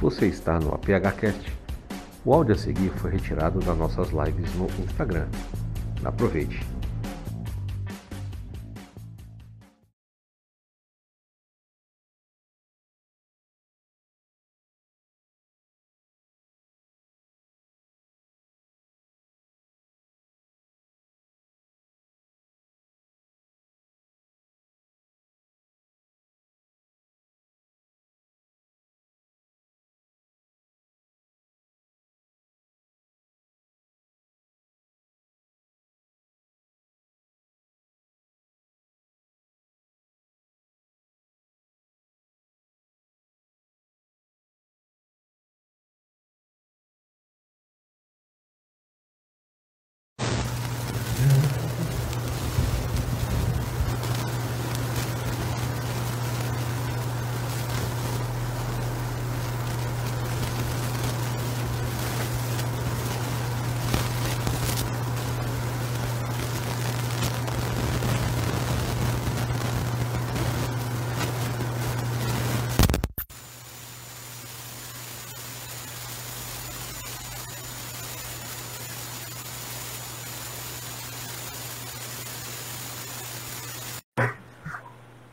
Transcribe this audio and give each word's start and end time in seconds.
Você 0.00 0.26
está 0.26 0.58
no 0.58 0.74
APHcast. 0.74 1.52
O 2.24 2.32
áudio 2.32 2.54
a 2.54 2.58
seguir 2.58 2.90
foi 2.96 3.10
retirado 3.10 3.60
das 3.60 3.76
nossas 3.76 4.08
lives 4.10 4.54
no 4.54 4.66
Instagram. 4.82 5.26
Aproveite. 6.02 6.73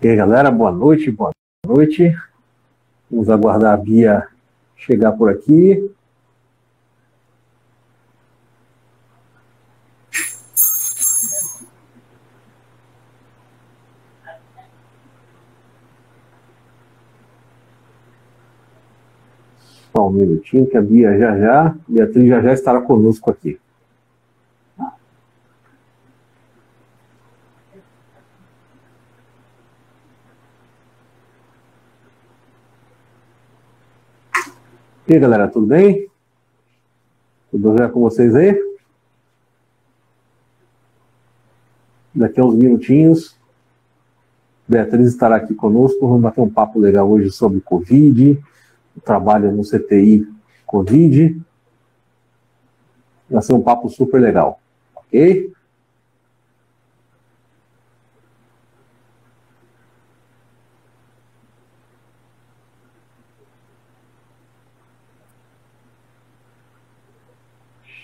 E 0.03 0.07
aí, 0.07 0.16
galera, 0.16 0.49
boa 0.49 0.71
noite, 0.71 1.11
boa 1.11 1.30
noite. 1.63 2.11
Vamos 3.07 3.30
aguardar 3.30 3.75
a 3.75 3.77
Bia 3.77 4.27
chegar 4.75 5.11
por 5.11 5.30
aqui. 5.30 5.91
Só 19.95 20.07
um 20.07 20.11
minutinho 20.11 20.66
que 20.66 20.77
a 20.77 20.81
Bia 20.81 21.16
já 21.19 21.38
já, 21.38 21.75
Beatriz 21.88 22.27
já 22.27 22.41
já 22.41 22.53
estará 22.53 22.81
conosco 22.81 23.29
aqui. 23.29 23.60
E 35.11 35.15
aí, 35.15 35.19
galera, 35.19 35.45
tudo 35.49 35.67
bem? 35.67 36.09
Tudo 37.51 37.73
bem 37.73 37.89
com 37.91 37.99
vocês 37.99 38.33
aí? 38.33 38.55
Daqui 42.16 42.39
a 42.39 42.45
uns 42.45 42.55
minutinhos, 42.55 43.38
Beatriz 44.66 45.09
estará 45.09 45.35
aqui 45.35 45.53
conosco. 45.53 46.00
Vamos 46.00 46.21
bater 46.21 46.39
um 46.39 46.50
papo 46.50 46.79
legal 46.79 47.11
hoje 47.11 47.29
sobre 47.29 47.59
Covid, 47.59 48.41
o 48.95 49.01
trabalho 49.01 49.51
no 49.51 49.63
CTI 49.63 50.25
Covid. 50.66 51.41
Vai 53.29 53.41
ser 53.41 53.51
um 53.51 53.61
papo 53.61 53.89
super 53.89 54.21
legal, 54.21 54.61
ok? 54.95 55.51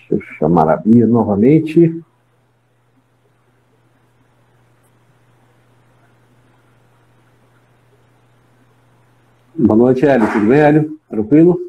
Deixa 0.10 0.27
eu 0.27 0.27
chamar 0.38 0.70
a 0.70 0.78
Bia 0.78 1.06
novamente. 1.08 2.04
Boa 9.56 9.76
noite, 9.76 10.06
Hélio. 10.06 10.32
Tudo 10.32 10.48
bem, 10.48 10.60
Hélio? 10.60 11.00
Tranquilo? 11.10 11.60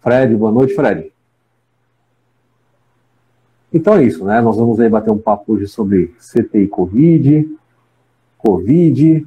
Fred, 0.00 0.34
boa 0.34 0.50
noite, 0.50 0.74
Fred. 0.74 1.12
Então 3.72 3.94
é 3.94 4.02
isso, 4.02 4.24
né? 4.24 4.40
Nós 4.40 4.56
vamos 4.56 4.80
aí 4.80 4.88
bater 4.88 5.12
um 5.12 5.18
papo 5.18 5.52
hoje 5.52 5.68
sobre 5.68 6.08
CTI 6.18 6.66
Covid, 6.66 7.56
Covid, 8.36 9.26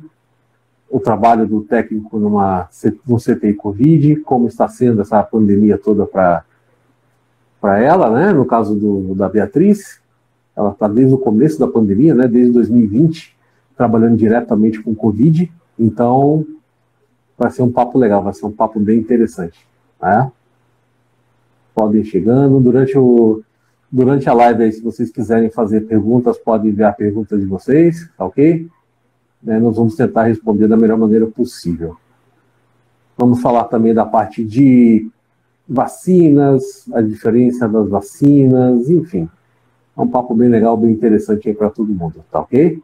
o 0.90 1.00
trabalho 1.00 1.48
do 1.48 1.62
técnico 1.62 2.20
numa, 2.20 2.68
no 3.08 3.18
CTI 3.18 3.54
Covid, 3.54 4.18
como 4.18 4.48
está 4.48 4.68
sendo 4.68 5.02
essa 5.02 5.24
pandemia 5.24 5.78
toda 5.78 6.06
para 6.06 6.44
para 7.64 7.80
ela, 7.80 8.10
né? 8.10 8.34
No 8.34 8.46
caso 8.46 8.76
do, 8.76 9.16
da 9.16 9.30
Beatriz, 9.30 10.02
ela 10.54 10.72
está 10.72 10.86
desde 10.86 11.14
o 11.14 11.18
começo 11.18 11.58
da 11.58 11.66
pandemia, 11.66 12.14
né? 12.14 12.28
Desde 12.28 12.52
2020, 12.52 13.34
trabalhando 13.78 14.18
diretamente 14.18 14.82
com 14.82 14.94
Covid. 14.94 15.50
Então, 15.80 16.46
vai 17.38 17.50
ser 17.52 17.62
um 17.62 17.72
papo 17.72 17.98
legal, 17.98 18.22
vai 18.22 18.34
ser 18.34 18.46
um 18.46 18.52
papo 18.52 18.82
bem 18.82 19.00
interessante, 19.00 19.66
né? 20.02 20.30
Podem 21.74 22.04
chegando 22.04 22.60
durante 22.60 22.98
o 22.98 23.42
durante 23.90 24.28
a 24.28 24.34
live 24.34 24.64
aí, 24.64 24.74
se 24.74 24.82
vocês 24.82 25.10
quiserem 25.10 25.50
fazer 25.50 25.82
perguntas, 25.82 26.38
podem 26.38 26.72
enviar 26.72 26.94
perguntas 26.98 27.40
de 27.40 27.46
vocês, 27.46 28.10
tá 28.18 28.26
ok? 28.26 28.68
Né, 29.42 29.58
nós 29.60 29.78
vamos 29.78 29.96
tentar 29.96 30.24
responder 30.24 30.68
da 30.68 30.76
melhor 30.76 30.98
maneira 30.98 31.28
possível. 31.28 31.96
Vamos 33.16 33.40
falar 33.40 33.66
também 33.66 33.94
da 33.94 34.04
parte 34.04 34.44
de 34.44 35.10
vacinas, 35.68 36.90
a 36.94 37.02
diferença 37.02 37.68
das 37.68 37.90
vacinas, 37.90 38.90
enfim. 38.90 39.30
É 39.96 40.02
um 40.02 40.08
papo 40.08 40.36
bem 40.36 40.50
legal, 40.50 40.76
bem 40.76 40.92
interessante 40.92 41.48
aí 41.48 41.56
para 41.56 41.70
todo 41.70 41.94
mundo, 41.94 42.24
tá 42.32 42.40
ok? 42.40 42.82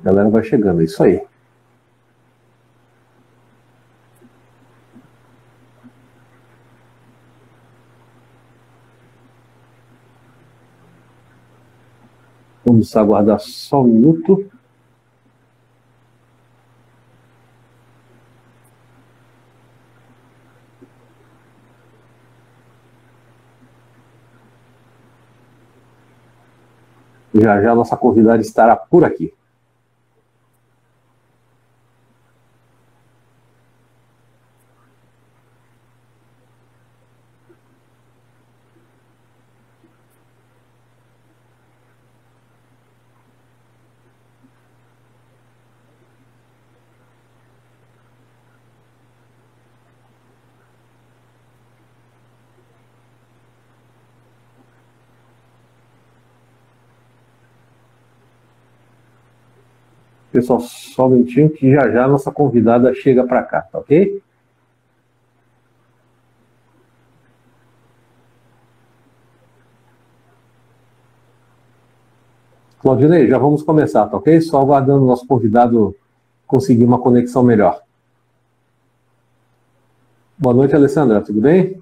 A 0.00 0.04
galera 0.04 0.28
vai 0.28 0.44
chegando, 0.44 0.82
é 0.82 0.84
isso 0.84 1.02
aí. 1.02 1.22
Vamos 12.64 12.96
aguardar 12.96 13.40
só 13.40 13.82
um 13.82 13.86
minuto. 13.86 14.53
Já 27.34 27.60
já 27.60 27.74
nossa 27.74 27.96
convidada 27.96 28.40
estará 28.40 28.76
por 28.76 29.04
aqui. 29.04 29.32
Pessoal, 60.34 60.58
só 60.58 61.06
um 61.06 61.10
minutinho 61.10 61.48
que 61.48 61.70
já 61.70 61.88
já 61.92 62.08
nossa 62.08 62.28
convidada 62.32 62.92
chega 62.92 63.24
para 63.24 63.40
cá, 63.44 63.62
tá 63.62 63.78
ok? 63.78 64.20
Claudinei, 72.80 73.28
já 73.28 73.38
vamos 73.38 73.62
começar, 73.62 74.08
tá 74.08 74.16
ok? 74.16 74.40
Só 74.40 74.60
aguardando 74.60 75.04
o 75.04 75.06
nosso 75.06 75.24
convidado 75.24 75.94
conseguir 76.48 76.84
uma 76.84 76.98
conexão 76.98 77.44
melhor. 77.44 77.80
Boa 80.36 80.52
noite, 80.52 80.74
Alessandra, 80.74 81.20
tudo 81.20 81.40
bem? 81.40 81.80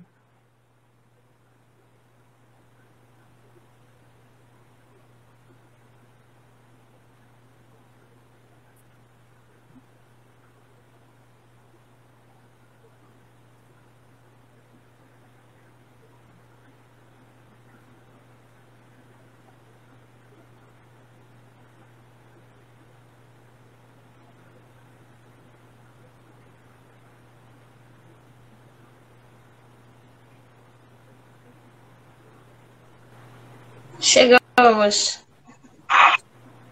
Chegamos. 34.58 35.25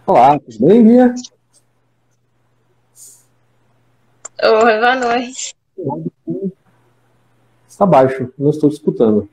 Olá, 0.07 0.39
tudo 0.39 0.67
bem, 0.67 0.85
Bia? 0.85 1.15
Oi, 4.43 4.79
boa 4.79 4.97
noite. 4.97 5.57
Está 7.67 7.87
baixo, 7.87 8.33
não 8.39 8.51
estou 8.51 8.69
te 8.69 8.75
escutando. 8.75 9.29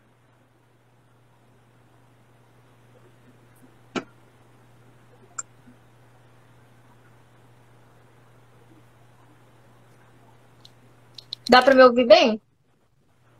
Dá 11.49 11.61
para 11.61 11.75
me 11.75 11.83
ouvir 11.83 12.05
bem? 12.05 12.41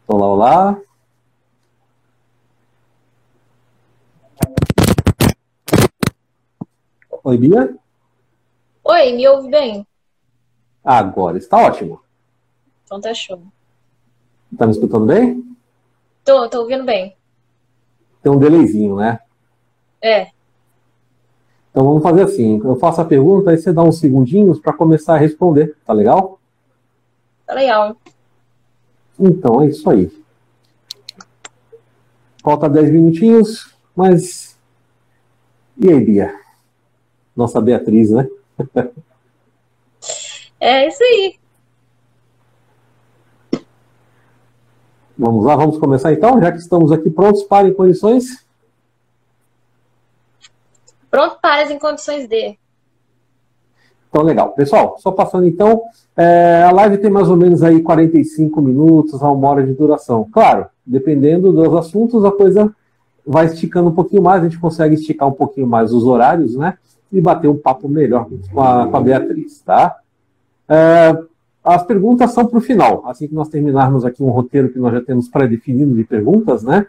Olá, 0.07 0.27
olá. 0.27 0.86
Oi, 7.27 7.37
Bia? 7.37 7.75
Oi, 8.85 9.11
me 9.11 9.27
ouve 9.27 9.49
bem? 9.49 9.85
Agora 10.81 11.37
está 11.37 11.57
ótimo. 11.57 12.01
Então 12.85 13.01
tá 13.01 13.13
show. 13.13 13.41
Tá 14.57 14.65
me 14.65 14.71
escutando 14.71 15.05
bem? 15.05 15.43
Tô, 16.23 16.47
tô 16.47 16.61
ouvindo 16.61 16.85
bem. 16.85 17.17
Tem 18.23 18.31
um 18.31 18.39
delayzinho, 18.39 18.95
né? 18.95 19.19
É. 20.01 20.31
Então 21.69 21.83
vamos 21.83 22.01
fazer 22.01 22.21
assim. 22.21 22.61
Eu 22.63 22.77
faço 22.77 23.01
a 23.01 23.05
pergunta, 23.05 23.51
aí 23.51 23.57
você 23.57 23.73
dá 23.73 23.83
uns 23.83 23.99
segundinhos 23.99 24.57
para 24.57 24.71
começar 24.71 25.15
a 25.15 25.19
responder. 25.19 25.75
Tá 25.85 25.91
legal? 25.91 26.39
Tá 27.45 27.53
legal. 27.55 27.97
Então 29.19 29.63
é 29.63 29.67
isso 29.67 29.89
aí. 29.89 30.09
Falta 32.41 32.69
10 32.69 32.89
minutinhos, 32.89 33.75
mas. 33.93 34.57
E 35.77 35.91
aí, 35.91 35.99
Bia? 36.05 36.46
Nossa 37.37 37.61
Beatriz, 37.61 38.09
né? 38.09 38.27
é 40.59 40.87
isso 40.87 41.03
aí. 41.03 41.35
Vamos 45.15 45.45
lá, 45.45 45.55
vamos 45.55 45.77
começar 45.77 46.11
então, 46.11 46.41
já 46.41 46.51
que 46.51 46.57
estamos 46.57 46.91
aqui 46.91 47.11
prontos 47.11 47.43
para 47.43 47.67
em 47.67 47.73
condições? 47.73 48.43
Pronto 51.11 51.37
para 51.39 51.71
em 51.71 51.77
condições 51.77 52.27
de. 52.27 52.57
Então, 54.09 54.23
legal. 54.23 54.53
Pessoal, 54.53 54.97
só 54.99 55.11
passando 55.11 55.45
então, 55.45 55.83
é, 56.15 56.63
a 56.63 56.71
live 56.71 56.97
tem 56.97 57.11
mais 57.11 57.29
ou 57.29 57.35
menos 57.35 57.61
aí 57.61 57.83
45 57.83 58.61
minutos 58.61 59.21
a 59.21 59.31
uma 59.31 59.47
hora 59.47 59.63
de 59.63 59.73
duração. 59.73 60.27
Claro, 60.31 60.67
dependendo 60.85 61.53
dos 61.53 61.73
assuntos, 61.75 62.25
a 62.25 62.31
coisa 62.31 62.73
vai 63.25 63.45
esticando 63.45 63.89
um 63.89 63.93
pouquinho 63.93 64.23
mais, 64.23 64.41
a 64.41 64.45
gente 64.45 64.59
consegue 64.59 64.95
esticar 64.95 65.27
um 65.27 65.33
pouquinho 65.33 65.67
mais 65.67 65.93
os 65.93 66.03
horários, 66.03 66.55
né? 66.55 66.77
E 67.11 67.21
bater 67.21 67.47
um 67.47 67.57
papo 67.57 67.87
melhor 67.87 68.27
com 68.51 68.61
a, 68.61 68.87
com 68.87 68.97
a 68.97 69.01
Beatriz, 69.01 69.61
tá? 69.61 69.97
É, 70.67 71.17
as 71.63 71.83
perguntas 71.83 72.31
são 72.31 72.45
para 72.45 72.57
o 72.57 72.61
final. 72.61 73.03
Assim 73.07 73.27
que 73.27 73.35
nós 73.35 73.49
terminarmos 73.49 74.05
aqui 74.05 74.23
um 74.23 74.29
roteiro 74.29 74.69
que 74.69 74.79
nós 74.79 74.93
já 74.93 75.01
temos 75.01 75.27
pré-definido 75.27 75.93
de 75.95 76.03
perguntas, 76.03 76.63
né? 76.63 76.87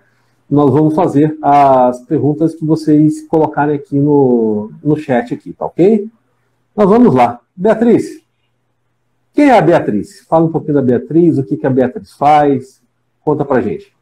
Nós 0.50 0.73
vamos 0.73 0.94
fazer 0.94 1.37
as 1.43 2.00
perguntas 2.03 2.55
que 2.55 2.65
vocês 2.65 3.26
colocarem 3.26 3.76
aqui 3.76 3.99
no, 3.99 4.70
no 4.82 4.97
chat 4.97 5.35
aqui, 5.35 5.53
tá 5.53 5.67
ok? 5.67 6.09
Nós 6.75 6.88
vamos 6.88 7.14
lá. 7.14 7.41
Beatriz, 7.55 8.23
quem 9.35 9.50
é 9.50 9.59
a 9.59 9.61
Beatriz? 9.61 10.21
Fala 10.29 10.47
um 10.47 10.53
pouquinho 10.53 10.75
da 10.75 10.82
Beatriz, 10.82 11.38
o 11.38 11.44
que, 11.44 11.56
que 11.56 11.67
a 11.67 11.71
Beatriz 11.71 12.12
faz. 12.12 12.81
Conta 13.25 13.44
pra 13.44 13.61
gente. 13.61 13.93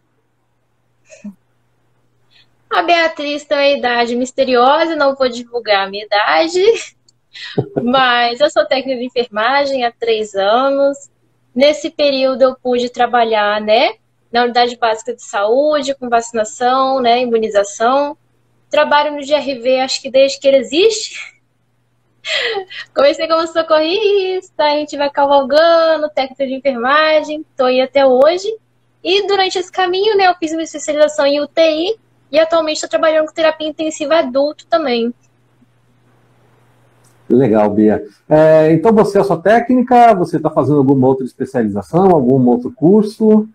A 2.70 2.82
Beatriz 2.82 3.44
tem 3.44 3.56
uma 3.56 3.78
idade 3.78 4.16
misteriosa, 4.16 4.96
não 4.96 5.14
vou 5.14 5.28
divulgar 5.28 5.86
a 5.86 5.90
minha 5.90 6.04
idade, 6.04 6.60
mas 7.82 8.40
eu 8.40 8.50
sou 8.50 8.66
técnica 8.66 8.98
de 8.98 9.06
enfermagem 9.06 9.84
há 9.84 9.92
três 9.92 10.34
anos. 10.34 11.10
Nesse 11.54 11.90
período 11.90 12.42
eu 12.42 12.56
pude 12.56 12.90
trabalhar, 12.90 13.60
né, 13.60 13.94
na 14.32 14.44
unidade 14.44 14.76
básica 14.76 15.14
de 15.14 15.22
saúde, 15.22 15.94
com 15.94 16.08
vacinação, 16.08 17.00
né, 17.00 17.22
imunização. 17.22 18.16
Trabalho 18.68 19.12
no 19.12 19.24
GRV, 19.24 19.80
acho 19.80 20.02
que 20.02 20.10
desde 20.10 20.40
que 20.40 20.48
ele 20.48 20.58
existe. 20.58 21.34
Comecei 22.92 23.28
como 23.28 23.46
socorrista, 23.46 24.64
a 24.64 24.76
gente 24.76 24.96
vai 24.96 25.08
cavalgando, 25.08 26.10
técnica 26.10 26.46
de 26.46 26.54
enfermagem, 26.54 27.46
estou 27.48 27.66
aí 27.66 27.80
até 27.80 28.04
hoje. 28.04 28.52
E 29.04 29.24
durante 29.28 29.56
esse 29.56 29.70
caminho, 29.70 30.16
né, 30.16 30.26
eu 30.26 30.34
fiz 30.34 30.52
uma 30.52 30.64
especialização 30.64 31.24
em 31.24 31.40
UTI 31.40 31.96
e 32.30 32.38
atualmente 32.38 32.76
estou 32.76 32.90
trabalhando 32.90 33.26
com 33.26 33.34
terapia 33.34 33.68
intensiva 33.68 34.18
adulto 34.18 34.66
também. 34.66 35.12
Legal, 37.28 37.68
Bia. 37.70 38.04
É, 38.28 38.72
então 38.72 38.92
você 38.92 39.18
é 39.18 39.24
sua 39.24 39.40
técnica, 39.40 40.14
você 40.14 40.36
está 40.36 40.48
fazendo 40.48 40.78
alguma 40.78 41.08
outra 41.08 41.24
especialização, 41.24 42.10
algum 42.10 42.46
outro 42.48 42.70
curso? 42.70 43.48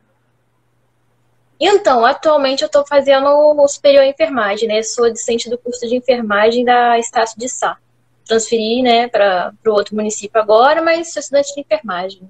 Então, 1.59 2.05
atualmente 2.05 2.63
eu 2.63 2.65
estou 2.65 2.85
fazendo 2.85 3.27
o 3.27 3.67
superior 3.67 4.03
em 4.03 4.09
enfermagem, 4.09 4.67
né? 4.67 4.81
Sou 4.81 5.11
discente 5.11 5.49
do 5.49 5.57
curso 5.57 5.87
de 5.87 5.95
enfermagem 5.95 6.65
da 6.65 6.97
Estácio 6.97 7.39
de 7.39 7.47
Sá. 7.47 7.77
Transferi, 8.25 8.81
né, 8.81 9.07
para 9.07 9.53
o 9.67 9.71
outro 9.71 9.95
município 9.95 10.41
agora, 10.41 10.81
mas 10.81 11.11
sou 11.11 11.19
estudante 11.19 11.53
de 11.53 11.61
enfermagem. 11.61 12.21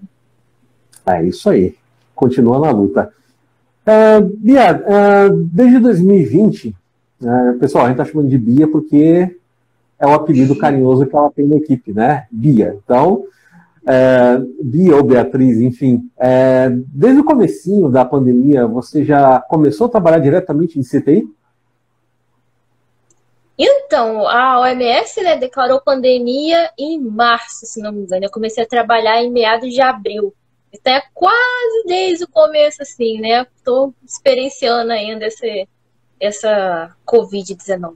É 1.05 1.23
isso 1.23 1.49
aí. 1.49 1.75
Continua 2.15 2.59
na 2.59 2.71
luta. 2.71 3.13
Uh, 3.81 4.37
Bia, 4.37 4.75
uh, 4.75 5.35
desde 5.51 5.79
2020, 5.79 6.67
uh, 6.67 7.25
né, 7.25 7.57
pessoal, 7.59 7.85
a 7.85 7.87
gente 7.87 7.99
está 7.99 8.11
chamando 8.11 8.29
de 8.29 8.37
Bia 8.37 8.67
porque 8.67 9.35
é 9.99 10.05
o 10.05 10.13
apelido 10.13 10.55
carinhoso 10.55 11.05
que 11.05 11.15
ela 11.15 11.31
tem 11.31 11.47
na 11.47 11.57
equipe, 11.57 11.91
né? 11.91 12.27
Bia. 12.31 12.77
Então, 12.83 13.23
uh, 13.83 14.63
Bia 14.63 14.95
ou 14.95 15.03
Beatriz, 15.03 15.59
enfim, 15.59 16.09
desde 16.87 17.21
o 17.21 17.23
comecinho 17.23 17.89
da 17.89 18.05
pandemia, 18.05 18.67
você 18.67 19.03
já 19.03 19.39
começou 19.39 19.87
a 19.87 19.91
trabalhar 19.91 20.19
diretamente 20.19 20.79
em 20.79 20.83
CTI? 20.83 21.27
Então, 23.57 24.27
a 24.27 24.59
OMS 24.61 25.21
né, 25.21 25.37
declarou 25.37 25.81
pandemia 25.81 26.71
em 26.79 26.99
março, 26.99 27.65
se 27.67 27.79
não 27.79 27.91
me 27.91 28.01
engano. 28.01 28.25
Eu 28.25 28.31
comecei 28.31 28.63
a 28.63 28.67
trabalhar 28.67 29.21
em 29.21 29.29
meados 29.29 29.71
de 29.71 29.81
abril. 29.81 30.33
Então 30.73 30.93
é 30.93 31.01
quase 31.13 31.83
desde 31.85 32.23
o 32.23 32.29
começo, 32.29 32.81
assim, 32.81 33.19
né? 33.19 33.45
Estou 33.55 33.93
experienciando 34.05 34.91
ainda 34.91 35.25
esse, 35.25 35.67
essa 36.19 36.95
Covid-19. 37.05 37.95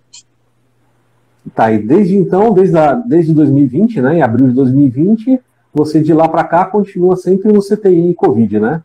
Tá, 1.53 1.71
e 1.71 1.77
desde 1.77 2.15
então, 2.15 2.53
desde, 2.53 2.77
a, 2.77 2.93
desde 2.93 3.33
2020, 3.33 4.01
né? 4.01 4.17
Em 4.17 4.21
abril 4.21 4.47
de 4.47 4.53
2020, 4.53 5.39
você 5.73 6.01
de 6.01 6.13
lá 6.13 6.27
para 6.27 6.43
cá 6.43 6.65
continua 6.65 7.15
sempre 7.15 7.51
no 7.51 7.61
CTI 7.61 8.13
Covid, 8.15 8.59
né? 8.59 8.83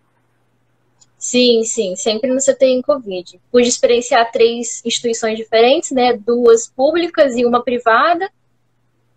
Sim, 1.18 1.64
sim, 1.64 1.94
sempre 1.96 2.30
no 2.30 2.38
CTI 2.38 2.82
Covid. 2.82 3.40
Pude 3.52 3.68
experienciar 3.68 4.30
três 4.32 4.82
instituições 4.84 5.36
diferentes, 5.36 5.90
né? 5.90 6.16
Duas 6.16 6.66
públicas 6.66 7.36
e 7.36 7.44
uma 7.44 7.62
privada. 7.62 8.30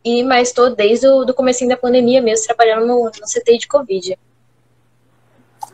E 0.03 0.21
mas 0.21 0.49
estou 0.49 0.75
desde 0.75 1.07
o 1.07 1.23
do 1.23 1.33
comecinho 1.33 1.69
da 1.69 1.77
pandemia 1.77 2.21
mesmo 2.21 2.45
trabalhando 2.45 2.87
no, 2.87 3.05
no 3.05 3.11
CTI 3.11 3.57
de 3.57 3.67
Covid. 3.67 4.17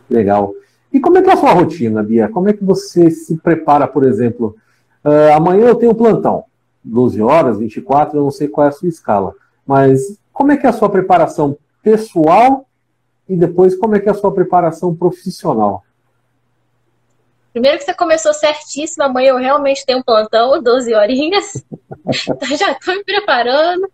Legal. 0.09 0.53
E 0.91 0.99
como 0.99 1.17
é 1.17 1.21
que 1.21 1.29
é 1.29 1.33
a 1.33 1.37
sua 1.37 1.53
rotina, 1.53 2.01
Bia? 2.01 2.27
Como 2.29 2.49
é 2.49 2.53
que 2.53 2.63
você 2.63 3.11
se 3.11 3.37
prepara, 3.37 3.87
por 3.87 4.05
exemplo? 4.05 4.55
Uh, 5.03 5.33
amanhã 5.35 5.67
eu 5.67 5.75
tenho 5.75 5.93
plantão, 5.93 6.45
12 6.83 7.21
horas, 7.21 7.59
24, 7.59 8.17
eu 8.17 8.23
não 8.23 8.31
sei 8.31 8.47
qual 8.47 8.65
é 8.65 8.69
a 8.69 8.73
sua 8.73 8.89
escala. 8.89 9.33
Mas 9.65 10.19
como 10.33 10.51
é 10.51 10.57
que 10.57 10.65
é 10.65 10.69
a 10.69 10.73
sua 10.73 10.89
preparação 10.89 11.57
pessoal 11.83 12.65
e 13.27 13.35
depois 13.35 13.75
como 13.75 13.95
é 13.95 13.99
que 13.99 14.09
é 14.09 14.11
a 14.11 14.15
sua 14.15 14.33
preparação 14.33 14.95
profissional? 14.95 15.83
Primeiro 17.51 17.77
que 17.77 17.83
você 17.83 17.93
começou 17.93 18.33
certíssimo, 18.33 19.03
amanhã 19.03 19.29
eu 19.29 19.37
realmente 19.37 19.85
tenho 19.85 19.99
um 19.99 20.03
plantão, 20.03 20.61
12 20.61 20.93
horinhas. 20.93 21.63
então 22.07 22.57
já 22.57 22.71
estou 22.71 22.95
me 22.95 23.03
preparando. 23.03 23.89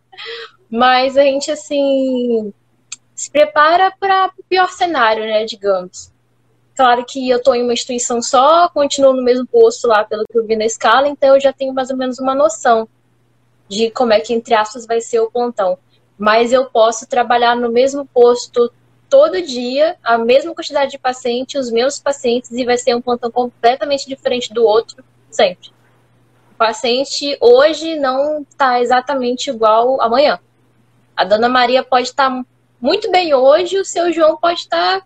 Mas 0.69 1.17
a 1.17 1.23
gente, 1.23 1.51
assim, 1.51 2.53
se 3.15 3.31
prepara 3.31 3.93
para 3.97 4.29
o 4.37 4.43
pior 4.43 4.69
cenário, 4.69 5.23
né, 5.23 5.45
digamos. 5.45 6.11
Claro 6.75 7.05
que 7.05 7.29
eu 7.29 7.37
estou 7.37 7.55
em 7.55 7.63
uma 7.63 7.71
instituição 7.71 8.21
só, 8.21 8.67
continuo 8.67 9.13
no 9.13 9.23
mesmo 9.23 9.47
posto 9.47 9.87
lá, 9.87 10.03
pelo 10.03 10.25
que 10.29 10.37
eu 10.37 10.45
vi 10.45 10.57
na 10.57 10.65
escala, 10.65 11.07
então 11.07 11.33
eu 11.33 11.39
já 11.39 11.53
tenho 11.53 11.73
mais 11.73 11.89
ou 11.89 11.95
menos 11.95 12.19
uma 12.19 12.35
noção 12.35 12.87
de 13.69 13.89
como 13.91 14.11
é 14.11 14.19
que, 14.19 14.33
entre 14.33 14.53
aspas, 14.53 14.85
vai 14.85 14.99
ser 14.99 15.21
o 15.21 15.31
plantão. 15.31 15.77
Mas 16.17 16.51
eu 16.51 16.65
posso 16.65 17.07
trabalhar 17.07 17.55
no 17.55 17.71
mesmo 17.71 18.05
posto 18.05 18.71
todo 19.09 19.41
dia, 19.41 19.95
a 20.03 20.17
mesma 20.17 20.53
quantidade 20.53 20.91
de 20.91 20.99
pacientes, 20.99 21.55
os 21.55 21.71
meus 21.71 21.97
pacientes, 21.99 22.51
e 22.51 22.65
vai 22.65 22.77
ser 22.77 22.93
um 22.93 23.01
plantão 23.01 23.31
completamente 23.31 24.05
diferente 24.07 24.53
do 24.53 24.65
outro, 24.65 25.03
sempre. 25.31 25.69
O 26.51 26.57
paciente 26.57 27.37
hoje 27.39 27.97
não 27.97 28.41
está 28.41 28.81
exatamente 28.81 29.49
igual 29.49 30.01
amanhã. 30.01 30.39
A 31.15 31.23
dona 31.23 31.47
Maria 31.47 31.83
pode 31.83 32.09
estar 32.09 32.29
tá 32.29 32.45
muito 32.85 33.09
bem 33.09 33.33
hoje, 33.33 33.79
o 33.79 33.83
seu 33.83 34.13
João 34.13 34.37
pode 34.37 34.59
estar 34.59 35.01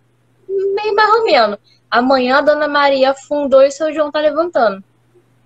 meio 0.50 0.94
mais 0.94 1.10
ou 1.16 1.24
menos. 1.24 1.58
Amanhã 1.90 2.40
a 2.40 2.42
Dona 2.42 2.68
Maria 2.68 3.12
afundou 3.12 3.64
e 3.64 3.70
o 3.70 3.72
seu 3.72 3.94
João 3.94 4.12
tá 4.12 4.20
levantando. 4.20 4.84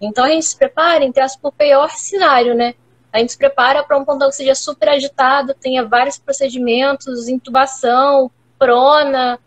Então 0.01 0.25
a 0.25 0.29
gente 0.29 0.47
se 0.47 0.57
prepara, 0.57 1.05
entre 1.05 1.21
as, 1.21 1.37
o 1.43 1.51
pior 1.51 1.91
cenário, 1.91 2.55
né? 2.55 2.73
A 3.11 3.19
gente 3.19 3.33
se 3.33 3.37
prepara 3.37 3.83
para 3.83 3.95
um 3.99 4.03
pontão 4.03 4.29
que 4.29 4.35
seja 4.35 4.55
super 4.55 4.89
agitado, 4.89 5.53
tenha 5.53 5.85
vários 5.85 6.17
procedimentos, 6.17 7.27
intubação, 7.27 8.31
prona. 8.57 9.39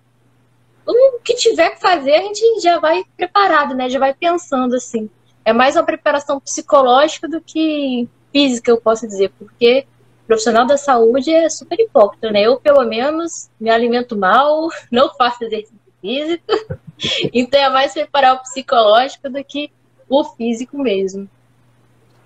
O 0.87 1.19
que 1.25 1.35
tiver 1.35 1.71
que 1.71 1.81
fazer, 1.81 2.14
a 2.14 2.23
gente 2.23 2.61
já 2.61 2.78
vai 2.78 3.02
preparado, 3.16 3.75
né? 3.75 3.90
Já 3.90 3.99
vai 3.99 4.14
pensando 4.14 4.76
assim. 4.76 5.11
É 5.45 5.52
mais 5.52 5.75
uma 5.75 5.83
preparação 5.83 6.38
psicológica 6.38 7.28
do 7.28 7.40
que 7.40 8.09
física, 8.33 8.71
eu 8.71 8.81
posso 8.81 9.09
dizer, 9.09 9.33
porque 9.37 9.85
profissional 10.26 10.66
da 10.66 10.76
saúde 10.76 11.33
é 11.33 11.49
super 11.49 11.78
hipócrita, 11.78 12.30
né? 12.30 12.42
Eu, 12.42 12.59
pelo 12.59 12.85
menos, 12.85 13.49
me 13.61 13.71
alimento 13.71 14.16
mal, 14.16 14.68
não 14.90 15.14
faço 15.14 15.45
exercício 15.45 15.78
físico, 16.00 16.45
então 17.33 17.61
é 17.61 17.71
mais 17.71 17.92
preparar 17.92 18.35
o 18.35 18.42
psicológico 18.42 19.28
do 19.30 19.42
que 19.45 19.71
o 20.09 20.25
físico 20.25 20.78
mesmo. 20.78 21.28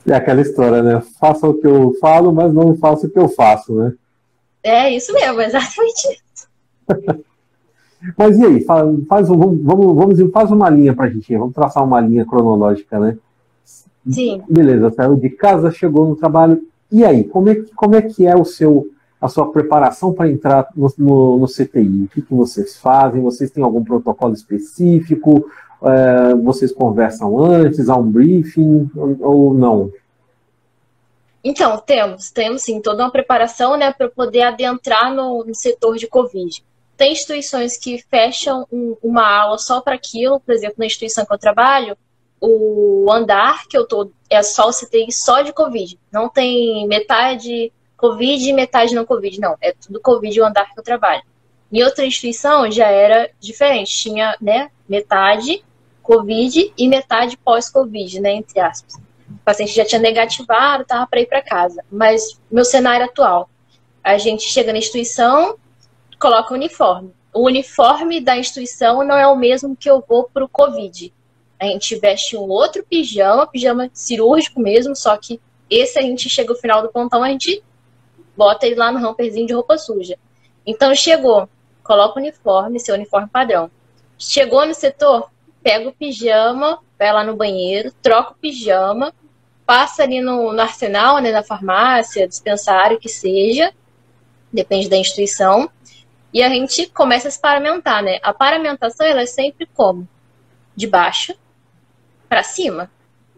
É 0.06 0.14
aquela 0.14 0.40
história, 0.40 0.82
né? 0.82 1.02
Faça 1.20 1.46
o 1.46 1.54
que 1.54 1.66
eu 1.66 1.94
falo, 2.00 2.32
mas 2.32 2.52
não 2.52 2.74
faça 2.76 3.06
o 3.06 3.10
que 3.10 3.18
eu 3.18 3.28
faço, 3.28 3.74
né? 3.74 3.92
É 4.62 4.90
isso 4.90 5.12
mesmo, 5.12 5.40
exatamente 5.42 6.08
isso. 6.08 6.48
mas 8.16 8.38
e 8.38 8.44
aí, 8.44 8.64
faz, 8.64 8.88
faz, 9.08 9.28
vamos, 9.28 9.62
vamos, 9.62 10.32
faz 10.32 10.50
uma 10.50 10.70
linha 10.70 10.94
pra 10.94 11.08
gente, 11.08 11.36
vamos 11.36 11.54
traçar 11.54 11.84
uma 11.84 12.00
linha 12.00 12.24
cronológica, 12.24 12.98
né? 12.98 13.18
Sim. 14.08 14.42
Beleza, 14.48 14.90
saiu 14.90 15.16
de 15.16 15.28
casa, 15.30 15.70
chegou 15.70 16.08
no 16.08 16.16
trabalho, 16.16 16.62
e 16.90 17.04
aí, 17.04 17.24
como 17.24 17.48
é, 17.48 17.56
como 17.76 17.94
é 17.94 18.02
que 18.02 18.26
é 18.26 18.34
o 18.34 18.44
seu, 18.44 18.88
a 19.20 19.28
sua 19.28 19.52
preparação 19.52 20.12
para 20.12 20.28
entrar 20.28 20.68
no, 20.74 20.92
no, 20.98 21.38
no, 21.38 21.46
CTI? 21.46 22.04
O 22.04 22.08
que, 22.08 22.22
que 22.22 22.34
vocês 22.34 22.76
fazem? 22.76 23.22
Vocês 23.22 23.50
têm 23.50 23.62
algum 23.62 23.84
protocolo 23.84 24.34
específico? 24.34 25.48
É, 25.82 26.34
vocês 26.34 26.72
conversam 26.72 27.38
antes? 27.38 27.88
Há 27.88 27.96
um 27.96 28.10
briefing 28.10 28.90
ou, 28.96 29.16
ou 29.20 29.54
não? 29.54 29.92
Então, 31.42 31.78
temos, 31.78 32.30
temos 32.30 32.62
sim 32.62 32.80
toda 32.82 33.04
uma 33.04 33.10
preparação 33.10 33.76
né, 33.76 33.92
para 33.92 34.10
poder 34.10 34.42
adentrar 34.42 35.14
no, 35.14 35.44
no, 35.44 35.54
setor 35.54 35.96
de 35.96 36.06
Covid. 36.06 36.62
Tem 36.96 37.12
instituições 37.12 37.78
que 37.78 38.04
fecham 38.10 38.66
um, 38.70 38.94
uma 39.02 39.26
aula 39.26 39.56
só 39.56 39.80
para 39.80 39.94
aquilo, 39.94 40.38
por 40.40 40.54
exemplo, 40.54 40.76
na 40.78 40.86
instituição 40.86 41.24
que 41.24 41.32
eu 41.32 41.38
trabalho, 41.38 41.96
o 42.40 43.06
andar 43.12 43.66
que 43.68 43.76
eu 43.76 43.86
tô 43.86 44.10
é 44.30 44.42
só 44.42 44.68
o 44.68 44.72
CTI 44.72 45.12
só 45.12 45.42
de 45.42 45.52
Covid. 45.52 45.98
Não 46.10 46.28
tem 46.28 46.86
metade 46.88 47.72
Covid 47.96 48.48
e 48.48 48.52
metade 48.52 48.94
não 48.94 49.04
Covid. 49.04 49.38
Não, 49.38 49.56
é 49.60 49.72
tudo 49.72 50.00
Covid 50.00 50.40
o 50.40 50.44
andar 50.44 50.72
que 50.72 50.78
eu 50.78 50.84
trabalho. 50.84 51.22
Em 51.70 51.82
outra 51.84 52.04
instituição 52.04 52.70
já 52.70 52.86
era 52.86 53.30
diferente. 53.38 53.94
Tinha, 53.94 54.36
né, 54.40 54.70
metade 54.88 55.62
Covid 56.02 56.72
e 56.76 56.88
metade 56.88 57.36
pós-Covid, 57.36 58.20
né, 58.20 58.32
entre 58.32 58.58
aspas. 58.58 58.94
O 58.94 59.44
paciente 59.44 59.74
já 59.74 59.84
tinha 59.84 60.00
negativado, 60.00 60.84
tava 60.84 61.06
para 61.06 61.20
ir 61.20 61.26
para 61.26 61.42
casa. 61.42 61.84
Mas 61.90 62.40
meu 62.50 62.64
cenário 62.64 63.04
atual, 63.04 63.50
a 64.02 64.16
gente 64.16 64.44
chega 64.44 64.72
na 64.72 64.78
instituição, 64.78 65.56
coloca 66.18 66.52
o 66.52 66.56
uniforme. 66.56 67.12
O 67.32 67.46
uniforme 67.46 68.20
da 68.20 68.36
instituição 68.36 69.04
não 69.04 69.16
é 69.16 69.26
o 69.28 69.36
mesmo 69.36 69.76
que 69.76 69.88
eu 69.88 70.02
vou 70.08 70.24
para 70.24 70.44
o 70.44 70.48
Covid 70.48 71.12
a 71.60 71.66
gente 71.66 71.94
veste 71.96 72.36
um 72.38 72.48
outro 72.48 72.82
pijama, 72.82 73.46
pijama 73.46 73.90
cirúrgico 73.92 74.58
mesmo, 74.58 74.96
só 74.96 75.14
que 75.18 75.38
esse 75.68 75.98
a 75.98 76.02
gente 76.02 76.28
chega 76.30 76.54
no 76.54 76.58
final 76.58 76.80
do 76.80 76.88
pontão, 76.88 77.22
a 77.22 77.28
gente 77.28 77.62
bota 78.34 78.66
ele 78.66 78.76
lá 78.76 78.90
no 78.90 78.98
ramperzinho 78.98 79.46
de 79.46 79.52
roupa 79.52 79.76
suja. 79.76 80.18
Então 80.66 80.94
chegou, 80.94 81.46
coloca 81.84 82.18
o 82.18 82.22
uniforme, 82.22 82.80
seu 82.80 82.94
uniforme 82.94 83.28
padrão. 83.28 83.70
Chegou 84.18 84.64
no 84.66 84.72
setor, 84.72 85.30
pega 85.62 85.86
o 85.86 85.92
pijama, 85.92 86.78
vai 86.98 87.12
lá 87.12 87.22
no 87.22 87.36
banheiro, 87.36 87.92
troca 88.00 88.32
o 88.32 88.36
pijama, 88.36 89.12
passa 89.66 90.02
ali 90.02 90.22
no, 90.22 90.54
no 90.54 90.60
arsenal, 90.62 91.18
né, 91.18 91.30
na 91.30 91.42
farmácia, 91.42 92.26
dispensário, 92.26 92.98
que 92.98 93.08
seja, 93.08 93.70
depende 94.50 94.88
da 94.88 94.96
instituição, 94.96 95.70
e 96.32 96.42
a 96.42 96.48
gente 96.48 96.86
começa 96.86 97.28
a 97.28 97.30
se 97.30 97.40
paramentar, 97.40 98.02
né? 98.02 98.18
A 98.22 98.32
paramentação, 98.32 99.06
ela 99.06 99.22
é 99.22 99.26
sempre 99.26 99.66
como? 99.74 100.08
De 100.74 100.86
baixo 100.86 101.34
para 102.30 102.44
cima. 102.44 102.88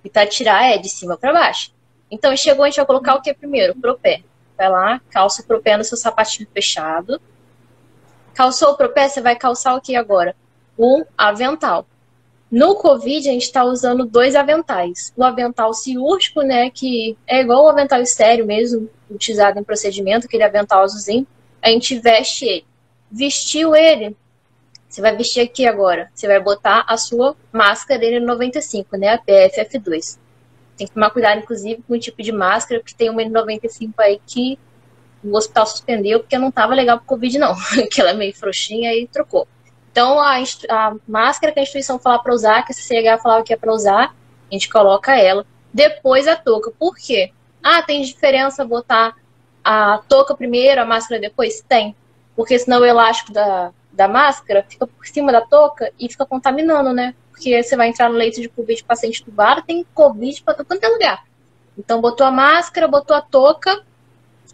E 0.05 0.11
para 0.11 0.27
tirar 0.27 0.71
é 0.71 0.77
de 0.77 0.91
cima 0.91 1.17
para 1.17 1.33
baixo. 1.33 1.73
Então 2.11 2.37
chegou, 2.37 2.65
a 2.65 2.69
gente 2.69 2.77
vai 2.77 2.85
colocar 2.85 3.15
o 3.15 3.23
que 3.23 3.33
primeiro? 3.33 3.75
Pro 3.75 3.99
pé. 3.99 4.23
Vai 4.57 4.69
lá, 4.69 5.01
calça 5.11 5.43
pro 5.43 5.63
pé 5.63 5.79
no 5.79 5.83
seu 5.83 5.97
sapatinho 5.97 6.47
fechado. 6.53 7.19
Calçou 8.35 8.77
pro 8.77 8.93
pé, 8.93 9.09
você 9.09 9.23
vai 9.23 9.35
calçar 9.35 9.75
o 9.75 9.81
que 9.81 9.97
agora? 9.97 10.37
Um 10.79 11.05
avental. 11.17 11.87
No 12.51 12.75
Covid, 12.75 13.27
a 13.27 13.33
gente 13.33 13.45
está 13.45 13.65
usando 13.65 14.05
dois 14.05 14.35
aventais. 14.35 15.11
O 15.17 15.25
avental 15.25 15.73
cirúrgico, 15.73 16.43
né, 16.43 16.69
que 16.69 17.17
é 17.27 17.41
igual 17.41 17.65
o 17.65 17.69
avental 17.69 18.03
estéreo 18.03 18.45
mesmo, 18.45 18.91
utilizado 19.11 19.59
em 19.59 19.65
procedimento, 19.65 20.27
aquele 20.27 20.43
avental 20.43 20.83
azulzinho. 20.83 21.27
A 21.63 21.71
gente 21.71 21.99
veste 21.99 22.45
ele. 22.45 22.67
Vestiu 23.11 23.75
ele, 23.75 24.15
você 24.93 25.01
vai 25.01 25.17
vestir 25.17 25.41
aqui 25.41 25.67
agora. 25.67 26.11
Você 26.15 26.27
vai 26.27 26.39
botar 26.39 26.85
a 26.87 26.99
sua 26.99 27.35
máscara 27.51 28.03
N95, 28.03 28.99
né? 28.99 29.15
A 29.15 29.19
PFF2. 29.19 30.19
Tem 30.77 30.87
que 30.87 30.93
tomar 30.93 31.09
cuidado, 31.09 31.39
inclusive, 31.39 31.83
com 31.89 31.95
o 31.95 31.99
tipo 31.99 32.23
de 32.23 32.31
máscara, 32.31 32.79
porque 32.79 32.95
tem 32.95 33.09
uma 33.09 33.23
N95 33.23 33.91
aí 33.99 34.21
que 34.27 34.59
o 35.25 35.35
hospital 35.35 35.67
suspendeu 35.67 36.21
porque 36.21 36.37
não 36.37 36.51
estava 36.51 36.75
legal 36.75 36.99
para 36.99 37.07
Covid, 37.07 37.39
não. 37.39 37.57
que 37.91 38.03
ela 38.03 38.11
é 38.11 38.13
meio 38.13 38.35
frouxinha 38.35 38.95
e 38.95 39.07
trocou. 39.07 39.49
Então, 39.91 40.21
a, 40.21 40.37
a 40.69 40.95
máscara 41.09 41.55
que 41.55 41.61
a 41.61 41.63
instituição 41.63 41.99
falar 41.99 42.19
para 42.19 42.35
usar, 42.35 42.63
que 42.63 42.73
a 42.73 42.75
CCH 42.75 43.23
falava 43.23 43.43
que 43.43 43.55
é 43.55 43.57
para 43.57 43.73
usar, 43.73 44.15
a 44.51 44.55
gente 44.55 44.69
coloca 44.69 45.17
ela. 45.17 45.47
Depois 45.73 46.29
a 46.29 46.37
touca. 46.37 46.71
Por 46.71 46.97
quê? 46.97 47.33
Ah, 47.63 47.81
tem 47.81 48.03
diferença 48.03 48.63
botar 48.63 49.17
a 49.65 50.03
touca 50.07 50.35
primeiro, 50.35 50.83
a 50.83 50.85
máscara 50.85 51.19
depois? 51.19 51.63
Tem. 51.67 51.97
Porque 52.37 52.59
senão 52.59 52.81
o 52.81 52.85
elástico 52.85 53.33
da, 53.33 53.73
da 53.93 54.09
máscara 54.09 54.65
fica 54.69 54.87
por 54.87 55.07
cima 55.07 55.31
da 55.31 55.41
touca 55.41 55.93
e 55.99 56.09
fica 56.09 56.25
contaminando, 56.25 56.93
né? 56.93 57.15
Porque 57.31 57.63
você 57.63 57.77
vai 57.77 57.89
entrar 57.89 58.09
no 58.09 58.17
leito 58.17 58.41
de 58.41 58.49
Covid 58.49 58.85
paciente 58.85 59.23
tubado, 59.23 59.63
tem 59.63 59.85
Covid 59.95 60.43
para 60.43 60.55
todo 60.55 60.79
é 60.83 60.89
lugar. 60.89 61.25
Então, 61.79 62.01
botou 62.01 62.27
a 62.27 62.31
máscara, 62.31 62.87
botou 62.87 63.17
a 63.17 63.21
touca, 63.21 63.83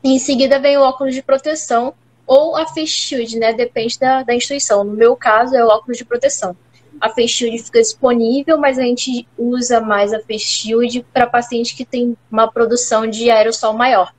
e 0.03 0.15
em 0.15 0.19
seguida 0.19 0.59
vem 0.59 0.77
o 0.77 0.83
óculos 0.83 1.15
de 1.15 1.23
proteção 1.23 1.95
ou 2.27 2.57
a 2.57 2.67
face 2.67 2.87
shield, 2.87 3.39
né? 3.39 3.53
Depende 3.53 3.99
da, 3.99 4.23
da 4.23 4.35
instituição. 4.35 4.85
No 4.85 4.93
meu 4.93 5.17
caso, 5.17 5.57
é 5.57 5.65
o 5.65 5.69
óculos 5.69 5.97
de 5.97 6.05
proteção. 6.05 6.57
A 7.01 7.09
face 7.09 7.29
shield 7.29 7.59
fica 7.59 7.81
disponível, 7.81 8.59
mas 8.59 8.79
a 8.79 8.83
gente 8.83 9.27
usa 9.37 9.81
mais 9.81 10.13
a 10.13 10.21
face 10.21 10.41
shield 10.41 11.05
para 11.13 11.27
paciente 11.27 11.75
que 11.75 11.85
tem 11.85 12.17
uma 12.31 12.51
produção 12.51 13.07
de 13.07 13.31
aerossol 13.31 13.73
maior. 13.73 14.13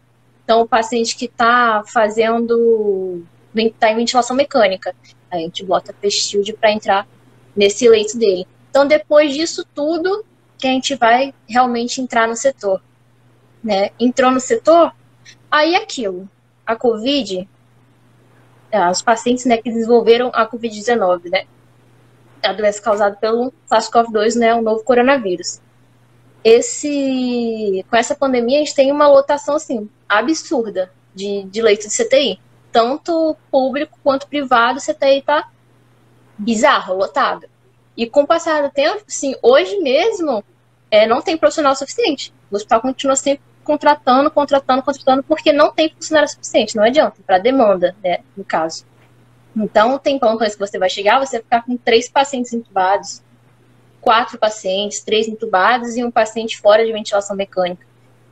Então, 0.43 0.61
o 0.61 0.67
paciente 0.67 1.15
que 1.15 1.25
está 1.25 1.83
fazendo 1.85 3.23
está 3.55 3.91
em 3.91 3.95
ventilação 3.95 4.35
mecânica. 4.35 4.95
A 5.31 5.37
gente 5.37 5.63
bota 5.63 5.93
face 6.01 6.21
shield 6.21 6.53
para 6.53 6.71
entrar 6.71 7.07
nesse 7.55 7.87
leito 7.87 8.17
dele. 8.17 8.47
Então, 8.69 8.87
depois 8.87 9.33
disso 9.33 9.65
tudo, 9.73 10.25
que 10.57 10.67
a 10.67 10.71
gente 10.71 10.95
vai 10.95 11.33
realmente 11.47 12.01
entrar 12.01 12.27
no 12.27 12.35
setor. 12.35 12.81
Né? 13.63 13.89
Entrou 13.99 14.31
no 14.31 14.39
setor, 14.39 14.93
aí 15.49 15.75
aquilo. 15.75 16.29
A 16.65 16.75
Covid, 16.75 17.49
é, 18.71 18.89
os 18.89 19.01
pacientes 19.01 19.45
né, 19.45 19.57
que 19.57 19.71
desenvolveram 19.71 20.29
a 20.33 20.47
Covid-19, 20.47 21.31
né? 21.31 21.45
A 22.43 22.53
doença 22.53 22.79
causada 22.79 23.15
pelo 23.15 23.51
SARS-CoV-2, 23.67 24.35
né? 24.35 24.53
O 24.53 24.61
novo 24.61 24.83
coronavírus. 24.83 25.59
Esse, 26.43 27.83
com 27.89 27.95
essa 27.95 28.13
pandemia, 28.13 28.57
a 28.57 28.59
gente 28.59 28.75
tem 28.75 28.91
uma 28.91 29.07
lotação 29.07 29.55
assim, 29.55 29.89
absurda 30.07 30.91
de, 31.13 31.43
de 31.45 31.61
leitos 31.61 31.87
de 31.87 32.03
CTI 32.03 32.39
tanto 32.79 33.35
público 33.51 33.99
quanto 34.01 34.25
privado, 34.25 34.79
você 34.79 34.93
tem 34.93 35.21
tá 35.21 35.49
bizarro, 36.37 36.95
lotado. 36.95 37.45
E 37.97 38.09
com 38.09 38.21
o 38.21 38.27
passar 38.27 38.63
do 38.63 38.69
tempo, 38.69 39.03
sim, 39.05 39.35
hoje 39.41 39.77
mesmo, 39.79 40.41
é, 40.89 41.05
não 41.05 41.21
tem 41.21 41.35
profissional 41.35 41.75
suficiente. 41.75 42.33
O 42.49 42.55
hospital 42.55 42.79
continua 42.79 43.17
sempre 43.17 43.43
contratando, 43.65 44.31
contratando, 44.31 44.81
contratando, 44.81 45.23
porque 45.23 45.51
não 45.51 45.73
tem 45.73 45.93
funcionário 45.93 46.29
suficiente, 46.29 46.77
não 46.77 46.85
adianta, 46.85 47.17
para 47.27 47.37
demanda, 47.37 47.93
né, 48.01 48.19
no 48.35 48.45
caso. 48.45 48.85
Então, 49.53 49.99
tem 49.99 50.17
plantões 50.17 50.53
que 50.53 50.59
você 50.65 50.79
vai 50.79 50.89
chegar, 50.89 51.19
você 51.19 51.35
vai 51.35 51.43
ficar 51.43 51.65
com 51.65 51.75
três 51.75 52.07
pacientes 52.07 52.53
entubados, 52.53 53.21
quatro 53.99 54.39
pacientes, 54.39 55.01
três 55.01 55.27
entubados 55.27 55.97
e 55.97 56.03
um 56.03 56.09
paciente 56.09 56.57
fora 56.61 56.85
de 56.85 56.93
ventilação 56.93 57.35
mecânica. 57.35 57.85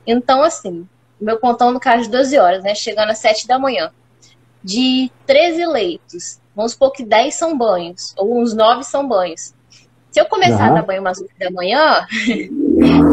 Então, 0.06 0.42
assim, 0.42 0.88
meu 1.20 1.38
plantão 1.38 1.70
no 1.74 1.82
caso 1.82 2.04
de 2.04 2.12
12 2.12 2.39
horas, 2.39 2.63
né, 2.63 2.74
chegando 2.74 3.10
às 3.10 3.18
7 3.18 3.46
da 3.46 3.60
manhã. 3.60 3.92
De 4.67 5.09
13 5.25 5.65
leitos, 5.65 6.41
vamos 6.53 6.74
supor 6.74 6.91
que 6.91 7.05
10 7.05 7.33
são 7.33 7.57
banhos, 7.57 8.13
ou 8.17 8.41
uns 8.41 8.53
9 8.53 8.83
são 8.83 9.07
banhos. 9.07 9.53
Se 10.12 10.19
eu 10.19 10.25
começar 10.25 10.65
uhum. 10.65 10.71
a 10.71 10.79
dar 10.81 10.86
banho 10.86 11.00
umas 11.00 11.19
8 11.21 11.31
da 11.39 11.51
manhã, 11.51 12.05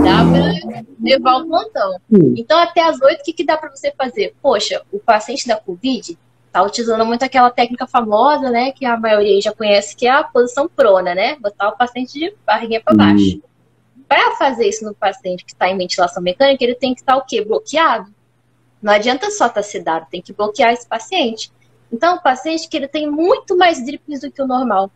dá 0.05 0.25
pra 0.25 0.83
levar 1.01 1.37
o 1.37 1.47
plantão. 1.47 2.01
Uhum. 2.11 2.35
Então, 2.37 2.59
até 2.59 2.83
as 2.83 3.01
8, 3.01 3.21
o 3.21 3.23
que, 3.23 3.33
que 3.33 3.45
dá 3.45 3.57
para 3.57 3.71
você 3.71 3.93
fazer? 3.97 4.35
Poxa, 4.43 4.83
o 4.91 4.99
paciente 4.99 5.47
da 5.47 5.57
Covid 5.57 6.19
tá 6.51 6.63
utilizando 6.63 7.05
muito 7.07 7.25
aquela 7.25 7.51
técnica 7.51 7.87
famosa, 7.87 8.51
né, 8.51 8.73
que 8.73 8.85
a 8.85 8.97
maioria 8.97 9.41
já 9.41 9.53
conhece, 9.53 9.95
que 9.95 10.07
é 10.07 10.11
a 10.11 10.25
posição 10.25 10.69
prona, 10.69 11.15
né? 11.15 11.37
Botar 11.37 11.69
o 11.69 11.77
paciente 11.77 12.13
de 12.13 12.35
barriguinha 12.47 12.81
para 12.81 12.97
baixo. 12.97 13.35
Uhum. 13.35 13.43
Para 14.09 14.37
fazer 14.37 14.69
isso 14.69 14.85
no 14.85 14.95
paciente 14.95 15.45
que 15.45 15.53
está 15.53 15.69
em 15.69 15.77
ventilação 15.77 16.23
mecânica, 16.23 16.63
ele 16.65 16.75
tem 16.75 16.95
que 16.95 17.01
estar 17.01 17.15
tá, 17.15 17.19
o 17.19 17.27
quê? 17.27 17.45
Bloqueado. 17.45 18.14
Não 18.85 18.93
adianta 18.93 19.31
só 19.31 19.47
estar 19.47 19.55
tá 19.55 19.63
sedado, 19.63 20.07
tem 20.11 20.21
que 20.21 20.35
bloquear 20.35 20.71
esse 20.71 20.87
paciente. 20.87 21.51
Então, 21.91 22.17
o 22.17 22.23
paciente 22.23 22.69
que 22.69 22.77
ele 22.77 22.87
tem 22.87 23.11
muito 23.11 23.57
mais 23.57 23.83
drips 23.83 24.21
do 24.21 24.31
que 24.31 24.43
o 24.43 24.47
normal. 24.47 24.91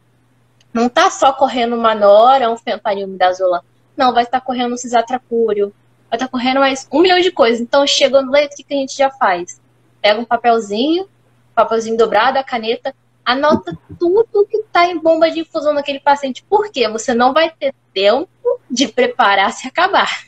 Não 0.74 0.88
está 0.88 1.10
só 1.10 1.32
correndo 1.32 1.74
uma 1.74 1.94
nora, 1.94 2.50
um 2.50 2.56
fentanil 2.58 3.08
midazolam. 3.08 3.62
Não, 3.96 4.12
vai 4.12 4.24
estar 4.24 4.40
tá 4.40 4.44
correndo 4.44 4.74
um 4.74 4.76
cisatracúrio, 4.76 5.72
vai 6.10 6.18
estar 6.18 6.26
tá 6.26 6.28
correndo 6.30 6.60
mais 6.60 6.86
um 6.92 7.00
milhão 7.00 7.18
de 7.18 7.30
coisas. 7.32 7.62
Então, 7.62 7.86
chega 7.86 8.20
no 8.20 8.30
leito, 8.30 8.52
o 8.52 8.56
que, 8.58 8.62
que 8.62 8.74
a 8.74 8.76
gente 8.76 8.94
já 8.94 9.10
faz? 9.10 9.58
Pega 10.02 10.20
um 10.20 10.24
papelzinho, 10.26 11.08
papelzinho 11.54 11.96
dobrado, 11.96 12.38
a 12.38 12.44
caneta, 12.44 12.94
anota 13.24 13.74
tudo 13.98 14.46
que 14.46 14.58
está 14.58 14.84
em 14.84 14.98
bomba 14.98 15.30
de 15.30 15.40
infusão 15.40 15.72
naquele 15.72 16.00
paciente. 16.00 16.44
Por 16.46 16.70
quê? 16.70 16.86
Você 16.90 17.14
não 17.14 17.32
vai 17.32 17.50
ter 17.50 17.74
tempo 17.94 18.28
de 18.70 18.86
preparar 18.86 19.50
se 19.50 19.66
acabar. 19.66 20.27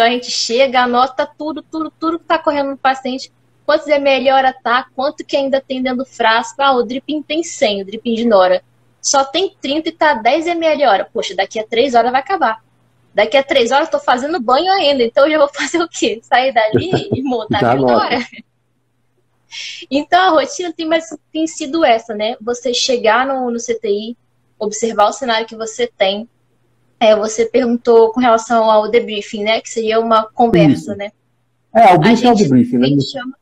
Então 0.00 0.08
a 0.08 0.12
gente 0.12 0.30
chega, 0.30 0.80
anota 0.80 1.26
tudo, 1.26 1.60
tudo, 1.60 1.92
tudo 2.00 2.18
que 2.18 2.24
está 2.24 2.38
correndo 2.38 2.70
no 2.70 2.76
paciente, 2.78 3.30
quantos 3.66 3.86
é 3.86 3.98
melhor 3.98 4.50
tá, 4.62 4.86
quanto 4.96 5.22
que 5.22 5.36
ainda 5.36 5.60
tem 5.60 5.82
dentro 5.82 5.98
do 5.98 6.06
frasco. 6.06 6.62
Ah, 6.62 6.72
o 6.72 6.82
dripping 6.82 7.20
tem 7.20 7.42
100, 7.42 7.82
o 7.82 7.84
dripping 7.84 8.14
de 8.14 8.24
Nora. 8.24 8.64
Só 9.02 9.24
tem 9.24 9.54
30 9.60 9.90
e 9.90 9.92
tá 9.92 10.14
10 10.14 10.46
ml 10.46 10.86
hora. 10.86 11.10
Poxa, 11.12 11.34
daqui 11.34 11.60
a 11.60 11.66
3 11.66 11.94
horas 11.94 12.12
vai 12.12 12.22
acabar. 12.22 12.64
Daqui 13.14 13.36
a 13.36 13.42
3 13.42 13.72
horas 13.72 13.88
eu 13.88 13.90
tô 13.90 14.00
fazendo 14.00 14.40
banho 14.40 14.72
ainda, 14.72 15.02
então 15.02 15.26
eu 15.26 15.32
já 15.32 15.38
vou 15.38 15.48
fazer 15.52 15.82
o 15.82 15.86
quê? 15.86 16.18
Sair 16.22 16.54
dali 16.54 17.10
e 17.12 17.20
montar 17.22 17.76
minha 17.76 17.94
hora. 17.94 18.18
Então 19.90 20.18
a 20.18 20.30
rotina 20.30 20.72
tem, 20.72 20.86
mais, 20.86 21.14
tem 21.30 21.46
sido 21.46 21.84
essa, 21.84 22.14
né? 22.14 22.36
Você 22.40 22.72
chegar 22.72 23.26
no, 23.26 23.50
no 23.50 23.58
CTI, 23.58 24.16
observar 24.58 25.08
o 25.08 25.12
cenário 25.12 25.46
que 25.46 25.56
você 25.56 25.88
tem. 25.88 26.26
É, 27.00 27.16
você 27.16 27.46
perguntou 27.46 28.12
com 28.12 28.20
relação 28.20 28.70
ao 28.70 28.90
debriefing, 28.90 29.42
né? 29.42 29.60
Que 29.62 29.70
seria 29.70 29.98
uma 29.98 30.24
conversa, 30.30 30.92
isso. 30.92 30.96
né? 30.96 31.10
É, 31.74 31.94
o 31.94 31.98
briefing 31.98 32.26
é 32.26 32.32
o 32.32 32.34
debriefing, 32.34 32.78
né? 32.78 32.88
Chama... 33.00 33.36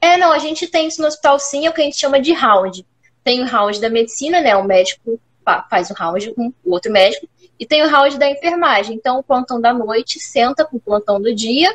É, 0.00 0.16
não, 0.16 0.32
a 0.32 0.38
gente 0.38 0.66
tem 0.66 0.88
isso 0.88 1.00
no 1.00 1.06
hospital 1.06 1.38
sim, 1.38 1.66
é 1.66 1.70
o 1.70 1.72
que 1.72 1.80
a 1.80 1.84
gente 1.84 1.98
chama 1.98 2.20
de 2.20 2.32
round. 2.32 2.84
Tem 3.22 3.40
o 3.40 3.46
round 3.46 3.80
da 3.80 3.88
medicina, 3.88 4.40
né? 4.40 4.56
O 4.56 4.64
médico 4.64 5.20
faz 5.68 5.90
o 5.90 5.94
round 5.94 6.32
com 6.34 6.52
o 6.64 6.72
outro 6.72 6.90
médico. 6.90 7.28
E 7.58 7.66
tem 7.66 7.82
o 7.82 7.88
round 7.88 8.18
da 8.18 8.28
enfermagem. 8.28 8.96
Então, 8.96 9.18
o 9.18 9.22
plantão 9.22 9.60
da 9.60 9.72
noite 9.72 10.18
senta 10.18 10.64
com 10.64 10.78
o 10.78 10.80
plantão 10.80 11.20
do 11.20 11.34
dia 11.34 11.72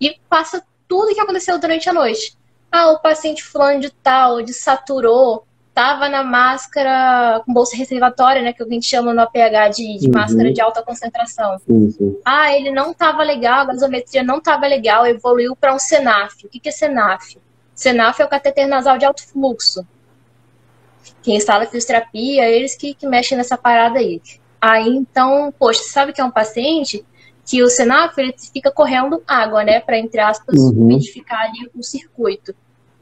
e 0.00 0.16
passa 0.30 0.62
tudo 0.86 1.10
o 1.10 1.14
que 1.14 1.20
aconteceu 1.20 1.58
durante 1.58 1.90
a 1.90 1.92
noite. 1.92 2.36
Ah, 2.70 2.92
o 2.92 3.00
paciente 3.00 3.42
fulano 3.42 3.80
de 3.80 3.90
tal, 3.90 4.40
de 4.40 4.54
saturou, 4.54 5.44
tava 5.76 6.08
na 6.08 6.24
máscara 6.24 7.42
com 7.44 7.52
bolsa 7.52 7.76
reservatória, 7.76 8.40
né, 8.40 8.54
que 8.54 8.62
a 8.62 8.66
gente 8.66 8.86
chama 8.86 9.12
no 9.12 9.20
APH 9.20 9.74
de, 9.76 9.98
de 9.98 10.06
uhum. 10.06 10.12
máscara 10.14 10.50
de 10.50 10.58
alta 10.58 10.82
concentração. 10.82 11.58
Uhum. 11.68 12.18
Ah, 12.24 12.50
ele 12.50 12.70
não 12.70 12.94
tava 12.94 13.22
legal, 13.22 13.60
a 13.60 13.64
gasometria 13.66 14.22
não 14.22 14.40
tava 14.40 14.66
legal, 14.66 15.06
evoluiu 15.06 15.54
para 15.54 15.74
um 15.74 15.78
SENAF. 15.78 16.46
O 16.46 16.48
que, 16.48 16.58
que 16.58 16.70
é 16.70 16.72
SENAF? 16.72 17.36
SENAF 17.74 18.22
é 18.22 18.24
o 18.24 18.28
cateter 18.28 18.66
nasal 18.66 18.96
de 18.96 19.04
alto 19.04 19.22
fluxo. 19.28 19.86
Quem 21.22 21.36
instala 21.36 21.66
fisioterapia, 21.66 22.48
eles 22.48 22.74
que, 22.74 22.94
que 22.94 23.06
mexem 23.06 23.36
nessa 23.36 23.58
parada 23.58 23.98
aí. 23.98 24.22
Aí, 24.58 24.88
então, 24.88 25.52
poxa, 25.58 25.82
você 25.82 25.90
sabe 25.90 26.14
que 26.14 26.22
é 26.22 26.24
um 26.24 26.30
paciente 26.30 27.04
que 27.44 27.62
o 27.62 27.68
SENAF 27.68 28.18
ele 28.18 28.34
fica 28.50 28.70
correndo 28.70 29.22
água, 29.28 29.62
né, 29.62 29.78
para 29.80 29.98
entre 29.98 30.20
aspas, 30.20 30.58
uhum. 30.58 30.90
identificar 30.90 31.40
ali 31.42 31.70
o 31.76 31.82
circuito. 31.82 32.54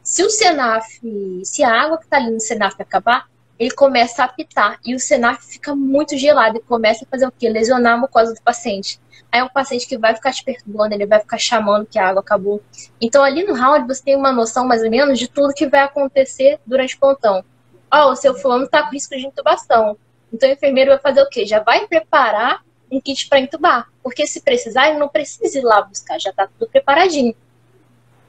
Se 0.04 0.22
o 0.22 0.28
Senaf, 0.28 1.00
se 1.42 1.64
a 1.64 1.82
água 1.82 1.96
que 1.96 2.04
está 2.04 2.18
ali 2.18 2.30
no 2.30 2.38
Senaf 2.38 2.76
acabar, 2.78 3.26
ele 3.58 3.70
começa 3.70 4.20
a 4.20 4.26
apitar 4.26 4.78
e 4.84 4.94
o 4.94 5.00
Senaf 5.00 5.42
fica 5.46 5.74
muito 5.74 6.14
gelado 6.18 6.58
e 6.58 6.60
começa 6.60 7.06
a 7.06 7.08
fazer 7.08 7.26
o 7.26 7.32
quê? 7.32 7.48
Lesionar 7.48 7.94
a 7.94 7.96
mucosa 7.96 8.34
do 8.34 8.42
paciente. 8.42 9.00
Aí 9.32 9.40
é 9.40 9.44
um 9.44 9.48
paciente 9.48 9.88
que 9.88 9.96
vai 9.96 10.14
ficar 10.14 10.30
te 10.32 10.44
perturbando, 10.44 10.92
ele 10.92 11.06
vai 11.06 11.20
ficar 11.20 11.38
chamando 11.38 11.86
que 11.86 11.98
a 11.98 12.06
água 12.06 12.20
acabou. 12.20 12.62
Então 13.00 13.24
ali 13.24 13.44
no 13.44 13.54
round 13.54 13.86
você 13.86 14.04
tem 14.04 14.14
uma 14.14 14.30
noção 14.30 14.66
mais 14.66 14.82
ou 14.82 14.90
menos 14.90 15.18
de 15.18 15.26
tudo 15.26 15.54
que 15.54 15.66
vai 15.66 15.80
acontecer 15.80 16.60
durante 16.66 16.96
o 16.96 17.00
plantão. 17.00 17.42
Ó, 17.90 18.08
oh, 18.08 18.12
o 18.12 18.16
seu 18.16 18.34
fulano 18.34 18.64
está 18.64 18.82
com 18.82 18.90
risco 18.90 19.16
de 19.16 19.26
intubação. 19.26 19.96
Então 20.30 20.50
o 20.50 20.52
enfermeiro 20.52 20.90
vai 20.90 21.00
fazer 21.00 21.22
o 21.22 21.28
quê? 21.30 21.46
Já 21.46 21.60
vai 21.60 21.86
preparar 21.86 22.62
um 22.92 23.00
kit 23.00 23.26
para 23.26 23.40
intubar. 23.40 23.88
Porque 24.02 24.26
se 24.26 24.42
precisar, 24.42 24.90
ele 24.90 24.98
não 24.98 25.08
precisa 25.08 25.58
ir 25.58 25.62
lá 25.62 25.80
buscar, 25.80 26.20
já 26.20 26.28
está 26.28 26.46
tudo 26.46 26.70
preparadinho. 26.70 27.34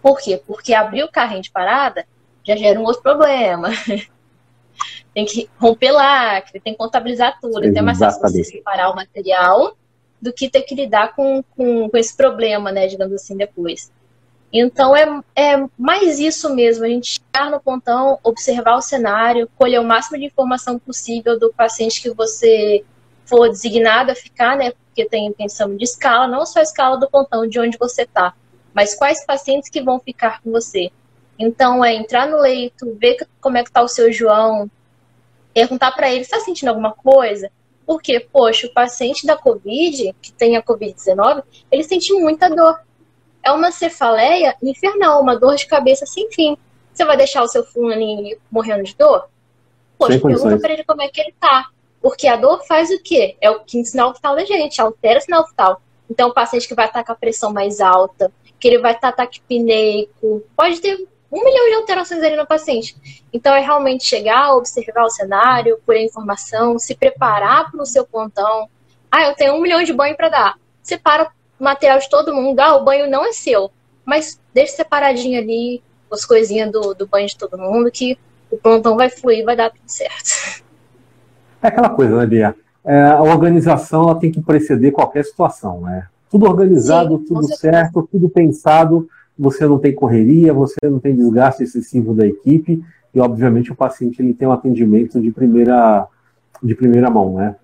Por 0.06 0.22
quê? 0.22 0.40
Porque 0.46 0.72
abrir 0.72 1.04
o 1.04 1.12
carrinho 1.12 1.42
de 1.42 1.50
parada 1.50 2.06
já 2.44 2.56
gera 2.56 2.80
um 2.80 2.84
outro 2.84 3.02
problema. 3.02 3.70
tem 5.16 5.26
que 5.26 5.50
romper 5.58 5.90
lacre, 5.90 6.60
tem 6.60 6.74
que 6.74 6.78
contabilizar 6.78 7.40
tudo. 7.42 7.64
Exatamente. 7.64 7.72
Então 7.72 7.82
é 7.82 7.86
mais 7.88 7.98
fácil 7.98 8.22
você 8.22 8.44
separar 8.44 8.92
o 8.92 8.96
material 8.96 9.76
do 10.22 10.32
que 10.32 10.48
ter 10.48 10.62
que 10.62 10.76
lidar 10.76 11.16
com, 11.16 11.44
com, 11.58 11.90
com 11.90 11.98
esse 11.98 12.16
problema, 12.16 12.72
né, 12.72 12.86
digamos 12.86 13.16
assim, 13.16 13.36
depois. 13.36 13.92
Então 14.54 14.96
é, 14.96 15.22
é 15.36 15.66
mais 15.76 16.20
isso 16.20 16.54
mesmo, 16.54 16.86
a 16.86 16.88
gente 16.88 17.20
chegar 17.20 17.50
no 17.50 17.60
pontão, 17.60 18.20
observar 18.24 18.76
o 18.76 18.84
cenário, 18.84 19.50
colher 19.58 19.80
o 19.80 19.84
máximo 19.84 20.20
de 20.20 20.26
informação 20.26 20.78
possível 20.78 21.40
do 21.40 21.52
paciente 21.52 22.00
que 22.00 22.12
você 22.12 22.86
for 23.26 23.50
designado 23.50 24.12
a 24.12 24.16
ficar, 24.16 24.56
né? 24.56 24.72
Porque 24.72 25.04
tem 25.04 25.26
intenção 25.26 25.76
de 25.76 25.84
escala, 25.84 26.28
não 26.28 26.46
só 26.46 26.60
a 26.60 26.62
escala 26.62 26.96
do 26.96 27.10
pontão 27.10 27.48
de 27.48 27.60
onde 27.60 27.76
você 27.76 28.04
está, 28.04 28.36
mas 28.76 28.94
quais 28.94 29.26
pacientes 29.26 29.70
que 29.70 29.82
vão 29.82 30.02
ficar 30.02 30.42
com 30.42 30.52
você. 30.52 30.92
Então, 31.40 31.84
é 31.84 31.96
entrar 31.96 32.28
no 32.28 32.38
leito, 32.38 32.96
ver 33.00 33.26
como 33.40 33.58
é 33.58 33.64
que 33.64 33.72
tá 33.72 33.82
o 33.82 33.88
seu 33.88 34.12
João, 34.12 34.70
perguntar 35.54 35.94
para 35.94 36.12
ele, 36.12 36.22
está 36.22 36.42
sentindo 36.42 36.70
alguma 36.70 36.92
coisa? 36.92 37.50
Porque, 37.86 38.20
poxa, 38.20 38.68
o 38.68 38.74
paciente 38.74 39.26
da 39.26 39.38
Covid, 39.38 40.14
que 40.22 40.34
tem 40.34 40.58
a 40.58 40.62
Covid-19, 40.62 41.44
ele 41.72 41.84
sente 41.84 42.12
muita 42.14 42.50
dor. 42.50 42.82
É 43.42 43.52
uma 43.52 43.72
cefaleia 43.72 44.56
infernal, 44.62 45.22
uma 45.22 45.38
dor 45.38 45.56
de 45.56 45.68
cabeça 45.68 46.06
sem 46.06 46.30
fim. 46.32 46.58
Você 46.94 47.06
vai 47.06 47.16
deixar 47.16 47.44
o 47.44 47.48
seu 47.48 47.64
fulaninho 47.64 48.38
morrendo 48.52 48.84
de 48.84 48.96
dor? 48.96 49.30
Poxa, 49.98 50.20
pergunta 50.20 50.58
para 50.60 50.74
ele 50.74 50.84
como 50.84 51.02
é 51.02 51.08
que 51.08 51.22
ele 51.22 51.34
tá. 51.40 51.70
Porque 52.02 52.28
a 52.28 52.36
dor 52.36 52.66
faz 52.66 52.90
o 52.90 53.02
quê? 53.02 53.38
É 53.40 53.50
o 53.50 53.62
quinto 53.62 53.88
sinal 53.88 54.14
vital 54.14 54.36
da 54.36 54.44
gente, 54.44 54.82
altera 54.82 55.20
o 55.20 55.22
sinal 55.22 55.48
vital. 55.48 55.82
Então, 56.10 56.30
o 56.30 56.34
paciente 56.34 56.68
que 56.68 56.76
vai 56.76 56.88
estar 56.88 57.04
com 57.04 57.12
a 57.12 57.16
pressão 57.16 57.52
mais 57.52 57.80
alta, 57.82 58.32
que 58.60 58.68
ele 58.68 58.80
vai 58.80 58.94
estar 58.94 59.12
taquipneico, 59.12 60.44
pode 60.56 60.80
ter 60.80 61.08
um 61.32 61.44
milhão 61.44 61.70
de 61.70 61.76
alterações 61.76 62.24
ali 62.24 62.36
no 62.36 62.46
paciente. 62.46 63.24
Então, 63.34 63.54
é 63.54 63.60
realmente 63.60 64.06
chegar, 64.06 64.56
observar 64.56 65.04
o 65.04 65.10
cenário, 65.10 65.80
colher 65.86 66.04
informação, 66.04 66.80
se 66.80 66.96
preparar 66.96 67.72
para 67.72 67.82
o 67.82 67.86
seu 67.86 68.06
plantão. 68.06 68.70
Ah, 69.12 69.24
eu 69.24 69.36
tenho 69.36 69.54
um 69.56 69.62
milhão 69.62 69.84
de 69.84 69.94
banho 69.94 70.16
para 70.16 70.30
dar. 70.30 70.56
Separa 70.82 71.32
o 71.60 71.64
material 71.64 72.00
de 72.00 72.10
todo 72.10 72.34
mundo. 72.34 72.60
Ah, 72.60 72.76
o 72.76 72.84
banho 72.84 73.10
não 73.10 73.26
é 73.26 73.32
seu, 73.34 73.72
mas 74.06 74.40
deixa 74.54 74.78
separadinho 74.78 75.40
ali 75.40 75.84
as 76.12 76.26
coisinhas 76.26 76.72
do, 76.72 76.94
do 76.94 77.08
banho 77.08 77.28
de 77.28 77.38
todo 77.38 77.58
mundo 77.58 77.92
que 77.92 78.18
o 78.50 78.58
plantão 78.58 78.96
vai 78.96 79.10
fluir, 79.10 79.44
vai 79.44 79.56
dar 79.56 79.70
tudo 79.70 79.88
certo. 79.88 80.64
É 81.62 81.68
aquela 81.68 81.90
coisa, 81.90 82.16
né, 82.16 82.26
Bia? 82.26 82.56
É, 82.86 83.02
a 83.04 83.24
organização 83.24 84.04
ela 84.04 84.16
tem 84.16 84.32
que 84.32 84.42
preceder 84.42 84.92
qualquer 84.92 85.26
situação, 85.26 85.82
né? 85.82 86.08
Tudo 86.30 86.46
organizado, 86.46 87.18
Sim, 87.18 87.26
tudo 87.26 87.56
certo, 87.56 88.08
tudo 88.12 88.30
pensado, 88.30 89.08
você 89.38 89.66
não 89.66 89.80
tem 89.80 89.94
correria, 89.94 90.54
você 90.54 90.76
não 90.84 91.00
tem 91.00 91.16
desgaste 91.16 91.64
excessivo 91.64 92.14
da 92.14 92.28
equipe 92.28 92.84
e, 93.14 93.20
obviamente, 93.20 93.72
o 93.72 93.76
paciente 93.76 94.22
ele 94.22 94.34
tem 94.34 94.48
um 94.48 94.52
atendimento 94.52 95.20
de 95.20 95.32
primeira, 95.32 96.08
de 96.62 96.76
primeira 96.76 97.10
mão, 97.10 97.36
né? 97.36 97.56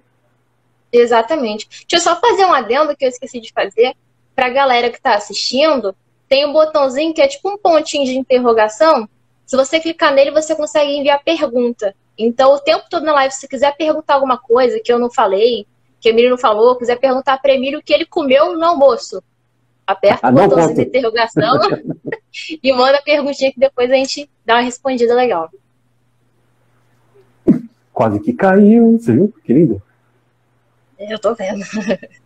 Exatamente. 0.92 1.68
Deixa 1.90 2.10
eu 2.10 2.14
só 2.14 2.20
fazer 2.20 2.46
um 2.46 2.54
adendo 2.54 2.96
que 2.96 3.06
eu 3.06 3.10
esqueci 3.10 3.40
de 3.40 3.52
fazer 3.54 3.94
para 4.36 4.48
a 4.48 4.50
galera 4.50 4.90
que 4.90 4.98
está 4.98 5.16
assistindo. 5.16 5.96
Tem 6.28 6.46
um 6.46 6.54
botãozinho 6.54 7.14
que 7.14 7.22
é 7.22 7.28
tipo 7.28 7.50
um 7.50 7.58
pontinho 7.58 8.06
de 8.06 8.18
interrogação. 8.18 9.08
Se 9.46 9.56
você 9.56 9.80
clicar 9.80 10.14
nele, 10.14 10.32
você 10.32 10.56
consegue 10.56 10.92
enviar 10.92 11.24
pergunta. 11.24 11.94
Então, 12.26 12.54
o 12.54 12.60
tempo 12.60 12.86
todo 12.90 13.04
na 13.04 13.14
live, 13.14 13.34
se 13.34 13.48
quiser 13.48 13.76
perguntar 13.76 14.16
alguma 14.16 14.38
coisa 14.38 14.80
que 14.80 14.92
eu 14.92 15.00
não 15.00 15.10
falei, 15.10 15.66
que 16.00 16.10
o 16.10 16.12
Emílio 16.12 16.32
não 16.32 16.38
falou, 16.38 16.76
quiser 16.76 17.00
perguntar 17.00 17.38
para 17.40 17.54
Emílio 17.54 17.80
o 17.80 17.84
que 17.84 17.94
ele 17.94 18.06
comeu 18.06 18.56
no 18.58 18.66
almoço, 18.66 19.24
Aperta 19.86 20.28
ah, 20.28 20.30
o 20.30 20.34
botãozinho 20.34 20.76
de 20.76 20.82
interrogação 20.84 21.60
e 22.64 22.74
manda 22.74 22.98
a 22.98 23.02
perguntinha 23.02 23.52
que 23.52 23.60
depois 23.60 23.90
a 23.90 23.96
gente 23.96 24.30
dá 24.46 24.56
uma 24.56 24.62
respondida 24.62 25.14
legal. 25.14 25.50
Quase 27.92 28.20
que 28.20 28.34
caiu, 28.34 28.98
você 28.98 29.12
viu? 29.12 29.34
Que 29.44 29.54
lindo. 29.54 29.82
Eu 30.98 31.20
tô 31.20 31.34
vendo. 31.34 31.64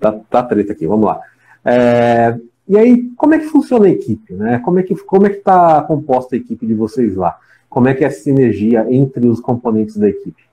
Tá, 0.00 0.12
tá 0.12 0.44
treta 0.44 0.74
aqui, 0.74 0.86
vamos 0.86 1.06
lá. 1.06 1.20
É, 1.64 2.38
e 2.68 2.78
aí, 2.78 3.10
como 3.16 3.34
é 3.34 3.40
que 3.40 3.46
funciona 3.46 3.86
a 3.86 3.90
equipe? 3.90 4.32
Né? 4.32 4.60
Como 4.60 4.78
é 4.78 4.84
que 4.84 4.94
como 4.94 5.26
é 5.26 5.30
que 5.30 5.38
está 5.38 5.82
composta 5.82 6.36
a 6.36 6.38
equipe 6.38 6.64
de 6.64 6.72
vocês 6.72 7.16
lá? 7.16 7.36
Como 7.68 7.88
é 7.88 7.94
que 7.94 8.04
é 8.04 8.06
a 8.06 8.10
sinergia 8.10 8.86
entre 8.90 9.26
os 9.26 9.40
componentes 9.40 9.96
da 9.96 10.08
equipe? 10.08 10.48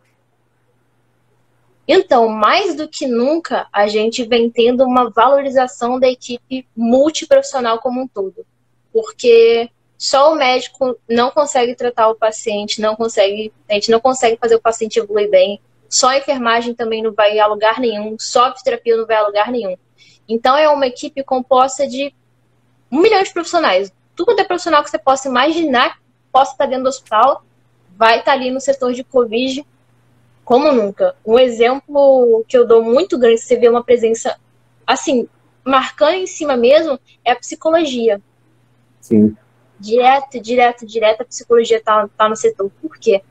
Então, 1.88 2.28
mais 2.28 2.76
do 2.76 2.88
que 2.88 3.08
nunca, 3.08 3.68
a 3.72 3.88
gente 3.88 4.24
vem 4.24 4.50
tendo 4.50 4.84
uma 4.84 5.10
valorização 5.10 6.00
da 6.00 6.08
equipe 6.08 6.68
multiprofissional 6.76 7.80
como 7.80 8.02
um 8.02 8.08
todo. 8.08 8.46
Porque 8.92 9.70
só 9.98 10.34
o 10.34 10.36
médico 10.36 10.98
não 11.08 11.30
consegue 11.32 11.76
tratar 11.76 12.10
o 12.10 12.16
paciente, 12.16 12.82
não 12.82 12.96
consegue, 12.96 13.54
a 13.70 13.74
gente 13.76 13.92
não 13.92 14.00
consegue 14.00 14.38
fazer 14.38 14.56
o 14.56 14.62
paciente 14.62 15.00
evoluir 15.00 15.30
bem. 15.30 15.62
Só 15.88 16.10
a 16.10 16.18
enfermagem 16.18 16.74
também 16.74 17.04
não 17.04 17.14
vai 17.14 17.38
a 17.40 17.46
lugar 17.46 17.80
nenhum, 17.80 18.16
só 18.20 18.46
a 18.46 18.52
fisioterapia 18.52 18.98
não 18.98 19.06
vai 19.06 19.18
a 19.18 19.28
lugar 19.28 19.52
nenhum. 19.52 19.78
Então 20.28 20.58
é 20.58 20.68
uma 20.68 20.88
equipe 20.88 21.24
composta 21.24 21.88
de 21.88 22.14
um 22.92 23.00
milhão 23.00 23.22
de 23.22 23.32
profissionais. 23.32 23.92
Tudo 24.16 24.40
é 24.40 24.44
profissional 24.44 24.84
que 24.84 24.90
você 24.90 24.98
possa 24.98 25.28
imaginar 25.28 26.00
possa 26.36 26.52
estar 26.52 26.66
dentro 26.66 26.84
do 26.84 26.90
hospital 26.90 27.46
vai 27.98 28.20
estar 28.20 28.34
ali 28.34 28.52
no 28.52 28.60
setor 28.60 28.92
de 28.92 29.06
Covid 29.06 29.66
como 30.44 30.70
nunca. 30.74 31.16
Um 31.26 31.40
exemplo 31.40 32.44
que 32.46 32.58
eu 32.58 32.68
dou 32.68 32.84
muito 32.84 33.18
grande, 33.18 33.40
você 33.40 33.56
vê 33.56 33.70
uma 33.70 33.82
presença 33.82 34.38
assim, 34.86 35.30
marcando 35.64 36.16
em 36.16 36.28
cima 36.28 36.58
mesmo, 36.58 37.00
é 37.24 37.32
a 37.32 37.36
psicologia. 37.38 38.22
Sim. 39.00 39.34
Direto, 39.80 40.42
direto, 40.42 40.86
direto, 40.86 41.22
a 41.22 41.26
psicologia 41.26 41.78
está 41.78 42.06
tá 42.18 42.28
no 42.28 42.36
setor. 42.36 42.70
Por 42.82 42.98
quê? 42.98 43.22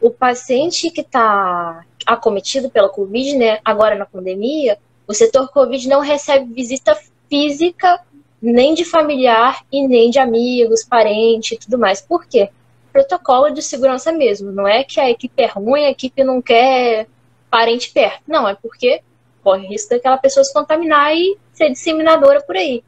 O 0.00 0.10
paciente 0.10 0.90
que 0.90 1.02
está 1.02 1.84
acometido 2.06 2.70
pela 2.70 2.88
Covid, 2.88 3.36
né, 3.36 3.60
agora 3.62 3.96
na 3.96 4.06
pandemia, 4.06 4.78
o 5.06 5.12
setor 5.12 5.50
Covid 5.50 5.86
não 5.88 6.00
recebe 6.00 6.54
visita 6.54 6.98
física 7.28 8.00
nem 8.40 8.74
de 8.74 8.84
familiar 8.84 9.64
e 9.72 9.86
nem 9.86 10.10
de 10.10 10.18
amigos, 10.18 10.84
parente 10.84 11.54
e 11.54 11.58
tudo 11.58 11.78
mais. 11.78 12.00
Por 12.00 12.26
quê? 12.26 12.50
Protocolo 12.92 13.50
de 13.50 13.62
segurança 13.62 14.12
mesmo. 14.12 14.52
Não 14.52 14.66
é 14.66 14.84
que 14.84 15.00
a 15.00 15.10
equipe 15.10 15.42
é 15.42 15.46
ruim, 15.46 15.84
a 15.84 15.90
equipe 15.90 16.22
não 16.24 16.40
quer 16.40 17.06
parente 17.50 17.90
perto. 17.90 18.22
Não, 18.26 18.48
é 18.48 18.54
porque 18.54 19.02
corre 19.42 19.66
risco 19.68 19.90
daquela 19.90 20.18
pessoa 20.18 20.42
se 20.42 20.52
contaminar 20.52 21.14
e 21.14 21.38
ser 21.52 21.70
disseminadora 21.70 22.42
por 22.42 22.56
aí. 22.56 22.82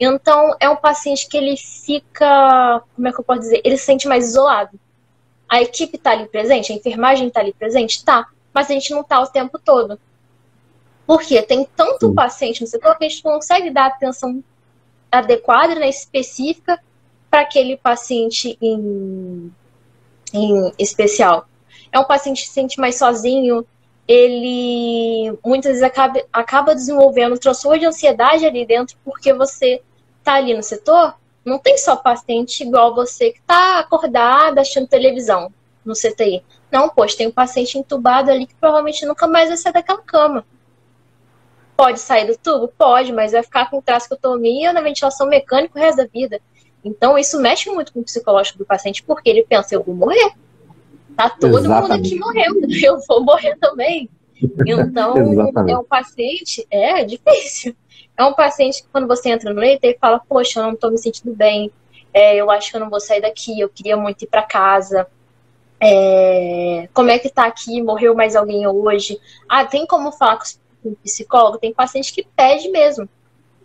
Então, 0.00 0.54
é 0.60 0.68
um 0.68 0.76
paciente 0.76 1.28
que 1.28 1.36
ele 1.36 1.56
fica, 1.56 2.82
como 2.94 3.08
é 3.08 3.12
que 3.12 3.20
eu 3.20 3.24
posso 3.24 3.40
dizer? 3.40 3.60
Ele 3.64 3.76
se 3.76 3.84
sente 3.84 4.06
mais 4.06 4.28
isolado. 4.28 4.78
A 5.48 5.60
equipe 5.60 5.96
está 5.96 6.12
ali 6.12 6.28
presente, 6.28 6.72
a 6.72 6.76
enfermagem 6.76 7.28
está 7.28 7.40
ali 7.40 7.52
presente? 7.52 8.04
Tá, 8.04 8.26
mas 8.54 8.70
a 8.70 8.74
gente 8.74 8.90
não 8.90 9.00
está 9.00 9.20
o 9.20 9.26
tempo 9.26 9.58
todo. 9.58 9.98
Porque 11.06 11.42
tem 11.42 11.66
tanto 11.76 12.08
Sim. 12.08 12.14
paciente 12.14 12.60
no 12.60 12.66
setor 12.66 12.96
que 12.96 13.04
a 13.04 13.08
gente 13.08 13.22
consegue 13.22 13.70
dar 13.70 13.86
atenção 13.86 14.42
adequada, 15.10 15.74
né, 15.74 15.88
específica 15.88 16.78
para 17.30 17.40
aquele 17.40 17.76
paciente 17.76 18.56
em, 18.60 19.52
em 20.32 20.72
especial. 20.78 21.46
É 21.92 21.98
um 21.98 22.04
paciente 22.04 22.42
que 22.42 22.48
se 22.48 22.54
sente 22.54 22.80
mais 22.80 22.96
sozinho, 22.96 23.66
ele 24.06 25.38
muitas 25.44 25.72
vezes 25.72 25.82
acaba, 25.82 26.22
acaba 26.32 26.74
desenvolvendo 26.74 27.34
um 27.34 27.38
transtorno 27.38 27.78
de 27.78 27.86
ansiedade 27.86 28.46
ali 28.46 28.64
dentro, 28.64 28.96
porque 29.04 29.32
você 29.32 29.82
está 30.18 30.34
ali 30.34 30.54
no 30.54 30.62
setor, 30.62 31.14
não 31.44 31.58
tem 31.58 31.76
só 31.76 31.96
paciente 31.96 32.62
igual 32.62 32.94
você 32.94 33.30
que 33.32 33.38
está 33.38 33.78
acordado 33.78 34.58
assistindo 34.58 34.86
televisão 34.86 35.52
no 35.84 35.94
CTI. 35.94 36.42
Não, 36.70 36.88
poxa, 36.88 37.18
tem 37.18 37.28
um 37.28 37.32
paciente 37.32 37.78
entubado 37.78 38.30
ali 38.30 38.46
que 38.46 38.54
provavelmente 38.54 39.06
nunca 39.06 39.26
mais 39.26 39.48
vai 39.48 39.56
sair 39.56 39.72
daquela 39.72 40.02
cama. 40.02 40.44
Pode 41.78 42.00
sair 42.00 42.26
do 42.26 42.36
tubo? 42.36 42.66
Pode, 42.76 43.12
mas 43.12 43.30
vai 43.30 43.42
ficar 43.44 43.70
com 43.70 43.80
trascotomia 43.80 44.72
na 44.72 44.80
ventilação 44.80 45.28
mecânica 45.28 45.78
o 45.78 45.80
resto 45.80 45.98
da 45.98 46.06
vida. 46.06 46.40
Então, 46.84 47.16
isso 47.16 47.40
mexe 47.40 47.70
muito 47.70 47.92
com 47.92 48.00
o 48.00 48.04
psicológico 48.04 48.58
do 48.58 48.66
paciente, 48.66 49.00
porque 49.04 49.30
ele 49.30 49.44
pensa, 49.44 49.76
eu 49.76 49.84
vou 49.84 49.94
morrer. 49.94 50.32
Tá 51.16 51.30
todo 51.30 51.56
Exatamente. 51.56 51.80
mundo 51.80 51.92
aqui 51.92 52.18
morrendo, 52.18 52.66
eu 52.84 52.98
vou 53.06 53.22
morrer 53.22 53.56
também. 53.58 54.10
Então, 54.66 55.14
é 55.68 55.78
um 55.78 55.84
paciente, 55.84 56.66
é, 56.68 57.02
é 57.02 57.04
difícil. 57.04 57.76
É 58.16 58.24
um 58.24 58.34
paciente 58.34 58.82
que 58.82 58.88
quando 58.90 59.06
você 59.06 59.28
entra 59.28 59.54
no 59.54 59.60
leito, 59.60 59.84
ele 59.84 59.96
fala, 60.00 60.20
poxa, 60.28 60.58
eu 60.58 60.64
não 60.64 60.74
tô 60.74 60.90
me 60.90 60.98
sentindo 60.98 61.32
bem, 61.32 61.70
é, 62.12 62.34
eu 62.34 62.50
acho 62.50 62.72
que 62.72 62.76
eu 62.76 62.80
não 62.80 62.90
vou 62.90 62.98
sair 62.98 63.20
daqui, 63.20 63.60
eu 63.60 63.68
queria 63.68 63.96
muito 63.96 64.22
ir 64.22 64.26
para 64.26 64.42
casa. 64.42 65.06
É, 65.80 66.88
como 66.92 67.08
é 67.08 67.20
que 67.20 67.28
tá 67.28 67.46
aqui? 67.46 67.80
Morreu 67.80 68.16
mais 68.16 68.34
alguém 68.34 68.66
hoje? 68.66 69.20
Ah, 69.48 69.64
tem 69.64 69.86
como 69.86 70.10
falar 70.10 70.38
com, 70.38 70.44
com 70.82 70.94
psicólogo? 70.94 71.58
Tem 71.58 71.72
paciente 71.72 72.12
que 72.12 72.26
pede 72.36 72.68
mesmo. 72.68 73.08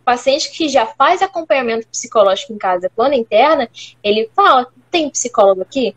paciente 0.04 0.52
que 0.52 0.68
já 0.68 0.86
faz 0.86 1.22
acompanhamento 1.22 1.88
psicológico 1.88 2.54
em 2.54 2.58
casa, 2.58 2.90
plano 2.90 3.14
interna, 3.14 3.70
ele 4.04 4.30
fala: 4.36 4.68
tem 4.92 5.10
psicólogo 5.10 5.62
aqui? 5.62 5.96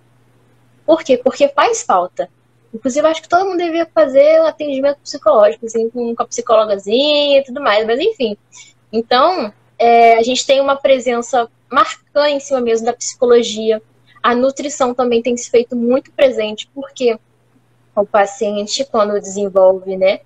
Por 0.84 1.02
quê? 1.02 1.16
Porque 1.16 1.48
faz 1.48 1.82
falta. 1.82 2.30
Inclusive, 2.72 3.06
acho 3.06 3.22
que 3.22 3.28
todo 3.28 3.46
mundo 3.46 3.58
deveria 3.58 3.86
fazer 3.86 4.40
um 4.42 4.46
atendimento 4.46 4.98
psicológico, 4.98 5.66
assim, 5.66 5.88
com, 5.90 6.14
a 6.16 6.26
psicólogazinha 6.26 7.40
e 7.40 7.44
tudo 7.44 7.60
mais, 7.60 7.86
mas 7.86 7.98
enfim. 7.98 8.36
Então, 8.92 9.52
é, 9.78 10.18
a 10.18 10.22
gente 10.22 10.46
tem 10.46 10.60
uma 10.60 10.76
presença 10.76 11.48
marcante 11.70 12.34
em 12.34 12.40
cima 12.40 12.60
mesmo 12.60 12.86
da 12.86 12.92
psicologia. 12.92 13.82
A 14.22 14.34
nutrição 14.34 14.94
também 14.94 15.22
tem 15.22 15.36
se 15.36 15.50
feito 15.50 15.74
muito 15.74 16.12
presente, 16.12 16.68
porque 16.74 17.18
o 17.94 18.04
paciente, 18.04 18.84
quando 18.84 19.18
desenvolve, 19.20 19.96
né, 19.96 20.20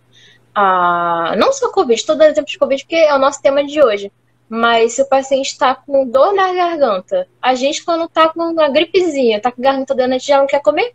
a, 0.55 1.35
não 1.37 1.53
só 1.53 1.71
Covid, 1.71 1.95
estou 1.95 2.17
dando 2.17 2.31
exemplo 2.31 2.51
de 2.51 2.59
Covid 2.59 2.83
porque 2.83 2.97
é 2.97 3.15
o 3.15 3.19
nosso 3.19 3.41
tema 3.41 3.65
de 3.65 3.83
hoje, 3.83 4.13
mas 4.49 4.95
se 4.95 5.03
o 5.03 5.09
paciente 5.09 5.47
está 5.47 5.75
com 5.75 6.07
dor 6.07 6.35
na 6.35 6.53
garganta, 6.53 7.29
a 7.41 7.55
gente, 7.55 7.85
quando 7.85 8.05
está 8.05 8.29
com 8.29 8.41
uma 8.41 8.69
gripezinha, 8.69 9.37
está 9.37 9.53
com 9.53 9.61
a 9.61 9.65
garganta 9.65 9.95
dando, 9.95 10.11
a 10.11 10.19
gente 10.19 10.27
já 10.27 10.39
não 10.39 10.47
quer 10.47 10.61
comer? 10.61 10.93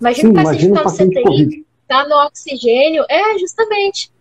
Imagina 0.00 0.28
Sim, 0.28 0.32
o 0.32 0.44
paciente 0.44 0.66
está 0.66 0.84
no 0.84 0.90
CTI, 0.90 1.66
está 1.82 2.08
no 2.08 2.16
oxigênio, 2.26 3.04
é, 3.08 3.38
justamente. 3.38 4.12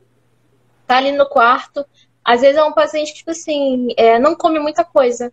Está 0.82 0.97
ali 0.97 1.12
no 1.12 1.25
quarto. 1.27 1.86
Às 2.23 2.41
vezes 2.41 2.58
é 2.58 2.63
um 2.63 2.73
paciente 2.73 3.12
que, 3.12 3.19
tipo 3.19 3.32
assim, 3.32 3.89
é, 3.95 4.19
não 4.19 4.36
come 4.36 4.60
muita 4.60 4.84
coisa. 4.84 5.32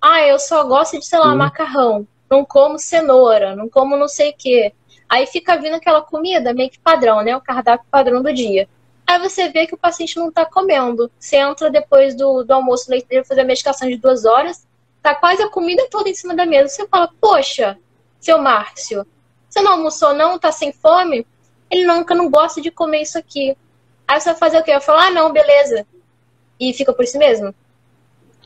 Ah, 0.00 0.22
eu 0.22 0.38
só 0.38 0.64
gosto 0.64 0.98
de, 0.98 1.06
sei 1.06 1.18
lá, 1.18 1.30
Sim. 1.30 1.36
macarrão. 1.36 2.06
Não 2.30 2.44
como 2.44 2.78
cenoura, 2.78 3.54
não 3.54 3.68
como 3.68 3.96
não 3.96 4.08
sei 4.08 4.30
o 4.30 4.34
quê. 4.36 4.72
Aí 5.10 5.26
fica 5.26 5.56
vindo 5.56 5.74
aquela 5.74 6.00
comida 6.00 6.54
meio 6.54 6.70
que 6.70 6.78
padrão, 6.78 7.20
né? 7.20 7.36
O 7.36 7.40
cardápio 7.40 7.84
padrão 7.90 8.22
do 8.22 8.32
dia. 8.32 8.68
Aí 9.04 9.18
você 9.18 9.48
vê 9.48 9.66
que 9.66 9.74
o 9.74 9.78
paciente 9.78 10.16
não 10.16 10.28
está 10.28 10.46
comendo. 10.46 11.10
Você 11.18 11.36
entra 11.36 11.68
depois 11.68 12.14
do, 12.14 12.44
do 12.44 12.52
almoço 12.52 12.88
leiteiro 12.88 13.26
fazer 13.26 13.40
a 13.40 13.44
medicação 13.44 13.88
de 13.88 13.96
duas 13.96 14.24
horas, 14.24 14.64
tá 15.02 15.12
quase 15.12 15.42
a 15.42 15.48
comida 15.48 15.84
toda 15.90 16.08
em 16.08 16.14
cima 16.14 16.32
da 16.32 16.46
mesa. 16.46 16.68
Você 16.68 16.86
fala, 16.86 17.10
poxa, 17.20 17.76
seu 18.20 18.38
Márcio, 18.38 19.04
você 19.48 19.60
não 19.60 19.72
almoçou, 19.72 20.14
não? 20.14 20.38
Tá 20.38 20.52
sem 20.52 20.72
fome? 20.72 21.26
Ele 21.68 21.84
nunca 21.84 22.14
não 22.14 22.30
gosta 22.30 22.60
de 22.60 22.70
comer 22.70 23.02
isso 23.02 23.18
aqui. 23.18 23.56
Aí 24.06 24.20
você 24.20 24.30
vai 24.30 24.38
fazer 24.38 24.58
o 24.60 24.62
quê? 24.62 24.70
Eu 24.70 24.80
falo, 24.80 25.00
ah, 25.00 25.10
não, 25.10 25.32
beleza. 25.32 25.84
E 26.60 26.72
fica 26.72 26.92
por 26.92 27.04
si 27.04 27.18
mesmo? 27.18 27.52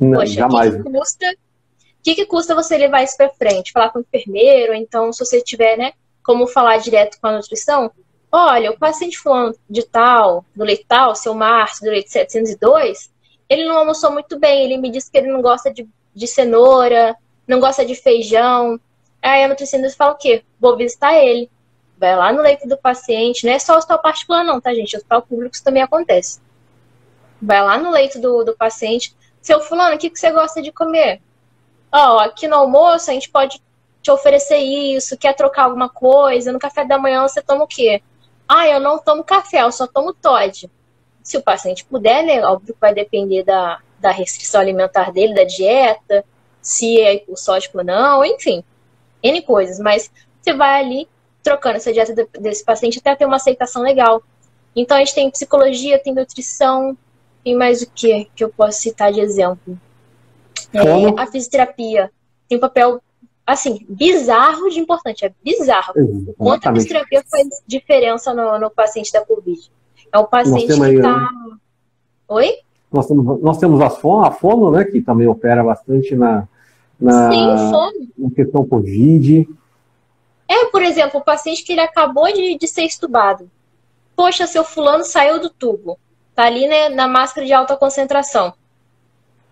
Não, 0.00 0.18
Poxa, 0.18 0.32
jamais. 0.32 0.72
O 0.72 0.78
que, 0.78 0.82
que, 0.82 0.98
custa? 0.98 1.26
O 1.30 2.02
que, 2.02 2.14
que 2.14 2.26
custa 2.26 2.54
você 2.54 2.78
levar 2.78 3.02
isso 3.02 3.18
pra 3.18 3.28
frente? 3.28 3.70
Falar 3.70 3.90
com 3.90 3.98
o 3.98 4.02
enfermeiro, 4.02 4.72
então, 4.72 5.12
se 5.12 5.22
você 5.22 5.42
tiver, 5.42 5.76
né, 5.76 5.92
como 6.24 6.48
falar 6.48 6.78
direto 6.78 7.20
com 7.20 7.28
a 7.28 7.32
nutrição, 7.32 7.90
olha, 8.32 8.72
o 8.72 8.78
paciente 8.78 9.18
fulano 9.18 9.54
de 9.70 9.84
tal, 9.84 10.44
do 10.56 10.64
leite 10.64 10.84
tal, 10.88 11.14
seu 11.14 11.34
Márcio, 11.34 11.84
do 11.84 11.90
leite 11.90 12.10
702, 12.10 13.12
ele 13.48 13.64
não 13.66 13.78
almoçou 13.78 14.10
muito 14.10 14.38
bem, 14.38 14.64
ele 14.64 14.78
me 14.78 14.90
disse 14.90 15.10
que 15.10 15.18
ele 15.18 15.30
não 15.30 15.40
gosta 15.40 15.72
de, 15.72 15.88
de 16.14 16.26
cenoura, 16.26 17.14
não 17.46 17.60
gosta 17.60 17.84
de 17.84 17.94
feijão, 17.94 18.80
Aí 19.24 19.42
a 19.42 19.48
nutricionista 19.48 19.96
fala 19.96 20.12
o 20.12 20.18
quê? 20.18 20.44
Vou 20.60 20.76
visitar 20.76 21.14
ele. 21.14 21.50
Vai 21.96 22.14
lá 22.14 22.30
no 22.30 22.42
leito 22.42 22.68
do 22.68 22.76
paciente, 22.76 23.46
não 23.46 23.54
é 23.54 23.58
só 23.58 23.74
o 23.74 23.78
hospital 23.78 24.02
particular 24.02 24.44
não, 24.44 24.60
tá, 24.60 24.74
gente? 24.74 24.94
O 24.94 24.98
hospital 24.98 25.22
público 25.22 25.54
isso 25.54 25.64
também 25.64 25.82
acontece. 25.82 26.40
Vai 27.40 27.62
lá 27.62 27.78
no 27.78 27.90
leito 27.90 28.20
do, 28.20 28.44
do 28.44 28.54
paciente. 28.54 29.16
Seu 29.40 29.60
fulano, 29.60 29.96
o 29.96 29.98
que, 29.98 30.10
que 30.10 30.18
você 30.18 30.30
gosta 30.30 30.60
de 30.60 30.70
comer? 30.70 31.22
Ó, 31.90 32.16
oh, 32.16 32.18
aqui 32.18 32.46
no 32.46 32.56
almoço 32.56 33.10
a 33.10 33.14
gente 33.14 33.30
pode 33.30 33.62
te 34.04 34.10
oferecer 34.10 34.58
isso, 34.58 35.16
quer 35.16 35.34
trocar 35.34 35.64
alguma 35.64 35.88
coisa, 35.88 36.52
no 36.52 36.58
café 36.58 36.84
da 36.84 36.98
manhã 36.98 37.22
você 37.22 37.40
toma 37.40 37.64
o 37.64 37.66
quê? 37.66 38.02
Ah, 38.46 38.68
eu 38.68 38.78
não 38.78 38.98
tomo 38.98 39.24
café, 39.24 39.62
eu 39.62 39.72
só 39.72 39.86
tomo 39.86 40.12
Todd. 40.12 40.70
Se 41.22 41.38
o 41.38 41.42
paciente 41.42 41.86
puder, 41.86 42.22
né? 42.22 42.44
Óbvio 42.44 42.74
que 42.74 42.80
vai 42.80 42.92
depender 42.92 43.44
da, 43.44 43.80
da 43.98 44.10
restrição 44.10 44.60
alimentar 44.60 45.10
dele, 45.10 45.32
da 45.32 45.44
dieta, 45.44 46.22
se 46.60 47.00
é 47.00 47.14
hipossódico 47.14 47.78
ou 47.78 47.84
não, 47.84 48.22
enfim. 48.22 48.62
N 49.22 49.40
coisas, 49.40 49.78
mas 49.78 50.10
você 50.38 50.52
vai 50.52 50.80
ali 50.80 51.08
trocando 51.42 51.76
essa 51.76 51.90
dieta 51.90 52.14
desse 52.38 52.62
paciente 52.62 52.98
até 52.98 53.16
ter 53.16 53.24
uma 53.24 53.36
aceitação 53.36 53.80
legal. 53.80 54.22
Então 54.76 54.98
a 54.98 55.00
gente 55.00 55.14
tem 55.14 55.30
psicologia, 55.30 55.98
tem 55.98 56.12
nutrição, 56.12 56.94
Tem 57.42 57.56
mais 57.56 57.80
o 57.80 57.90
que 57.90 58.26
que 58.36 58.44
eu 58.44 58.50
posso 58.50 58.82
citar 58.82 59.10
de 59.10 59.20
exemplo? 59.20 59.80
É, 60.74 61.22
a 61.22 61.26
fisioterapia 61.26 62.10
tem 62.46 62.58
um 62.58 62.60
papel, 62.60 63.00
assim, 63.46 63.84
bizarro 63.88 64.68
de 64.70 64.80
importante. 64.80 65.24
É 65.24 65.32
bizarro. 65.42 65.92
Exatamente. 65.96 66.30
O 66.30 66.34
quanto 66.34 66.66
a 66.66 66.72
fisioterapia 66.72 67.22
faz 67.30 67.48
diferença 67.66 68.32
no, 68.32 68.58
no 68.58 68.70
paciente 68.70 69.12
da 69.12 69.24
Covid. 69.24 69.70
É 70.12 70.18
um 70.18 70.24
paciente 70.24 70.66
que 70.66 70.72
está. 70.72 71.16
Né? 71.16 71.28
Oi? 72.28 72.54
Nós 72.92 73.06
temos, 73.08 73.42
nós 73.42 73.58
temos 73.58 73.80
a 73.80 73.90
Fono, 73.90 74.24
a 74.24 74.30
Fono, 74.30 74.70
né, 74.70 74.84
que 74.84 75.00
também 75.00 75.26
opera 75.26 75.64
bastante 75.64 76.14
na, 76.14 76.46
na, 77.00 77.30
Sim, 77.30 78.12
na 78.16 78.30
questão 78.30 78.64
Covid. 78.64 79.48
É, 80.46 80.66
por 80.66 80.82
exemplo, 80.82 81.18
o 81.18 81.24
paciente 81.24 81.64
que 81.64 81.72
ele 81.72 81.80
acabou 81.80 82.32
de, 82.32 82.56
de 82.56 82.68
ser 82.68 82.82
estubado. 82.82 83.50
Poxa, 84.14 84.46
seu 84.46 84.62
fulano 84.62 85.04
saiu 85.04 85.40
do 85.40 85.50
tubo. 85.50 85.98
Tá 86.34 86.44
ali 86.44 86.68
né, 86.68 86.88
na 86.88 87.08
máscara 87.08 87.46
de 87.46 87.52
alta 87.52 87.76
concentração. 87.76 88.54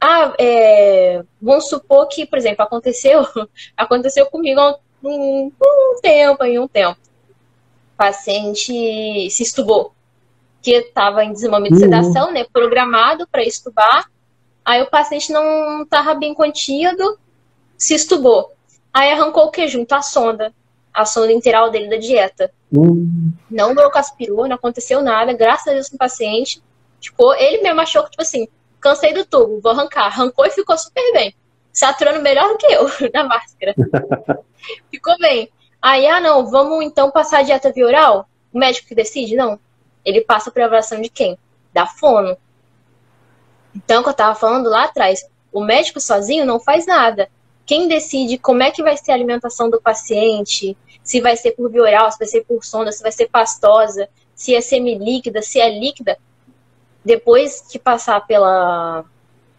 Ah, 0.04 0.34
é, 0.38 1.22
vamos 1.40 1.68
supor 1.68 2.08
que, 2.08 2.26
por 2.26 2.36
exemplo, 2.36 2.64
aconteceu, 2.64 3.24
aconteceu 3.76 4.26
comigo 4.26 4.60
há 4.60 4.76
um, 5.04 5.52
um 5.62 6.00
tempo, 6.02 6.44
em 6.44 6.58
um 6.58 6.66
tempo. 6.66 6.98
O 7.94 7.96
paciente 7.96 9.30
se 9.30 9.42
estubou, 9.42 9.92
que 10.60 10.72
estava 10.72 11.24
em 11.24 11.32
desmame 11.32 11.70
de 11.70 11.78
sedação, 11.78 12.28
uhum. 12.28 12.32
né, 12.32 12.44
programado 12.52 13.28
para 13.28 13.44
estubar. 13.44 14.10
Aí 14.64 14.82
o 14.82 14.90
paciente 14.90 15.32
não 15.32 15.82
estava 15.82 16.14
bem 16.14 16.34
contido, 16.34 17.18
se 17.76 17.94
estubou. 17.94 18.52
Aí 18.92 19.10
arrancou 19.12 19.44
o 19.44 19.50
que 19.50 19.68
junto? 19.68 19.92
A 19.92 20.02
sonda 20.02 20.52
a 20.92 21.04
sonda 21.04 21.32
integral 21.32 21.70
dele 21.70 21.88
da 21.88 21.96
dieta. 21.96 22.52
Hum. 22.76 23.32
Não 23.50 23.74
brocaspirou, 23.74 24.46
não 24.46 24.56
aconteceu 24.56 25.02
nada, 25.02 25.32
graças 25.32 25.68
a 25.68 25.72
Deus 25.72 25.88
com 25.88 25.96
o 25.96 25.98
paciente. 25.98 26.62
Tipo, 27.00 27.32
ele 27.34 27.62
mesmo 27.62 27.80
achou 27.80 28.04
que, 28.04 28.10
tipo 28.10 28.22
assim, 28.22 28.46
cansei 28.82 29.14
do 29.14 29.24
tubo, 29.24 29.60
vou 29.60 29.72
arrancar. 29.72 30.06
Arrancou 30.06 30.44
e 30.44 30.50
ficou 30.50 30.76
super 30.76 31.12
bem. 31.14 31.34
Saturando 31.72 32.20
melhor 32.20 32.48
do 32.48 32.58
que 32.58 32.66
eu, 32.66 32.86
na 33.14 33.24
máscara. 33.24 33.74
ficou 34.90 35.16
bem. 35.18 35.48
Aí, 35.80 36.06
ah, 36.06 36.20
não, 36.20 36.46
vamos 36.50 36.84
então 36.84 37.10
passar 37.10 37.38
a 37.38 37.42
dieta 37.42 37.72
via 37.72 37.86
oral? 37.86 38.28
O 38.52 38.58
médico 38.58 38.88
que 38.88 38.94
decide? 38.94 39.34
Não. 39.34 39.58
Ele 40.04 40.20
passa 40.20 40.50
para 40.50 40.66
avaliação 40.66 41.00
de 41.00 41.08
quem? 41.08 41.38
Da 41.72 41.86
fono. 41.86 42.36
Então, 43.74 44.02
que 44.02 44.10
eu 44.10 44.14
tava 44.14 44.34
falando 44.34 44.68
lá 44.68 44.84
atrás, 44.84 45.24
o 45.50 45.64
médico 45.64 45.98
sozinho 45.98 46.44
não 46.44 46.60
faz 46.60 46.86
nada 46.86 47.30
quem 47.64 47.88
decide 47.88 48.38
como 48.38 48.62
é 48.62 48.70
que 48.70 48.82
vai 48.82 48.96
ser 48.96 49.12
a 49.12 49.14
alimentação 49.14 49.70
do 49.70 49.80
paciente, 49.80 50.76
se 51.02 51.20
vai 51.20 51.36
ser 51.36 51.52
por 51.52 51.70
via 51.70 51.82
oral, 51.82 52.10
se 52.10 52.18
vai 52.18 52.28
ser 52.28 52.44
por 52.44 52.64
sonda, 52.64 52.92
se 52.92 53.02
vai 53.02 53.12
ser 53.12 53.28
pastosa, 53.28 54.08
se 54.34 54.54
é 54.54 54.60
semilíquida, 54.60 55.42
se 55.42 55.60
é 55.60 55.70
líquida, 55.78 56.18
depois 57.04 57.60
que 57.70 57.78
passar 57.78 58.26
pela. 58.26 59.04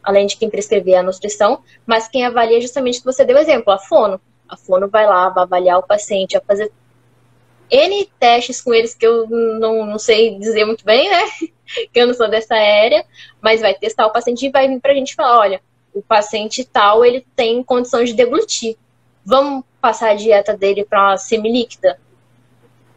Além 0.01 0.27
de 0.27 0.36
quem 0.36 0.49
prescrever 0.49 0.95
a 0.95 1.03
nutrição, 1.03 1.63
mas 1.86 2.10
quem 2.10 2.25
avalia 2.25 2.60
justamente 2.60 2.99
que 2.99 3.06
você 3.06 3.23
deu 3.23 3.38
exemplo, 3.38 3.71
a 3.71 3.77
fono. 3.77 4.19
A 4.49 4.58
fono 4.58 4.89
vai 4.89 5.08
lá, 5.08 5.29
vai 5.29 5.43
avaliar 5.43 5.79
o 5.79 5.88
paciente, 5.88 6.34
vai 6.34 6.41
fazer 6.45 6.71
N 7.71 8.10
testes 8.19 8.62
com 8.62 8.73
eles 8.73 8.93
que 8.93 9.08
eu 9.08 9.27
não, 9.27 9.86
não 9.86 9.97
sei 9.97 10.38
dizer 10.38 10.65
muito 10.65 10.84
bem, 10.84 11.10
né? 11.10 11.23
que 11.91 11.99
eu 11.99 12.06
não 12.06 12.13
sou 12.13 12.29
dessa 12.29 12.53
área, 12.53 13.06
mas 13.41 13.62
vai 13.62 13.73
testar 13.73 14.06
o 14.06 14.12
paciente 14.12 14.45
e 14.45 14.49
vai 14.49 14.67
vir 14.67 14.79
pra 14.79 14.93
gente 14.93 15.15
falar, 15.15 15.39
olha, 15.39 15.62
o 15.93 16.01
paciente 16.01 16.65
tal 16.65 17.06
ele 17.06 17.25
tem 17.36 17.63
condição 17.63 18.03
de 18.03 18.13
deglutir. 18.13 18.75
Vamos 19.25 19.63
passar 19.79 20.12
a 20.12 20.15
dieta 20.15 20.56
dele 20.56 20.86
para 20.86 21.17
semilíquida? 21.17 21.99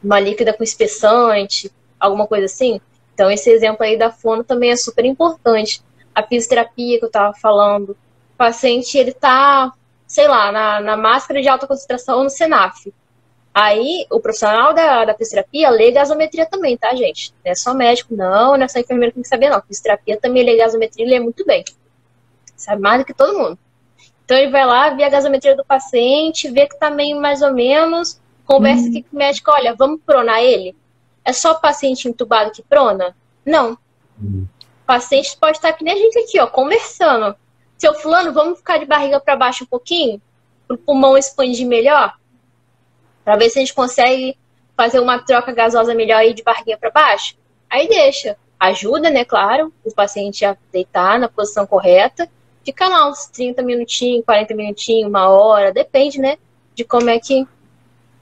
Uma 0.03 0.21
líquida 0.21 0.53
com 0.53 0.63
espessante, 0.65 1.71
alguma 1.99 2.27
coisa 2.27 2.47
assim? 2.47 2.81
Então, 3.17 3.31
esse 3.31 3.49
exemplo 3.49 3.83
aí 3.83 3.97
da 3.97 4.11
fono 4.11 4.45
também 4.45 4.73
é 4.73 4.77
super 4.77 5.07
importante. 5.07 5.83
A 6.15 6.23
fisioterapia 6.23 6.99
que 6.99 7.05
eu 7.05 7.09
estava 7.09 7.33
falando, 7.33 7.91
o 7.91 8.37
paciente 8.37 8.99
ele 8.99 9.13
tá, 9.13 9.73
sei 10.07 10.29
lá, 10.29 10.53
na, 10.53 10.81
na 10.83 10.97
máscara 10.99 11.41
de 11.41 11.49
alta 11.49 11.67
concentração 11.67 12.23
no 12.23 12.29
SENAF. 12.29 12.93
Aí, 13.55 14.07
o 14.11 14.21
profissional 14.21 14.75
da, 14.75 15.07
da 15.07 15.15
fisioterapia 15.15 15.71
lê 15.71 15.91
gasometria 15.93 16.45
também, 16.45 16.77
tá, 16.77 16.95
gente? 16.95 17.33
Não 17.43 17.53
é 17.53 17.55
só 17.55 17.73
médico, 17.73 18.15
não, 18.15 18.55
não 18.55 18.65
é 18.65 18.69
só 18.69 18.79
enfermeiro 18.79 19.13
que 19.13 19.15
tem 19.15 19.23
que 19.23 19.29
saber, 19.29 19.49
não. 19.49 19.63
Fisioterapia 19.63 20.21
também 20.21 20.45
lê 20.45 20.59
gasometria 20.59 21.07
e 21.07 21.09
lê 21.09 21.19
muito 21.19 21.43
bem 21.47 21.65
sabe 22.57 22.81
mais 22.81 23.01
do 23.01 23.05
que 23.05 23.15
todo 23.15 23.39
mundo. 23.39 23.59
Então 24.25 24.37
ele 24.37 24.51
vai 24.51 24.67
lá, 24.67 24.91
vê 24.91 25.05
a 25.05 25.09
gasometria 25.09 25.55
do 25.55 25.65
paciente, 25.65 26.51
vê 26.51 26.67
que 26.67 26.79
tá 26.79 26.91
meio 26.91 27.21
mais 27.21 27.43
ou 27.43 27.53
menos, 27.53 28.21
conversa 28.45 28.89
uhum. 28.89 29.03
com 29.03 29.17
o 29.17 29.19
médico, 29.19 29.51
olha, 29.53 29.75
vamos 29.75 30.01
pronar 30.05 30.43
ele? 30.43 30.75
É 31.27 31.33
só 31.33 31.55
paciente 31.55 32.09
entubado 32.09 32.53
que 32.53 32.63
prona? 32.63 33.17
Não. 33.45 33.77
Uhum. 34.23 34.47
O 34.83 34.87
paciente 34.87 35.37
pode 35.37 35.59
estar 35.59 35.73
que 35.73 35.83
nem 35.83 35.93
a 35.93 35.97
gente 35.97 36.17
aqui, 36.21 36.39
ó, 36.39 36.47
conversando. 36.47 37.35
Seu 37.77 37.93
fulano, 37.95 38.33
vamos 38.33 38.59
ficar 38.59 38.79
de 38.79 38.87
barriga 38.87 39.19
para 39.19 39.35
baixo 39.35 39.65
um 39.65 39.67
pouquinho? 39.67 40.23
Para 40.69 40.77
o 40.77 40.79
pulmão 40.79 41.19
expandir 41.19 41.67
melhor? 41.67 42.15
Para 43.25 43.37
ver 43.37 43.51
se 43.51 43.59
a 43.59 43.61
gente 43.61 43.75
consegue 43.75 44.39
fazer 44.77 45.01
uma 45.01 45.19
troca 45.19 45.53
gasosa 45.53 45.95
melhor 45.95 46.19
aí 46.19 46.33
de 46.33 46.45
barriga 46.45 46.79
para 46.79 46.91
baixo? 46.91 47.37
Aí 47.69 47.89
deixa. 47.89 48.37
Ajuda, 48.59 49.11
né, 49.11 49.25
claro, 49.25 49.73
o 49.85 49.93
paciente 49.93 50.45
a 50.45 50.57
deitar 50.73 51.19
na 51.19 51.29
posição 51.29 51.67
correta 51.67 52.31
fica 52.67 52.89
lá 52.89 53.09
uns 53.09 53.27
30 53.27 53.63
minutinhos, 53.63 54.25
40 54.25 54.55
minutinhos, 54.55 55.09
uma 55.09 55.29
hora, 55.29 55.73
depende, 55.73 56.19
né, 56.19 56.37
de 56.75 56.85
como 56.85 57.09
é 57.09 57.21
que 57.21 57.47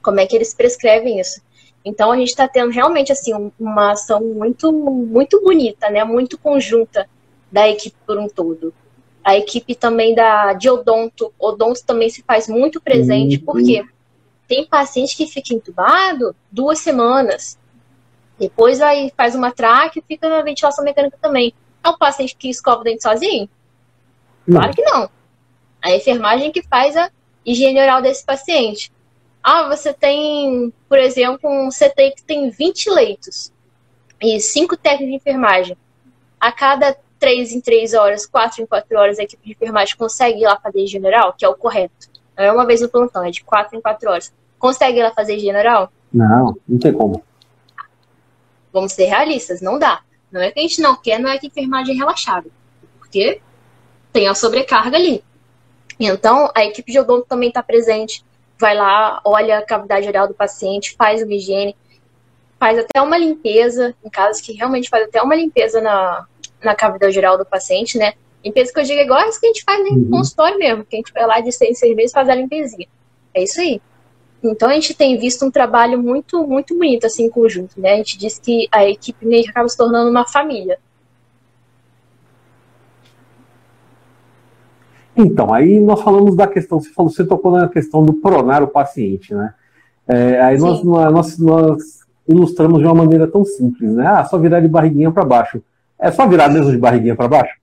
como 0.02 0.20
é 0.20 0.26
que 0.26 0.36
eles 0.36 0.52
prescrevem 0.52 1.18
isso. 1.18 1.40
Então 1.84 2.10
a 2.10 2.16
gente 2.16 2.28
está 2.28 2.48
tendo 2.48 2.70
realmente 2.70 3.12
assim 3.12 3.32
uma 3.58 3.92
ação 3.92 4.20
muito 4.20 4.72
muito 4.72 5.42
bonita, 5.42 5.90
né, 5.90 6.02
muito 6.02 6.38
conjunta 6.38 7.08
da 7.52 7.68
equipe 7.68 7.96
por 8.06 8.18
um 8.18 8.28
todo. 8.28 8.72
A 9.22 9.36
equipe 9.36 9.74
também 9.74 10.14
da 10.14 10.54
de 10.54 10.68
odonto, 10.68 11.32
odonto 11.38 11.84
também 11.84 12.08
se 12.08 12.22
faz 12.22 12.48
muito 12.48 12.80
presente, 12.80 13.36
uhum. 13.36 13.44
porque 13.44 13.84
tem 14.48 14.66
paciente 14.66 15.16
que 15.16 15.26
fica 15.26 15.54
entubado 15.54 16.34
duas 16.50 16.78
semanas. 16.78 17.58
Depois 18.38 18.80
aí 18.80 19.12
faz 19.16 19.34
uma 19.34 19.52
traque 19.52 20.00
e 20.00 20.02
fica 20.02 20.28
na 20.28 20.42
ventilação 20.42 20.84
mecânica 20.84 21.18
também. 21.20 21.54
É 21.82 21.88
um 21.88 21.98
paciente 21.98 22.34
que 22.36 22.48
escova 22.48 22.80
o 22.80 22.84
dente 22.84 23.02
sozinho? 23.02 23.48
Claro 24.46 24.74
que 24.74 24.82
não. 24.82 25.08
A 25.82 25.94
enfermagem 25.94 26.50
que 26.50 26.62
faz 26.62 26.96
a 26.96 27.10
higiene 27.44 27.80
oral 27.80 28.02
desse 28.02 28.24
paciente. 28.24 28.90
Ah, 29.46 29.68
você 29.68 29.92
tem, 29.92 30.72
por 30.88 30.98
exemplo, 30.98 31.50
um 31.50 31.68
CTI 31.68 32.14
que 32.16 32.22
tem 32.22 32.48
20 32.48 32.88
leitos 32.88 33.52
e 34.18 34.40
5 34.40 34.74
técnicos 34.74 35.10
de 35.10 35.16
enfermagem. 35.16 35.76
A 36.40 36.50
cada 36.50 36.96
3 37.18 37.52
em 37.52 37.60
3 37.60 37.92
horas, 37.92 38.24
4 38.24 38.62
em 38.62 38.66
4 38.66 38.98
horas, 38.98 39.18
a 39.18 39.22
equipe 39.22 39.44
de 39.44 39.52
enfermagem 39.52 39.98
consegue 39.98 40.40
ir 40.40 40.46
lá 40.46 40.58
fazer 40.58 40.80
higiene 40.80 41.06
oral, 41.06 41.34
que 41.36 41.44
é 41.44 41.48
o 41.48 41.54
correto. 41.54 42.08
Não 42.34 42.44
é 42.44 42.50
uma 42.50 42.64
vez 42.64 42.80
no 42.80 42.88
plantão, 42.88 43.22
é 43.22 43.30
de 43.30 43.44
4 43.44 43.76
em 43.76 43.82
4 43.82 44.10
horas. 44.10 44.32
Consegue 44.58 45.00
ir 45.00 45.02
lá 45.02 45.10
fazer 45.10 45.36
higiene 45.36 45.58
oral? 45.58 45.92
Não, 46.10 46.56
não 46.66 46.78
tem 46.78 46.94
como. 46.94 47.22
Vamos 48.72 48.92
ser 48.94 49.04
realistas, 49.04 49.60
não 49.60 49.78
dá. 49.78 50.00
Não 50.32 50.40
é 50.40 50.50
que 50.50 50.58
a 50.58 50.62
gente 50.62 50.80
não 50.80 50.96
quer, 50.96 51.20
não 51.20 51.28
é 51.28 51.36
que 51.36 51.46
a 51.46 51.50
enfermagem 51.50 51.94
é 51.94 51.98
relaxada. 51.98 52.48
Porque 52.98 53.42
tem 54.10 54.26
a 54.26 54.34
sobrecarga 54.34 54.96
ali. 54.96 55.22
Então, 56.00 56.50
a 56.54 56.64
equipe 56.64 56.90
de 56.90 56.98
odonto 56.98 57.26
também 57.28 57.50
está 57.50 57.62
presente, 57.62 58.24
vai 58.58 58.74
lá, 58.74 59.20
olha 59.24 59.58
a 59.58 59.62
cavidade 59.62 60.06
oral 60.08 60.28
do 60.28 60.34
paciente, 60.34 60.94
faz 60.96 61.22
uma 61.22 61.34
higiene, 61.34 61.76
faz 62.58 62.78
até 62.78 63.00
uma 63.00 63.18
limpeza, 63.18 63.94
em 64.04 64.08
casos 64.08 64.40
que 64.40 64.52
realmente 64.52 64.88
faz 64.88 65.04
até 65.04 65.20
uma 65.20 65.34
limpeza 65.34 65.80
na, 65.80 66.26
na 66.62 66.74
cavidade 66.74 67.18
oral 67.18 67.36
do 67.36 67.44
paciente, 67.44 67.98
né? 67.98 68.14
Limpeza 68.44 68.72
que 68.72 68.80
eu 68.80 68.84
digo 68.84 69.00
é 69.00 69.04
igual 69.04 69.20
essa 69.20 69.40
que 69.40 69.46
a 69.46 69.48
gente 69.48 69.64
faz 69.64 69.82
no 69.84 69.96
uhum. 69.96 70.10
consultório 70.10 70.58
mesmo, 70.58 70.84
que 70.84 70.96
a 70.96 70.98
gente 70.98 71.12
vai 71.12 71.26
lá 71.26 71.40
de 71.40 71.50
seis, 71.50 71.78
seis 71.78 71.94
meses 71.96 72.12
faz 72.12 72.28
a 72.28 72.34
limpezinha. 72.34 72.86
É 73.32 73.42
isso 73.42 73.60
aí. 73.60 73.80
Então 74.42 74.68
a 74.68 74.74
gente 74.74 74.92
tem 74.92 75.18
visto 75.18 75.44
um 75.44 75.50
trabalho 75.50 75.98
muito, 75.98 76.46
muito 76.46 76.76
bonito 76.76 77.06
assim 77.06 77.24
em 77.24 77.30
conjunto, 77.30 77.80
né? 77.80 77.94
A 77.94 77.96
gente 77.96 78.18
diz 78.18 78.38
que 78.38 78.68
a 78.70 78.86
equipe 78.88 79.24
meio 79.26 79.44
que 79.44 79.50
acaba 79.50 79.68
se 79.68 79.76
tornando 79.76 80.10
uma 80.10 80.26
família. 80.26 80.78
Então, 85.16 85.52
aí 85.54 85.78
nós 85.78 86.00
falamos 86.02 86.36
da 86.36 86.46
questão, 86.46 86.80
você, 86.80 86.90
falou, 86.90 87.10
você 87.10 87.24
tocou 87.24 87.52
na 87.52 87.68
questão 87.68 88.04
do 88.04 88.14
pronar 88.14 88.62
o 88.62 88.68
paciente, 88.68 89.34
né? 89.34 89.54
É, 90.06 90.40
aí 90.40 90.58
nós, 90.58 90.82
nós, 90.82 91.38
nós, 91.38 92.04
ilustramos 92.28 92.80
de 92.80 92.86
uma 92.86 92.94
maneira 92.94 93.26
tão 93.26 93.44
simples, 93.44 93.92
né? 93.92 94.06
Ah, 94.06 94.24
só 94.24 94.36
virar 94.38 94.60
de 94.60 94.68
barriguinha 94.68 95.10
para 95.12 95.24
baixo. 95.24 95.62
É 95.98 96.10
só 96.10 96.26
virar 96.26 96.48
mesmo 96.48 96.70
de 96.70 96.78
barriguinha 96.78 97.14
para 97.14 97.28
baixo? 97.28 97.54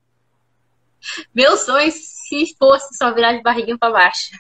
Meu 1.35 1.57
sonho 1.57 1.91
se 1.91 2.55
fosse 2.57 2.95
só 2.95 3.13
virar 3.13 3.33
de 3.33 3.41
barriguinha 3.41 3.77
para 3.77 3.91
baixo. 3.91 4.31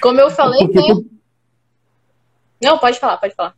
Como 0.00 0.20
eu 0.20 0.30
falei, 0.30 0.66
Porque? 0.66 0.94
Tu... 0.94 1.06
Não, 2.62 2.78
pode 2.78 2.98
falar, 2.98 3.16
pode 3.16 3.34
falar 3.34 3.57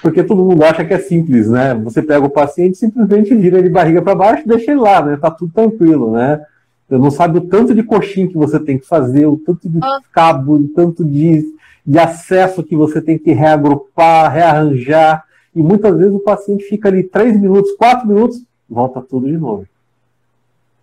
porque 0.00 0.22
todo 0.22 0.44
mundo 0.44 0.62
acha 0.62 0.84
que 0.84 0.94
é 0.94 0.98
simples, 0.98 1.48
né? 1.48 1.74
Você 1.74 2.02
pega 2.02 2.24
o 2.24 2.30
paciente 2.30 2.78
simplesmente 2.78 3.34
vira 3.34 3.62
de 3.62 3.68
barriga 3.68 4.02
para 4.02 4.14
baixo 4.14 4.42
e 4.44 4.48
deixa 4.48 4.70
ele 4.70 4.80
lá, 4.80 5.04
né? 5.04 5.16
Tá 5.16 5.30
tudo 5.30 5.52
tranquilo, 5.52 6.12
né? 6.12 6.44
Você 6.88 6.96
não 6.96 7.10
sabe 7.10 7.38
o 7.38 7.46
tanto 7.46 7.74
de 7.74 7.82
coxinha 7.82 8.28
que 8.28 8.36
você 8.36 8.58
tem 8.58 8.78
que 8.78 8.86
fazer, 8.86 9.26
o 9.26 9.36
tanto 9.36 9.68
de 9.68 9.78
ah. 9.82 10.00
cabo, 10.12 10.54
o 10.54 10.68
tanto 10.68 11.04
de, 11.04 11.44
de 11.84 11.98
acesso 11.98 12.62
que 12.62 12.74
você 12.74 13.02
tem 13.02 13.18
que 13.18 13.32
reagrupar, 13.32 14.32
rearranjar. 14.32 15.24
e 15.54 15.62
muitas 15.62 15.96
vezes 15.96 16.14
o 16.14 16.20
paciente 16.20 16.64
fica 16.64 16.88
ali 16.88 17.02
três 17.02 17.38
minutos, 17.38 17.72
quatro 17.76 18.06
minutos, 18.06 18.42
volta 18.68 19.02
tudo 19.02 19.26
de 19.26 19.36
novo. 19.36 19.66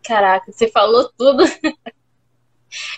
Caraca, 0.03 0.51
você 0.51 0.67
falou 0.69 1.09
tudo. 1.17 1.43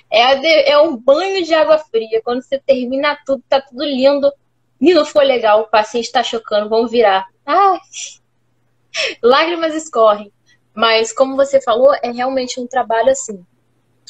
É, 0.09 0.71
é 0.71 0.81
um 0.81 0.97
banho 0.97 1.43
de 1.45 1.53
água 1.53 1.77
fria. 1.77 2.19
Quando 2.23 2.41
você 2.41 2.57
termina 2.57 3.15
tudo, 3.25 3.43
tá 3.47 3.61
tudo 3.61 3.83
lindo. 3.83 4.31
E 4.79 4.93
não 4.93 5.05
foi 5.05 5.25
legal, 5.25 5.61
o 5.61 5.67
paciente 5.67 6.11
tá 6.11 6.23
chocando, 6.23 6.69
vamos 6.69 6.91
virar. 6.91 7.25
Ai, 7.45 7.79
lágrimas 9.21 9.73
escorrem. 9.73 10.31
Mas, 10.73 11.11
como 11.11 11.35
você 11.35 11.59
falou, 11.59 11.93
é 12.03 12.11
realmente 12.11 12.59
um 12.59 12.67
trabalho 12.67 13.09
assim, 13.09 13.43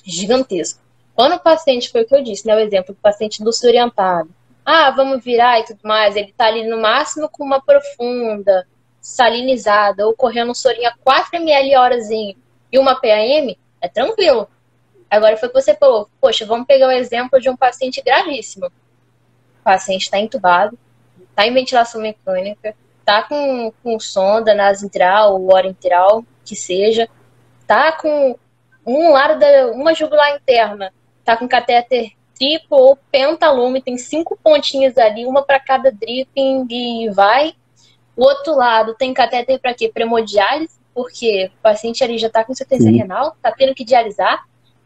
gigantesco. 0.04 0.82
Quando 1.16 1.36
o 1.36 1.40
paciente, 1.40 1.90
foi 1.90 2.02
o 2.02 2.06
que 2.06 2.14
eu 2.14 2.22
disse, 2.22 2.46
né? 2.46 2.56
O 2.56 2.60
exemplo 2.60 2.94
do 2.94 3.02
paciente 3.02 3.42
orientado. 3.64 4.30
Ah, 4.66 4.92
vamos 4.92 5.24
virar 5.24 5.62
e 5.62 5.66
tudo 5.66 5.80
mais. 5.84 6.16
Ele 6.16 6.34
tá 6.38 6.48
ali 6.48 6.68
no 6.68 6.80
máximo 6.80 7.30
com 7.30 7.44
uma 7.44 7.62
profunda, 7.62 8.68
salinizada, 9.02 10.06
ou 10.06 10.14
correndo 10.14 10.52
um 10.52 10.54
sorinho 10.54 10.90
a 10.90 10.94
4 11.04 11.38
ml 11.38 11.78
horazinho 11.78 12.36
e 12.72 12.78
uma 12.78 13.00
PAM, 13.00 13.56
é 13.82 13.88
tranquilo. 13.88 14.48
Agora 15.10 15.38
foi 15.38 15.48
que 15.48 15.56
você 15.56 15.74
falou, 15.74 16.10
poxa, 16.20 16.46
vamos 16.46 16.68
pegar 16.68 16.88
o 16.88 16.92
exemplo 16.92 17.40
de 17.40 17.50
um 17.50 17.56
paciente 17.56 18.02
gravíssimo. 18.02 18.70
Paciente 19.68 20.04
está 20.04 20.18
entubado, 20.18 20.80
está 21.30 21.46
em 21.46 21.54
ventilação 21.54 22.00
mecânica, 22.00 22.74
está 23.02 23.22
com, 23.24 23.74
com 23.84 24.00
sonda 24.00 24.56
nasintral 24.56 25.34
ou 25.34 25.54
orointral, 25.54 26.24
que 26.46 26.56
seja, 26.56 27.10
está 27.60 27.92
com 27.92 28.40
um 28.86 29.12
lado 29.12 29.38
da 29.38 29.68
uma 29.68 29.94
jugular 29.94 30.34
interna, 30.38 30.94
está 31.20 31.36
com 31.36 31.50
catéter 31.50 32.14
triplo 32.34 32.78
ou 32.78 32.98
pentalume, 33.12 33.82
tem 33.82 33.98
cinco 33.98 34.40
pontinhas 34.42 34.98
ali, 34.98 35.26
uma 35.26 35.44
para 35.44 35.60
cada 35.60 35.92
dripping 35.92 36.66
e 36.70 37.10
vai. 37.10 37.54
O 38.16 38.24
outro 38.24 38.56
lado 38.56 38.96
tem 38.96 39.14
catéter 39.14 39.60
para 39.60 39.74
quê? 39.74 39.92
Premodiálise, 39.94 40.80
porque 40.94 41.52
o 41.60 41.62
paciente 41.62 42.02
ali 42.06 42.18
já 42.18 42.28
está 42.28 42.42
com 42.46 42.54
insuficiência 42.54 42.90
renal, 42.90 43.34
está 43.36 43.52
tendo 43.52 43.76
que 43.76 43.84
dialisar 43.84 44.46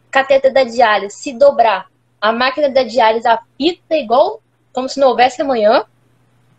cateter 0.09 0.51
da 0.51 0.63
diálise 0.63 1.15
se 1.15 1.33
dobrar, 1.33 1.85
a 2.19 2.31
máquina 2.31 2.67
da 2.67 2.81
diálise 2.81 3.27
apita 3.27 3.95
igual 3.95 4.41
como 4.73 4.89
se 4.89 4.99
não 4.99 5.09
houvesse 5.09 5.41
amanhã, 5.41 5.85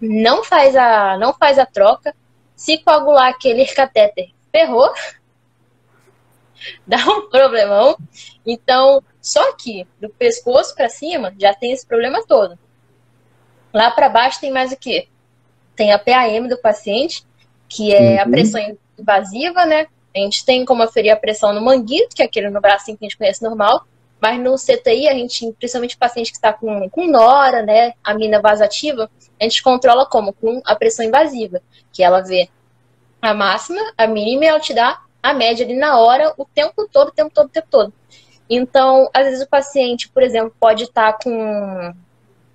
não 0.01 0.43
faz 0.43 0.77
a, 0.77 1.17
não 1.19 1.33
faz 1.33 1.59
a 1.59 1.67
troca. 1.67 2.15
Se 2.55 2.79
coagular 2.79 3.29
aquele 3.29 3.67
catéter, 3.67 4.31
ferrou, 4.51 4.93
dá 6.87 6.99
um 6.99 7.29
problemão. 7.29 7.97
Então, 8.45 9.03
só 9.21 9.53
que 9.55 9.87
do 10.01 10.09
pescoço 10.11 10.75
para 10.75 10.89
cima 10.89 11.35
já 11.39 11.55
tem 11.55 11.73
esse 11.73 11.87
problema 11.87 12.25
todo. 12.27 12.59
Lá 13.73 13.91
para 13.91 14.09
baixo 14.09 14.41
tem 14.41 14.51
mais 14.51 14.73
o 14.73 14.77
que? 14.77 15.09
Tem 15.75 15.93
a 15.93 15.99
PAM 15.99 16.49
do 16.49 16.59
paciente, 16.59 17.25
que 17.69 17.95
é 17.95 18.17
uhum. 18.17 18.21
a 18.21 18.27
pressão 18.27 18.77
invasiva, 18.99 19.65
né? 19.65 19.87
A 20.15 20.19
gente 20.19 20.45
tem 20.45 20.65
como 20.65 20.83
aferir 20.83 21.11
a 21.11 21.17
pressão 21.17 21.55
no 21.55 21.63
manguito, 21.63 22.15
que 22.15 22.23
é 22.23 22.27
aquele 22.27 22.51
no 22.51 22.61
bracinho 22.61 22.99
que 22.99 23.07
a 23.07 23.09
gente 23.09 23.17
conhece 23.17 23.43
normal, 23.43 23.87
mas 24.23 24.41
no 24.41 24.55
CTI, 24.55 25.09
a 25.09 25.15
gente, 25.15 25.53
principalmente 25.59 25.97
paciente 25.97 26.31
que 26.31 26.37
está 26.37 26.53
com, 26.53 26.89
com 26.91 27.09
nora, 27.09 27.61
né, 27.61 27.93
amina 28.05 28.41
vasativa, 28.41 29.11
a 29.41 29.43
gente 29.43 29.61
controla 29.61 30.07
como? 30.07 30.33
Com 30.33 30.63
a 30.65 30.77
pressão 30.77 31.05
invasiva, 31.05 31.61
que 31.93 32.05
ela 32.05 32.21
vê 32.21 32.49
a 33.21 33.35
máxima, 33.35 33.81
a 33.99 34.07
mínima 34.07 34.45
e 34.45 34.47
ela 34.47 34.61
te 34.61 34.73
dá 34.73 35.03
a 35.21 35.35
média 35.35 35.67
ali 35.67 35.75
na 35.75 35.99
hora, 35.99 36.33
o 36.39 36.45
tempo 36.45 36.89
todo, 36.89 37.09
o 37.09 37.13
tempo 37.13 37.33
todo, 37.35 37.47
o 37.47 37.51
tempo 37.51 37.67
todo. 37.69 37.93
Então, 38.49 39.11
às 39.13 39.25
vezes 39.25 39.43
o 39.43 39.49
paciente, 39.49 40.09
por 40.09 40.23
exemplo, 40.23 40.55
pode 40.61 40.85
estar 40.85 41.15
tá 41.15 41.19
com. 41.25 41.93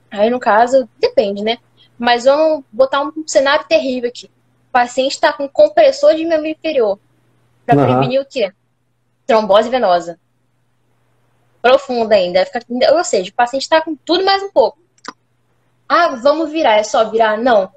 Aí 0.10 0.30
no 0.30 0.40
caso, 0.40 0.88
depende, 0.98 1.44
né? 1.44 1.58
Mas 2.00 2.24
vamos 2.24 2.64
botar 2.72 3.02
um 3.02 3.12
cenário 3.28 3.66
terrível 3.68 4.08
aqui. 4.08 4.28
O 4.70 4.72
paciente 4.72 5.14
está 5.14 5.34
com 5.34 5.50
compressor 5.50 6.16
de 6.16 6.24
membro 6.24 6.48
inferior 6.48 6.98
para 7.66 7.78
uhum. 7.78 7.86
prevenir 7.86 8.22
o 8.22 8.26
quê? 8.26 8.54
Trombose 9.26 9.70
venosa. 9.70 10.18
Profunda 11.68 12.16
ainda. 12.16 12.46
Fica, 12.46 12.62
ou 12.94 13.04
seja, 13.04 13.30
o 13.30 13.34
paciente 13.34 13.64
está 13.64 13.82
com 13.82 13.94
tudo 13.94 14.24
mais 14.24 14.42
um 14.42 14.50
pouco. 14.50 14.80
Ah, 15.90 16.16
vamos 16.16 16.50
virar, 16.50 16.78
é 16.78 16.84
só 16.84 17.10
virar? 17.10 17.38
Não. 17.38 17.70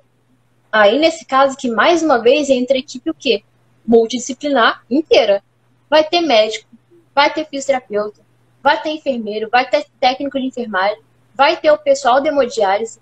Aí, 0.71 0.97
nesse 0.97 1.25
caso, 1.25 1.57
que 1.57 1.69
mais 1.69 2.01
uma 2.01 2.19
vez 2.19 2.49
entra 2.49 2.77
a 2.77 2.79
equipe 2.79 3.11
o 3.11 3.15
quê? 3.15 3.43
Multidisciplinar 3.85 4.85
inteira. 4.89 5.43
Vai 5.89 6.05
ter 6.05 6.21
médico, 6.21 6.69
vai 7.13 7.35
ter 7.35 7.45
fisioterapeuta, 7.47 8.21
vai 8.63 8.81
ter 8.81 8.91
enfermeiro, 8.91 9.51
vai 9.51 9.69
ter 9.69 9.85
técnico 9.99 10.39
de 10.39 10.47
enfermagem, 10.47 11.03
vai 11.35 11.57
ter 11.57 11.73
o 11.73 11.79
pessoal 11.79 12.21
de 12.21 12.29
hemodiálise. 12.29 13.01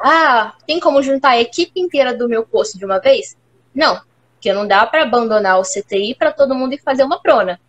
Ah, 0.00 0.56
tem 0.66 0.80
como 0.80 1.00
juntar 1.00 1.30
a 1.30 1.40
equipe 1.40 1.78
inteira 1.78 2.12
do 2.12 2.28
meu 2.28 2.44
posto 2.44 2.76
de 2.76 2.84
uma 2.84 2.98
vez? 2.98 3.36
Não. 3.72 4.02
Porque 4.32 4.52
não 4.52 4.66
dá 4.66 4.84
para 4.84 5.04
abandonar 5.04 5.60
o 5.60 5.62
CTI 5.62 6.16
para 6.16 6.32
todo 6.32 6.56
mundo 6.56 6.72
ir 6.72 6.82
fazer 6.82 7.04
uma 7.04 7.22
prona. 7.22 7.60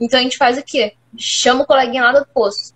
Então 0.00 0.18
a 0.18 0.22
gente 0.22 0.38
faz 0.38 0.56
o 0.56 0.62
quê? 0.62 0.94
Chama 1.16 1.62
o 1.62 1.66
coleguinha 1.66 2.04
lá 2.04 2.18
do 2.18 2.26
posto. 2.26 2.74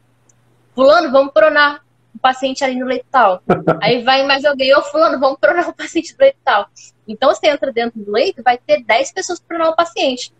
Fulano, 0.74 1.10
vamos 1.10 1.32
pronar 1.32 1.84
o 2.14 2.18
paciente 2.18 2.64
ali 2.64 2.76
no 2.78 2.86
leito 2.86 3.06
tal. 3.10 3.42
Aí 3.80 4.02
vai 4.02 4.26
mais 4.26 4.44
alguém, 4.44 4.74
ô 4.74 4.82
fulano, 4.82 5.18
vamos 5.18 5.38
pronar 5.38 5.68
o 5.68 5.74
paciente 5.74 6.12
no 6.12 6.18
leito 6.20 6.38
tal. 6.44 6.68
Então 7.06 7.34
você 7.34 7.48
entra 7.48 7.72
dentro 7.72 8.00
do 8.00 8.10
leito, 8.10 8.42
vai 8.42 8.58
ter 8.58 8.82
10 8.82 9.12
pessoas 9.12 9.40
para 9.40 9.56
pronar 9.56 9.72
o 9.72 9.76
paciente. 9.76 10.32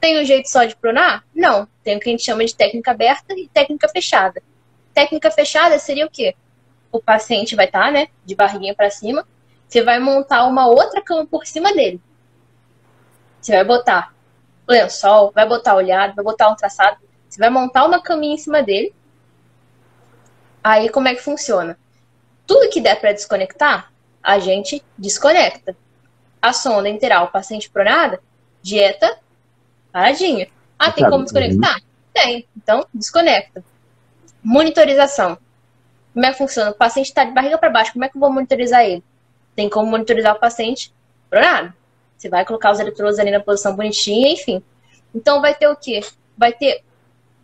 Tem 0.00 0.20
um 0.20 0.24
jeito 0.24 0.48
só 0.48 0.64
de 0.64 0.76
pronar? 0.76 1.24
Não. 1.34 1.66
Tem 1.82 1.96
o 1.96 2.00
que 2.00 2.08
a 2.08 2.12
gente 2.12 2.24
chama 2.24 2.44
de 2.44 2.54
técnica 2.54 2.90
aberta 2.90 3.34
e 3.34 3.48
técnica 3.48 3.88
fechada. 3.88 4.42
Técnica 4.94 5.30
fechada 5.30 5.78
seria 5.78 6.06
o 6.06 6.10
quê? 6.10 6.34
O 6.92 7.00
paciente 7.00 7.56
vai 7.56 7.66
estar, 7.66 7.86
tá, 7.86 7.90
né, 7.90 8.08
de 8.24 8.34
barriguinha 8.34 8.74
para 8.74 8.88
cima, 8.88 9.26
você 9.68 9.82
vai 9.82 9.98
montar 9.98 10.46
uma 10.46 10.66
outra 10.68 11.02
cama 11.02 11.26
por 11.26 11.46
cima 11.46 11.72
dele. 11.74 12.00
Você 13.40 13.52
vai 13.52 13.64
botar 13.64 14.14
lençol, 14.68 15.30
vai 15.32 15.46
botar 15.46 15.74
olhado, 15.74 16.14
vai 16.14 16.24
botar 16.24 16.48
um 16.48 16.56
traçado. 16.56 16.98
Você 17.28 17.38
vai 17.38 17.50
montar 17.50 17.84
uma 17.84 18.00
caminha 18.00 18.34
em 18.34 18.38
cima 18.38 18.62
dele. 18.62 18.94
Aí 20.62 20.88
como 20.88 21.08
é 21.08 21.14
que 21.14 21.22
funciona? 21.22 21.78
Tudo 22.46 22.70
que 22.70 22.80
der 22.80 23.00
para 23.00 23.12
desconectar, 23.12 23.92
a 24.22 24.38
gente 24.38 24.82
desconecta. 24.96 25.76
A 26.40 26.52
sonda 26.52 26.88
interal, 26.88 27.28
paciente 27.28 27.70
pronada, 27.70 28.20
dieta, 28.62 29.18
paradinha. 29.92 30.48
Ah, 30.78 30.92
tem 30.92 31.08
como 31.08 31.24
desconectar? 31.24 31.80
Tem. 32.12 32.46
Então, 32.56 32.86
desconecta. 32.92 33.64
Monitorização. 34.42 35.38
Como 36.12 36.24
é 36.24 36.32
que 36.32 36.38
funciona? 36.38 36.70
O 36.70 36.74
paciente 36.74 37.06
está 37.06 37.24
de 37.24 37.32
barriga 37.32 37.58
para 37.58 37.70
baixo, 37.70 37.92
como 37.92 38.04
é 38.04 38.08
que 38.08 38.16
eu 38.16 38.20
vou 38.20 38.32
monitorizar 38.32 38.84
ele? 38.84 39.02
tem 39.56 39.70
como 39.70 39.90
monitorizar 39.90 40.36
o 40.36 40.38
paciente 40.38 40.92
nada. 41.32 41.74
Você 42.16 42.28
vai 42.28 42.44
colocar 42.44 42.72
os 42.72 42.78
eletrodos 42.78 43.18
ali 43.18 43.30
na 43.30 43.40
posição 43.40 43.74
bonitinha, 43.74 44.32
enfim. 44.32 44.62
Então 45.14 45.40
vai 45.40 45.54
ter 45.54 45.68
o 45.68 45.76
quê? 45.76 46.00
Vai 46.36 46.52
ter 46.52 46.82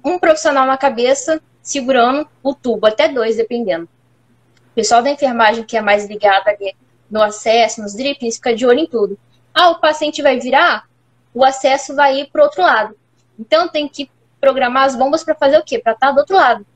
um 0.05 0.19
profissional 0.19 0.67
na 0.67 0.77
cabeça 0.77 1.41
segurando 1.63 2.29
o 2.43 2.55
tubo, 2.55 2.87
até 2.87 3.09
dois, 3.09 3.37
dependendo. 3.37 3.85
O 3.85 4.75
pessoal 4.75 5.03
da 5.03 5.11
enfermagem 5.11 5.65
que 5.65 5.77
é 5.77 5.81
mais 5.81 6.07
ligado 6.07 6.49
ali 6.49 6.75
no 7.11 7.23
acesso, 7.23 7.83
nos 7.83 7.95
drippings, 7.95 8.37
fica 8.37 8.55
de 8.55 8.67
olho 8.67 8.81
em 8.81 8.87
tudo. 8.87 9.19
Ah, 9.55 9.71
o 9.71 9.81
paciente 9.81 10.23
vai 10.23 10.41
virar, 10.41 10.89
o 11.35 11.45
acesso 11.45 11.95
vai 11.95 12.21
ir 12.21 12.31
para 12.31 12.43
outro 12.43 12.63
lado. 12.63 12.97
Então 13.39 13.69
tem 13.69 13.87
que 13.87 14.11
programar 14.41 14.85
as 14.85 14.97
bombas 14.97 15.23
para 15.23 15.35
fazer 15.35 15.59
o 15.59 15.65
quê? 15.65 15.79
Para 15.79 15.93
estar 15.93 16.09
tá 16.09 16.13
do 16.13 16.19
outro 16.21 16.35
lado. 16.35 16.67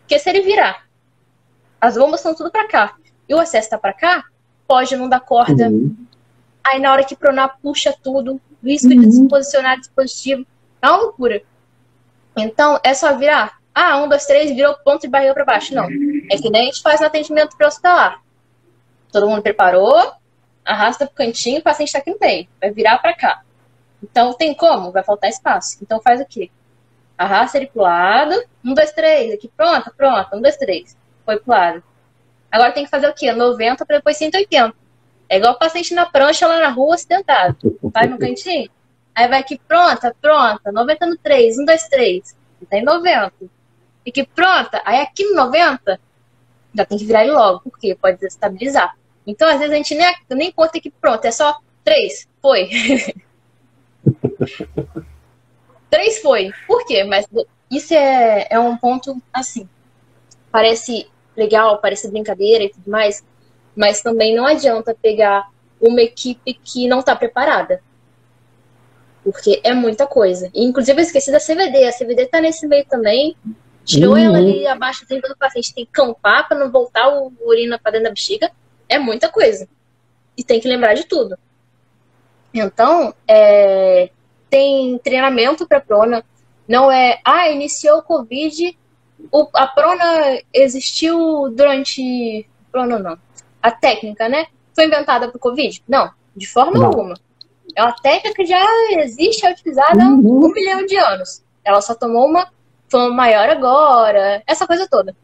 Porque 0.00 0.18
se 0.18 0.28
ele 0.28 0.42
virar, 0.42 0.86
as 1.80 1.96
bombas 1.96 2.20
estão 2.20 2.34
tudo 2.34 2.50
para 2.50 2.68
cá 2.68 2.94
e 3.28 3.34
o 3.34 3.40
acesso 3.40 3.66
está 3.66 3.78
para 3.78 3.92
cá, 3.92 4.24
pode 4.68 4.94
não 4.94 5.08
dar 5.08 5.20
corda. 5.20 5.68
Uhum. 5.68 5.96
Aí 6.66 6.80
na 6.80 6.92
hora 6.92 7.04
que 7.04 7.14
pronar 7.14 7.58
puxa 7.62 7.94
tudo, 8.02 8.40
risco 8.62 8.88
uhum. 8.88 9.00
de 9.00 9.06
desposicionar 9.06 9.78
dispositivo. 9.78 10.44
É 10.82 10.88
uma 10.88 10.96
loucura. 10.96 11.40
Então, 12.36 12.80
é 12.82 12.92
só 12.92 13.16
virar. 13.16 13.58
Ah, 13.72 14.02
um, 14.02 14.08
dois, 14.08 14.26
três, 14.26 14.50
virou 14.50 14.74
ponto 14.84 15.02
de 15.02 15.08
barriga 15.08 15.32
para 15.32 15.44
baixo. 15.44 15.74
Não. 15.74 15.84
É 15.84 16.36
que 16.36 16.50
nem 16.50 16.62
a 16.62 16.64
gente 16.64 16.82
faz 16.82 17.00
no 17.00 17.06
atendimento 17.06 17.56
pré-hospitalar. 17.56 18.20
Todo 19.12 19.28
mundo 19.28 19.42
preparou, 19.42 20.12
arrasta 20.64 21.06
pro 21.06 21.14
cantinho, 21.14 21.60
o 21.60 21.62
paciente 21.62 21.88
está 21.88 21.98
aqui 22.00 22.10
no 22.10 22.18
meio. 22.20 22.48
Vai 22.60 22.70
virar 22.72 22.98
para 22.98 23.14
cá. 23.14 23.42
Então, 24.02 24.34
tem 24.34 24.54
como? 24.54 24.90
Vai 24.90 25.04
faltar 25.04 25.30
espaço. 25.30 25.78
Então, 25.80 26.00
faz 26.00 26.20
o 26.20 26.26
quê? 26.26 26.50
Arrasta 27.16 27.58
ele 27.58 27.66
pro 27.66 27.82
lado. 27.82 28.34
Um, 28.64 28.74
dois, 28.74 28.92
três. 28.92 29.32
Aqui, 29.32 29.48
pronto, 29.56 29.92
pronto. 29.96 30.34
Um, 30.34 30.42
dois, 30.42 30.56
três. 30.56 30.96
Foi 31.24 31.38
pro 31.38 31.52
lado. 31.52 31.82
Agora 32.50 32.72
tem 32.72 32.84
que 32.84 32.90
fazer 32.90 33.08
o 33.08 33.14
quê? 33.14 33.32
90 33.32 33.86
para 33.86 33.96
depois 33.96 34.16
180. 34.16 34.74
É 35.28 35.38
igual 35.38 35.58
paciente 35.58 35.94
na 35.94 36.06
prancha 36.06 36.46
lá 36.46 36.60
na 36.60 36.68
rua 36.68 36.94
acidentado. 36.94 37.78
Vai 37.82 38.06
no 38.06 38.18
cantinho. 38.18 38.70
Aí 39.14 39.28
vai 39.28 39.40
aqui, 39.40 39.58
pronta, 39.66 40.14
pronta. 40.20 40.70
90 40.70 41.06
no 41.06 41.16
3, 41.16 41.58
1, 41.58 41.64
2, 41.64 41.88
3. 41.88 42.36
Tá 42.70 42.76
em 42.76 42.84
90. 42.84 43.32
E 44.04 44.12
que 44.12 44.24
pronta. 44.24 44.82
Aí 44.84 45.00
aqui 45.00 45.24
no 45.24 45.34
90, 45.34 45.98
já 46.74 46.84
tem 46.84 46.98
que 46.98 47.06
virar 47.06 47.22
ele 47.22 47.32
logo, 47.32 47.60
porque 47.60 47.94
pode 47.94 48.18
desestabilizar. 48.18 48.94
Então, 49.26 49.48
às 49.48 49.58
vezes, 49.58 49.72
a 49.72 49.76
gente 49.76 49.94
nem, 49.94 50.14
nem 50.30 50.52
conta 50.52 50.78
que 50.78 50.90
pronto, 50.90 51.24
é 51.24 51.30
só 51.32 51.58
3. 51.82 52.28
Foi. 52.40 52.68
3 55.90 56.18
foi. 56.20 56.52
Por 56.66 56.84
quê? 56.86 57.02
Mas 57.04 57.26
isso 57.70 57.94
é, 57.94 58.46
é 58.50 58.58
um 58.58 58.76
ponto 58.76 59.20
assim. 59.32 59.68
Parece 60.50 61.08
legal, 61.36 61.78
parece 61.78 62.10
brincadeira 62.10 62.64
e 62.64 62.70
tudo 62.70 62.90
mais. 62.90 63.24
Mas 63.76 64.00
também 64.00 64.34
não 64.34 64.46
adianta 64.46 64.96
pegar 65.00 65.48
uma 65.80 66.00
equipe 66.00 66.54
que 66.54 66.88
não 66.88 67.00
está 67.00 67.14
preparada. 67.14 67.82
Porque 69.22 69.60
é 69.62 69.74
muita 69.74 70.06
coisa. 70.06 70.50
E, 70.54 70.64
inclusive, 70.64 70.98
eu 70.98 71.04
esqueci 71.04 71.30
da 71.30 71.38
CVD. 71.38 71.84
A 71.84 71.92
CVD 71.92 72.22
está 72.22 72.40
nesse 72.40 72.66
meio 72.66 72.86
também. 72.86 73.36
Tirou 73.84 74.12
uhum. 74.12 74.18
ela 74.18 74.38
ali 74.38 74.66
abaixo 74.66 75.04
assim, 75.04 75.20
quando 75.20 75.32
o 75.32 75.38
paciente 75.38 75.74
tem 75.74 75.84
que 75.84 75.92
campar 75.92 76.48
para 76.48 76.58
não 76.58 76.70
voltar 76.70 77.08
o 77.08 77.32
urina 77.40 77.78
para 77.78 77.92
dentro 77.92 78.04
da 78.04 78.10
bexiga. 78.10 78.50
É 78.88 78.98
muita 78.98 79.28
coisa. 79.28 79.68
E 80.36 80.42
tem 80.42 80.60
que 80.60 80.68
lembrar 80.68 80.94
de 80.94 81.04
tudo. 81.04 81.38
Então, 82.54 83.14
é, 83.28 84.10
tem 84.48 84.98
treinamento 84.98 85.66
para 85.66 85.80
prona. 85.80 86.24
Não 86.66 86.90
é, 86.90 87.20
ah, 87.24 87.48
iniciou 87.48 87.98
o 87.98 88.02
Covid, 88.02 88.76
o, 89.30 89.48
a 89.54 89.66
prona 89.66 90.40
existiu 90.52 91.48
durante. 91.54 92.48
Prona 92.70 92.98
não. 92.98 93.18
A 93.66 93.70
técnica, 93.72 94.28
né? 94.28 94.46
Foi 94.72 94.84
inventada 94.84 95.26
para 95.26 95.36
o 95.36 95.40
Covid? 95.40 95.82
Não, 95.88 96.08
de 96.36 96.46
forma 96.46 96.78
não. 96.78 96.86
alguma. 96.86 97.14
É 97.74 97.82
uma 97.82 97.96
técnica 97.96 98.32
que 98.32 98.46
já 98.46 98.64
existe, 99.00 99.44
é 99.44 99.50
utilizada 99.50 100.04
há 100.04 100.06
uhum. 100.06 100.44
um 100.44 100.52
milhão 100.52 100.86
de 100.86 100.96
anos. 100.96 101.42
Ela 101.64 101.80
só 101.80 101.92
tomou 101.92 102.28
uma 102.28 102.48
fama 102.88 103.12
maior 103.12 103.48
agora, 103.48 104.40
essa 104.46 104.68
coisa 104.68 104.86
toda. 104.88 105.16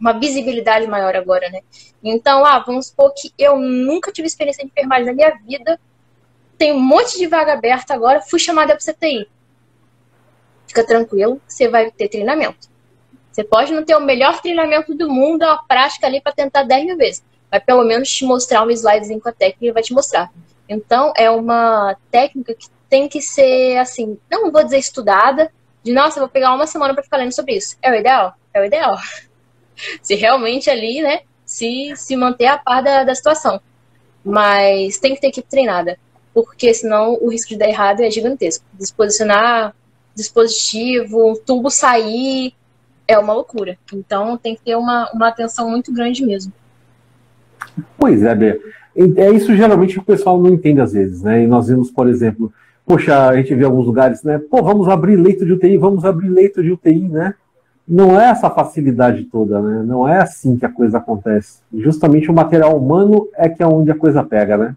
Uma 0.00 0.14
visibilidade 0.14 0.86
maior 0.86 1.14
agora, 1.14 1.50
né? 1.50 1.60
Então, 2.02 2.46
ah, 2.46 2.60
vamos 2.66 2.86
supor 2.86 3.12
que 3.12 3.30
eu 3.36 3.58
nunca 3.58 4.10
tive 4.10 4.26
experiência 4.26 4.64
de 4.64 4.70
enfermagem 4.70 5.04
na 5.04 5.12
minha 5.12 5.38
vida, 5.46 5.78
tem 6.56 6.72
um 6.72 6.80
monte 6.80 7.18
de 7.18 7.26
vaga 7.26 7.52
aberta 7.52 7.92
agora, 7.92 8.22
fui 8.22 8.38
chamada 8.38 8.74
para 8.74 8.90
CTI. 8.90 9.28
Fica 10.66 10.82
tranquilo, 10.82 11.42
você 11.46 11.68
vai 11.68 11.90
ter 11.90 12.08
treinamento. 12.08 12.70
Você 13.30 13.44
pode 13.44 13.70
não 13.70 13.84
ter 13.84 13.94
o 13.94 14.00
melhor 14.00 14.40
treinamento 14.40 14.94
do 14.94 15.10
mundo, 15.10 15.42
a 15.42 15.58
prática 15.58 16.06
ali 16.06 16.22
para 16.22 16.32
tentar 16.32 16.62
10 16.62 16.86
mil 16.86 16.96
vezes. 16.96 17.22
Vai 17.50 17.60
pelo 17.60 17.84
menos 17.84 18.08
te 18.10 18.24
mostrar 18.24 18.64
um 18.64 18.70
slidezinho 18.70 19.20
com 19.20 19.28
a 19.28 19.32
técnica 19.32 19.66
e 19.66 19.72
vai 19.72 19.82
te 19.82 19.92
mostrar. 19.92 20.30
Então, 20.68 21.12
é 21.16 21.30
uma 21.30 21.96
técnica 22.10 22.54
que 22.54 22.68
tem 22.88 23.08
que 23.08 23.22
ser, 23.22 23.78
assim, 23.78 24.18
não 24.30 24.50
vou 24.50 24.64
dizer 24.64 24.78
estudada, 24.78 25.50
de 25.82 25.92
nossa, 25.92 26.18
vou 26.18 26.28
pegar 26.28 26.54
uma 26.54 26.66
semana 26.66 26.94
para 26.94 27.02
ficar 27.02 27.18
lendo 27.18 27.32
sobre 27.32 27.56
isso. 27.56 27.76
É 27.80 27.90
o 27.90 27.94
ideal? 27.94 28.34
É 28.52 28.60
o 28.60 28.64
ideal. 28.64 28.96
se 30.02 30.14
realmente 30.14 30.68
ali, 30.68 31.00
né, 31.02 31.20
se, 31.44 31.92
se 31.96 32.16
manter 32.16 32.46
a 32.46 32.58
par 32.58 32.82
da, 32.82 33.04
da 33.04 33.14
situação. 33.14 33.60
Mas 34.24 34.98
tem 34.98 35.14
que 35.14 35.20
ter 35.20 35.28
equipe 35.28 35.48
treinada 35.48 35.98
porque 36.36 36.74
senão 36.74 37.16
o 37.18 37.30
risco 37.30 37.48
de 37.48 37.56
dar 37.56 37.66
errado 37.66 38.02
é 38.02 38.10
gigantesco. 38.10 38.62
Disposicionar 38.74 39.74
dispositivo, 40.14 41.32
um 41.32 41.34
tubo 41.34 41.70
sair, 41.70 42.54
é 43.08 43.18
uma 43.18 43.32
loucura. 43.32 43.78
Então 43.90 44.36
tem 44.36 44.54
que 44.54 44.60
ter 44.60 44.76
uma, 44.76 45.10
uma 45.14 45.28
atenção 45.28 45.70
muito 45.70 45.90
grande 45.94 46.22
mesmo. 46.26 46.52
Pois 47.98 48.22
é, 48.22 48.34
Bê. 48.34 48.60
É 49.16 49.30
isso 49.30 49.54
geralmente 49.54 49.94
que 49.94 50.00
o 50.00 50.04
pessoal 50.04 50.40
não 50.40 50.50
entende 50.50 50.80
às 50.80 50.92
vezes, 50.92 51.22
né? 51.22 51.42
E 51.42 51.46
nós 51.46 51.68
vemos, 51.68 51.90
por 51.90 52.08
exemplo, 52.08 52.52
poxa, 52.86 53.28
a 53.28 53.36
gente 53.36 53.54
vê 53.54 53.64
alguns 53.64 53.86
lugares, 53.86 54.22
né? 54.22 54.40
Pô, 54.50 54.62
vamos 54.62 54.88
abrir 54.88 55.16
leito 55.16 55.44
de 55.44 55.52
UTI, 55.52 55.76
vamos 55.76 56.04
abrir 56.04 56.28
leito 56.28 56.62
de 56.62 56.72
UTI, 56.72 57.08
né? 57.08 57.34
Não 57.86 58.18
é 58.18 58.30
essa 58.30 58.48
facilidade 58.48 59.24
toda, 59.24 59.60
né? 59.60 59.82
Não 59.86 60.08
é 60.08 60.18
assim 60.18 60.56
que 60.56 60.64
a 60.64 60.72
coisa 60.72 60.98
acontece. 60.98 61.58
Justamente 61.74 62.30
o 62.30 62.34
material 62.34 62.76
humano 62.76 63.28
é 63.34 63.48
que 63.48 63.62
é 63.62 63.66
onde 63.66 63.90
a 63.90 63.94
coisa 63.94 64.24
pega, 64.24 64.56
né? 64.56 64.76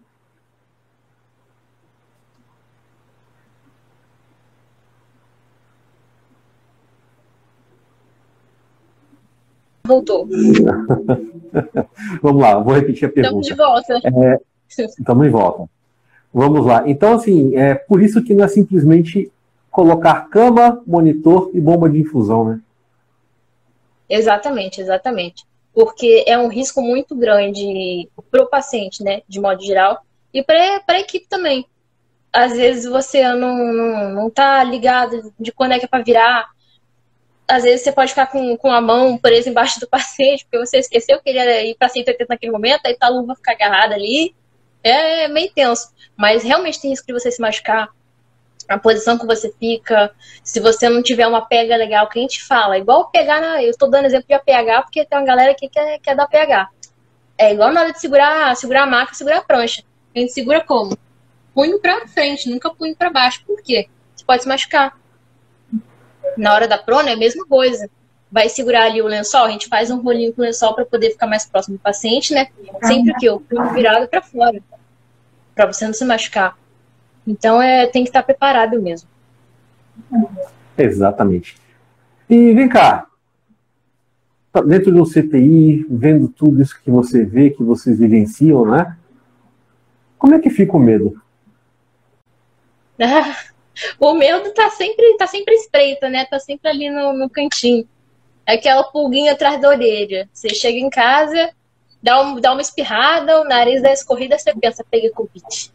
Voltou. 9.89 10.27
Vamos 12.21 12.41
lá, 12.43 12.59
vou 12.59 12.75
repetir 12.75 13.09
a 13.09 13.11
pergunta. 13.11 13.41
Estamos 13.41 13.47
de 13.47 13.55
volta. 13.55 13.99
É, 14.27 14.39
estamos 14.99 15.25
de 15.25 15.31
volta. 15.31 15.67
Vamos 16.31 16.63
lá. 16.63 16.83
Então, 16.85 17.13
assim, 17.13 17.55
é 17.55 17.73
por 17.73 18.03
isso 18.03 18.23
que 18.23 18.35
não 18.35 18.45
é 18.45 18.47
simplesmente 18.47 19.31
colocar 19.71 20.29
cama, 20.29 20.79
monitor 20.85 21.49
e 21.55 21.59
bomba 21.59 21.89
de 21.89 21.97
infusão, 21.97 22.45
né? 22.45 22.61
Exatamente, 24.07 24.79
exatamente. 24.79 25.43
Porque 25.73 26.23
é 26.27 26.37
um 26.37 26.49
risco 26.49 26.83
muito 26.83 27.15
grande 27.15 28.07
para 28.29 28.43
o 28.43 28.47
paciente, 28.47 29.03
né, 29.03 29.23
de 29.27 29.39
modo 29.39 29.63
geral, 29.63 30.03
e 30.31 30.43
para 30.43 30.83
a 30.87 30.99
equipe 30.99 31.27
também. 31.27 31.65
Às 32.31 32.55
vezes 32.55 32.85
você 32.85 33.27
não, 33.33 33.73
não, 33.73 34.09
não 34.13 34.29
tá 34.29 34.63
ligado 34.63 35.33
de 35.39 35.51
quando 35.51 35.71
é 35.71 35.79
que 35.79 35.85
é 35.85 35.87
para 35.87 36.03
virar, 36.03 36.47
às 37.49 37.63
vezes 37.63 37.81
você 37.83 37.91
pode 37.91 38.11
ficar 38.11 38.27
com, 38.27 38.55
com 38.57 38.71
a 38.71 38.79
mão 38.79 39.17
presa 39.17 39.49
embaixo 39.49 39.79
do 39.79 39.87
paciente, 39.89 40.45
porque 40.45 40.65
você 40.65 40.77
esqueceu 40.77 41.19
que 41.19 41.29
ele 41.29 41.39
ia 41.39 41.65
ir 41.65 41.75
para 41.75 41.89
180 41.89 42.27
naquele 42.29 42.51
momento, 42.51 42.85
aí 42.85 42.95
tá 42.95 43.07
a 43.07 43.09
luva 43.09 43.35
ficar 43.35 43.53
agarrada 43.53 43.95
ali. 43.95 44.35
É 44.83 45.27
meio 45.27 45.51
tenso. 45.51 45.89
Mas 46.15 46.43
realmente 46.43 46.79
tem 46.79 46.91
risco 46.91 47.07
de 47.07 47.13
você 47.13 47.31
se 47.31 47.41
machucar. 47.41 47.89
A 48.67 48.77
posição 48.77 49.17
que 49.17 49.25
você 49.25 49.51
fica, 49.59 50.11
se 50.43 50.59
você 50.59 50.87
não 50.87 51.01
tiver 51.01 51.25
uma 51.25 51.43
pega 51.43 51.75
legal, 51.75 52.07
que 52.07 52.19
a 52.19 52.21
gente 52.21 52.45
fala, 52.45 52.77
igual 52.77 53.09
pegar 53.09 53.41
na. 53.41 53.63
Eu 53.63 53.71
estou 53.71 53.89
dando 53.89 54.05
exemplo 54.05 54.27
de 54.27 54.35
APH, 54.35 54.83
porque 54.83 55.03
tem 55.05 55.17
uma 55.17 55.25
galera 55.25 55.55
que 55.55 55.67
quer, 55.67 55.99
quer 55.99 56.15
dar 56.15 56.27
PH. 56.27 56.69
É 57.35 57.51
igual 57.51 57.73
na 57.73 57.81
hora 57.81 57.93
de 57.93 57.99
segurar, 57.99 58.55
segurar 58.55 58.83
a 58.83 58.85
maca, 58.85 59.15
segurar 59.15 59.37
a 59.39 59.41
prancha. 59.41 59.81
A 60.15 60.19
gente 60.19 60.33
segura 60.33 60.61
como? 60.63 60.95
Punho 61.53 61.79
para 61.79 62.07
frente, 62.07 62.47
nunca 62.47 62.69
punho 62.69 62.95
para 62.95 63.09
baixo. 63.09 63.43
Por 63.43 63.59
quê? 63.63 63.89
Você 64.15 64.23
pode 64.23 64.43
se 64.43 64.47
machucar. 64.47 64.95
Na 66.37 66.53
hora 66.53 66.67
da 66.67 66.77
prona 66.77 67.09
é 67.09 67.13
a 67.13 67.17
mesma 67.17 67.45
coisa. 67.45 67.89
Vai 68.31 68.47
segurar 68.47 68.83
ali 68.83 69.01
o 69.01 69.07
lençol, 69.07 69.45
a 69.45 69.49
gente 69.49 69.67
faz 69.67 69.89
um 69.89 70.01
rolinho 70.01 70.31
com 70.33 70.41
o 70.41 70.45
lençol 70.45 70.75
para 70.75 70.85
poder 70.85 71.11
ficar 71.11 71.25
mais 71.25 71.45
próximo 71.45 71.77
do 71.77 71.81
paciente, 71.81 72.33
né? 72.33 72.47
Sempre 72.83 73.13
que 73.15 73.29
o 73.29 73.39
punho 73.39 73.73
virado 73.73 74.07
para 74.07 74.21
fora, 74.21 74.61
para 75.55 75.65
você 75.65 75.85
não 75.85 75.93
se 75.93 76.05
machucar. 76.05 76.55
Então 77.25 77.61
é, 77.61 77.87
tem 77.87 78.03
que 78.03 78.09
estar 78.09 78.21
preparado 78.21 78.79
mesmo. 78.81 79.09
Exatamente. 80.77 81.57
E 82.29 82.53
vem 82.53 82.69
cá, 82.69 83.07
tá 84.51 84.61
dentro 84.61 84.91
do 84.91 85.03
CTI, 85.03 85.85
vendo 85.89 86.27
tudo 86.27 86.61
isso 86.61 86.79
que 86.81 86.91
você 86.91 87.25
vê, 87.25 87.49
que 87.49 87.63
vocês 87.63 87.97
vivenciam, 87.97 88.65
né? 88.65 88.95
Como 90.17 90.35
é 90.35 90.39
que 90.39 90.49
fica 90.49 90.77
o 90.77 90.79
medo? 90.79 91.19
o 93.99 94.13
medo 94.13 94.53
tá 94.53 94.69
sempre, 94.69 95.15
tá 95.17 95.27
sempre 95.27 95.55
espreita, 95.55 96.09
né? 96.09 96.25
Tá 96.25 96.39
sempre 96.39 96.69
ali 96.69 96.89
no, 96.89 97.13
no 97.13 97.29
cantinho. 97.29 97.87
É 98.45 98.53
aquela 98.53 98.83
pulguinha 98.83 99.33
atrás 99.33 99.61
da 99.61 99.69
orelha. 99.69 100.29
Você 100.33 100.49
chega 100.49 100.77
em 100.77 100.89
casa, 100.89 101.51
dá, 102.01 102.21
um, 102.21 102.39
dá 102.39 102.51
uma 102.51 102.61
espirrada, 102.61 103.41
o 103.41 103.43
nariz 103.43 103.81
dá 103.81 103.91
escorrida, 103.91 104.37
você 104.37 104.53
pensa, 104.53 104.85
peguei 104.89 105.09
Covid. 105.09 105.71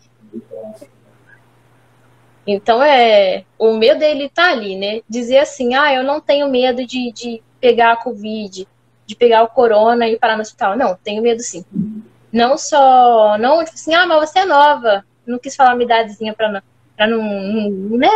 Então 2.46 2.82
é. 2.82 3.44
O 3.58 3.76
medo 3.76 4.00
dele 4.00 4.28
tá 4.28 4.50
ali, 4.50 4.76
né? 4.76 5.00
Dizer 5.08 5.38
assim, 5.38 5.74
ah, 5.74 5.94
eu 5.94 6.02
não 6.02 6.20
tenho 6.20 6.48
medo 6.48 6.86
de, 6.86 7.12
de 7.12 7.42
pegar 7.60 7.92
a 7.92 7.96
Covid, 7.96 8.68
de 9.06 9.16
pegar 9.16 9.42
o 9.42 9.48
corona 9.48 10.08
e 10.08 10.18
parar 10.18 10.36
no 10.36 10.42
hospital. 10.42 10.76
Não, 10.76 10.96
tenho 10.96 11.22
medo 11.22 11.40
sim. 11.40 11.64
Não 12.32 12.58
só. 12.58 13.38
Não, 13.38 13.64
tipo 13.64 13.76
assim, 13.76 13.94
ah, 13.94 14.06
mas 14.06 14.28
você 14.28 14.40
é 14.40 14.44
nova. 14.44 15.04
Não 15.26 15.38
quis 15.38 15.56
falar 15.56 15.74
uma 15.74 15.82
idadezinha 15.82 16.34
pra 16.34 16.50
não 16.50 16.60
para 16.96 17.06
não, 17.06 17.22
não, 17.22 17.98
né? 17.98 18.10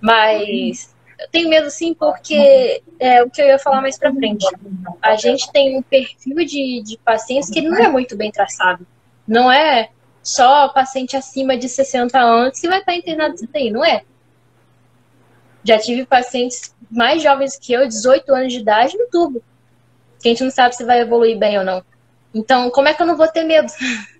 Mas 0.00 0.94
eu 1.18 1.28
tenho 1.30 1.48
medo 1.48 1.70
sim, 1.70 1.94
porque 1.94 2.82
é 2.98 3.22
o 3.22 3.30
que 3.30 3.40
eu 3.40 3.46
ia 3.46 3.58
falar 3.58 3.80
mais 3.80 3.98
para 3.98 4.12
frente. 4.12 4.44
A 5.00 5.14
gente 5.16 5.50
tem 5.52 5.76
um 5.76 5.82
perfil 5.82 6.36
de, 6.36 6.82
de 6.82 6.98
pacientes 6.98 7.50
que 7.50 7.60
não 7.60 7.76
é 7.76 7.88
muito 7.88 8.16
bem 8.16 8.30
traçado. 8.30 8.86
Não 9.26 9.50
é 9.50 9.90
só 10.22 10.68
paciente 10.68 11.16
acima 11.16 11.56
de 11.56 11.68
60 11.68 12.18
anos 12.18 12.60
que 12.60 12.68
vai 12.68 12.80
estar 12.80 12.94
internado 12.94 13.34
em 13.34 13.46
CTI, 13.46 13.70
não 13.70 13.84
é? 13.84 14.02
Já 15.64 15.78
tive 15.78 16.04
pacientes 16.04 16.74
mais 16.90 17.22
jovens 17.22 17.56
que 17.56 17.72
eu, 17.72 17.86
18 17.86 18.34
anos 18.34 18.52
de 18.52 18.58
idade, 18.58 18.98
no 18.98 19.06
tubo. 19.08 19.42
Que 20.20 20.28
a 20.28 20.30
gente 20.30 20.44
não 20.44 20.50
sabe 20.50 20.74
se 20.74 20.84
vai 20.84 21.00
evoluir 21.00 21.38
bem 21.38 21.58
ou 21.58 21.64
não. 21.64 21.84
Então, 22.34 22.70
como 22.70 22.88
é 22.88 22.94
que 22.94 23.02
eu 23.02 23.06
não 23.06 23.16
vou 23.16 23.28
ter 23.28 23.44
medo? 23.44 23.72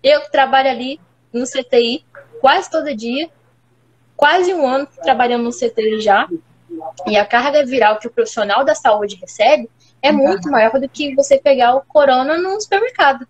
Eu 0.00 0.30
trabalho 0.30 0.70
ali 0.70 1.00
no 1.32 1.44
CTI 1.44 2.04
quase 2.40 2.70
todo 2.70 2.94
dia, 2.94 3.28
quase 4.18 4.52
um 4.52 4.66
ano 4.66 4.86
trabalhando 5.00 5.44
no 5.44 5.52
CTI 5.52 6.00
já, 6.00 6.28
e 7.06 7.16
a 7.16 7.24
carga 7.24 7.64
viral 7.64 7.98
que 8.00 8.08
o 8.08 8.10
profissional 8.10 8.64
da 8.64 8.74
saúde 8.74 9.14
recebe 9.14 9.70
é 10.02 10.10
muito 10.10 10.50
maior 10.50 10.72
do 10.80 10.88
que 10.88 11.14
você 11.14 11.38
pegar 11.38 11.76
o 11.76 11.82
corona 11.82 12.36
no 12.36 12.60
supermercado. 12.60 13.26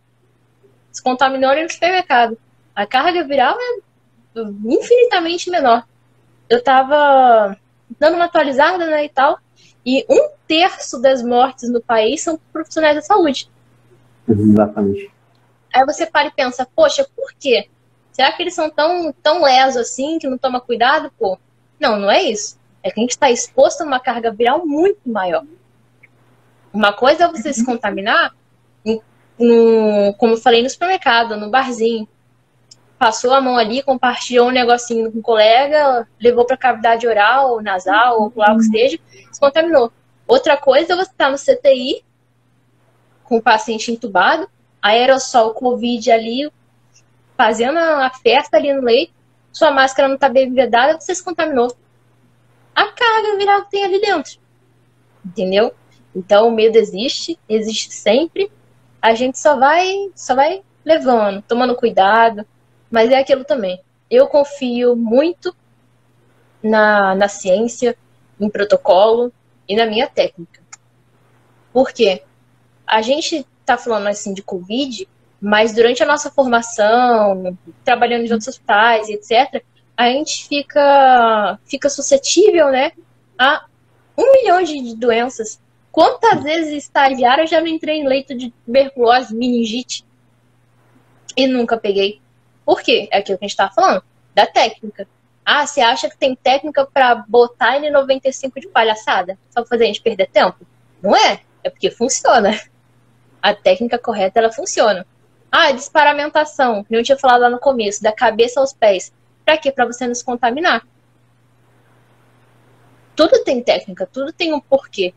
Se 0.90 1.02
contaminou 1.02 1.54
no 1.54 1.70
supermercado. 1.70 2.38
A 2.74 2.86
carga 2.86 3.22
viral 3.22 3.54
é 3.54 4.40
infinitamente 4.64 5.50
menor. 5.50 5.86
Eu 6.48 6.58
estava 6.58 7.54
dando 8.00 8.14
uma 8.14 8.24
atualizada 8.24 8.86
né, 8.86 9.04
e 9.04 9.08
tal, 9.10 9.38
e 9.84 10.06
um 10.08 10.30
terço 10.46 11.00
das 11.02 11.22
mortes 11.22 11.70
no 11.70 11.82
país 11.82 12.22
são 12.22 12.40
profissionais 12.50 12.96
da 12.96 13.02
saúde. 13.02 13.50
Exatamente. 14.26 15.10
Aí 15.74 15.84
você 15.84 16.06
para 16.06 16.28
e 16.28 16.30
pensa, 16.30 16.66
poxa, 16.74 17.06
por 17.14 17.30
quê? 17.38 17.68
Será 18.18 18.32
que 18.32 18.42
eles 18.42 18.54
são 18.54 18.68
tão, 18.68 19.12
tão 19.22 19.44
lesos 19.44 19.76
assim, 19.76 20.18
que 20.18 20.26
não 20.26 20.36
toma 20.36 20.60
cuidado? 20.60 21.08
Pô, 21.16 21.38
não, 21.78 22.00
não 22.00 22.10
é 22.10 22.20
isso. 22.24 22.58
É 22.82 22.90
que 22.90 22.98
a 22.98 23.02
gente 23.02 23.12
está 23.12 23.30
exposto 23.30 23.82
a 23.82 23.84
uma 23.86 24.00
carga 24.00 24.32
viral 24.32 24.66
muito 24.66 24.98
maior. 25.06 25.44
Uma 26.72 26.92
coisa 26.92 27.24
é 27.24 27.28
você 27.28 27.52
se 27.52 27.64
contaminar 27.64 28.34
no, 28.84 30.12
como 30.14 30.32
eu 30.32 30.36
falei, 30.36 30.64
no 30.64 30.68
supermercado, 30.68 31.36
no 31.36 31.48
barzinho. 31.48 32.08
Passou 32.98 33.32
a 33.32 33.40
mão 33.40 33.56
ali, 33.56 33.84
compartilhou 33.84 34.48
um 34.48 34.52
negocinho 34.52 35.12
com 35.12 35.20
um 35.20 35.22
colega, 35.22 36.08
levou 36.20 36.44
para 36.44 36.56
cavidade 36.56 37.06
oral, 37.06 37.62
nasal, 37.62 38.20
ou 38.20 38.32
lá 38.34 38.52
o 38.52 38.58
que 38.58 38.64
seja, 38.64 38.98
se 39.30 39.38
contaminou. 39.38 39.92
Outra 40.26 40.56
coisa 40.56 40.92
é 40.92 40.96
você 40.96 41.12
estar 41.12 41.26
tá 41.26 41.30
no 41.30 41.38
CTI, 41.38 42.02
com 43.22 43.36
o 43.36 43.42
paciente 43.42 43.92
entubado, 43.92 44.50
aerossol, 44.82 45.54
Covid 45.54 46.10
ali, 46.10 46.50
fazendo 47.38 47.78
a 47.78 48.10
festa 48.10 48.56
ali 48.56 48.72
no 48.72 48.82
leito, 48.82 49.12
sua 49.52 49.70
máscara 49.70 50.08
não 50.08 50.16
está 50.16 50.28
bem 50.28 50.52
vedada, 50.52 51.00
você 51.00 51.14
se 51.14 51.22
contaminou. 51.22 51.72
A 52.74 52.86
carga 52.86 53.36
viral 53.38 53.62
que 53.62 53.70
tem 53.70 53.84
ali 53.84 54.00
dentro. 54.00 54.40
Entendeu? 55.24 55.72
Então 56.14 56.48
o 56.48 56.50
medo 56.50 56.76
existe, 56.76 57.38
existe 57.48 57.94
sempre. 57.94 58.50
A 59.00 59.14
gente 59.14 59.38
só 59.38 59.56
vai, 59.56 60.10
só 60.16 60.34
vai 60.34 60.62
levando, 60.84 61.40
tomando 61.42 61.76
cuidado, 61.76 62.44
mas 62.90 63.08
é 63.10 63.18
aquilo 63.18 63.44
também. 63.44 63.80
Eu 64.10 64.26
confio 64.26 64.96
muito 64.96 65.54
na, 66.60 67.14
na 67.14 67.28
ciência, 67.28 67.96
em 68.40 68.50
protocolo 68.50 69.32
e 69.68 69.76
na 69.76 69.86
minha 69.86 70.08
técnica. 70.08 70.60
Por 71.72 71.92
quê? 71.92 72.22
A 72.84 73.00
gente 73.00 73.46
está 73.60 73.76
falando 73.76 74.08
assim 74.08 74.34
de 74.34 74.42
Covid, 74.42 75.06
mas 75.40 75.72
durante 75.72 76.02
a 76.02 76.06
nossa 76.06 76.30
formação, 76.30 77.56
trabalhando 77.84 78.26
em 78.26 78.32
outros 78.32 78.48
hospitais, 78.48 79.08
etc., 79.08 79.62
a 79.96 80.08
gente 80.10 80.46
fica, 80.46 81.58
fica 81.64 81.88
suscetível 81.88 82.70
né, 82.70 82.92
a 83.38 83.64
um 84.16 84.32
milhão 84.32 84.62
de 84.62 84.94
doenças. 84.96 85.60
Quantas 85.90 86.42
vezes 86.42 86.84
estagiário 86.84 87.42
eu 87.42 87.46
já 87.46 87.60
não 87.60 87.68
entrei 87.68 88.00
em 88.00 88.06
leito 88.06 88.36
de 88.36 88.50
tuberculose, 88.64 89.34
meningite 89.34 90.04
e 91.36 91.46
nunca 91.46 91.76
peguei? 91.76 92.20
Por 92.64 92.82
quê? 92.82 93.08
É 93.10 93.18
aquilo 93.18 93.38
que 93.38 93.44
a 93.44 93.48
gente 93.48 93.54
estava 93.54 93.72
falando, 93.72 94.02
da 94.34 94.46
técnica. 94.46 95.08
Ah, 95.44 95.66
você 95.66 95.80
acha 95.80 96.10
que 96.10 96.16
tem 96.16 96.36
técnica 96.36 96.86
para 96.86 97.14
botar 97.26 97.80
N95 97.80 98.60
de 98.60 98.68
palhaçada? 98.68 99.38
Só 99.50 99.64
fazer 99.64 99.84
a 99.84 99.86
gente 99.86 100.02
perder 100.02 100.28
tempo? 100.28 100.58
Não 101.02 101.16
é. 101.16 101.40
É 101.64 101.70
porque 101.70 101.90
funciona. 101.90 102.58
A 103.40 103.54
técnica 103.54 103.98
correta, 103.98 104.38
ela 104.38 104.52
funciona. 104.52 105.06
Ah, 105.50 105.72
desparamentação. 105.72 106.84
Eu 106.90 107.02
tinha 107.02 107.18
falado 107.18 107.40
lá 107.40 107.50
no 107.50 107.58
começo, 107.58 108.02
da 108.02 108.12
cabeça 108.12 108.60
aos 108.60 108.72
pés. 108.72 109.12
Para 109.44 109.56
quê? 109.56 109.72
Para 109.72 109.86
você 109.86 110.06
não 110.06 110.14
se 110.14 110.24
contaminar. 110.24 110.86
Tudo 113.16 113.42
tem 113.42 113.62
técnica, 113.62 114.06
tudo 114.06 114.32
tem 114.32 114.52
um 114.52 114.60
porquê. 114.60 115.12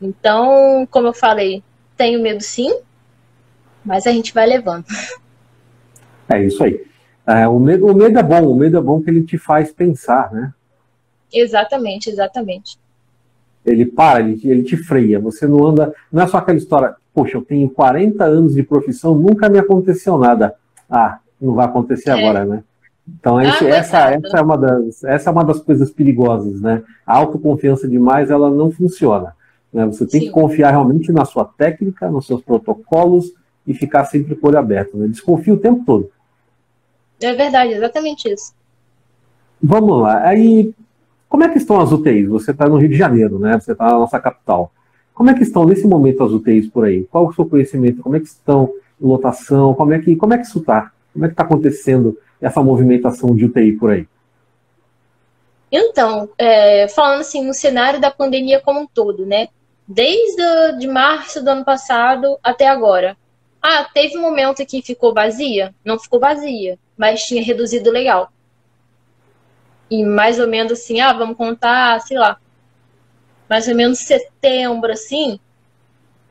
Então, 0.00 0.86
como 0.90 1.08
eu 1.08 1.14
falei, 1.14 1.62
tenho 1.96 2.20
medo 2.20 2.42
sim, 2.42 2.80
mas 3.84 4.06
a 4.06 4.12
gente 4.12 4.32
vai 4.32 4.46
levando. 4.46 4.84
É 6.26 6.42
isso 6.42 6.64
aí. 6.64 6.82
É, 7.26 7.46
o, 7.46 7.58
medo, 7.58 7.86
o 7.86 7.94
medo 7.94 8.18
é 8.18 8.22
bom, 8.22 8.50
o 8.50 8.56
medo 8.56 8.78
é 8.78 8.80
bom 8.80 9.02
que 9.02 9.10
ele 9.10 9.22
te 9.22 9.36
faz 9.36 9.70
pensar, 9.70 10.32
né? 10.32 10.54
Exatamente, 11.30 12.08
exatamente. 12.08 12.78
Ele 13.64 13.86
para, 13.86 14.20
ele, 14.20 14.40
ele 14.44 14.62
te 14.62 14.76
freia. 14.76 15.18
Você 15.20 15.46
não 15.46 15.66
anda. 15.66 15.94
Não 16.12 16.22
é 16.22 16.26
só 16.26 16.38
aquela 16.38 16.58
história, 16.58 16.94
poxa, 17.14 17.36
eu 17.36 17.42
tenho 17.42 17.68
40 17.70 18.24
anos 18.24 18.54
de 18.54 18.62
profissão, 18.62 19.14
nunca 19.14 19.48
me 19.48 19.58
aconteceu 19.58 20.18
nada. 20.18 20.54
Ah, 20.90 21.18
não 21.40 21.54
vai 21.54 21.66
acontecer 21.66 22.10
é. 22.10 22.12
agora, 22.12 22.44
né? 22.44 22.62
Então, 23.06 23.36
ah, 23.36 23.44
esse, 23.44 23.66
essa, 23.66 24.10
essa, 24.10 24.38
é 24.38 24.42
uma 24.42 24.56
das, 24.56 25.04
essa 25.04 25.30
é 25.30 25.32
uma 25.32 25.44
das 25.44 25.60
coisas 25.60 25.90
perigosas, 25.90 26.60
né? 26.60 26.82
A 27.06 27.16
autoconfiança 27.16 27.86
demais, 27.86 28.30
ela 28.30 28.50
não 28.50 28.70
funciona. 28.70 29.34
Né? 29.72 29.84
Você 29.86 30.06
tem 30.06 30.20
Sim. 30.20 30.26
que 30.26 30.32
confiar 30.32 30.70
realmente 30.70 31.12
na 31.12 31.24
sua 31.24 31.44
técnica, 31.44 32.10
nos 32.10 32.26
seus 32.26 32.42
protocolos 32.42 33.32
e 33.66 33.74
ficar 33.74 34.04
sempre 34.04 34.34
com 34.34 34.46
o 34.46 34.50
olho 34.50 34.58
aberto. 34.58 34.96
Né? 34.96 35.08
Desconfia 35.08 35.52
o 35.52 35.58
tempo 35.58 35.84
todo. 35.84 36.10
É 37.20 37.34
verdade, 37.34 37.72
exatamente 37.72 38.32
isso. 38.32 38.52
Vamos 39.62 40.02
lá. 40.02 40.26
Aí, 40.26 40.74
como 41.34 41.42
é 41.42 41.48
que 41.48 41.58
estão 41.58 41.80
as 41.80 41.90
UTIs? 41.90 42.28
Você 42.28 42.52
está 42.52 42.68
no 42.68 42.76
Rio 42.76 42.88
de 42.88 42.96
Janeiro, 42.96 43.40
né? 43.40 43.58
Você 43.58 43.72
está 43.72 43.86
na 43.86 43.98
nossa 43.98 44.20
capital. 44.20 44.70
Como 45.12 45.30
é 45.30 45.34
que 45.34 45.42
estão 45.42 45.64
nesse 45.64 45.84
momento 45.84 46.22
as 46.22 46.30
UTIs 46.30 46.68
por 46.68 46.84
aí? 46.84 47.02
Qual 47.10 47.26
o 47.26 47.34
seu 47.34 47.44
conhecimento? 47.44 48.02
Como 48.02 48.14
é 48.14 48.20
que 48.20 48.26
estão 48.26 48.72
lotação? 49.00 49.74
Como 49.74 49.92
é 49.92 49.98
que, 49.98 50.14
como 50.14 50.32
é 50.32 50.38
que 50.38 50.44
isso 50.44 50.60
está? 50.60 50.92
Como 51.12 51.24
é 51.24 51.28
que 51.28 51.32
está 51.32 51.42
acontecendo 51.42 52.16
essa 52.40 52.62
movimentação 52.62 53.34
de 53.34 53.46
UTI 53.46 53.72
por 53.72 53.90
aí? 53.90 54.06
Então, 55.72 56.28
é, 56.38 56.86
falando 56.86 57.22
assim, 57.22 57.44
no 57.44 57.52
cenário 57.52 58.00
da 58.00 58.12
pandemia 58.12 58.60
como 58.60 58.82
um 58.82 58.86
todo, 58.86 59.26
né? 59.26 59.48
Desde 59.88 60.78
de 60.78 60.86
março 60.86 61.42
do 61.42 61.50
ano 61.50 61.64
passado 61.64 62.38
até 62.44 62.68
agora. 62.68 63.16
Ah, 63.60 63.84
teve 63.92 64.16
um 64.16 64.22
momento 64.22 64.64
que 64.64 64.80
ficou 64.82 65.12
vazia? 65.12 65.74
Não 65.84 65.98
ficou 65.98 66.20
vazia 66.20 66.78
mas 66.96 67.24
tinha 67.24 67.42
reduzido 67.42 67.90
legal. 67.90 68.30
E 69.90 70.04
mais 70.04 70.38
ou 70.38 70.48
menos 70.48 70.72
assim, 70.72 71.00
ah, 71.00 71.12
vamos 71.12 71.36
contar, 71.36 72.00
sei 72.00 72.18
lá, 72.18 72.38
mais 73.48 73.68
ou 73.68 73.74
menos 73.74 73.98
setembro, 73.98 74.90
assim, 74.90 75.38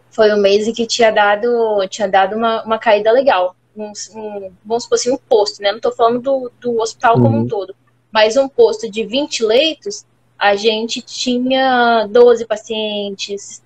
foi 0.09 0.31
o 0.31 0.37
mês 0.37 0.67
em 0.67 0.73
que 0.73 0.85
tinha 0.85 1.11
dado, 1.11 1.85
tinha 1.87 2.07
dado 2.07 2.35
uma, 2.35 2.63
uma 2.63 2.79
caída 2.79 3.11
legal. 3.11 3.55
Um, 3.75 3.91
um, 4.15 4.51
vamos 4.63 4.83
supor 4.83 4.95
assim, 4.95 5.11
um 5.11 5.17
posto, 5.17 5.61
né? 5.61 5.69
Não 5.69 5.77
estou 5.77 5.91
falando 5.91 6.21
do, 6.21 6.51
do 6.59 6.81
hospital 6.81 7.15
uhum. 7.15 7.23
como 7.23 7.37
um 7.37 7.41
uhum. 7.41 7.47
todo, 7.47 7.75
mas 8.11 8.37
um 8.37 8.47
posto 8.47 8.89
de 8.89 9.03
20 9.03 9.43
leitos, 9.43 10.05
a 10.37 10.55
gente 10.55 11.01
tinha 11.01 12.07
12 12.07 12.45
pacientes, 12.45 13.63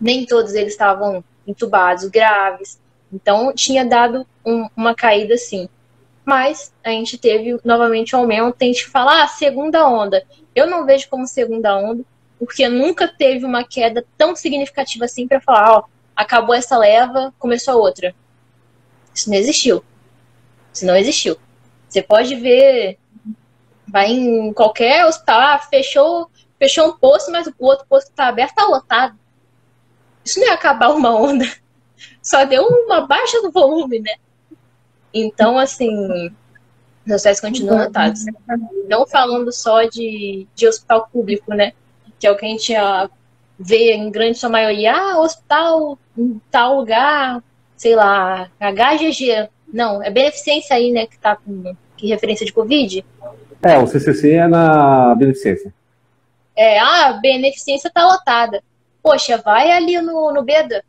nem 0.00 0.24
todos 0.24 0.54
eles 0.54 0.72
estavam 0.72 1.22
entubados, 1.46 2.04
graves. 2.04 2.80
Então, 3.12 3.52
tinha 3.52 3.84
dado 3.84 4.26
um, 4.44 4.68
uma 4.76 4.94
caída 4.94 5.34
assim 5.34 5.68
mas 6.24 6.72
a 6.84 6.90
gente 6.90 7.18
teve 7.18 7.58
novamente 7.64 8.14
um 8.14 8.20
aumento. 8.20 8.56
Tem 8.56 8.72
gente 8.72 8.84
que 8.84 8.90
fala, 8.90 9.22
ah, 9.22 9.28
segunda 9.28 9.86
onda. 9.88 10.24
Eu 10.54 10.66
não 10.66 10.84
vejo 10.84 11.08
como 11.08 11.26
segunda 11.26 11.76
onda, 11.76 12.04
porque 12.38 12.68
nunca 12.68 13.08
teve 13.08 13.44
uma 13.44 13.64
queda 13.64 14.04
tão 14.16 14.34
significativa 14.34 15.04
assim 15.04 15.26
para 15.26 15.40
falar, 15.40 15.78
ó, 15.78 15.84
acabou 16.14 16.54
essa 16.54 16.76
leva, 16.76 17.32
começou 17.38 17.74
a 17.74 17.76
outra. 17.76 18.14
Isso 19.14 19.28
não 19.30 19.36
existiu. 19.36 19.84
Isso 20.72 20.86
não 20.86 20.96
existiu. 20.96 21.36
Você 21.88 22.02
pode 22.02 22.34
ver, 22.36 22.98
vai 23.86 24.10
em 24.10 24.52
qualquer 24.52 25.04
hospital, 25.04 25.40
ah, 25.40 25.58
fechou, 25.58 26.30
fechou 26.58 26.88
um 26.88 26.96
posto, 26.96 27.32
mas 27.32 27.46
o 27.46 27.54
outro 27.58 27.86
posto 27.88 28.06
que 28.06 28.12
está 28.12 28.28
aberto 28.28 28.50
está 28.50 28.64
lotado. 28.64 29.18
Isso 30.24 30.38
não 30.38 30.46
ia 30.46 30.54
acabar 30.54 30.90
uma 30.90 31.14
onda. 31.14 31.44
Só 32.22 32.44
deu 32.44 32.64
uma 32.64 33.06
baixa 33.06 33.40
no 33.40 33.50
volume, 33.50 34.00
né? 34.00 34.14
Então, 35.12 35.58
assim, 35.58 36.30
os 37.06 37.12
hospitais 37.12 37.40
continuam 37.40 37.84
lotados. 37.84 38.24
Não 38.88 39.06
falando 39.06 39.52
só 39.52 39.82
de, 39.84 40.46
de 40.54 40.68
hospital 40.68 41.08
público, 41.12 41.52
né? 41.54 41.72
Que 42.18 42.26
é 42.26 42.30
o 42.30 42.36
que 42.36 42.46
a 42.46 42.48
gente 42.48 42.72
vê 43.58 43.92
em 43.92 44.10
grande 44.10 44.38
sua 44.38 44.48
maioria. 44.48 44.92
Ah, 44.94 45.20
hospital 45.20 45.98
em 46.16 46.40
tal 46.50 46.76
lugar, 46.76 47.42
sei 47.76 47.94
lá, 47.94 48.50
HGG. 48.60 49.48
Não, 49.72 50.02
é 50.02 50.10
beneficência 50.10 50.74
aí, 50.76 50.90
né, 50.90 51.06
que 51.06 51.18
tá 51.18 51.36
com 51.36 51.74
que 51.96 52.08
referência 52.08 52.46
de 52.46 52.52
Covid. 52.52 53.04
É, 53.62 53.78
o 53.78 53.86
CCC 53.86 54.32
é 54.32 54.48
na 54.48 55.14
beneficência. 55.14 55.72
É, 56.56 56.78
ah, 56.78 57.08
a 57.08 57.12
beneficência 57.14 57.90
tá 57.92 58.04
lotada. 58.04 58.62
Poxa, 59.02 59.36
vai 59.36 59.70
ali 59.70 60.00
no, 60.00 60.32
no 60.32 60.42
Beda. 60.42 60.82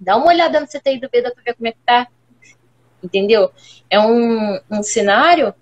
Dá 0.00 0.16
uma 0.16 0.28
olhada 0.28 0.60
no 0.60 0.66
CTI 0.66 1.00
do 1.00 1.10
Beda 1.10 1.30
pra 1.32 1.42
ver 1.44 1.54
como 1.54 1.68
é 1.68 1.72
que 1.72 1.78
tá 1.84 2.08
entendeu? 3.02 3.50
É 3.90 3.98
um, 4.00 4.58
um 4.70 4.82
cenário 4.82 5.54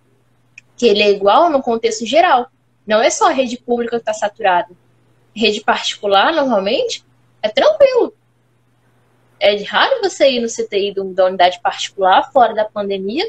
que 0.76 0.86
ele 0.86 1.02
é 1.02 1.10
igual 1.10 1.50
no 1.50 1.62
contexto 1.62 2.04
geral. 2.04 2.48
Não 2.86 3.00
é 3.00 3.10
só 3.10 3.28
a 3.28 3.32
rede 3.32 3.56
pública 3.58 3.96
que 3.96 4.02
está 4.02 4.12
saturada. 4.12 4.70
Rede 5.34 5.60
particular, 5.60 6.32
normalmente, 6.32 7.04
é 7.42 7.48
tranquilo. 7.48 8.14
É 9.40 9.62
raro 9.64 10.00
você 10.02 10.30
ir 10.30 10.40
no 10.40 10.48
CTI 10.48 10.94
da 11.14 11.26
unidade 11.26 11.60
particular, 11.60 12.30
fora 12.32 12.54
da 12.54 12.64
pandemia, 12.64 13.28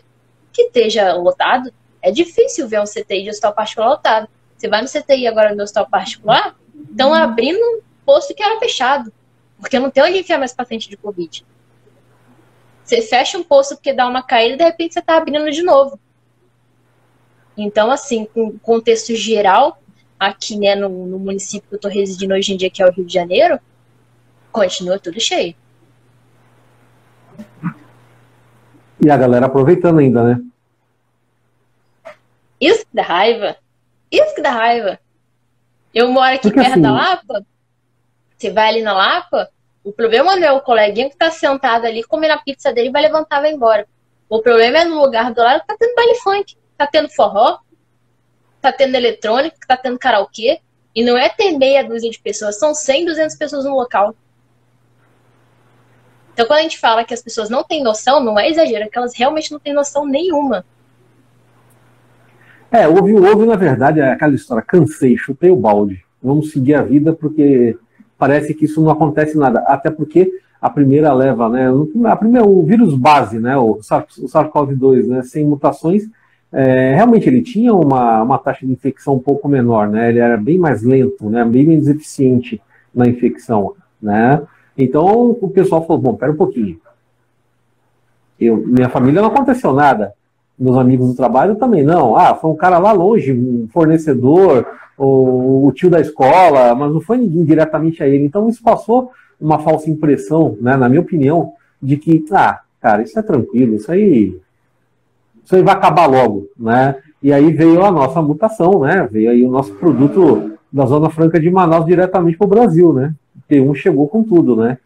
que 0.54 0.64
esteja 0.64 1.14
lotado. 1.14 1.72
É 2.02 2.12
difícil 2.12 2.68
ver 2.68 2.80
um 2.80 2.86
CTI 2.86 3.24
de 3.24 3.30
hospital 3.30 3.54
particular 3.54 3.90
lotado. 3.90 4.28
Você 4.58 4.68
vai 4.68 4.82
no 4.82 4.88
CTI 4.88 5.28
agora 5.28 5.54
no 5.54 5.64
hospital 5.64 5.90
particular, 5.90 6.56
estão 6.90 7.14
abrindo 7.14 7.60
um 7.60 7.82
posto 8.06 8.34
que 8.34 8.42
era 8.42 8.60
fechado. 8.60 9.12
Porque 9.60 9.80
não 9.80 9.90
tem 9.90 10.04
onde 10.04 10.20
enfiar 10.20 10.38
mais 10.38 10.54
paciente 10.54 10.90
de 10.90 10.98
Covid. 10.98 11.46
Você 12.88 13.02
fecha 13.02 13.38
um 13.38 13.44
posto 13.44 13.76
porque 13.76 13.92
dá 13.92 14.08
uma 14.08 14.24
caída 14.24 14.54
e 14.54 14.58
de 14.58 14.64
repente 14.64 14.94
você 14.94 15.00
está 15.00 15.18
abrindo 15.18 15.52
de 15.52 15.62
novo. 15.62 16.00
Então, 17.58 17.92
assim, 17.92 18.24
com 18.24 18.58
contexto 18.60 19.14
geral, 19.14 19.82
aqui 20.18 20.58
né, 20.58 20.74
no, 20.74 20.88
no 21.06 21.20
município 21.20 21.68
que 21.68 21.76
eu 21.76 21.78
estou 21.78 21.92
residindo 21.92 22.34
hoje 22.34 22.54
em 22.54 22.58
dia, 22.58 22.70
que 22.70 22.82
é 22.82 22.86
o 22.86 22.92
Rio 22.92 23.04
de 23.04 23.14
Janeiro, 23.14 23.60
continua 24.54 24.98
tudo 24.98 25.20
cheio. 25.20 25.54
E 29.04 29.10
a 29.12 29.18
galera 29.18 29.48
aproveitando 29.48 30.00
ainda, 30.00 30.24
né? 30.24 30.42
Isso 32.62 32.86
que 32.86 32.96
dá 32.96 33.04
raiva. 33.04 33.58
Isso 34.10 34.34
que 34.34 34.42
dá 34.42 34.52
raiva. 34.52 34.98
Eu 35.94 36.10
moro 36.10 36.36
aqui 36.36 36.44
Porque 36.44 36.62
perto 36.62 36.72
assim... 36.72 36.82
da 36.82 36.94
Lapa. 36.94 37.46
Você 38.38 38.50
vai 38.50 38.70
ali 38.70 38.82
na 38.82 38.94
Lapa, 38.94 39.50
O 39.88 39.94
problema 39.94 40.36
não 40.36 40.46
é 40.46 40.52
o 40.52 40.60
coleguinha 40.60 41.08
que 41.08 41.16
está 41.16 41.32
sentado 41.32 41.86
ali 41.86 42.04
comendo 42.04 42.34
a 42.34 42.38
pizza 42.38 42.74
dele 42.74 42.92
vai 42.92 43.04
levantar 43.04 43.38
e 43.38 43.42
vai 43.44 43.54
embora. 43.54 43.88
O 44.28 44.42
problema 44.42 44.80
é 44.80 44.84
no 44.84 45.02
lugar 45.02 45.34
do 45.34 45.42
lado 45.42 45.62
que 45.62 45.68
tá 45.68 45.78
tendo 45.80 45.96
baile 45.96 46.16
funk, 46.16 46.58
tá 46.78 46.86
tendo 46.86 47.08
forró, 47.08 47.60
tá 48.62 48.70
tendo 48.74 48.96
eletrônica, 48.96 49.56
tá 49.66 49.78
tendo 49.78 49.98
karaokê. 49.98 50.60
E 50.94 51.06
não 51.06 51.18
é 51.18 51.30
ter 51.30 51.58
meia 51.58 51.86
dúzia 51.86 52.12
de 52.12 52.20
pessoas, 52.20 52.60
são 52.60 52.76
100, 52.76 53.06
200 53.06 53.38
pessoas 53.38 53.64
no 53.64 53.76
local. 53.76 54.14
Então, 56.34 56.46
quando 56.46 56.60
a 56.60 56.64
gente 56.64 56.80
fala 56.80 57.06
que 57.06 57.14
as 57.14 57.22
pessoas 57.22 57.50
não 57.50 57.64
têm 57.64 57.82
noção, 57.82 58.22
não 58.22 58.38
é 58.38 58.50
exagero, 58.50 58.84
é 58.84 58.90
que 58.90 58.98
elas 58.98 59.16
realmente 59.16 59.54
não 59.54 59.60
têm 59.60 59.74
noção 59.74 60.06
nenhuma. 60.06 60.66
É, 62.70 62.86
houve, 62.90 63.14
houve, 63.14 63.46
na 63.46 63.56
verdade, 63.56 64.02
aquela 64.02 64.36
história, 64.36 64.62
cansei, 64.68 65.16
chutei 65.16 65.50
o 65.50 65.56
balde. 65.56 66.04
Vamos 66.22 66.52
seguir 66.52 66.74
a 66.74 66.82
vida 66.82 67.14
porque 67.14 67.78
parece 68.18 68.54
que 68.54 68.66
isso 68.66 68.82
não 68.82 68.92
acontece 68.92 69.38
nada. 69.38 69.60
Até 69.68 69.90
porque 69.90 70.32
a 70.62 70.70
primeira 70.70 71.14
leva, 71.14 71.50
né? 71.50 71.70
A 72.06 72.16
primeira, 72.16 72.48
o 72.48 72.64
vírus 72.64 72.96
base, 72.96 73.40
né? 73.40 73.58
O 73.58 73.80
SARS-CoV-2, 73.82 75.06
né? 75.08 75.22
Sem 75.24 75.46
mutações, 75.46 76.04
é, 76.52 76.96
realmente 76.96 77.28
ele 77.28 77.42
tinha 77.42 77.74
uma, 77.74 78.24
uma 78.24 78.38
taxa 78.38 78.66
de 78.66 78.72
infecção 78.72 79.16
um 79.16 79.20
pouco 79.20 79.48
menor, 79.48 79.88
né? 79.88 80.10
Ele 80.10 80.20
era 80.20 80.38
bem 80.38 80.58
mais 80.58 80.82
lento, 80.82 81.30
né? 81.30 81.46
Bem 81.46 81.68
menos 81.68 81.88
eficiente 81.88 82.62
na 82.94 83.08
infecção, 83.08 83.76
né? 84.02 84.42
Então 84.78 85.38
o 85.40 85.50
pessoal 85.50 85.86
falou, 85.86 86.02
bom, 86.02 86.16
pera 86.16 86.32
um 86.32 86.38
pouquinho. 86.38 86.80
Eu, 88.40 88.58
minha 88.58 88.90
família 88.90 89.22
não 89.22 89.30
aconteceu 89.30 89.74
nada 89.74 90.14
meus 90.58 90.78
amigos 90.78 91.08
do 91.08 91.16
trabalho 91.16 91.56
também 91.56 91.84
não. 91.84 92.16
Ah, 92.16 92.36
foi 92.36 92.50
um 92.50 92.56
cara 92.56 92.78
lá 92.80 92.92
longe, 92.92 93.32
um 93.34 93.68
fornecedor, 93.72 94.66
ou 94.98 95.68
o 95.68 95.72
tio 95.72 95.90
da 95.90 96.02
escola, 96.02 96.74
mas 96.74 96.92
não 96.92 97.00
foi 97.00 97.18
ninguém 97.18 97.46
diretamente 97.46 98.02
a 98.02 98.08
ele. 98.08 98.26
Então 98.26 98.50
isso 98.50 98.64
passou 98.64 99.12
uma 99.40 99.60
falsa 99.60 99.90
impressão, 99.90 100.58
né, 100.60 100.76
na 100.76 100.90
minha 100.90 101.02
opinião, 101.02 101.54
de 101.82 101.96
que, 101.98 102.26
ah, 102.32 102.60
cara, 102.82 103.04
isso 103.04 103.18
é 103.20 103.22
tranquilo, 103.22 103.76
isso 103.76 103.92
aí, 103.92 104.36
isso 105.46 105.56
aí 105.56 105.62
vai 105.62 105.76
acabar 105.76 106.08
logo, 106.08 106.48
né? 106.58 106.96
E 107.22 107.32
aí 107.32 107.52
veio 107.52 107.84
a 107.84 107.92
nossa 107.92 108.22
mutação, 108.22 108.80
né? 108.82 109.08
Veio 109.12 109.30
aí 109.30 109.46
o 109.46 109.50
nosso 109.50 109.74
produto 109.76 110.54
da 110.72 110.86
Zona 110.86 111.10
Franca 111.10 111.40
de 111.40 111.50
Manaus 111.50 111.86
diretamente 111.86 112.38
para 112.38 112.46
o 112.46 112.50
Brasil, 112.50 112.94
né? 112.94 113.14
P1 113.50 113.76
chegou 113.76 114.08
com 114.08 114.24
tudo, 114.24 114.56
né? 114.56 114.78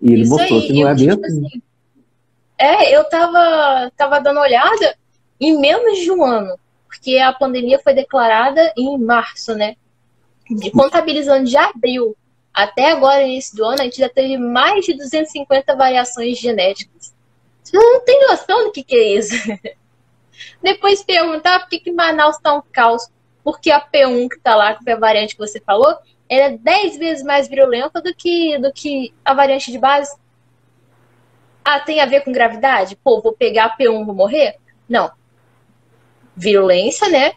E 0.00 0.12
ele 0.12 0.22
isso 0.22 0.30
mostrou 0.32 0.60
aí, 0.60 0.66
que 0.66 0.72
não 0.80 0.88
é 0.88 0.94
bem 0.94 1.08
tipo 1.08 1.26
assim. 1.26 1.62
É, 2.58 2.96
eu 2.96 3.04
tava, 3.08 3.90
tava 3.96 4.20
dando 4.20 4.40
olhada 4.40 4.96
em 5.40 5.58
menos 5.58 5.98
de 5.98 6.10
um 6.10 6.24
ano, 6.24 6.58
porque 6.86 7.18
a 7.18 7.32
pandemia 7.32 7.78
foi 7.78 7.94
declarada 7.94 8.72
em 8.76 8.98
março, 8.98 9.54
né? 9.54 9.76
De, 10.48 10.70
contabilizando 10.70 11.48
de 11.48 11.56
abril 11.56 12.16
até 12.52 12.90
agora, 12.92 13.22
início 13.22 13.56
do 13.56 13.64
ano, 13.64 13.80
a 13.80 13.84
gente 13.84 13.98
já 13.98 14.08
teve 14.08 14.36
mais 14.36 14.84
de 14.84 14.94
250 14.94 15.74
variações 15.74 16.38
genéticas. 16.38 17.14
Você 17.62 17.76
não 17.76 18.04
tem 18.04 18.20
noção 18.28 18.64
do 18.64 18.72
que, 18.72 18.82
que 18.82 18.94
é 18.94 19.14
isso. 19.14 19.34
Depois 20.62 21.02
perguntar 21.02 21.60
por 21.60 21.68
que, 21.68 21.78
que 21.78 21.92
Manaus 21.92 22.36
está 22.36 22.54
um 22.54 22.62
caos. 22.72 23.08
Porque 23.42 23.70
a 23.70 23.80
P1 23.80 24.28
que 24.28 24.36
está 24.36 24.54
lá, 24.54 24.74
que 24.74 24.84
foi 24.84 24.92
a 24.92 24.98
variante 24.98 25.34
que 25.34 25.40
você 25.40 25.60
falou, 25.60 25.96
ela 26.28 26.44
é 26.44 26.58
10 26.58 26.98
vezes 26.98 27.24
mais 27.24 27.48
virulenta 27.48 28.00
do 28.00 28.14
que, 28.14 28.58
do 28.58 28.72
que 28.72 29.12
a 29.24 29.34
variante 29.34 29.72
de 29.72 29.78
base. 29.78 30.14
Ah, 31.64 31.80
tem 31.80 32.00
a 32.00 32.06
ver 32.06 32.22
com 32.22 32.32
gravidade? 32.32 32.96
Pô, 32.96 33.20
vou 33.20 33.32
pegar 33.32 33.76
P1, 33.76 34.04
vou 34.04 34.14
morrer? 34.14 34.56
Não. 34.88 35.10
Virulência, 36.36 37.08
né? 37.08 37.32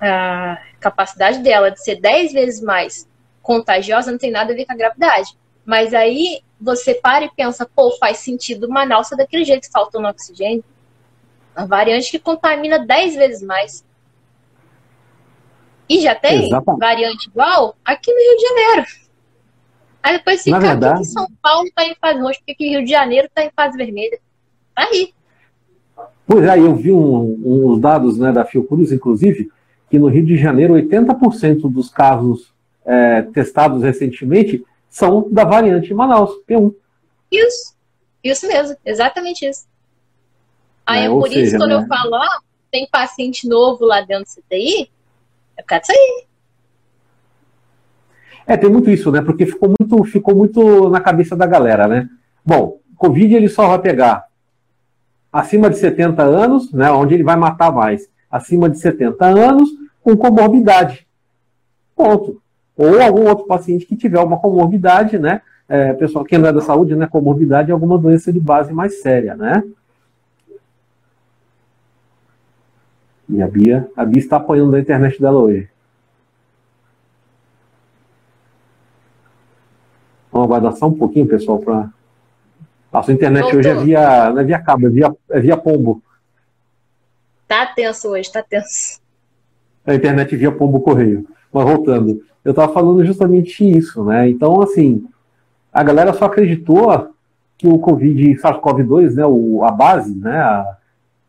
A 0.00 0.58
capacidade 0.80 1.40
dela 1.40 1.70
de 1.70 1.82
ser 1.82 1.96
10 1.96 2.32
vezes 2.32 2.62
mais 2.62 3.08
contagiosa 3.42 4.10
não 4.10 4.18
tem 4.18 4.30
nada 4.30 4.52
a 4.52 4.56
ver 4.56 4.64
com 4.64 4.72
a 4.72 4.76
gravidade. 4.76 5.36
Mas 5.64 5.92
aí 5.92 6.42
você 6.60 6.94
para 6.94 7.24
e 7.24 7.30
pensa, 7.30 7.68
pô, 7.74 7.90
faz 7.98 8.18
sentido 8.18 8.68
Manaus 8.68 9.08
ser 9.08 9.16
daquele 9.16 9.44
jeito, 9.44 9.70
faltando 9.70 10.08
oxigênio. 10.08 10.64
Uma 11.56 11.66
variante 11.66 12.10
que 12.10 12.18
contamina 12.18 12.78
10 12.78 13.16
vezes 13.16 13.42
mais. 13.42 13.84
E 15.88 16.00
já 16.00 16.14
tem 16.14 16.46
Exatamente. 16.46 16.80
variante 16.80 17.28
igual 17.28 17.76
aqui 17.84 18.12
no 18.12 18.18
Rio 18.18 18.36
de 18.36 18.42
Janeiro. 18.42 19.09
Aí 20.02 20.16
depois 20.16 20.42
fica 20.42 20.58
verdade... 20.58 21.00
que 21.00 21.06
São 21.06 21.26
Paulo 21.42 21.66
está 21.66 21.84
em 21.84 21.94
fase 21.94 22.20
roxa, 22.20 22.40
porque 22.46 22.68
Rio 22.68 22.84
de 22.84 22.90
Janeiro 22.90 23.26
está 23.26 23.44
em 23.44 23.50
fase 23.54 23.76
vermelha. 23.76 24.18
Tá 24.74 24.84
aí. 24.84 25.12
Pois 26.26 26.44
é, 26.44 26.58
eu 26.58 26.74
vi 26.74 26.92
um, 26.92 27.42
uns 27.44 27.80
dados 27.80 28.18
né, 28.18 28.32
da 28.32 28.44
Fiocruz, 28.44 28.92
inclusive, 28.92 29.50
que 29.90 29.98
no 29.98 30.06
Rio 30.08 30.24
de 30.24 30.36
Janeiro 30.36 30.74
80% 30.74 31.70
dos 31.70 31.90
casos 31.90 32.52
é, 32.84 33.22
testados 33.22 33.82
recentemente 33.82 34.64
são 34.88 35.28
da 35.30 35.44
variante 35.44 35.92
Manaus, 35.92 36.30
P1. 36.48 36.74
Isso, 37.30 37.74
isso 38.22 38.46
mesmo, 38.46 38.76
exatamente 38.84 39.44
isso. 39.44 39.66
Aí 40.86 41.04
é, 41.04 41.08
por 41.08 41.28
seja, 41.28 41.40
isso, 41.40 41.56
quando 41.58 41.70
né? 41.70 41.82
eu 41.82 41.86
falo, 41.86 42.14
ah, 42.14 42.40
tem 42.70 42.88
paciente 42.90 43.48
novo 43.48 43.84
lá 43.84 44.00
dentro 44.00 44.24
do 44.24 44.42
CTI, 44.42 44.90
é 45.56 45.62
por 45.62 45.68
causa 45.68 45.82
disso 45.82 45.92
aí. 45.92 46.29
É, 48.50 48.56
tem 48.56 48.68
muito 48.68 48.90
isso, 48.90 49.12
né? 49.12 49.22
Porque 49.22 49.46
ficou 49.46 49.72
muito, 49.78 50.02
ficou 50.02 50.34
muito 50.34 50.90
na 50.90 51.00
cabeça 51.00 51.36
da 51.36 51.46
galera, 51.46 51.86
né? 51.86 52.08
Bom, 52.44 52.80
Covid 52.96 53.32
ele 53.32 53.48
só 53.48 53.68
vai 53.68 53.78
pegar 53.78 54.24
acima 55.32 55.70
de 55.70 55.76
70 55.76 56.20
anos, 56.20 56.72
né? 56.72 56.90
Onde 56.90 57.14
ele 57.14 57.22
vai 57.22 57.36
matar 57.36 57.70
mais. 57.70 58.10
Acima 58.28 58.68
de 58.68 58.76
70 58.80 59.24
anos, 59.24 59.70
com 60.02 60.16
comorbidade. 60.16 61.06
Ponto. 61.94 62.42
Ou 62.76 63.00
algum 63.00 63.28
outro 63.28 63.46
paciente 63.46 63.86
que 63.86 63.94
tiver 63.94 64.18
uma 64.18 64.40
comorbidade, 64.40 65.16
né? 65.16 65.42
É, 65.68 65.92
pessoal 65.92 66.24
que 66.24 66.36
não 66.36 66.48
é 66.48 66.52
da 66.52 66.60
saúde, 66.60 66.96
né? 66.96 67.06
Comorbidade 67.06 67.70
é 67.70 67.72
alguma 67.72 67.96
doença 67.96 68.32
de 68.32 68.40
base 68.40 68.72
mais 68.72 69.00
séria, 69.00 69.36
né? 69.36 69.62
E 73.28 73.40
a 73.40 73.46
Bia, 73.46 73.88
a 73.96 74.04
Bia 74.04 74.18
está 74.18 74.38
apoiando 74.38 74.74
a 74.74 74.80
internet 74.80 75.20
dela 75.20 75.38
hoje. 75.38 75.68
Vamos 80.32 80.46
aguardar 80.46 80.72
só 80.74 80.86
um 80.86 80.94
pouquinho, 80.94 81.26
pessoal, 81.26 81.58
para. 81.58 81.90
A 82.92 83.02
sua 83.02 83.14
internet 83.14 83.42
Voltou. 83.42 83.60
hoje 83.60 83.68
é 83.68 83.74
via, 83.74 84.30
não 84.30 84.40
é 84.40 84.44
via 84.44 84.58
cabo, 84.58 84.86
é 84.86 84.90
via, 84.90 85.14
é 85.30 85.40
via 85.40 85.56
pombo. 85.56 86.02
Tá 87.46 87.66
tenso 87.66 88.08
hoje, 88.08 88.30
tá 88.30 88.42
tenso. 88.42 89.00
A 89.86 89.94
internet 89.94 90.34
via 90.36 90.50
pombo 90.50 90.80
correio. 90.80 91.26
Mas 91.52 91.64
voltando, 91.64 92.22
eu 92.44 92.50
estava 92.50 92.72
falando 92.72 93.04
justamente 93.04 93.68
isso, 93.68 94.04
né? 94.04 94.28
Então, 94.28 94.60
assim, 94.60 95.04
a 95.72 95.82
galera 95.82 96.12
só 96.12 96.26
acreditou 96.26 97.10
que 97.56 97.68
o 97.68 97.78
Covid, 97.78 98.36
SARS-CoV-2, 98.36 99.14
né, 99.14 99.26
o, 99.26 99.62
a 99.64 99.70
base, 99.70 100.14
né, 100.14 100.38
a, 100.38 100.76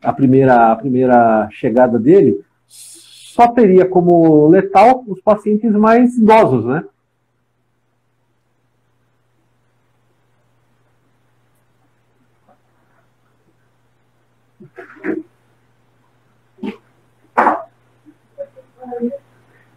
a, 0.02 0.14
primeira, 0.14 0.72
a 0.72 0.76
primeira 0.76 1.50
chegada 1.52 2.00
dele, 2.00 2.40
só 2.68 3.48
teria 3.48 3.86
como 3.86 4.48
letal 4.48 5.04
os 5.08 5.20
pacientes 5.22 5.72
mais 5.74 6.16
idosos, 6.18 6.66
né? 6.66 6.84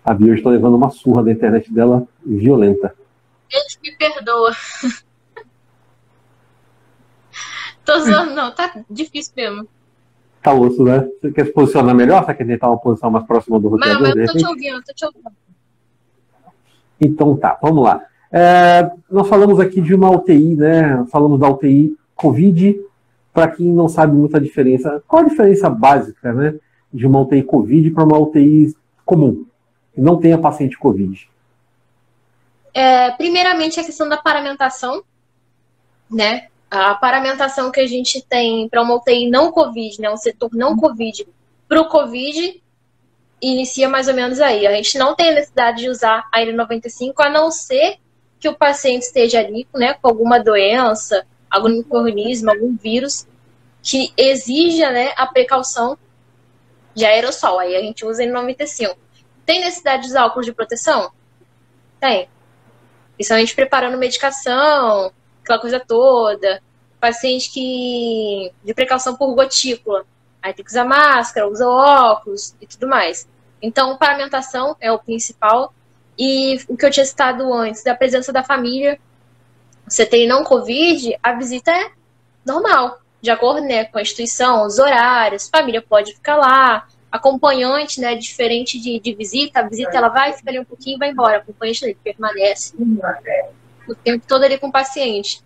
A 0.04 0.12
Bia 0.12 0.34
está 0.34 0.50
levando 0.50 0.74
uma 0.76 0.90
surra 0.90 1.24
da 1.24 1.32
internet 1.32 1.72
dela 1.72 2.06
violenta. 2.24 2.94
Deus 3.50 3.78
me 3.82 3.96
perdoa. 3.96 4.52
Tô 7.84 8.00
zoando, 8.00 8.34
não, 8.34 8.54
tá 8.54 8.82
difícil 8.88 9.32
mesmo. 9.36 9.68
Tá 10.42 10.52
osso, 10.52 10.84
né? 10.84 11.08
Você 11.20 11.32
quer 11.32 11.46
se 11.46 11.52
posicionar 11.52 11.94
melhor? 11.94 12.24
Você 12.24 12.34
quer 12.34 12.46
tentar 12.46 12.68
uma 12.68 12.78
posição 12.78 13.10
mais 13.10 13.26
próxima 13.26 13.58
do 13.60 13.68
roteador? 13.68 14.02
Não, 14.02 14.08
mas 14.14 14.16
eu 14.16 14.26
tô 14.26 14.38
te 14.38 14.46
ouvindo, 14.46 14.82
tô 14.82 14.92
te 14.92 15.04
ouvindo. 15.06 15.32
Então 17.00 17.36
tá, 17.36 17.58
vamos 17.62 17.84
lá. 17.84 18.02
É, 18.30 18.90
nós 19.10 19.28
falamos 19.28 19.60
aqui 19.60 19.80
de 19.80 19.94
uma 19.94 20.10
UTI, 20.10 20.56
né? 20.56 21.04
Falamos 21.10 21.38
da 21.38 21.48
UTI 21.48 21.96
Covid. 22.14 22.78
Para 23.32 23.48
quem 23.48 23.66
não 23.72 23.88
sabe 23.88 24.16
muita 24.16 24.40
diferença, 24.40 25.02
qual 25.08 25.24
a 25.24 25.28
diferença 25.28 25.68
básica, 25.68 26.32
né? 26.32 26.54
De 26.92 27.06
uma 27.06 27.20
UTI 27.20 27.42
Covid 27.42 27.90
para 27.90 28.04
uma 28.04 28.18
UTI 28.18 28.74
comum? 29.04 29.44
Que 29.94 30.00
não 30.00 30.18
tenha 30.18 30.38
paciente 30.38 30.78
Covid? 30.78 31.28
É, 32.72 33.10
primeiramente, 33.12 33.78
a 33.78 33.84
questão 33.84 34.08
da 34.08 34.16
paramentação, 34.16 35.04
né? 36.10 36.48
A 36.70 36.94
paramentação 36.94 37.70
que 37.70 37.80
a 37.80 37.86
gente 37.86 38.20
tem 38.20 38.68
para 38.68 38.82
uma 38.82 38.96
UTI 38.96 39.30
não 39.30 39.52
Covid, 39.52 40.00
né? 40.00 40.10
Um 40.10 40.16
setor 40.16 40.50
não 40.52 40.76
Covid 40.76 41.26
para 41.68 41.80
o 41.80 41.88
Covid 41.88 42.62
inicia 43.40 43.88
mais 43.88 44.08
ou 44.08 44.14
menos 44.14 44.40
aí. 44.40 44.66
A 44.66 44.72
gente 44.74 44.98
não 44.98 45.14
tem 45.14 45.34
necessidade 45.34 45.82
de 45.82 45.88
usar 45.88 46.28
a 46.32 46.40
N95, 46.40 47.12
a 47.18 47.30
não 47.30 47.50
ser 47.50 47.98
que 48.40 48.48
o 48.48 48.54
paciente 48.54 49.02
esteja 49.02 49.38
ali, 49.40 49.66
né, 49.74 49.94
com 49.94 50.08
alguma 50.08 50.38
doença, 50.38 51.26
algum 51.50 51.68
microorganismo, 51.68 52.50
algum 52.50 52.76
vírus 52.76 53.26
que 53.82 54.12
exija, 54.16 54.90
né, 54.90 55.12
a 55.16 55.26
precaução 55.26 55.96
de 56.94 57.04
aerossol. 57.04 57.58
Aí 57.58 57.76
a 57.76 57.80
gente 57.80 58.04
usa 58.04 58.24
N95. 58.24 58.96
Tem 59.44 59.60
necessidade 59.60 60.08
de 60.08 60.16
óculos 60.16 60.46
de 60.46 60.52
proteção? 60.52 61.12
Tem. 62.00 62.28
Principalmente 63.14 63.54
preparando 63.54 63.98
medicação, 63.98 65.12
aquela 65.42 65.60
coisa 65.60 65.80
toda. 65.80 66.62
Paciente 67.00 67.50
que. 67.50 68.52
de 68.64 68.74
precaução 68.74 69.16
por 69.16 69.34
gotícula. 69.34 70.06
Aí 70.42 70.52
tem 70.52 70.64
que 70.64 70.70
usar 70.70 70.84
máscara, 70.84 71.48
usa 71.48 71.68
óculos 71.68 72.54
e 72.60 72.66
tudo 72.66 72.86
mais. 72.88 73.26
Então, 73.62 73.96
paramentação 73.96 74.76
é 74.80 74.92
o 74.92 74.98
principal. 74.98 75.72
E 76.18 76.58
o 76.68 76.76
que 76.76 76.84
eu 76.84 76.90
tinha 76.90 77.04
citado 77.04 77.52
antes, 77.52 77.82
da 77.82 77.94
presença 77.94 78.32
da 78.32 78.42
família. 78.42 78.98
Você 79.86 80.06
tem 80.06 80.26
não 80.26 80.44
Covid, 80.44 81.18
a 81.22 81.32
visita 81.32 81.70
é 81.70 81.90
normal, 82.44 83.00
de 83.20 83.30
acordo 83.30 83.60
né, 83.62 83.84
com 83.84 83.98
a 83.98 84.02
instituição, 84.02 84.66
os 84.66 84.78
horários, 84.78 85.48
família 85.48 85.82
pode 85.82 86.14
ficar 86.14 86.36
lá, 86.36 86.86
acompanhante, 87.14 88.00
né, 88.00 88.16
diferente 88.16 88.76
de, 88.80 88.98
de 88.98 89.14
visita, 89.14 89.60
a 89.60 89.68
visita 89.68 89.96
ela 89.96 90.08
vai, 90.08 90.32
fica 90.32 90.50
ali 90.50 90.58
um 90.58 90.64
pouquinho 90.64 90.96
e 90.96 90.98
vai 90.98 91.10
embora, 91.10 91.36
acompanhante 91.36 91.84
ele 91.84 91.96
permanece 92.02 92.74
o 93.86 93.94
tempo 93.94 94.26
todo 94.26 94.42
ali 94.42 94.58
com 94.58 94.66
o 94.66 94.72
paciente. 94.72 95.40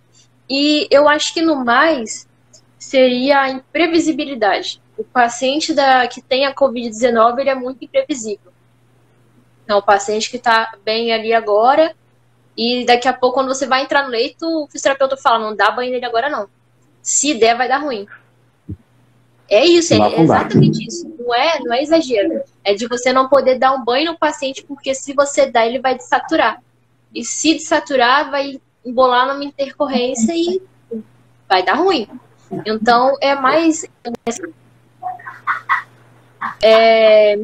E 0.48 0.88
eu 0.90 1.06
acho 1.06 1.34
que 1.34 1.42
no 1.42 1.62
mais 1.62 2.26
seria 2.78 3.42
a 3.42 3.50
imprevisibilidade. 3.50 4.80
O 4.96 5.04
paciente 5.04 5.74
da, 5.74 6.08
que 6.08 6.22
tem 6.22 6.46
a 6.46 6.54
Covid-19 6.54 7.38
ele 7.38 7.50
é 7.50 7.54
muito 7.54 7.84
imprevisível. 7.84 8.50
Então, 9.62 9.76
o 9.76 9.82
paciente 9.82 10.30
que 10.30 10.38
está 10.38 10.74
bem 10.82 11.12
ali 11.12 11.34
agora, 11.34 11.94
e 12.56 12.86
daqui 12.86 13.06
a 13.06 13.12
pouco, 13.12 13.34
quando 13.34 13.48
você 13.48 13.66
vai 13.66 13.82
entrar 13.82 14.04
no 14.04 14.08
leito, 14.08 14.46
o 14.46 14.66
fisioterapeuta 14.68 15.18
fala: 15.18 15.38
não 15.38 15.54
dá 15.54 15.70
banho 15.70 15.92
nele 15.92 16.06
agora, 16.06 16.30
não. 16.30 16.48
Se 17.02 17.34
der, 17.34 17.58
vai 17.58 17.68
dar 17.68 17.76
ruim. 17.76 18.06
É 19.48 19.64
isso, 19.64 19.94
é 19.94 20.20
exatamente 20.20 20.86
isso. 20.86 21.08
Não 21.18 21.34
é, 21.34 21.58
não 21.60 21.72
é 21.72 21.82
exagero. 21.82 22.42
É 22.62 22.74
de 22.74 22.86
você 22.86 23.12
não 23.12 23.28
poder 23.28 23.58
dar 23.58 23.72
um 23.72 23.84
banho 23.84 24.12
no 24.12 24.18
paciente, 24.18 24.62
porque 24.62 24.94
se 24.94 25.14
você 25.14 25.46
dá, 25.46 25.66
ele 25.66 25.78
vai 25.78 25.96
desaturar. 25.96 26.62
E 27.14 27.24
se 27.24 27.54
desaturar, 27.54 28.30
vai 28.30 28.60
embolar 28.84 29.26
numa 29.26 29.44
intercorrência 29.44 30.32
e 30.34 30.60
vai 31.48 31.62
dar 31.62 31.74
ruim. 31.74 32.06
Então, 32.66 33.16
é 33.20 33.34
mais. 33.34 33.86
É, 36.62 37.36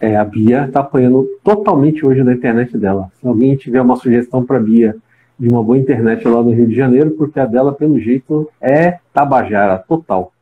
É, 0.00 0.16
a 0.16 0.24
Bia 0.24 0.66
está 0.66 0.80
apanhando 0.80 1.28
totalmente 1.44 2.04
hoje 2.04 2.24
na 2.24 2.32
internet 2.32 2.76
dela. 2.76 3.10
Se 3.20 3.26
alguém 3.26 3.56
tiver 3.56 3.80
uma 3.80 3.96
sugestão 3.96 4.44
para 4.44 4.58
Bia 4.58 4.96
de 5.38 5.48
uma 5.48 5.62
boa 5.62 5.78
internet 5.78 6.26
lá 6.26 6.42
no 6.42 6.50
Rio 6.50 6.66
de 6.66 6.74
Janeiro, 6.74 7.12
porque 7.12 7.38
a 7.38 7.46
dela, 7.46 7.72
pelo 7.72 7.98
jeito, 7.98 8.50
é 8.60 8.98
tabajara 9.12 9.78
total. 9.78 10.32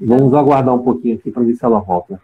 Vamos 0.00 0.32
aguardar 0.34 0.74
um 0.74 0.82
pouquinho 0.82 1.16
aqui 1.16 1.30
para 1.30 1.42
ver 1.42 1.54
se 1.54 1.64
ela 1.64 1.80
volta. 1.80 2.20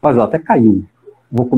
Mas 0.00 0.14
ela 0.14 0.24
até 0.26 0.38
caiu. 0.38 0.84
Vou 1.30 1.48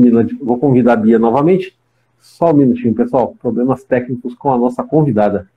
vou 0.41 0.57
convidar 0.57 0.93
a 0.93 0.97
Bia 0.97 1.19
novamente. 1.19 1.77
Só 2.19 2.51
um 2.51 2.57
minutinho, 2.57 2.93
pessoal. 2.93 3.35
Problemas 3.39 3.83
técnicos 3.83 4.33
com 4.35 4.51
a 4.51 4.57
nossa 4.57 4.83
convidada. 4.83 5.49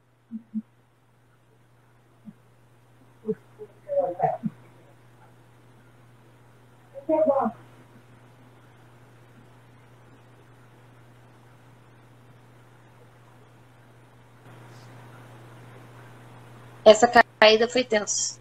Essa 16.85 17.09
caída 17.41 17.69
foi 17.69 17.83
tensa. 17.83 18.39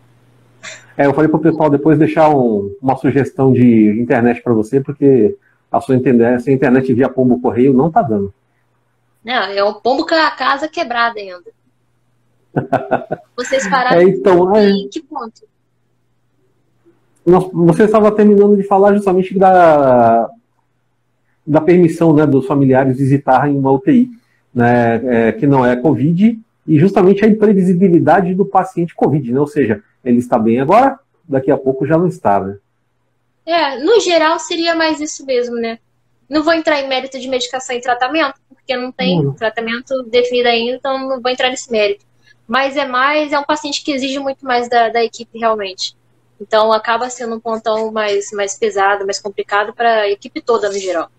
É, 0.98 1.06
eu 1.06 1.14
falei 1.14 1.30
pro 1.30 1.40
pessoal 1.40 1.70
depois 1.70 1.98
deixar 1.98 2.30
um, 2.30 2.76
uma 2.82 2.96
sugestão 2.98 3.52
de 3.52 4.00
internet 4.00 4.42
para 4.42 4.54
você, 4.54 4.80
porque 4.82 5.38
a 5.72 5.82
sua 5.82 5.96
internet, 5.96 6.36
essa 6.36 6.52
internet 6.52 6.94
via 6.94 7.10
pombo 7.10 7.42
correio 7.42 7.74
não 7.74 7.92
tá 7.92 8.02
dando. 8.02 8.34
Não, 9.24 9.44
é 9.44 9.64
um 9.64 9.74
pombo 9.74 10.06
com 10.06 10.14
a 10.14 10.32
casa 10.32 10.68
quebrada 10.68 11.20
ainda. 11.20 11.52
Vocês 13.36 13.68
pararam 13.68 13.98
é, 13.98 14.04
então, 14.04 14.56
é... 14.56 14.70
em 14.70 14.90
que 14.90 15.02
ponto? 15.02 15.42
Você 17.26 17.84
estava 17.84 18.12
terminando 18.12 18.58
de 18.58 18.64
falar 18.64 18.94
justamente 18.94 19.38
da, 19.38 20.30
da 21.46 21.62
permissão 21.62 22.14
né, 22.14 22.26
dos 22.26 22.46
familiares 22.46 22.98
visitarem 22.98 23.58
uma 23.58 23.72
UTI, 23.72 24.10
né, 24.54 25.02
é, 25.06 25.32
que 25.32 25.48
não 25.48 25.66
é 25.66 25.76
Covid, 25.76 26.40
e 26.68 26.80
justamente 26.80 27.24
a 27.24 27.28
imprevisibilidade 27.28 28.34
do 28.34 28.46
paciente 28.46 28.96
Covid, 28.96 29.32
né? 29.32 29.40
ou 29.40 29.48
seja, 29.48 29.82
ele 30.04 30.20
está 30.20 30.38
bem 30.38 30.60
agora, 30.60 31.00
daqui 31.28 31.52
a 31.52 31.58
pouco 31.58 31.86
já 31.86 31.98
não 31.98 32.08
está, 32.08 32.40
né? 32.40 32.58
É, 33.46 33.78
no 33.84 34.00
geral 34.00 34.40
seria 34.40 34.74
mais 34.74 35.02
isso 35.02 35.26
mesmo, 35.26 35.56
né? 35.56 35.78
Não 36.30 36.44
vou 36.44 36.54
entrar 36.54 36.80
em 36.80 36.88
mérito 36.88 37.20
de 37.20 37.28
medicação 37.28 37.76
e 37.76 37.82
tratamento, 37.82 38.36
porque 38.48 38.76
não 38.78 38.92
tem 38.92 39.20
uhum. 39.20 39.34
tratamento 39.34 40.04
definido 40.04 40.48
ainda, 40.48 40.78
então 40.78 41.10
não 41.10 41.22
vou 41.22 41.32
entrar 41.32 41.50
nesse 41.50 41.70
mérito. 41.70 42.06
Mas 42.48 42.78
é 42.78 42.86
mais, 42.86 43.34
é 43.34 43.40
um 43.40 43.44
paciente 43.44 43.84
que 43.84 43.92
exige 43.92 44.20
muito 44.20 44.46
mais 44.46 44.70
da, 44.70 44.90
da 44.90 45.04
equipe 45.04 45.38
realmente. 45.38 45.96
Então 46.40 46.72
acaba 46.74 47.10
sendo 47.10 47.36
um 47.36 47.40
pontão 47.40 47.92
mais, 47.92 48.32
mais 48.32 48.58
pesado, 48.58 49.06
mais 49.06 49.20
complicado 49.20 49.74
para 49.74 50.02
a 50.02 50.10
equipe 50.10 50.42
toda 50.42 50.70
no 50.70 50.78
geral. 50.78 51.10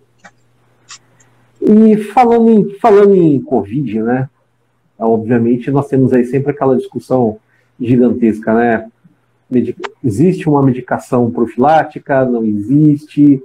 E 1.60 1.96
falando 2.12 2.50
em, 2.50 2.78
falando 2.78 3.14
em 3.14 3.40
Covid, 3.40 4.02
né? 4.02 4.28
Obviamente 4.98 5.70
nós 5.70 5.88
temos 5.88 6.12
aí 6.12 6.24
sempre 6.24 6.50
aquela 6.50 6.76
discussão 6.76 7.38
gigantesca, 7.80 8.54
né? 8.54 8.90
existe 10.02 10.48
uma 10.48 10.62
medicação 10.62 11.30
profilática, 11.30 12.24
não 12.24 12.44
existe. 12.44 13.42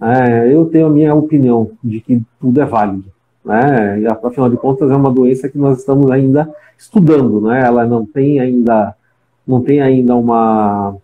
É, 0.00 0.52
eu 0.52 0.66
tenho 0.66 0.86
a 0.86 0.90
minha 0.90 1.14
opinião 1.14 1.72
de 1.82 2.00
que 2.00 2.22
tudo 2.40 2.60
é 2.60 2.64
válido. 2.64 3.10
Né? 3.44 4.00
E, 4.00 4.06
afinal 4.06 4.50
de 4.50 4.56
contas, 4.56 4.90
é 4.90 4.96
uma 4.96 5.10
doença 5.10 5.48
que 5.48 5.58
nós 5.58 5.78
estamos 5.78 6.10
ainda 6.10 6.52
estudando. 6.76 7.40
Né? 7.40 7.64
Ela 7.64 7.86
não 7.86 8.04
tem 8.04 8.40
ainda, 8.40 8.94
não 9.46 9.62
tem 9.62 9.80
ainda 9.80 10.14
uma, 10.14 10.96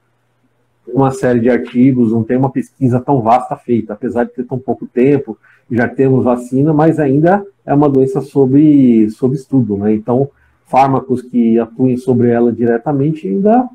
uma 0.87 1.11
série 1.11 1.41
de 1.41 1.49
artigos, 1.49 2.13
não 2.13 2.23
tem 2.23 2.37
uma 2.37 2.51
pesquisa 2.51 3.01
tão 3.01 3.21
vasta 3.21 3.57
feita, 3.57 3.93
apesar 3.93 4.25
de 4.25 4.33
ter 4.33 4.45
tão 4.45 4.59
pouco 4.59 4.87
tempo, 4.87 5.39
já 5.71 5.89
temos 5.89 6.25
vacina, 6.25 6.73
mas 6.73 6.99
ainda 6.99 7.45
é 7.65 7.73
uma 7.73 7.89
doença 7.89 8.21
sob, 8.21 9.09
sob 9.11 9.35
estudo, 9.35 9.77
né? 9.77 9.95
Então, 9.95 10.29
fármacos 10.67 11.23
que 11.23 11.59
atuem 11.59 11.97
sobre 11.97 12.31
ela 12.31 12.53
diretamente 12.53 13.29
ainda, 13.29 13.69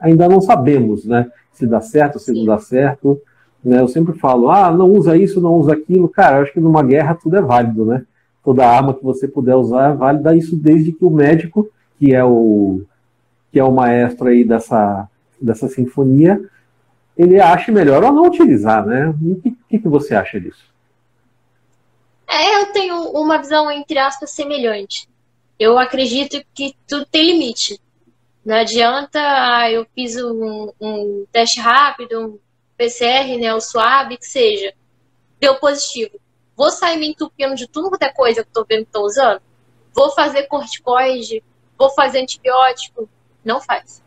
ainda 0.00 0.28
não 0.28 0.40
sabemos, 0.40 1.04
né? 1.04 1.30
Se 1.52 1.66
dá 1.66 1.80
certo, 1.80 2.18
se 2.18 2.32
não 2.32 2.44
dá 2.44 2.58
certo. 2.58 3.20
Né? 3.64 3.80
Eu 3.80 3.88
sempre 3.88 4.18
falo, 4.18 4.50
ah, 4.50 4.70
não 4.70 4.90
usa 4.90 5.16
isso, 5.16 5.40
não 5.40 5.54
usa 5.54 5.72
aquilo. 5.72 6.08
Cara, 6.08 6.38
eu 6.38 6.42
acho 6.42 6.52
que 6.52 6.60
numa 6.60 6.82
guerra 6.82 7.14
tudo 7.14 7.36
é 7.36 7.40
válido, 7.42 7.84
né? 7.84 8.04
Toda 8.44 8.66
arma 8.66 8.92
que 8.92 9.04
você 9.04 9.28
puder 9.28 9.54
usar 9.54 9.92
é 9.92 9.94
válida, 9.94 10.34
isso 10.34 10.56
desde 10.56 10.92
que 10.92 11.04
o 11.04 11.10
médico, 11.10 11.68
que 11.98 12.12
é 12.12 12.24
o, 12.24 12.82
que 13.52 13.58
é 13.60 13.64
o 13.64 13.70
maestro 13.70 14.28
aí 14.28 14.44
dessa, 14.44 15.08
dessa 15.42 15.68
sinfonia, 15.68 16.40
ele 17.16 17.40
ache 17.40 17.70
melhor 17.70 18.02
ou 18.04 18.12
não 18.12 18.26
utilizar, 18.26 18.86
né? 18.86 19.08
O 19.08 19.40
que, 19.40 19.56
que, 19.68 19.78
que 19.78 19.88
você 19.88 20.14
acha 20.14 20.40
disso? 20.40 20.72
É, 22.28 22.62
eu 22.62 22.72
tenho 22.72 23.10
uma 23.10 23.38
visão, 23.38 23.70
entre 23.70 23.98
aspas, 23.98 24.30
semelhante. 24.30 25.08
Eu 25.58 25.78
acredito 25.78 26.42
que 26.54 26.74
tudo 26.88 27.04
tem 27.06 27.32
limite. 27.32 27.78
Não 28.44 28.56
adianta, 28.56 29.20
ah, 29.20 29.70
eu 29.70 29.86
fiz 29.94 30.16
um, 30.16 30.72
um, 30.80 31.26
teste 31.30 31.60
rápido, 31.60 32.18
um 32.20 32.38
PCR, 32.76 33.38
né, 33.38 33.54
o 33.54 33.60
suave, 33.60 34.16
que 34.16 34.26
seja. 34.26 34.72
Deu 35.38 35.56
positivo. 35.56 36.18
Vou 36.56 36.70
sair 36.70 36.98
me 36.98 37.08
entupindo 37.08 37.54
de 37.54 37.68
tudo 37.68 37.88
quanto 37.88 38.02
é 38.02 38.12
coisa 38.12 38.42
que 38.42 38.48
eu 38.48 38.52
tô 38.52 38.64
vendo 38.68 38.86
que 38.86 38.92
tô 38.92 39.04
usando? 39.04 39.40
Vou 39.94 40.10
fazer 40.12 40.44
corticoide? 40.44 41.42
Vou 41.78 41.90
fazer 41.90 42.20
antibiótico? 42.20 43.08
Não 43.44 43.60
faz. 43.60 44.01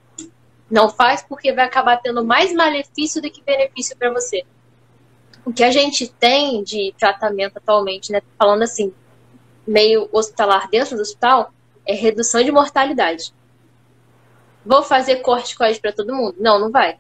Não 0.70 0.90
faz 0.90 1.22
porque 1.22 1.54
vai 1.54 1.66
acabar 1.66 1.98
tendo 1.98 2.24
mais 2.26 2.54
malefício 2.54 3.22
do 3.22 3.30
que 3.30 3.44
benefício 3.44 3.96
para 3.96 4.12
você. 4.12 4.44
O 5.46 5.54
que 5.54 5.64
a 5.64 5.70
gente 5.70 6.08
tem 6.08 6.64
de 6.64 6.94
tratamento 6.98 7.58
atualmente, 7.58 8.12
né, 8.12 8.22
falando 8.38 8.64
assim, 8.64 8.92
meio 9.66 10.10
hospitalar 10.12 10.68
dentro 10.70 10.96
do 10.96 11.02
hospital, 11.02 11.54
é 11.86 11.94
redução 11.94 12.44
de 12.44 12.52
mortalidade. 12.52 13.32
Vou 14.66 14.82
fazer 14.82 15.18
corticoide 15.18 15.80
para 15.80 15.92
todo 15.92 16.16
mundo? 16.16 16.36
Não, 16.40 16.60
não 16.60 16.72
vai. 16.72 16.98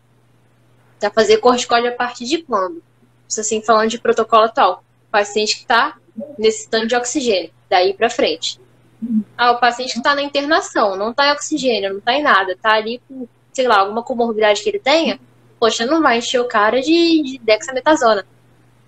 Vai 1.01 1.09
fazer 1.09 1.37
corticoide 1.37 1.87
a 1.87 1.95
partir 1.95 2.25
de 2.25 2.43
quando? 2.43 2.83
Isso 3.27 3.41
assim, 3.41 3.61
falando 3.61 3.89
de 3.89 3.99
protocolo 3.99 4.43
atual. 4.43 4.83
Paciente 5.09 5.55
que 5.55 5.61
está 5.63 5.97
necessitando 6.37 6.87
de 6.87 6.95
oxigênio, 6.95 7.51
daí 7.69 7.93
para 7.93 8.09
frente. 8.09 8.59
Ah, 9.37 9.51
o 9.51 9.59
paciente 9.59 9.93
que 9.93 9.99
está 9.99 10.15
na 10.15 10.21
internação, 10.21 10.95
não 10.95 11.11
está 11.11 11.27
em 11.27 11.31
oxigênio, 11.31 11.89
não 11.89 11.99
está 11.99 12.13
em 12.13 12.23
nada, 12.23 12.53
está 12.53 12.73
ali 12.73 13.01
com 13.07 13.27
sei 13.55 13.67
lá, 13.67 13.79
alguma 13.79 14.03
comorbidade 14.03 14.61
que 14.61 14.69
ele 14.69 14.79
tenha, 14.79 15.19
poxa, 15.59 15.85
não 15.85 16.01
vai 16.01 16.17
encher 16.17 16.39
o 16.39 16.47
cara 16.47 16.81
de, 16.81 17.23
de 17.23 17.39
dexametasona. 17.39 18.25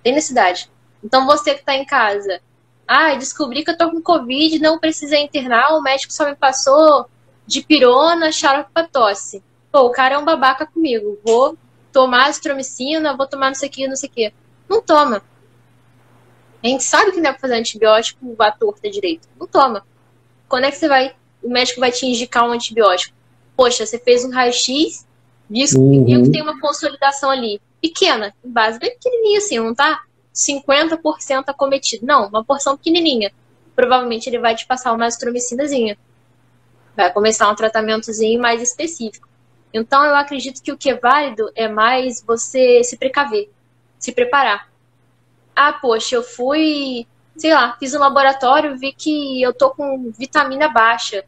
Tem 0.04 0.14
necessidade. 0.14 0.70
Então 1.04 1.26
você 1.26 1.54
que 1.54 1.62
está 1.62 1.74
em 1.74 1.86
casa, 1.86 2.42
ah, 2.88 3.16
descobri 3.16 3.64
que 3.64 3.72
eu 3.72 3.78
tô 3.78 3.90
com 3.90 4.02
Covid, 4.02 4.60
não 4.60 4.78
precisei 4.78 5.22
internar, 5.22 5.76
o 5.78 5.82
médico 5.82 6.12
só 6.14 6.26
me 6.26 6.36
passou 6.36 7.08
de 7.46 7.62
pirona, 7.62 8.32
xarope 8.32 8.70
pra 8.74 8.88
tosse. 8.88 9.42
Pô, 9.72 9.82
o 9.82 9.92
cara 9.92 10.16
é 10.16 10.18
um 10.18 10.26
babaca 10.26 10.66
comigo. 10.66 11.18
Vou 11.24 11.58
tomar 11.92 12.28
azitromicina, 12.28 13.16
vou 13.16 13.28
tomar 13.28 13.48
não 13.48 13.56
sei 13.56 13.70
o 13.70 13.72
que, 13.72 13.88
não 13.88 13.96
sei 13.96 14.10
o 14.10 14.12
que. 14.12 14.34
Não 14.70 14.82
toma. 14.82 15.24
A 16.64 16.68
gente 16.68 16.84
sabe 16.84 17.12
que 17.12 17.22
não 17.22 17.30
é 17.30 17.34
pra 17.34 17.42
fazer 17.42 17.56
antibiótico 17.56 18.36
a 18.40 18.52
torta 18.52 18.90
direito. 18.90 19.28
Não 19.40 19.48
toma. 19.48 19.86
Quando 20.48 20.66
é 20.66 20.72
que 20.72 20.78
você 20.78 20.88
vai. 20.88 21.16
O 21.42 21.50
médico 21.50 21.80
vai 21.80 21.92
te 21.92 22.06
indicar 22.06 22.44
um 22.48 22.52
antibiótico? 22.52 23.16
Poxa, 23.58 23.88
você 23.88 23.98
fez 23.98 24.24
um 24.24 24.30
raio-x, 24.30 25.06
viu, 25.50 25.66
uhum. 25.76 26.06
viu 26.06 26.24
que 26.24 26.32
tem 26.32 26.44
uma 26.44 26.60
consolidação 26.62 27.32
ali. 27.32 27.60
Pequena, 27.82 28.34
em 28.46 28.50
base 28.50 28.78
bem 28.78 28.92
pequenininha 28.92 29.40
assim, 29.40 29.58
não 29.58 29.74
tá 29.74 30.04
50% 30.34 31.46
acometido. 31.48 32.06
Não, 32.06 32.28
uma 32.28 32.46
porção 32.46 32.78
pequenininha. 32.78 33.32
Provavelmente 33.76 34.30
ele 34.30 34.38
vai 34.38 34.56
te 34.56 34.68
passar 34.68 34.94
uma 34.94 35.06
azitromicinazinha. 35.06 35.98
Vai 36.96 37.12
começar 37.12 37.50
um 37.50 37.56
tratamentozinho 37.56 38.40
mais 38.40 38.62
específico. 38.62 39.28
Então 39.74 40.06
eu 40.06 40.16
acredito 40.16 40.62
que 40.62 40.72
o 40.72 40.78
que 40.78 40.92
é 40.92 40.96
válido 40.96 41.52
é 41.56 41.68
mais 41.68 42.24
você 42.24 42.84
se 42.84 42.96
precaver, 42.96 43.50
se 43.98 44.12
preparar. 44.12 44.70
Ah, 45.56 45.74
poxa, 45.74 46.16
eu 46.16 46.24
fui, 46.24 47.08
sei 47.36 47.54
lá, 47.54 47.76
fiz 47.80 47.96
um 47.96 48.00
laboratório, 48.00 48.78
vi 48.78 48.94
que 48.94 49.42
eu 49.42 49.52
tô 49.52 49.72
com 49.72 50.12
vitamina 50.12 50.70
baixa. 50.70 51.26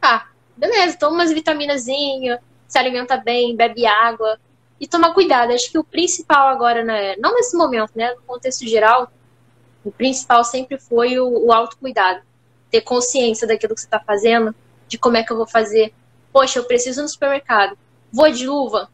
Ah, 0.00 0.26
beleza, 0.60 0.98
toma 0.98 1.16
umas 1.16 1.32
vitaminazinhas, 1.32 2.38
se 2.68 2.78
alimenta 2.78 3.16
bem, 3.16 3.56
bebe 3.56 3.86
água 3.86 4.38
e 4.78 4.86
toma 4.86 5.14
cuidado. 5.14 5.52
Acho 5.52 5.70
que 5.70 5.78
o 5.78 5.84
principal 5.84 6.48
agora, 6.48 6.84
né, 6.84 7.16
não 7.16 7.34
nesse 7.34 7.56
momento, 7.56 7.92
né, 7.94 8.14
no 8.14 8.22
contexto 8.22 8.66
geral, 8.66 9.10
o 9.84 9.90
principal 9.90 10.44
sempre 10.44 10.78
foi 10.78 11.18
o, 11.18 11.46
o 11.46 11.52
autocuidado. 11.52 12.20
Ter 12.70 12.82
consciência 12.82 13.48
daquilo 13.48 13.74
que 13.74 13.80
você 13.80 13.86
está 13.86 13.98
fazendo, 13.98 14.54
de 14.86 14.98
como 14.98 15.16
é 15.16 15.24
que 15.24 15.32
eu 15.32 15.36
vou 15.36 15.46
fazer, 15.46 15.92
Poxa, 16.32 16.58
eu 16.58 16.64
preciso 16.64 17.02
no 17.02 17.08
supermercado. 17.08 17.76
Vou 18.12 18.30
de 18.30 18.46
luva? 18.46 18.88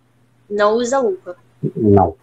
Não 0.49 0.75
usa 0.75 0.99
luva. 0.99 1.37
Não. 1.75 2.17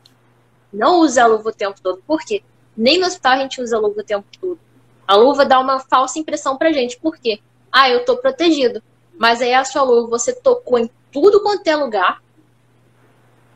Não 0.71 0.99
usa 1.01 1.23
a 1.23 1.27
luva 1.27 1.49
o 1.49 1.53
tempo 1.53 1.79
todo. 1.81 2.01
Por 2.05 2.21
quê? 2.21 2.43
Nem 2.75 2.99
no 2.99 3.05
hospital 3.05 3.33
a 3.33 3.37
gente 3.37 3.61
usa 3.61 3.77
a 3.77 3.79
luva 3.79 4.01
o 4.01 4.03
tempo 4.03 4.25
todo. 4.39 4.59
A 5.07 5.15
luva 5.15 5.45
dá 5.45 5.59
uma 5.59 5.79
falsa 5.79 6.17
impressão 6.17 6.57
pra 6.57 6.71
gente. 6.71 6.97
Por 6.97 7.17
quê? 7.17 7.39
Ah, 7.71 7.89
eu 7.89 8.05
tô 8.05 8.17
protegido. 8.17 8.81
Mas 9.17 9.41
aí 9.41 9.53
a 9.53 9.63
sua 9.63 9.83
luva 9.83 10.07
você 10.07 10.33
tocou 10.33 10.79
em 10.79 10.89
tudo 11.11 11.41
quanto 11.41 11.67
é 11.67 11.75
lugar. 11.75 12.21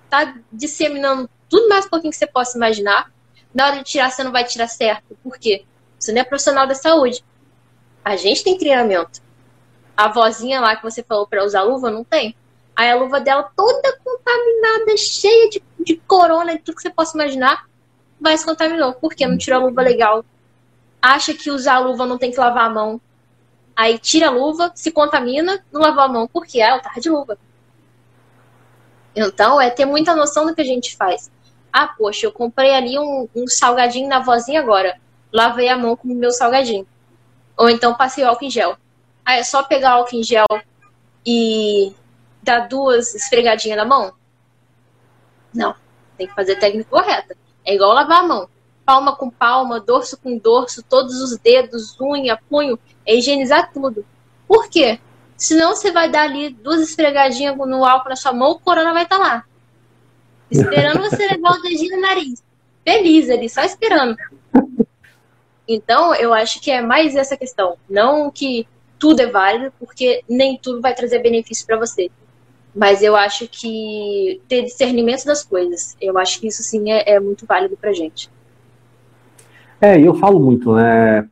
Tá 0.10 0.36
disseminando 0.52 1.30
tudo 1.50 1.68
mais 1.68 1.88
pouquinho 1.88 2.12
que 2.12 2.18
você 2.18 2.28
possa 2.28 2.58
imaginar. 2.58 3.12
Na 3.54 3.68
hora 3.68 3.78
de 3.78 3.84
tirar, 3.84 4.12
você 4.12 4.24
não 4.24 4.32
vai 4.32 4.44
tirar 4.44 4.68
certo. 4.68 5.18
Por 5.24 5.38
quê? 5.38 5.66
Você 6.00 6.12
não 6.12 6.22
é 6.22 6.24
profissional 6.24 6.68
da 6.68 6.76
saúde. 6.76 7.24
A 8.06 8.16
gente 8.16 8.44
tem 8.44 8.58
treinamento 8.58 9.22
a 9.98 10.08
vozinha 10.08 10.62
lá 10.62 10.76
que 10.76 10.84
você 10.84 11.02
falou 11.02 11.26
para 11.26 11.44
usar 11.44 11.64
luva, 11.64 11.90
não 11.90 12.04
tem. 12.04 12.36
Aí 12.76 12.92
a 12.92 12.96
luva 12.96 13.20
dela 13.20 13.52
toda 13.56 14.00
contaminada, 14.04 14.96
cheia 14.96 15.50
de, 15.50 15.64
de 15.84 15.96
corona 16.08 16.54
e 16.54 16.60
tudo 16.60 16.76
que 16.76 16.84
você 16.84 16.92
possa 16.92 17.18
imaginar, 17.18 17.66
vai 18.22 18.38
se 18.38 18.46
contaminou. 18.46 18.94
Por 18.94 19.16
quê? 19.16 19.26
Não 19.26 19.38
tirou 19.38 19.60
a 19.60 19.66
luva 19.66 19.82
legal. 19.82 20.24
Acha 21.02 21.34
que 21.34 21.50
usar 21.50 21.76
a 21.76 21.80
luva 21.80 22.06
não 22.06 22.20
tem 22.20 22.30
que 22.30 22.40
lavar 22.40 22.66
a 22.66 22.70
mão. 22.70 23.02
Aí 23.78 24.00
tira 24.00 24.30
a 24.30 24.32
luva, 24.32 24.72
se 24.74 24.90
contamina, 24.92 25.64
não 25.72 25.82
lavou 25.82 26.02
a 26.02 26.08
mão. 26.08 26.28
Por 26.28 26.48
quê? 26.48 26.62
Ah, 26.62 26.78
eu 26.78 26.82
tava 26.82 27.00
de 27.00 27.12
luva. 27.12 27.38
Então, 29.16 29.62
é 29.62 29.70
ter 29.70 29.86
muita 29.86 30.16
noção 30.16 30.48
do 30.48 30.56
que 30.56 30.62
a 30.62 30.66
gente 30.66 30.98
faz. 30.98 31.30
Ah, 31.72 31.88
poxa, 31.88 32.26
eu 32.26 32.32
comprei 32.32 32.74
ali 32.74 32.98
um, 32.98 33.30
um 33.36 33.48
salgadinho 33.48 34.10
na 34.10 34.20
vozinha 34.20 34.60
agora. 34.60 35.00
Lavei 35.32 35.70
a 35.70 35.78
mão 35.78 35.96
com 35.96 36.08
o 36.08 36.16
meu 36.16 36.32
salgadinho. 36.32 36.88
Ou 37.56 37.70
então 37.70 37.94
passei 37.94 38.24
álcool 38.24 38.46
em 38.46 38.50
gel. 38.50 38.76
Ah, 39.24 39.36
é 39.36 39.44
só 39.44 39.62
pegar 39.62 39.92
álcool 39.92 40.16
em 40.16 40.24
gel 40.24 40.48
e 41.24 41.94
dar 42.42 42.62
duas 42.62 43.14
esfregadinhas 43.14 43.78
na 43.78 43.86
mão? 43.86 44.12
Não. 45.54 45.76
Tem 46.18 46.26
que 46.26 46.34
fazer 46.34 46.54
a 46.54 46.60
técnica 46.60 46.90
correta. 46.90 47.38
É 47.64 47.76
igual 47.76 47.94
lavar 47.94 48.24
a 48.24 48.28
mão. 48.28 48.50
Palma 48.88 49.18
com 49.18 49.30
palma, 49.30 49.82
dorso 49.82 50.18
com 50.18 50.38
dorso, 50.38 50.82
todos 50.82 51.22
os 51.22 51.38
dedos, 51.38 52.00
unha, 52.00 52.40
punho. 52.50 52.80
É 53.06 53.18
higienizar 53.18 53.70
tudo. 53.74 54.06
Por 54.48 54.70
quê? 54.70 54.98
Senão 55.36 55.76
você 55.76 55.92
vai 55.92 56.10
dar 56.10 56.22
ali 56.22 56.52
duas 56.52 56.80
esfregadinhas 56.80 57.58
no 57.58 57.84
álcool 57.84 58.08
na 58.08 58.16
sua 58.16 58.32
mão, 58.32 58.52
o 58.52 58.60
corona 58.60 58.94
vai 58.94 59.04
estar 59.04 59.18
tá 59.18 59.22
lá. 59.22 59.44
Esperando 60.50 61.02
você 61.02 61.28
levar 61.28 61.58
o 61.58 61.62
dedinho 61.62 61.98
no 61.98 62.02
nariz. 62.02 62.42
Feliz 62.86 63.30
ali, 63.30 63.50
só 63.50 63.62
esperando. 63.64 64.16
Então, 65.68 66.16
eu 66.16 66.34
acho 66.34 66.62
que 66.62 66.72
é 66.72 66.82
mais 66.82 67.14
essa 67.14 67.36
questão. 67.36 67.76
Não 67.90 68.32
que 68.32 68.66
tudo 68.98 69.22
é 69.22 69.28
válido, 69.28 69.74
porque 69.78 70.24
nem 70.30 70.58
tudo 70.58 70.80
vai 70.80 70.96
trazer 70.96 71.20
benefício 71.20 71.68
para 71.68 71.78
você. 71.78 72.10
Mas 72.74 73.04
eu 73.04 73.18
acho 73.18 73.50
que 73.50 74.42
ter 74.48 74.62
discernimento 74.62 75.26
das 75.26 75.44
coisas, 75.44 75.98
eu 76.00 76.18
acho 76.18 76.40
que 76.40 76.48
isso 76.48 76.64
sim 76.64 76.90
é, 76.90 77.16
é 77.16 77.20
muito 77.20 77.46
válido 77.46 77.76
pra 77.76 77.92
gente. 77.92 78.30
É, 79.80 80.00
eu 80.00 80.16
falo 80.16 80.40
muito, 80.40 80.74
né? 80.74 81.28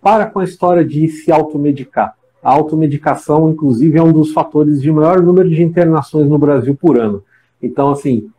Para 0.00 0.26
com 0.26 0.40
a 0.40 0.44
história 0.44 0.84
de 0.84 1.08
se 1.08 1.32
automedicar. 1.32 2.14
A 2.42 2.50
automedicação, 2.50 3.50
inclusive, 3.50 3.98
é 3.98 4.02
um 4.02 4.12
dos 4.12 4.32
fatores 4.32 4.82
de 4.82 4.90
maior 4.90 5.22
número 5.22 5.48
de 5.48 5.62
internações 5.62 6.28
no 6.28 6.38
Brasil 6.38 6.74
por 6.74 6.98
ano. 6.98 7.22
Então, 7.62 7.90
assim, 7.90 8.30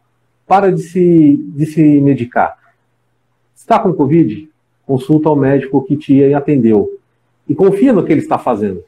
para 0.46 0.72
de 0.72 0.82
se, 0.82 1.38
de 1.56 1.66
se 1.66 1.82
medicar. 2.02 2.58
Está 3.56 3.80
com 3.80 3.94
Covid? 3.94 4.50
Consulta 4.86 5.30
ao 5.30 5.36
médico 5.36 5.84
que 5.84 5.96
te 5.96 6.34
atendeu 6.34 6.90
e 7.48 7.56
confia 7.56 7.94
no 7.94 8.04
que 8.04 8.12
ele 8.12 8.22
está 8.22 8.38
fazendo. 8.38 8.84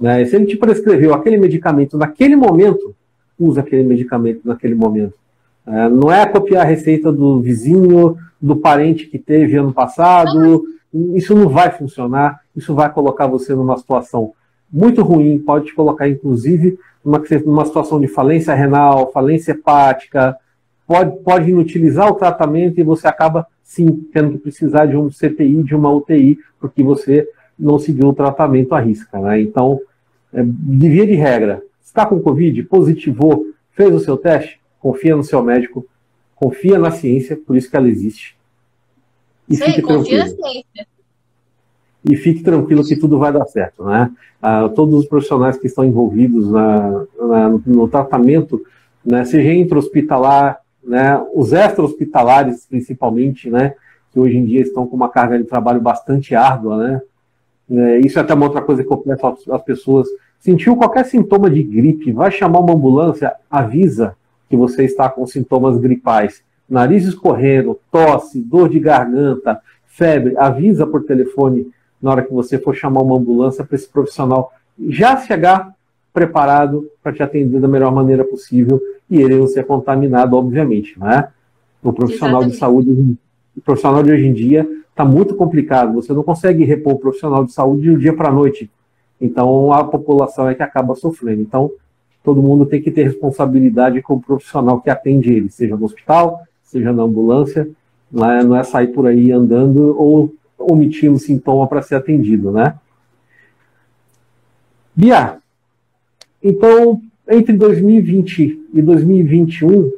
Né? 0.00 0.24
Se 0.24 0.36
ele 0.36 0.46
te 0.46 0.56
prescreveu 0.56 1.12
aquele 1.12 1.36
medicamento 1.36 1.98
naquele 1.98 2.34
momento, 2.34 2.94
usa 3.38 3.60
aquele 3.60 3.84
medicamento 3.84 4.40
naquele 4.44 4.74
momento. 4.74 5.14
É, 5.70 5.88
não 5.88 6.12
é 6.12 6.26
copiar 6.26 6.62
a 6.62 6.68
receita 6.68 7.12
do 7.12 7.40
vizinho, 7.40 8.16
do 8.40 8.56
parente 8.56 9.06
que 9.06 9.18
teve 9.18 9.56
ano 9.56 9.72
passado. 9.72 10.64
Isso 11.14 11.34
não 11.34 11.48
vai 11.48 11.70
funcionar. 11.70 12.40
Isso 12.56 12.74
vai 12.74 12.92
colocar 12.92 13.28
você 13.28 13.54
numa 13.54 13.76
situação 13.76 14.32
muito 14.72 15.02
ruim. 15.02 15.38
Pode 15.38 15.66
te 15.66 15.74
colocar, 15.74 16.08
inclusive, 16.08 16.76
numa, 17.04 17.22
numa 17.44 17.64
situação 17.64 18.00
de 18.00 18.08
falência 18.08 18.54
renal, 18.54 19.12
falência 19.12 19.52
hepática. 19.52 20.36
Pode, 20.86 21.16
pode 21.22 21.50
inutilizar 21.50 22.10
o 22.10 22.16
tratamento 22.16 22.80
e 22.80 22.82
você 22.82 23.06
acaba, 23.06 23.46
sim, 23.62 24.08
tendo 24.12 24.32
que 24.32 24.38
precisar 24.38 24.86
de 24.86 24.96
um 24.96 25.08
CTI, 25.08 25.62
de 25.62 25.74
uma 25.74 25.92
UTI, 25.92 26.36
porque 26.58 26.82
você 26.82 27.28
não 27.56 27.78
seguiu 27.78 28.08
o 28.08 28.12
tratamento 28.12 28.74
à 28.74 28.80
risca. 28.80 29.20
Né? 29.20 29.40
Então, 29.40 29.80
é, 30.32 30.42
de 30.42 30.88
via 30.88 31.06
de 31.06 31.14
regra, 31.14 31.62
está 31.80 32.04
com 32.04 32.20
Covid, 32.20 32.60
positivou, 32.64 33.46
fez 33.72 33.94
o 33.94 34.00
seu 34.00 34.16
teste, 34.16 34.59
confia 34.80 35.14
no 35.14 35.22
seu 35.22 35.42
médico, 35.42 35.86
confia 36.34 36.78
na 36.78 36.90
ciência, 36.90 37.36
por 37.36 37.54
isso 37.56 37.70
que 37.70 37.76
ela 37.76 37.88
existe. 37.88 38.36
E 39.48 39.56
Sim, 39.56 39.64
fique 39.64 39.82
tranquilo. 39.82 40.24
E 42.02 42.16
fique 42.16 42.42
tranquilo 42.42 42.84
que 42.84 42.96
tudo 42.96 43.18
vai 43.18 43.30
dar 43.30 43.44
certo. 43.46 43.84
Né? 43.84 44.10
Ah, 44.40 44.68
todos 44.70 45.00
os 45.00 45.06
profissionais 45.06 45.58
que 45.58 45.66
estão 45.66 45.84
envolvidos 45.84 46.50
na, 46.50 47.04
na, 47.20 47.48
no, 47.50 47.62
no, 47.66 47.88
tratamento, 47.88 48.64
né, 49.04 49.24
seja 49.26 49.52
intra-hospitalar, 49.52 50.60
né, 50.82 51.22
os 51.34 51.52
extra-hospitalares 51.52 52.64
principalmente, 52.64 53.50
né, 53.50 53.74
que 54.10 54.18
hoje 54.18 54.38
em 54.38 54.46
dia 54.46 54.62
estão 54.62 54.86
com 54.86 54.96
uma 54.96 55.10
carga 55.10 55.36
de 55.36 55.44
trabalho 55.44 55.80
bastante 55.80 56.34
árdua, 56.34 56.78
né, 56.78 57.02
é, 57.70 57.98
isso 57.98 58.18
é 58.18 58.22
até 58.22 58.32
uma 58.32 58.46
outra 58.46 58.62
coisa 58.62 58.82
que 58.82 58.90
eu 58.90 58.96
peço 58.96 59.52
às 59.52 59.62
pessoas. 59.62 60.08
Sentiu 60.38 60.74
qualquer 60.74 61.04
sintoma 61.04 61.50
de 61.50 61.62
gripe, 61.62 62.12
vai 62.12 62.30
chamar 62.30 62.60
uma 62.60 62.72
ambulância, 62.72 63.34
avisa 63.50 64.16
que 64.50 64.56
você 64.56 64.84
está 64.84 65.08
com 65.08 65.24
sintomas 65.26 65.78
gripais. 65.78 66.42
Nariz 66.68 67.04
escorrendo, 67.04 67.78
tosse, 67.90 68.42
dor 68.42 68.68
de 68.68 68.80
garganta, 68.80 69.60
febre, 69.86 70.36
avisa 70.36 70.86
por 70.86 71.04
telefone 71.04 71.70
na 72.02 72.10
hora 72.10 72.22
que 72.22 72.32
você 72.32 72.58
for 72.58 72.74
chamar 72.74 73.02
uma 73.02 73.16
ambulância 73.16 73.64
para 73.64 73.76
esse 73.76 73.88
profissional 73.88 74.52
já 74.88 75.16
chegar 75.18 75.72
preparado 76.12 76.90
para 77.02 77.12
te 77.12 77.22
atender 77.22 77.60
da 77.60 77.68
melhor 77.68 77.92
maneira 77.92 78.24
possível 78.24 78.80
e 79.08 79.20
ele 79.20 79.36
não 79.36 79.46
ser 79.46 79.64
contaminado, 79.64 80.36
obviamente, 80.36 80.98
né? 80.98 81.28
O 81.82 81.92
profissional 81.92 82.42
Exatamente. 82.42 82.52
de 82.52 82.58
saúde, 82.58 83.16
o 83.56 83.60
profissional 83.60 84.02
de 84.02 84.12
hoje 84.12 84.26
em 84.26 84.32
dia 84.32 84.68
está 84.90 85.04
muito 85.04 85.34
complicado. 85.34 85.94
Você 85.94 86.12
não 86.12 86.22
consegue 86.22 86.64
repor 86.64 86.94
o 86.94 86.98
profissional 86.98 87.44
de 87.44 87.52
saúde 87.52 87.82
de 87.82 87.90
um 87.90 87.98
dia 87.98 88.14
para 88.14 88.28
a 88.28 88.32
noite. 88.32 88.70
Então 89.20 89.72
a 89.72 89.84
população 89.84 90.48
é 90.48 90.54
que 90.54 90.62
acaba 90.62 90.94
sofrendo. 90.94 91.42
Então 91.42 91.70
todo 92.22 92.42
mundo 92.42 92.66
tem 92.66 92.82
que 92.82 92.90
ter 92.90 93.04
responsabilidade 93.04 94.02
com 94.02 94.14
o 94.14 94.20
profissional 94.20 94.80
que 94.80 94.90
atende 94.90 95.32
ele, 95.32 95.50
seja 95.50 95.76
no 95.76 95.84
hospital, 95.84 96.42
seja 96.62 96.92
na 96.92 97.02
ambulância. 97.02 97.68
Não 98.10 98.30
é, 98.30 98.42
não 98.42 98.56
é 98.56 98.62
sair 98.62 98.88
por 98.88 99.06
aí 99.06 99.30
andando 99.30 99.96
ou 99.98 100.34
omitindo 100.58 101.18
sintoma 101.18 101.66
para 101.66 101.82
ser 101.82 101.94
atendido, 101.94 102.50
né? 102.50 102.74
Bia, 104.94 105.38
então 106.42 107.00
entre 107.28 107.52
2020 107.56 108.66
e 108.74 108.82
2021 108.82 109.92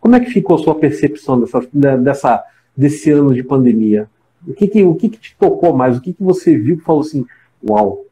Como 0.00 0.16
é 0.16 0.20
que 0.20 0.30
ficou 0.30 0.56
a 0.56 0.58
sua 0.58 0.74
percepção 0.74 1.40
dessa, 1.40 1.68
dessa, 1.72 2.44
desse 2.76 3.10
ano 3.10 3.34
de 3.34 3.42
pandemia? 3.42 4.08
O 4.46 4.54
que, 4.54 4.66
que, 4.66 4.82
o 4.82 4.94
que, 4.94 5.10
que 5.10 5.18
te 5.18 5.36
tocou 5.38 5.74
mais? 5.74 5.96
O 5.96 6.00
que, 6.00 6.12
que 6.12 6.22
você 6.22 6.56
viu 6.56 6.78
que 6.78 6.84
falou 6.84 7.02
assim, 7.02 7.26
uau? 7.62 8.06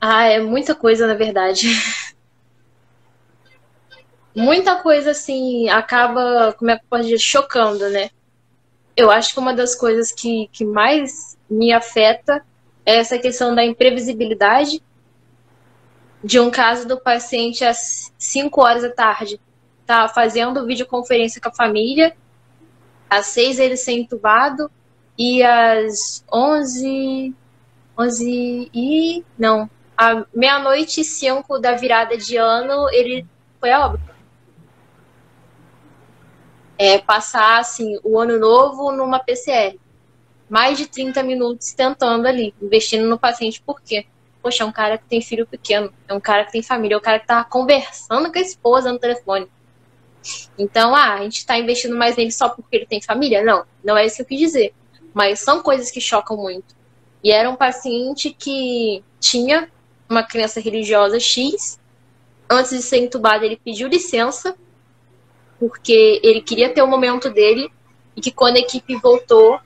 Ah, 0.00 0.24
é 0.24 0.40
muita 0.40 0.74
coisa, 0.74 1.06
na 1.06 1.14
verdade. 1.14 1.68
muita 4.34 4.76
coisa, 4.76 5.10
assim, 5.10 5.68
acaba, 5.68 6.54
como 6.58 6.70
é 6.70 6.78
que 6.78 6.84
pode 6.88 7.04
dizer, 7.04 7.18
chocando, 7.18 7.88
né? 7.90 8.10
Eu 8.96 9.10
acho 9.10 9.34
que 9.34 9.40
uma 9.40 9.54
das 9.54 9.74
coisas 9.74 10.10
que, 10.10 10.48
que 10.52 10.64
mais 10.64 11.36
me 11.48 11.72
afeta 11.72 12.42
é 12.86 12.96
essa 12.96 13.18
questão 13.18 13.54
da 13.54 13.64
imprevisibilidade 13.64 14.82
de 16.22 16.38
um 16.38 16.50
caso 16.50 16.86
do 16.86 17.00
paciente 17.00 17.64
às 17.64 18.12
5 18.18 18.60
horas 18.60 18.82
da 18.82 18.90
tarde. 18.90 19.40
Tá 19.86 20.08
fazendo 20.08 20.66
videoconferência 20.66 21.40
com 21.40 21.48
a 21.48 21.54
família, 21.54 22.16
às 23.08 23.26
6 23.26 23.58
ele 23.58 23.76
ser 23.76 23.92
entubado 23.92 24.70
e 25.18 25.42
às 25.42 26.24
11, 26.32 27.34
11 27.98 28.70
e... 28.72 29.24
não, 29.38 29.68
à 30.00 30.24
meia-noite 30.32 31.02
e 31.02 31.04
5 31.04 31.58
da 31.58 31.72
virada 31.72 32.16
de 32.16 32.34
ano 32.38 32.88
ele 32.90 33.26
foi 33.60 33.70
a 33.70 33.84
óbito. 33.84 34.10
É, 36.78 36.96
passar 36.96 37.58
assim, 37.58 37.98
o 38.02 38.18
ano 38.18 38.38
novo 38.38 38.90
numa 38.92 39.18
PCR. 39.18 39.78
Mais 40.48 40.78
de 40.78 40.86
30 40.86 41.22
minutos 41.22 41.74
tentando 41.74 42.26
ali, 42.26 42.54
investindo 42.62 43.06
no 43.06 43.18
paciente, 43.18 43.60
por 43.60 43.78
quê? 43.82 44.06
Poxa, 44.42 44.62
é 44.62 44.66
um 44.66 44.72
cara 44.72 44.96
que 44.96 45.04
tem 45.04 45.20
filho 45.20 45.46
pequeno, 45.46 45.92
é 46.08 46.14
um 46.14 46.20
cara 46.20 46.46
que 46.46 46.52
tem 46.52 46.62
família, 46.62 46.94
é 46.94 46.98
um 46.98 47.02
cara 47.02 47.20
que 47.20 47.26
tá 47.26 47.44
conversando 47.44 48.32
com 48.32 48.38
a 48.38 48.42
esposa 48.42 48.90
no 48.90 48.98
telefone. 48.98 49.48
Então, 50.56 50.96
ah, 50.96 51.16
a 51.16 51.22
gente 51.24 51.36
está 51.36 51.58
investindo 51.58 51.94
mais 51.94 52.16
nele 52.16 52.32
só 52.32 52.48
porque 52.48 52.74
ele 52.74 52.86
tem 52.86 53.02
família? 53.02 53.44
Não, 53.44 53.66
não 53.84 53.98
é 53.98 54.06
isso 54.06 54.16
que 54.16 54.22
eu 54.22 54.26
quis 54.26 54.40
dizer. 54.40 54.74
Mas 55.12 55.40
são 55.40 55.62
coisas 55.62 55.90
que 55.90 56.00
chocam 56.00 56.38
muito. 56.38 56.74
E 57.22 57.30
era 57.30 57.50
um 57.50 57.56
paciente 57.56 58.30
que 58.30 59.04
tinha 59.20 59.70
uma 60.10 60.24
crença 60.24 60.60
religiosa 60.60 61.20
X. 61.20 61.78
Antes 62.50 62.72
de 62.72 62.82
ser 62.82 62.98
entubado, 62.98 63.44
ele 63.44 63.56
pediu 63.56 63.88
licença, 63.88 64.56
porque 65.58 66.20
ele 66.22 66.42
queria 66.42 66.68
ter 66.68 66.82
o 66.82 66.86
momento 66.88 67.30
dele, 67.30 67.70
e 68.16 68.20
que 68.20 68.32
quando 68.32 68.56
a 68.56 68.60
equipe 68.60 68.96
voltou, 68.96 69.60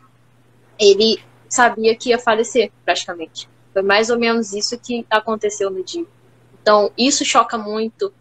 ele 0.79 1.19
sabia 1.49 1.97
que 1.97 2.11
ia 2.11 2.19
falecer, 2.19 2.71
praticamente. 2.85 3.49
Foi 3.73 3.83
mais 3.83 4.11
ou 4.11 4.19
menos 4.19 4.53
isso 4.53 4.79
que 4.79 5.07
aconteceu 5.09 5.71
no 5.71 5.83
dia. 5.83 6.05
Então, 6.61 6.93
isso 6.97 7.25
choca 7.25 7.57
muito. 7.57 8.13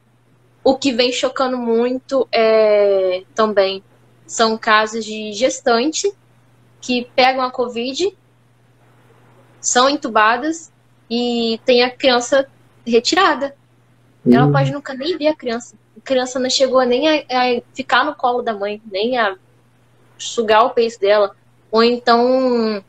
O 0.63 0.77
que 0.77 0.93
vem 0.93 1.11
chocando 1.11 1.57
muito 1.57 2.27
é 2.31 3.23
também 3.35 3.83
são 4.25 4.57
casos 4.57 5.03
de 5.03 5.33
gestante 5.33 6.11
que 6.79 7.07
pegam 7.15 7.43
a 7.43 7.51
Covid, 7.51 8.15
são 9.59 9.89
entubadas 9.89 10.72
e 11.09 11.59
tem 11.65 11.83
a 11.83 11.89
criança 11.89 12.47
retirada. 12.85 13.55
Uhum. 14.25 14.35
Ela 14.35 14.51
pode 14.51 14.71
nunca 14.71 14.93
nem 14.93 15.17
ver 15.17 15.27
a 15.27 15.35
criança. 15.35 15.75
A 15.97 16.01
criança 16.01 16.39
não 16.39 16.49
chegou 16.49 16.83
nem 16.83 17.07
a, 17.07 17.23
a, 17.29 17.61
ficar 17.73 18.03
no 18.03 18.15
colo 18.15 18.41
da 18.41 18.53
mãe, 18.53 18.81
nem 18.91 19.17
a 19.17 19.35
sugar 20.17 20.65
o 20.65 20.71
peito 20.71 20.99
dela. 20.99 21.35
Ou 21.71 21.83
então, 21.83 22.83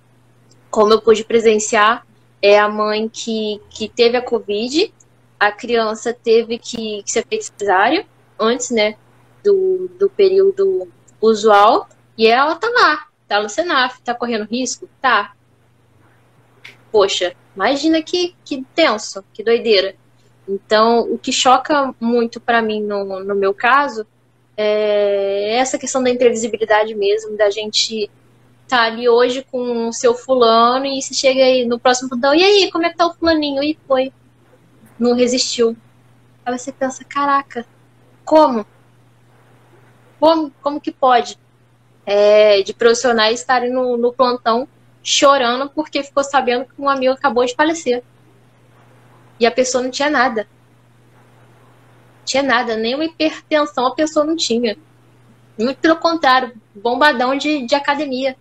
como 0.71 0.93
eu 0.93 1.01
pude 1.01 1.25
presenciar, 1.25 2.07
é 2.41 2.59
a 2.59 2.69
mãe 2.69 3.09
que, 3.09 3.61
que 3.71 3.89
teve 3.89 4.17
a 4.17 4.23
Covid, 4.23 4.93
a 5.41 5.51
criança 5.51 6.13
teve 6.13 6.59
que, 6.59 7.03
que 7.03 7.11
ser 7.11 7.27
feita 7.27 7.47
cesárea 7.59 8.07
antes, 8.39 8.71
né, 8.71 8.97
do, 9.43 9.89
do 9.99 10.11
período 10.11 10.89
usual, 11.21 11.89
e 12.17 12.27
ela 12.27 12.57
tá 12.57 12.69
lá, 12.69 13.07
tá 13.27 13.43
no 13.43 13.49
Senaf, 13.49 14.01
tá 14.03 14.15
correndo 14.15 14.45
risco? 14.45 14.89
Tá. 15.01 15.35
Poxa, 16.93 17.35
imagina 17.55 18.03
que, 18.03 18.35
que 18.45 18.65
tenso, 18.75 19.25
que 19.33 19.43
doideira. 19.43 19.95
Então, 20.49 21.01
o 21.01 21.19
que 21.19 21.33
choca 21.33 21.95
muito 21.99 22.41
para 22.41 22.61
mim 22.61 22.83
no, 22.83 23.25
no 23.25 23.35
meu 23.35 23.55
caso 23.55 24.07
é 24.57 25.57
essa 25.57 25.79
questão 25.79 26.03
da 26.03 26.11
imprevisibilidade 26.11 26.95
mesmo, 26.95 27.37
da 27.37 27.51
gente 27.51 28.11
tá 28.69 28.83
ali 28.83 29.09
hoje 29.09 29.45
com 29.51 29.89
o 29.89 29.93
seu 29.93 30.15
fulano 30.15 30.87
e 30.87 31.01
você 31.01 31.15
chega 31.15 31.43
aí 31.43 31.67
no 31.67 31.79
próximo 31.79 32.09
plantão, 32.09 32.35
e 32.35 32.43
aí, 32.43 32.71
como 32.71 32.87
é 32.87 32.91
que 32.91 32.97
tá 32.97 33.07
o 33.07 33.15
fulaninho? 33.15 33.63
E 33.63 33.79
foi. 33.87 34.13
Não 34.99 35.15
resistiu. 35.15 35.77
Aí 36.45 36.57
você 36.57 36.71
pensa, 36.71 37.05
caraca, 37.05 37.67
como? 38.25 38.67
Como, 40.21 40.53
como 40.63 40.81
que 40.81 40.93
pode? 40.93 41.39
É, 42.07 42.63
de 42.63 42.73
profissionais 42.75 43.41
estarem 43.41 43.73
no, 43.73 43.97
no 43.97 44.13
plantão 44.13 44.69
chorando 45.05 45.71
porque 45.71 46.03
ficou 46.03 46.25
sabendo 46.25 46.65
que 46.65 46.73
um 46.81 46.89
amigo 46.89 47.13
acabou 47.13 47.45
de 47.45 47.55
falecer. 47.55 48.03
E 49.39 49.47
a 49.47 49.53
pessoa 49.53 49.85
não 49.85 49.91
tinha 49.91 50.11
nada. 50.11 50.49
Tinha 52.25 52.43
nada, 52.43 52.77
nem 52.77 52.97
uma 52.97 53.05
hipertensão 53.05 53.87
a 53.87 53.95
pessoa 53.95 54.25
não 54.25 54.35
tinha. 54.35 54.77
Muito 55.57 55.79
pelo 55.79 55.97
contrário, 55.97 56.53
bombadão 56.75 57.37
de, 57.37 57.65
de 57.65 57.75
academia 57.77 58.35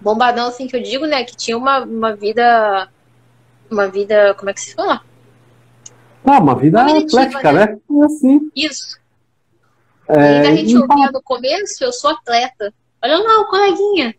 bombadão, 0.00 0.48
assim, 0.48 0.66
que 0.66 0.76
eu 0.76 0.82
digo, 0.82 1.06
né? 1.06 1.24
Que 1.24 1.36
tinha 1.36 1.56
uma, 1.56 1.80
uma 1.80 2.14
vida. 2.14 2.88
Uma 3.70 3.88
vida. 3.88 4.34
Como 4.34 4.50
é 4.50 4.54
que 4.54 4.60
se 4.60 4.74
fala? 4.74 5.02
Ah, 6.24 6.38
uma 6.38 6.54
vida, 6.54 6.82
uma 6.82 6.98
atlética, 6.98 7.52
né? 7.52 7.66
né? 7.66 8.04
Assim. 8.04 8.50
Isso. 8.54 8.98
É, 10.08 10.44
e 10.44 10.48
a 10.48 10.54
gente 10.56 10.76
ouvia 10.76 11.10
no 11.10 11.22
começo, 11.22 11.84
eu 11.84 11.92
sou 11.92 12.10
atleta. 12.10 12.72
Olha 13.02 13.18
lá, 13.18 13.40
o 13.40 13.46
coleguinha. 13.46 14.14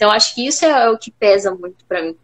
Então, 0.00 0.10
acho 0.10 0.34
que 0.34 0.46
isso 0.46 0.64
é 0.64 0.88
o 0.88 0.96
que 0.96 1.10
pesa 1.10 1.54
muito 1.54 1.84
para 1.86 2.02
mim. 2.02 2.16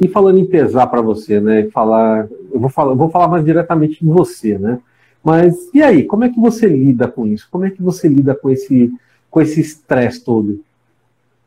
E 0.00 0.08
falando 0.08 0.40
em 0.40 0.46
pesar 0.46 0.88
para 0.88 1.00
você, 1.00 1.40
né? 1.40 1.68
Falar, 1.70 2.26
eu 2.52 2.58
vou 2.58 2.68
falar, 2.68 2.92
vou 2.94 3.08
falar 3.08 3.28
mais 3.28 3.44
diretamente 3.44 4.00
de 4.00 4.10
você, 4.10 4.58
né? 4.58 4.80
Mas 5.22 5.70
e 5.72 5.80
aí, 5.80 6.02
como 6.02 6.24
é 6.24 6.28
que 6.28 6.40
você 6.40 6.66
lida 6.66 7.06
com 7.06 7.24
isso? 7.24 7.46
Como 7.48 7.64
é 7.64 7.70
que 7.70 7.80
você 7.80 8.08
lida 8.08 8.34
com 8.34 8.50
esse 8.50 8.92
com 9.30 9.40
esse 9.40 9.60
estresse 9.60 10.24
todo, 10.24 10.60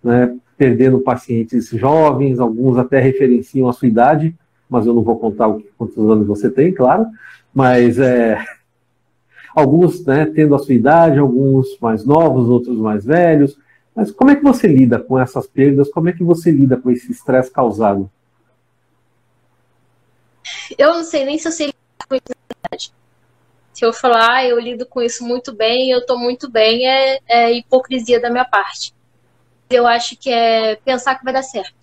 né? 0.01 0.37
perdendo 0.57 1.01
pacientes 1.01 1.67
jovens, 1.67 2.39
alguns 2.39 2.77
até 2.77 3.01
referenciam 3.01 3.67
a 3.67 3.73
sua 3.73 3.89
idade, 3.89 4.33
mas 4.69 4.85
eu 4.85 4.93
não 4.93 5.03
vou 5.03 5.19
contar 5.19 5.53
quantos 5.77 5.97
anos 5.97 6.25
você 6.25 6.49
tem, 6.49 6.71
claro, 6.71 7.07
mas 7.53 7.99
é, 7.99 8.37
alguns 9.53 10.05
né, 10.05 10.25
tendo 10.27 10.55
a 10.55 10.59
sua 10.59 10.75
idade, 10.75 11.19
alguns 11.19 11.77
mais 11.81 12.05
novos, 12.05 12.47
outros 12.47 12.77
mais 12.77 13.03
velhos. 13.03 13.59
Mas 13.95 14.11
como 14.11 14.31
é 14.31 14.35
que 14.35 14.43
você 14.43 14.67
lida 14.67 14.99
com 14.99 15.19
essas 15.19 15.45
perdas? 15.47 15.89
Como 15.89 16.09
é 16.09 16.13
que 16.13 16.23
você 16.23 16.49
lida 16.49 16.77
com 16.77 16.89
esse 16.89 17.11
estresse 17.11 17.51
causado? 17.51 18.09
Eu 20.77 20.93
não 20.93 21.03
sei 21.03 21.25
nem 21.25 21.37
se 21.37 21.47
eu 21.47 21.51
sei 21.51 21.67
lidar 21.67 22.07
com 22.07 22.15
isso 22.15 22.41
se 23.81 23.85
eu 23.85 23.91
falar, 23.91 24.35
ah, 24.35 24.45
eu 24.45 24.59
lido 24.59 24.85
com 24.85 25.01
isso 25.01 25.25
muito 25.25 25.51
bem, 25.55 25.89
eu 25.89 25.99
estou 25.99 26.15
muito 26.15 26.47
bem, 26.47 26.87
é, 26.87 27.19
é 27.27 27.51
hipocrisia 27.51 28.21
da 28.21 28.29
minha 28.29 28.45
parte. 28.45 28.93
Eu 29.71 29.87
acho 29.87 30.15
que 30.19 30.29
é 30.29 30.75
pensar 30.75 31.15
que 31.15 31.23
vai 31.23 31.33
dar 31.33 31.41
certo. 31.41 31.73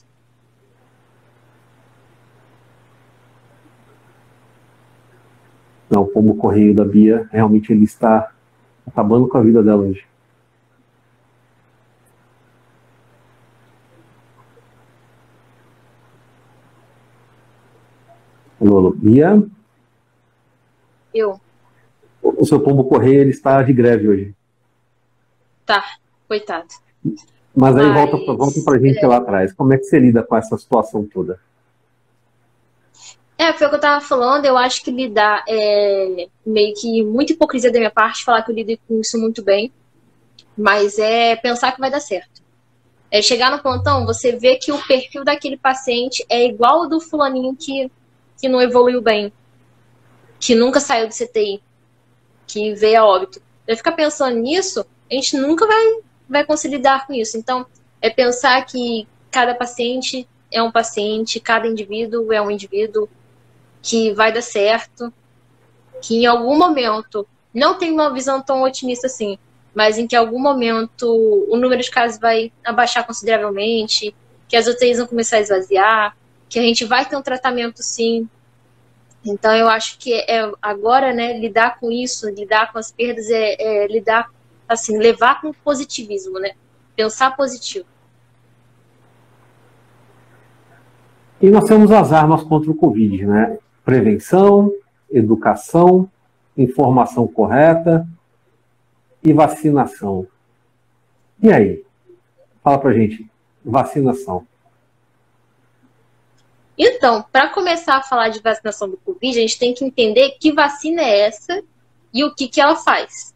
Não, 5.90 6.06
como 6.06 6.32
o 6.32 6.36
correio 6.36 6.72
da 6.72 6.84
Bia, 6.84 7.28
realmente 7.32 7.72
ele 7.72 7.82
está 7.82 8.30
acabando 8.86 9.26
com 9.26 9.38
a 9.38 9.42
vida 9.42 9.61
dela 9.61 9.82
hoje. 9.82 10.07
Alô, 18.61 18.90
Bia? 18.90 19.42
Eu 21.14 21.40
o 22.22 22.44
seu 22.44 22.61
pombo 22.61 22.84
correio 22.84 23.20
ele 23.20 23.30
está 23.30 23.62
de 23.62 23.72
greve 23.72 24.09
hoje. 24.09 24.34
Tá, 25.64 25.84
coitado. 26.26 26.68
Mas 27.54 27.76
aí 27.76 27.86
Mas... 27.86 28.11
volta, 28.11 28.32
volta 28.34 28.61
pra 28.64 28.78
gente 28.78 28.98
é. 28.98 29.06
lá 29.06 29.16
atrás. 29.16 29.52
Como 29.52 29.72
é 29.72 29.78
que 29.78 29.84
você 29.84 29.98
lida 29.98 30.22
com 30.22 30.36
essa 30.36 30.56
situação 30.56 31.04
toda? 31.04 31.40
É, 33.36 33.52
foi 33.52 33.66
o 33.66 33.70
que 33.70 33.76
eu 33.76 33.80
tava 33.80 34.04
falando, 34.04 34.46
eu 34.46 34.59
acho 34.59 34.82
que 34.82 34.90
lidar 34.90 35.44
é 35.48 36.26
meio 36.44 36.74
que 36.74 37.04
muita 37.04 37.32
hipocrisia 37.32 37.70
da 37.70 37.78
minha 37.78 37.90
parte, 37.90 38.24
falar 38.24 38.42
que 38.42 38.50
eu 38.50 38.54
lido 38.54 38.76
com 38.88 39.00
isso 39.00 39.16
muito 39.16 39.44
bem, 39.44 39.72
mas 40.56 40.98
é 40.98 41.36
pensar 41.36 41.70
que 41.70 41.78
vai 41.78 41.88
dar 41.88 42.00
certo. 42.00 42.42
É 43.12 43.22
chegar 43.22 43.52
no 43.52 43.62
plantão, 43.62 44.04
você 44.04 44.32
vê 44.32 44.56
que 44.56 44.72
o 44.72 44.86
perfil 44.88 45.22
daquele 45.22 45.56
paciente 45.56 46.26
é 46.28 46.46
igual 46.46 46.82
ao 46.82 46.88
do 46.88 47.00
fulaninho 47.00 47.54
que, 47.54 47.88
que 48.41 48.49
não 48.49 48.62
evoluiu 48.62 49.01
bem, 49.01 49.32
que 50.39 50.55
nunca 50.55 50.80
saiu 50.80 51.09
do 51.09 51.14
CTI 51.14 51.62
que 52.49 52.74
veio 52.74 53.01
a 53.01 53.05
óbito. 53.05 53.41
Eu 53.66 53.76
ficar 53.76 53.93
pensando 53.93 54.36
nisso, 54.39 54.80
a 54.80 55.14
gente 55.14 55.36
nunca 55.36 55.66
vai, 55.66 56.01
vai 56.28 56.45
conseguir 56.45 56.76
lidar 56.76 57.07
com 57.07 57.12
isso. 57.12 57.36
Então, 57.36 57.66
é 58.01 58.09
pensar 58.09 58.64
que 58.64 59.07
cada 59.30 59.55
paciente 59.55 60.26
é 60.51 60.62
um 60.62 60.72
paciente, 60.72 61.39
cada 61.39 61.68
indivíduo 61.68 62.32
é 62.32 62.41
um 62.41 62.51
indivíduo 62.51 63.09
que 63.82 64.12
vai 64.14 64.32
dar 64.32 64.41
certo. 64.41 65.12
que 66.01 66.16
em 66.16 66.26
algum 66.26 66.57
momento, 66.57 67.26
não 67.53 67.76
tem 67.76 67.93
uma 67.93 68.12
visão 68.12 68.41
tão 68.41 68.62
otimista 68.62 69.09
assim, 69.09 69.36
mas 69.74 69.99
em 69.99 70.07
que 70.07 70.14
em 70.16 70.18
algum 70.18 70.39
momento 70.39 71.07
o 71.49 71.57
número 71.57 71.82
de 71.82 71.91
casos 71.91 72.18
vai 72.18 72.53
abaixar 72.64 73.05
consideravelmente, 73.07 74.14
que 74.49 74.57
as 74.57 74.66
UTIs 74.66 74.99
vão 74.99 75.07
começar 75.07 75.36
a 75.36 75.41
esvaziar, 75.41 76.16
que 76.49 76.59
a 76.59 76.62
gente 76.62 76.84
vai 76.84 77.05
ter 77.05 77.16
um 77.16 77.22
tratamento 77.22 77.82
sim. 77.82 78.28
Então 79.24 79.55
eu 79.55 79.68
acho 79.68 79.99
que 79.99 80.14
é 80.14 80.51
agora, 80.62 81.12
né, 81.12 81.38
lidar 81.38 81.78
com 81.78 81.90
isso, 81.90 82.28
lidar 82.30 82.72
com 82.72 82.78
as 82.78 82.90
perdas 82.90 83.28
é, 83.30 83.57
é 83.59 83.86
lidar 83.86 84.30
assim, 84.68 84.99
levar 84.99 85.40
com 85.40 85.53
positivismo, 85.53 86.38
né? 86.38 86.53
Pensar 86.94 87.34
positivo. 87.34 87.86
E 91.40 91.49
nós 91.49 91.64
temos 91.64 91.90
as 91.90 92.12
armas 92.12 92.42
contra 92.42 92.70
o 92.70 92.74
Covid, 92.74 93.24
né? 93.24 93.59
Prevenção, 93.84 94.72
educação, 95.11 96.11
informação 96.57 97.26
correta 97.26 98.07
e 99.22 99.32
vacinação. 99.32 100.26
E 101.40 101.53
aí? 101.53 101.84
Fala 102.62 102.78
pra 102.78 102.92
gente, 102.92 103.30
vacinação. 103.64 104.46
Então, 106.79 107.24
para 107.33 107.49
começar 107.49 107.97
a 107.97 108.03
falar 108.03 108.29
de 108.29 108.41
vacinação 108.41 108.89
do 108.89 108.97
Covid, 108.99 109.37
a 109.37 109.41
gente 109.41 109.59
tem 109.59 109.74
que 109.74 109.85
entender 109.85 110.37
que 110.39 110.53
vacina 110.53 111.03
é 111.03 111.20
essa 111.20 111.61
e 112.14 112.22
o 112.22 112.33
que, 112.33 112.47
que 112.47 112.61
ela 112.61 112.76
faz. 112.76 113.35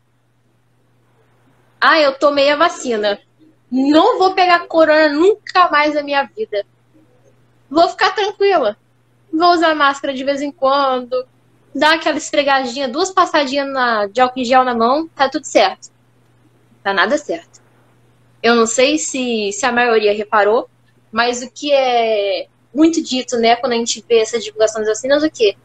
Ah, 1.81 1.99
eu 1.99 2.17
tomei 2.17 2.49
a 2.51 2.57
vacina. 2.57 3.21
Não 3.69 4.17
vou 4.17 4.33
pegar 4.35 4.69
corona 4.69 5.09
nunca 5.09 5.69
mais 5.71 5.95
na 5.95 6.05
minha 6.05 6.23
vida. 6.23 6.65
Vou 7.69 7.89
ficar 7.89 8.15
tranquila. 8.15 8.77
Vou 9.33 9.51
usar 9.51 9.75
máscara 9.75 10.15
de 10.15 10.23
vez 10.23 10.41
em 10.41 10.53
quando. 10.53 11.27
Dar 11.75 11.95
aquela 11.95 12.19
esfregadinha, 12.19 12.89
duas 12.89 13.11
passadinhas 13.11 13.69
na, 13.73 14.07
de 14.07 14.21
álcool 14.21 14.39
em 14.39 14.45
gel 14.45 14.63
na 14.63 14.75
mão, 14.75 15.09
tá 15.09 15.29
tudo 15.29 15.45
certo. 15.45 15.91
Tá 16.83 16.93
nada 16.93 17.19
certo. 17.19 17.61
Eu 18.41 18.55
não 18.55 18.67
sei 18.67 18.99
se, 18.99 19.51
se 19.53 19.67
a 19.67 19.73
maioria 19.73 20.15
reparou, 20.15 20.69
mas 21.11 21.43
o 21.43 21.51
que 21.51 21.73
é 21.73 22.47
muito 22.75 23.03
dito, 23.03 23.37
né, 23.37 23.57
quando 23.57 23.73
a 23.73 23.77
gente 23.77 24.05
vê 24.09 24.19
essa 24.19 24.39
divulgação 24.39 24.81
das 24.81 24.89
vacinas, 24.89 25.23
o 25.23 25.31
quê? 25.31 25.57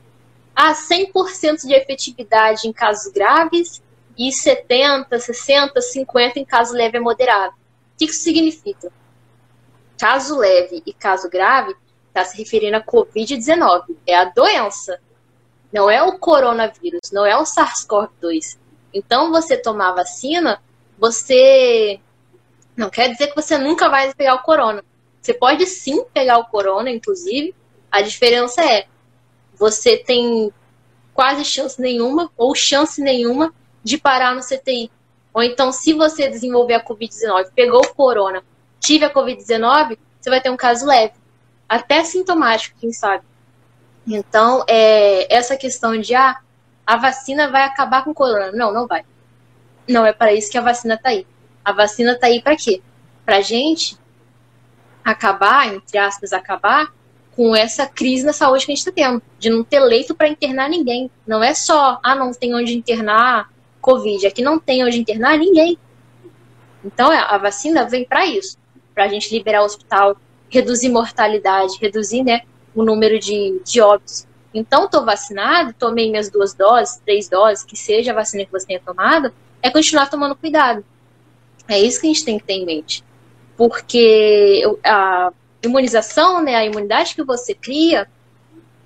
Ah, 0.55 0.73
100% 0.73 1.65
de 1.65 1.73
efetividade 1.73 2.67
em 2.67 2.73
casos 2.73 3.11
graves 3.11 3.81
e 4.17 4.31
70, 4.31 5.19
60, 5.19 5.79
50 5.79 6.39
em 6.39 6.45
caso 6.45 6.73
leve 6.73 6.97
a 6.97 7.01
moderado. 7.01 7.53
O 7.53 7.97
que 7.97 8.05
isso 8.05 8.23
significa? 8.23 8.91
Caso 9.97 10.37
leve 10.37 10.81
e 10.85 10.93
caso 10.93 11.29
grave 11.29 11.75
está 12.07 12.25
se 12.25 12.37
referindo 12.37 12.77
a 12.77 12.83
Covid-19. 12.83 13.95
É 14.05 14.15
a 14.15 14.25
doença, 14.25 14.99
não 15.71 15.89
é 15.89 16.01
o 16.01 16.17
coronavírus, 16.17 17.11
não 17.11 17.25
é 17.25 17.37
o 17.37 17.43
SARS-CoV-2. 17.43 18.57
Então, 18.93 19.31
você 19.31 19.55
tomar 19.57 19.93
vacina, 19.93 20.61
você 20.97 21.99
não 22.75 22.89
quer 22.89 23.11
dizer 23.11 23.27
que 23.27 23.35
você 23.35 23.57
nunca 23.57 23.89
vai 23.89 24.13
pegar 24.13 24.35
o 24.35 24.43
corona. 24.43 24.83
Você 25.27 25.33
pode 25.33 25.65
sim 25.65 26.05
pegar 26.13 26.37
o 26.37 26.45
corona, 26.45 26.89
inclusive. 26.89 27.53
A 27.91 28.01
diferença 28.01 28.63
é 28.63 28.85
você 29.55 29.97
tem 29.97 30.53
quase 31.13 31.43
chance 31.43 31.81
nenhuma 31.81 32.31
ou 32.37 32.55
chance 32.55 33.01
nenhuma 33.01 33.53
de 33.83 33.97
parar 33.97 34.33
no 34.33 34.39
CTI. 34.39 34.89
Ou 35.33 35.43
então, 35.43 35.69
se 35.73 35.91
você 35.91 36.29
desenvolver 36.29 36.75
a 36.75 36.85
Covid-19, 36.85 37.51
pegou 37.53 37.81
o 37.81 37.93
corona, 37.93 38.41
tive 38.79 39.03
a 39.03 39.13
Covid-19, 39.13 39.97
você 40.17 40.29
vai 40.29 40.39
ter 40.39 40.49
um 40.49 40.55
caso 40.55 40.85
leve, 40.85 41.15
até 41.67 42.05
sintomático, 42.05 42.79
quem 42.79 42.93
sabe. 42.93 43.25
Então, 44.07 44.63
é, 44.65 45.27
essa 45.35 45.57
questão 45.57 45.99
de 45.99 46.15
ah, 46.15 46.37
a 46.85 46.95
vacina 46.95 47.49
vai 47.49 47.63
acabar 47.63 48.05
com 48.05 48.11
o 48.11 48.15
corona. 48.15 48.53
Não, 48.53 48.71
não 48.71 48.87
vai. 48.87 49.03
Não 49.89 50.05
é 50.05 50.13
para 50.13 50.31
isso 50.31 50.49
que 50.49 50.57
a 50.57 50.61
vacina 50.61 50.93
está 50.93 51.09
aí. 51.09 51.27
A 51.65 51.73
vacina 51.73 52.13
está 52.13 52.27
aí 52.27 52.41
para 52.41 52.55
quê? 52.55 52.81
Para 53.25 53.41
gente 53.41 53.97
acabar, 55.07 55.73
entre 55.73 55.97
aspas, 55.97 56.33
acabar 56.33 56.93
com 57.33 57.55
essa 57.55 57.87
crise 57.87 58.25
na 58.25 58.33
saúde 58.33 58.65
que 58.65 58.71
a 58.73 58.75
gente 58.75 58.85
está 58.85 58.91
tendo, 58.91 59.21
de 59.39 59.49
não 59.49 59.63
ter 59.63 59.79
leito 59.79 60.13
para 60.13 60.27
internar 60.27 60.69
ninguém. 60.69 61.09
Não 61.25 61.41
é 61.41 61.53
só, 61.53 61.97
ah, 62.03 62.13
não 62.13 62.33
tem 62.33 62.53
onde 62.53 62.75
internar 62.75 63.49
Covid, 63.79 64.27
aqui 64.27 64.41
não 64.41 64.59
tem 64.59 64.83
onde 64.83 64.99
internar 64.99 65.37
ninguém. 65.37 65.77
Então 66.83 67.09
a 67.09 67.37
vacina 67.37 67.85
vem 67.85 68.03
para 68.03 68.25
isso, 68.25 68.57
para 68.93 69.05
a 69.05 69.07
gente 69.07 69.33
liberar 69.33 69.61
o 69.61 69.65
hospital, 69.65 70.17
reduzir 70.49 70.89
mortalidade, 70.89 71.77
reduzir 71.79 72.23
né, 72.23 72.41
o 72.75 72.83
número 72.83 73.17
de, 73.17 73.61
de 73.63 73.79
óbitos. 73.79 74.27
Então, 74.53 74.85
estou 74.85 75.05
vacinado, 75.05 75.73
tomei 75.77 76.09
minhas 76.09 76.29
duas 76.29 76.53
doses, 76.53 76.99
três 77.05 77.29
doses, 77.29 77.63
que 77.63 77.77
seja 77.77 78.11
a 78.11 78.15
vacina 78.15 78.43
que 78.43 78.51
você 78.51 78.65
tenha 78.65 78.79
tomado, 78.79 79.31
é 79.61 79.69
continuar 79.69 80.09
tomando 80.09 80.35
cuidado. 80.35 80.83
É 81.67 81.79
isso 81.79 82.01
que 82.01 82.07
a 82.07 82.09
gente 82.09 82.25
tem 82.25 82.39
que 82.39 82.45
ter 82.45 82.53
em 82.53 82.65
mente 82.65 83.03
porque 83.57 84.63
a 84.85 85.31
imunização, 85.63 86.41
né, 86.43 86.55
a 86.55 86.63
imunidade 86.63 87.15
que 87.15 87.23
você 87.23 87.55
cria, 87.55 88.07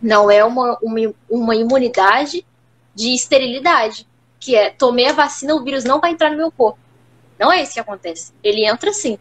não 0.02 0.32
é 0.32 0.44
uma, 0.44 0.80
uma, 0.82 1.14
uma 1.30 1.56
imunidade 1.56 2.46
de 2.96 3.14
esterilidade, 3.14 4.08
que 4.40 4.56
é 4.56 4.70
tomei 4.70 5.08
a 5.08 5.14
vacina, 5.14 5.54
o 5.54 5.64
vírus 5.64 5.84
não 5.84 6.00
vai 6.00 6.12
entrar 6.12 6.32
no 6.32 6.38
meu 6.38 6.52
corpo. 6.52 6.80
Não 7.38 7.52
é 7.52 7.62
isso 7.62 7.74
que 7.74 7.80
acontece. 7.80 8.32
Ele 8.42 8.66
entra 8.66 8.94
sim. 8.94 9.20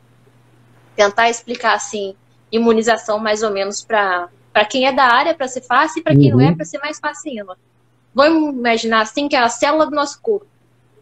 Tentar 0.94 1.28
explicar 1.28 1.74
assim, 1.74 2.14
imunização 2.53 3.18
mais 3.18 3.42
ou 3.42 3.51
menos 3.51 3.84
para 3.84 4.28
quem 4.68 4.86
é 4.86 4.92
da 4.92 5.05
área 5.05 5.34
para 5.34 5.48
ser 5.48 5.62
fácil 5.62 6.01
e 6.01 6.03
para 6.03 6.14
quem 6.14 6.32
uhum. 6.32 6.38
não 6.38 6.46
é 6.46 6.51
uhum. 6.51 6.57
para 6.57 6.64
ser 6.64 6.78
mais 6.78 6.98
fácil 6.98 7.30
ainda. 7.30 7.59
Vamos 8.14 8.55
imaginar 8.55 9.03
assim 9.03 9.28
que 9.28 9.36
a 9.36 9.48
célula 9.48 9.86
do 9.86 9.94
nosso 9.94 10.20
corpo, 10.20 10.46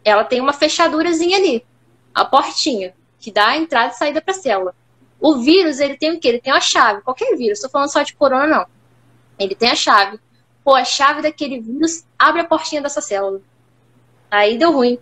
ela 0.03 0.23
tem 0.23 0.41
uma 0.41 0.53
fechadurazinha 0.53 1.37
ali, 1.37 1.65
a 2.13 2.23
portinha 2.23 2.93
que 3.19 3.31
dá 3.31 3.49
a 3.49 3.57
entrada 3.57 3.93
e 3.93 3.97
saída 3.97 4.21
para 4.21 4.33
a 4.33 4.37
célula. 4.37 4.75
O 5.19 5.37
vírus, 5.37 5.79
ele 5.79 5.97
tem 5.97 6.13
o 6.13 6.19
quê? 6.19 6.29
Ele 6.29 6.41
tem 6.41 6.53
uma 6.53 6.61
chave. 6.61 7.01
Qualquer 7.01 7.35
vírus, 7.35 7.57
estou 7.57 7.69
falando 7.69 7.91
só 7.91 8.01
de 8.01 8.13
corona, 8.13 8.47
não. 8.47 8.65
Ele 9.37 9.53
tem 9.53 9.69
a 9.69 9.75
chave. 9.75 10.19
Pô, 10.63 10.75
a 10.75 10.85
chave 10.85 11.21
daquele 11.21 11.59
vírus 11.59 12.05
abre 12.17 12.41
a 12.41 12.45
portinha 12.45 12.81
dessa 12.81 13.01
célula. 13.01 13.41
Aí 14.31 14.57
deu 14.57 14.71
ruim. 14.71 14.97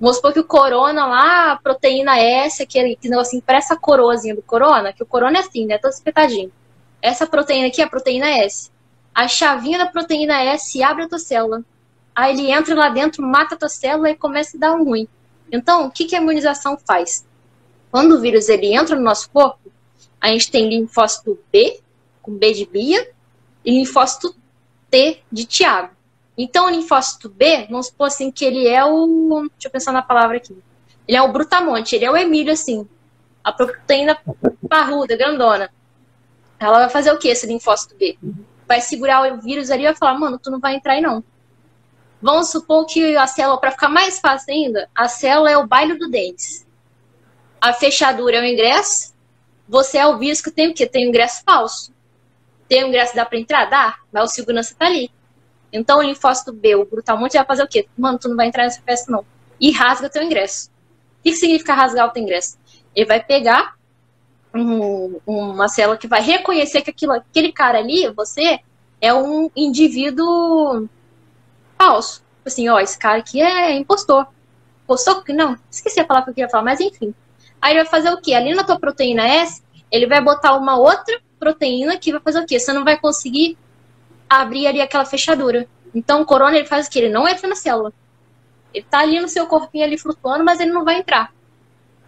Vamos 0.00 0.16
supor 0.16 0.32
que 0.32 0.40
o 0.40 0.44
corona 0.44 1.06
lá, 1.06 1.52
a 1.52 1.56
proteína 1.56 2.18
S, 2.18 2.62
aquele 2.62 2.94
que 2.94 3.08
negocinho 3.08 3.42
parece 3.44 3.72
a 3.72 3.76
coroazinha 3.76 4.34
do 4.34 4.42
corona, 4.42 4.92
que 4.92 5.02
o 5.02 5.06
corona 5.06 5.38
é 5.38 5.40
assim, 5.40 5.66
né? 5.66 5.78
Todo 5.78 5.92
espetadinho. 5.92 6.52
Essa 7.02 7.26
proteína 7.26 7.68
aqui 7.68 7.80
é 7.80 7.84
a 7.84 7.88
proteína 7.88 8.28
S. 8.28 8.70
A 9.14 9.26
chavinha 9.26 9.78
da 9.78 9.86
proteína 9.86 10.40
S 10.42 10.82
abre 10.82 11.04
a 11.04 11.08
tua 11.08 11.18
célula. 11.18 11.64
Aí 12.14 12.34
ele 12.34 12.50
entra 12.50 12.74
lá 12.74 12.88
dentro, 12.88 13.22
mata 13.22 13.54
a 13.54 13.58
tua 13.58 13.68
célula 13.68 14.10
e 14.10 14.16
começa 14.16 14.56
a 14.56 14.60
dar 14.60 14.74
um 14.74 14.84
ruim. 14.84 15.08
Então, 15.50 15.86
o 15.86 15.90
que, 15.90 16.04
que 16.04 16.14
a 16.14 16.20
imunização 16.20 16.78
faz? 16.86 17.26
Quando 17.90 18.12
o 18.12 18.20
vírus 18.20 18.48
ele 18.48 18.74
entra 18.74 18.96
no 18.96 19.02
nosso 19.02 19.30
corpo, 19.30 19.70
a 20.20 20.28
gente 20.28 20.50
tem 20.50 20.68
linfócito 20.68 21.38
B, 21.50 21.80
com 22.20 22.32
B 22.32 22.52
de 22.52 22.66
Bia, 22.66 23.10
e 23.64 23.72
linfócito 23.72 24.34
T 24.90 25.22
de 25.30 25.44
Tiago. 25.44 25.90
Então, 26.36 26.66
o 26.66 26.70
linfócito 26.70 27.28
B, 27.28 27.66
vamos 27.68 27.86
supor 27.86 28.08
assim 28.08 28.30
que 28.30 28.44
ele 28.44 28.68
é 28.68 28.84
o. 28.84 29.48
Deixa 29.52 29.66
eu 29.66 29.70
pensar 29.70 29.92
na 29.92 30.02
palavra 30.02 30.36
aqui. 30.36 30.56
Ele 31.06 31.16
é 31.16 31.22
o 31.22 31.32
brutamonte, 31.32 31.96
ele 31.96 32.04
é 32.04 32.10
o 32.10 32.16
Emílio, 32.16 32.52
assim. 32.52 32.86
A 33.42 33.52
proteína 33.52 34.18
parruda, 34.68 35.16
grandona. 35.16 35.70
Ela 36.60 36.80
vai 36.80 36.88
fazer 36.90 37.12
o 37.12 37.18
que, 37.18 37.28
esse 37.28 37.46
linfócito 37.46 37.96
B? 37.96 38.18
Vai 38.66 38.80
segurar 38.80 39.32
o 39.32 39.40
vírus 39.40 39.70
ali 39.70 39.82
e 39.82 39.86
vai 39.86 39.96
falar, 39.96 40.18
mano, 40.18 40.38
tu 40.38 40.50
não 40.50 40.60
vai 40.60 40.74
entrar 40.76 40.94
aí 40.94 41.00
não. 41.00 41.24
Vamos 42.20 42.50
supor 42.50 42.84
que 42.84 43.16
a 43.16 43.26
célula, 43.26 43.58
para 43.58 43.70
ficar 43.70 43.88
mais 43.88 44.18
fácil 44.18 44.52
ainda, 44.52 44.88
a 44.94 45.08
célula 45.08 45.50
é 45.50 45.56
o 45.56 45.66
baile 45.66 45.94
do 45.94 46.10
dentes 46.10 46.67
a 47.60 47.72
fechadura 47.72 48.36
é 48.36 48.40
o 48.40 48.44
ingresso, 48.44 49.14
você 49.68 49.98
é 49.98 50.06
o 50.06 50.16
vírus 50.16 50.40
que 50.40 50.50
tem 50.50 50.70
o 50.70 50.74
quê? 50.74 50.86
Tem 50.86 51.06
o 51.06 51.08
ingresso 51.08 51.42
falso. 51.44 51.92
Tem 52.68 52.84
o 52.84 52.88
ingresso, 52.88 53.14
dá 53.14 53.24
para 53.24 53.38
entrar? 53.38 53.66
Dá, 53.66 53.96
mas 54.12 54.30
o 54.30 54.34
segurança 54.34 54.74
tá 54.78 54.86
ali. 54.86 55.10
Então 55.72 55.98
o 55.98 56.02
linfócito 56.02 56.52
B, 56.52 56.74
o 56.74 56.84
brutamonte, 56.84 57.36
vai 57.36 57.46
fazer 57.46 57.62
o 57.62 57.68
quê? 57.68 57.88
Mano, 57.96 58.18
tu 58.18 58.28
não 58.28 58.36
vai 58.36 58.46
entrar 58.46 58.64
nessa 58.64 58.80
festa 58.82 59.10
não. 59.12 59.24
E 59.60 59.70
rasga 59.70 60.08
teu 60.08 60.22
ingresso. 60.22 60.70
O 61.18 61.22
que, 61.22 61.30
que 61.30 61.36
significa 61.36 61.74
rasgar 61.74 62.06
o 62.06 62.10
teu 62.10 62.22
ingresso? 62.22 62.58
Ele 62.94 63.06
vai 63.06 63.22
pegar 63.22 63.74
um, 64.54 65.20
uma 65.26 65.68
célula 65.68 65.98
que 65.98 66.08
vai 66.08 66.22
reconhecer 66.22 66.80
que 66.80 66.90
aquilo, 66.90 67.12
aquele 67.12 67.52
cara 67.52 67.78
ali, 67.78 68.08
você, 68.10 68.60
é 69.00 69.12
um 69.12 69.50
indivíduo 69.54 70.88
falso. 71.78 72.22
Assim, 72.44 72.68
ó, 72.68 72.78
esse 72.80 72.98
cara 72.98 73.18
aqui 73.18 73.40
é 73.40 73.72
impostor. 73.72 74.26
Impostor? 74.84 75.22
Não, 75.28 75.56
esqueci 75.70 76.00
a 76.00 76.04
palavra 76.04 76.26
que 76.26 76.30
eu 76.30 76.34
queria 76.34 76.50
falar, 76.50 76.64
mas 76.64 76.80
enfim. 76.80 77.14
Aí 77.60 77.72
ele 77.72 77.82
vai 77.82 77.90
fazer 77.90 78.10
o 78.10 78.20
quê? 78.20 78.34
Ali 78.34 78.54
na 78.54 78.64
tua 78.64 78.78
proteína 78.78 79.26
S, 79.26 79.62
ele 79.90 80.06
vai 80.06 80.20
botar 80.20 80.56
uma 80.56 80.76
outra 80.76 81.20
proteína 81.38 81.96
que 81.96 82.12
vai 82.12 82.20
fazer 82.20 82.40
o 82.40 82.46
quê? 82.46 82.58
Você 82.58 82.72
não 82.72 82.84
vai 82.84 82.98
conseguir 82.98 83.56
abrir 84.28 84.66
ali 84.66 84.80
aquela 84.80 85.04
fechadura. 85.04 85.66
Então 85.94 86.20
o 86.20 86.26
corona 86.26 86.56
ele 86.56 86.66
faz 86.66 86.86
o 86.86 86.90
quê? 86.90 87.00
Ele 87.00 87.12
não 87.12 87.26
entra 87.26 87.48
na 87.48 87.54
célula. 87.54 87.92
Ele 88.72 88.84
tá 88.88 89.00
ali 89.00 89.20
no 89.20 89.28
seu 89.28 89.46
corpinho 89.46 89.84
ali 89.84 89.98
flutuando, 89.98 90.44
mas 90.44 90.60
ele 90.60 90.72
não 90.72 90.84
vai 90.84 90.98
entrar. 90.98 91.32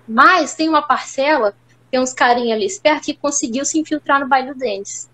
Mas 0.06 0.54
tem 0.54 0.68
uma 0.68 0.82
parcela, 0.82 1.54
tem 1.90 1.98
uns 1.98 2.12
carinha 2.12 2.54
ali 2.54 2.66
esperto 2.66 3.04
que 3.06 3.14
conseguiu 3.14 3.64
se 3.64 3.78
infiltrar 3.78 4.20
no 4.20 4.28
baile 4.28 4.48
dos 4.48 4.58
dentes. 4.58 5.10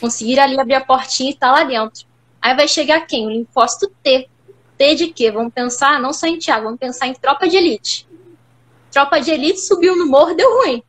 Conseguiram 0.00 0.42
ali 0.42 0.60
abrir 0.60 0.74
a 0.74 0.84
portinha 0.84 1.30
e 1.30 1.34
tá 1.34 1.50
lá 1.50 1.64
dentro. 1.64 2.06
Aí 2.40 2.54
vai 2.54 2.68
chegar 2.68 3.06
quem? 3.06 3.26
O 3.26 3.30
linfócito 3.30 3.90
T. 4.02 4.28
T 4.76 4.94
de 4.94 5.08
quê? 5.08 5.30
Vamos 5.30 5.54
pensar 5.54 5.98
não 5.98 6.12
só 6.12 6.26
em 6.26 6.38
Tiago, 6.38 6.64
vamos 6.64 6.78
pensar 6.78 7.06
em 7.06 7.14
tropa 7.14 7.48
de 7.48 7.56
elite. 7.56 8.05
Tropa 8.96 9.20
de 9.20 9.30
elite 9.30 9.60
subiu 9.60 9.94
no 9.94 10.06
morro, 10.06 10.34
deu 10.34 10.50
ruim. 10.56 10.82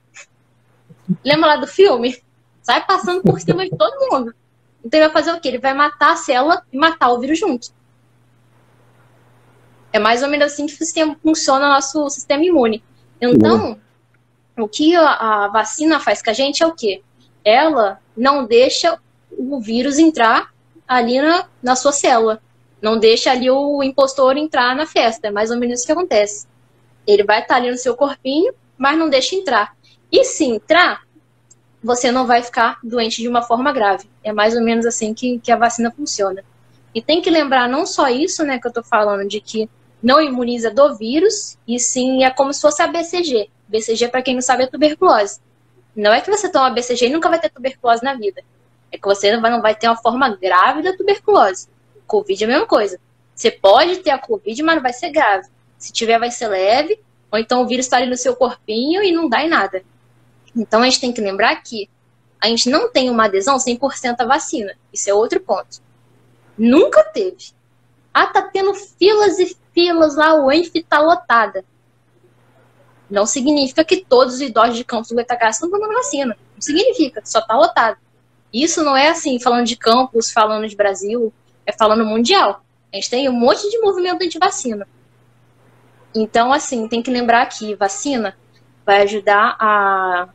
Lembra 1.25 1.47
lá 1.47 1.55
do 1.57 1.67
filme? 1.67 2.17
Sai 2.61 2.85
passando 2.85 3.21
por 3.21 3.37
cima 3.41 3.65
de 3.65 3.75
todo 3.75 4.09
mundo. 4.09 4.33
Então 4.81 4.97
ele 4.97 5.09
vai 5.09 5.13
fazer 5.21 5.37
o 5.37 5.41
quê? 5.41 5.49
Ele 5.49 5.57
vai 5.57 5.73
matar 5.73 6.13
a 6.13 6.15
célula 6.15 6.63
e 6.71 6.77
matar 6.77 7.09
o 7.09 7.19
vírus 7.19 7.37
junto. 7.37 7.67
É 9.91 9.99
mais 9.99 10.23
ou 10.23 10.29
menos 10.29 10.53
assim 10.53 10.67
que 10.67 11.17
funciona 11.21 11.65
o 11.65 11.69
nosso 11.69 12.09
sistema 12.09 12.45
imune. 12.45 12.81
Então, 13.19 13.77
o 14.57 14.69
que 14.69 14.95
a, 14.95 15.49
vacina 15.49 15.99
faz 15.99 16.21
com 16.21 16.29
a 16.29 16.33
gente 16.33 16.63
é 16.63 16.65
o 16.65 16.73
quê? 16.73 17.03
Ela 17.43 17.99
não 18.15 18.45
deixa 18.45 18.97
o 19.37 19.59
vírus 19.59 19.99
entrar 19.99 20.53
ali 20.87 21.21
na, 21.21 21.49
na 21.61 21.75
sua 21.75 21.91
célula. 21.91 22.41
Não 22.81 22.97
deixa 22.97 23.31
ali 23.31 23.51
o 23.51 23.83
impostor 23.83 24.37
entrar 24.37 24.77
na 24.77 24.85
festa. 24.85 25.27
É 25.27 25.29
mais 25.29 25.51
ou 25.51 25.57
menos 25.57 25.79
isso 25.79 25.85
que 25.85 25.91
acontece. 25.91 26.47
Ele 27.07 27.23
vai 27.23 27.41
estar 27.41 27.55
ali 27.55 27.71
no 27.71 27.77
seu 27.77 27.95
corpinho, 27.95 28.53
mas 28.77 28.97
não 28.97 29.09
deixa 29.09 29.33
entrar. 29.35 29.75
E 30.11 30.23
se 30.23 30.43
entrar, 30.43 31.01
você 31.83 32.11
não 32.11 32.27
vai 32.27 32.43
ficar 32.43 32.77
doente 32.83 33.21
de 33.21 33.27
uma 33.27 33.41
forma 33.41 33.71
grave. 33.71 34.09
É 34.23 34.33
mais 34.33 34.55
ou 34.55 34.61
menos 34.61 34.85
assim 34.85 35.13
que, 35.13 35.39
que 35.39 35.51
a 35.51 35.55
vacina 35.55 35.89
funciona. 35.89 36.43
E 36.93 37.01
tem 37.01 37.21
que 37.21 37.29
lembrar 37.29 37.69
não 37.69 37.85
só 37.85 38.09
isso, 38.09 38.43
né, 38.43 38.59
que 38.59 38.67
eu 38.67 38.73
tô 38.73 38.83
falando, 38.83 39.27
de 39.27 39.39
que 39.39 39.69
não 40.01 40.21
imuniza 40.21 40.69
do 40.69 40.95
vírus, 40.95 41.57
e 41.67 41.79
sim 41.79 42.23
é 42.23 42.29
como 42.29 42.53
se 42.53 42.61
fosse 42.61 42.81
a 42.81 42.87
BCG. 42.87 43.49
BCG, 43.67 44.09
para 44.09 44.21
quem 44.21 44.33
não 44.33 44.41
sabe, 44.41 44.63
é 44.63 44.67
tuberculose. 44.67 45.39
Não 45.95 46.13
é 46.13 46.21
que 46.21 46.29
você 46.29 46.49
toma 46.49 46.69
BCG 46.69 47.07
e 47.07 47.09
nunca 47.09 47.29
vai 47.29 47.39
ter 47.39 47.49
tuberculose 47.49 48.03
na 48.03 48.13
vida. 48.13 48.43
É 48.91 48.97
que 48.97 49.05
você 49.05 49.35
não 49.35 49.61
vai 49.61 49.75
ter 49.75 49.87
uma 49.87 49.97
forma 49.97 50.29
grave 50.35 50.81
da 50.81 50.95
tuberculose. 50.95 51.67
Covid 52.05 52.43
é 52.43 52.47
a 52.47 52.49
mesma 52.49 52.67
coisa. 52.67 52.99
Você 53.35 53.51
pode 53.51 53.97
ter 53.97 54.11
a 54.11 54.17
Covid, 54.17 54.63
mas 54.63 54.75
não 54.75 54.83
vai 54.83 54.93
ser 54.93 55.09
grave. 55.09 55.47
Se 55.77 55.91
tiver, 55.91 56.19
vai 56.19 56.31
ser 56.31 56.47
leve, 56.47 56.99
ou 57.31 57.37
então 57.37 57.61
o 57.61 57.67
vírus 57.67 57.85
está 57.85 57.97
ali 57.97 58.09
no 58.09 58.17
seu 58.17 58.35
corpinho 58.35 59.03
e 59.03 59.11
não 59.11 59.29
dá 59.29 59.43
em 59.43 59.49
nada. 59.49 59.83
Então 60.55 60.81
a 60.81 60.85
gente 60.85 60.99
tem 60.99 61.13
que 61.13 61.21
lembrar 61.21 61.55
que 61.57 61.89
a 62.41 62.47
gente 62.47 62.69
não 62.69 62.89
tem 62.89 63.09
uma 63.09 63.25
adesão 63.25 63.57
100% 63.57 64.15
à 64.19 64.25
vacina. 64.25 64.75
Isso 64.93 65.09
é 65.09 65.13
outro 65.13 65.39
ponto. 65.39 65.81
Nunca 66.57 67.03
teve. 67.03 67.51
Ah, 68.13 68.27
tá 68.27 68.41
tendo 68.41 68.73
filas 68.73 69.37
e 69.39 69.55
filas 69.73 70.15
lá, 70.15 70.33
o 70.33 70.51
ENF 70.51 70.83
tá 70.83 70.99
lotada. 70.99 71.63
Não 73.09 73.25
significa 73.25 73.83
que 73.83 73.97
todos 73.97 74.35
os 74.35 74.41
idosos 74.41 74.75
de 74.75 74.83
Campos 74.83 75.09
do 75.09 75.15
Goitacás 75.15 75.55
estão 75.55 75.69
tomando 75.69 75.93
vacina. 75.93 76.37
Não 76.55 76.61
significa, 76.61 77.21
só 77.23 77.41
tá 77.41 77.55
lotado. 77.55 77.97
Isso 78.51 78.83
não 78.83 78.95
é 78.95 79.09
assim, 79.09 79.39
falando 79.39 79.65
de 79.65 79.75
campus, 79.75 80.31
falando 80.31 80.67
de 80.67 80.75
Brasil, 80.75 81.33
é 81.65 81.71
falando 81.71 82.05
mundial. 82.05 82.63
A 82.91 82.95
gente 82.95 83.09
tem 83.09 83.29
um 83.29 83.33
monte 83.33 83.69
de 83.69 83.79
movimento 83.79 84.23
anti-vacina. 84.23 84.87
Então, 86.19 86.51
assim, 86.51 86.87
tem 86.87 87.03
que 87.03 87.11
lembrar 87.11 87.45
que 87.45 87.75
vacina 87.75 88.35
vai 88.83 89.03
ajudar 89.03 89.55
a 89.59 90.27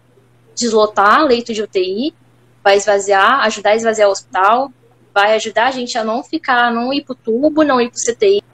deslotar 0.55 1.25
leito 1.25 1.53
de 1.53 1.61
UTI, 1.61 2.15
vai 2.63 2.77
esvaziar, 2.77 3.41
ajudar 3.41 3.71
a 3.71 3.75
esvaziar 3.75 4.09
o 4.09 4.13
hospital, 4.13 4.73
vai 5.13 5.35
ajudar 5.35 5.67
a 5.67 5.71
gente 5.73 5.99
a 5.99 6.05
não 6.05 6.23
ficar, 6.23 6.73
não 6.73 6.93
ir 6.93 7.03
pro 7.03 7.17
tubo, 7.17 7.65
não 7.65 7.81
ir 7.81 7.91
pro 7.91 7.99
CTI. 7.99 8.45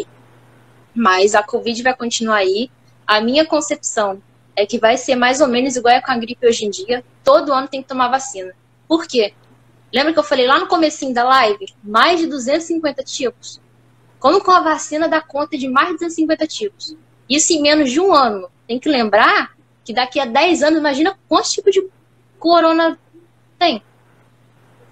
Mas 0.94 1.34
a 1.34 1.42
Covid 1.42 1.82
vai 1.82 1.94
continuar 1.94 2.36
aí. 2.36 2.70
A 3.06 3.20
minha 3.20 3.44
concepção 3.44 4.22
é 4.56 4.64
que 4.64 4.78
vai 4.78 4.96
ser 4.96 5.14
mais 5.14 5.42
ou 5.42 5.48
menos 5.48 5.76
igual 5.76 5.94
é 5.94 6.00
com 6.00 6.10
a 6.10 6.16
gripe 6.16 6.46
hoje 6.46 6.64
em 6.64 6.70
dia. 6.70 7.04
Todo 7.22 7.52
ano 7.52 7.68
tem 7.68 7.82
que 7.82 7.88
tomar 7.88 8.08
vacina. 8.08 8.54
Por 8.88 9.06
quê? 9.06 9.34
Lembra 9.92 10.14
que 10.14 10.18
eu 10.18 10.24
falei 10.24 10.46
lá 10.46 10.58
no 10.58 10.66
comecinho 10.66 11.12
da 11.12 11.24
live? 11.24 11.66
Mais 11.84 12.20
de 12.20 12.26
250 12.26 13.02
tipos. 13.02 13.60
Como 14.18 14.42
com 14.42 14.50
a 14.50 14.60
vacina 14.60 15.06
dá 15.06 15.20
conta 15.20 15.58
de 15.58 15.68
mais 15.68 15.88
de 15.88 15.94
250 15.96 16.46
tipos? 16.46 16.96
Isso 17.28 17.52
em 17.52 17.62
menos 17.62 17.90
de 17.90 18.00
um 18.00 18.12
ano. 18.12 18.50
Tem 18.66 18.78
que 18.78 18.88
lembrar 18.88 19.56
que 19.84 19.92
daqui 19.92 20.20
a 20.20 20.24
10 20.24 20.62
anos, 20.62 20.78
imagina 20.78 21.18
quantos 21.28 21.52
tipos 21.52 21.72
de 21.72 21.86
corona 22.38 22.98
tem. 23.58 23.82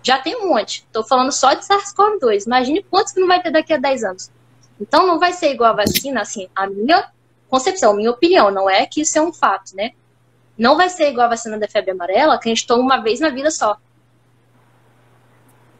Já 0.02 0.18
tem 0.18 0.36
um 0.36 0.48
monte. 0.48 0.84
Estou 0.86 1.04
falando 1.04 1.32
só 1.32 1.52
de 1.54 1.64
SARS-CoV-2. 1.64 2.46
Imagine 2.46 2.82
quantos 2.82 3.12
que 3.12 3.20
não 3.20 3.28
vai 3.28 3.42
ter 3.42 3.50
daqui 3.50 3.72
a 3.72 3.78
10 3.78 4.04
anos. 4.04 4.30
Então 4.80 5.06
não 5.06 5.18
vai 5.18 5.32
ser 5.32 5.52
igual 5.52 5.70
a 5.70 5.76
vacina, 5.76 6.20
assim, 6.20 6.48
a 6.54 6.66
minha 6.66 7.10
concepção, 7.48 7.94
minha 7.94 8.10
opinião, 8.10 8.50
não 8.50 8.68
é 8.68 8.86
que 8.86 9.00
isso 9.00 9.18
é 9.18 9.22
um 9.22 9.32
fato, 9.32 9.74
né? 9.74 9.92
Não 10.58 10.76
vai 10.76 10.90
ser 10.90 11.10
igual 11.10 11.26
a 11.26 11.30
vacina 11.30 11.58
da 11.58 11.68
febre 11.68 11.92
amarela, 11.92 12.38
que 12.38 12.48
a 12.48 12.54
gente 12.54 12.66
toma 12.66 12.82
uma 12.82 13.02
vez 13.02 13.20
na 13.20 13.30
vida 13.30 13.50
só 13.50 13.78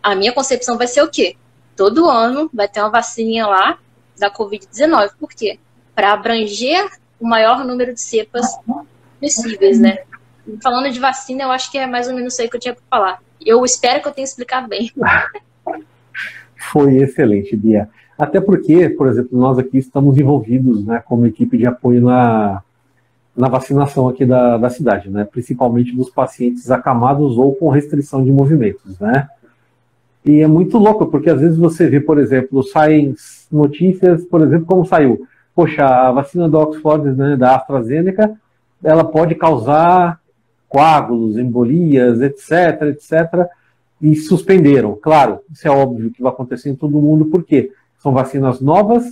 a 0.07 0.15
minha 0.15 0.33
concepção 0.33 0.79
vai 0.79 0.87
ser 0.87 1.03
o 1.03 1.11
quê? 1.11 1.37
Todo 1.75 2.09
ano 2.09 2.49
vai 2.55 2.69
ter 2.69 2.79
uma 2.79 2.91
vacininha 2.91 3.45
lá 3.45 3.77
da 4.17 4.31
Covid-19. 4.31 5.11
Por 5.19 5.31
quê? 5.31 5.59
Para 5.97 6.13
abranger 6.13 6.89
o 7.19 7.27
maior 7.27 7.65
número 7.65 7.93
de 7.93 8.01
cepas 8.01 8.47
possíveis, 9.21 9.81
né? 9.81 9.99
Falando 10.63 10.93
de 10.93 11.01
vacina, 11.01 11.43
eu 11.43 11.51
acho 11.51 11.73
que 11.73 11.79
é 11.79 11.87
mais 11.89 12.07
ou 12.07 12.15
menos 12.15 12.35
isso 12.35 12.43
aí 12.43 12.49
que 12.49 12.57
eu 12.57 12.61
tinha 12.61 12.75
para 12.75 12.85
falar. 12.89 13.23
Eu 13.45 13.65
espero 13.65 14.01
que 14.01 14.07
eu 14.07 14.13
tenha 14.13 14.25
explicado 14.25 14.69
bem. 14.69 14.93
Foi 16.71 16.97
excelente, 16.99 17.57
Bia. 17.57 17.89
Até 18.19 18.41
porque, 18.41 18.89
por 18.91 19.09
exemplo, 19.09 19.39
nós 19.39 19.59
aqui 19.59 19.79
estamos 19.79 20.17
envolvidos 20.17 20.85
né, 20.85 21.03
como 21.05 21.27
equipe 21.27 21.59
de 21.59 21.67
apoio 21.67 22.03
na, 22.03 22.63
na 23.37 23.49
vacinação 23.49 24.09
aqui 24.09 24.25
da, 24.25 24.57
da 24.57 24.71
cidade, 24.71 25.11
né? 25.11 25.25
principalmente 25.25 25.95
dos 25.95 26.09
pacientes 26.09 26.71
acamados 26.71 27.37
ou 27.37 27.55
com 27.55 27.69
restrição 27.69 28.25
de 28.25 28.33
movimentos. 28.33 28.99
Né? 28.99 29.29
E 30.25 30.41
é 30.41 30.47
muito 30.47 30.79
louco, 30.79 31.07
porque 31.07 31.29
às 31.29 31.41
vezes 31.41 31.59
você 31.59 31.87
vê, 31.89 32.01
por 32.01 32.19
exemplo, 32.19 32.63
saem 32.63 33.15
notícias, 33.53 34.25
por 34.25 34.41
exemplo, 34.41 34.67
como 34.67 34.87
saiu, 34.87 35.27
poxa, 35.57 35.85
a 35.85 36.13
vacina 36.13 36.49
do 36.49 36.59
Oxford, 36.59 37.17
né, 37.17 37.35
da 37.35 37.57
AstraZeneca, 37.57 38.39
ela 38.85 39.03
pode 39.03 39.35
causar 39.35 40.21
coágulos, 40.69 41.39
embolias, 41.39 42.21
etc, 42.21 42.83
etc, 42.83 43.49
e 44.01 44.15
suspenderam. 44.15 44.95
Claro, 45.01 45.41
isso 45.51 45.67
é 45.67 45.71
óbvio 45.71 46.11
que 46.11 46.23
vai 46.23 46.31
acontecer 46.31 46.69
em 46.69 46.77
todo 46.77 47.01
mundo, 47.01 47.25
porque 47.27 47.73
são 47.99 48.13
vacinas 48.13 48.61
novas, 48.61 49.05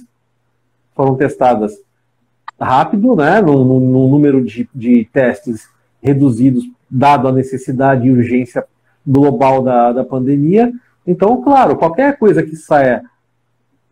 foram 0.95 1.17
testadas 1.17 1.73
rápido, 2.61 3.17
né, 3.17 3.41
num, 3.41 3.65
num 3.65 4.09
número 4.11 4.45
de, 4.45 4.69
de 4.75 5.09
testes 5.11 5.67
reduzidos, 6.03 6.65
dado 6.91 7.27
a 7.27 7.33
necessidade 7.33 8.07
e 8.07 8.13
urgência 8.13 8.65
global 9.07 9.63
da, 9.63 9.93
da 9.93 10.05
pandemia, 10.05 10.71
então, 11.07 11.43
claro, 11.43 11.77
qualquer 11.77 12.19
coisa 12.19 12.43
que 12.43 12.57
saia 12.57 13.03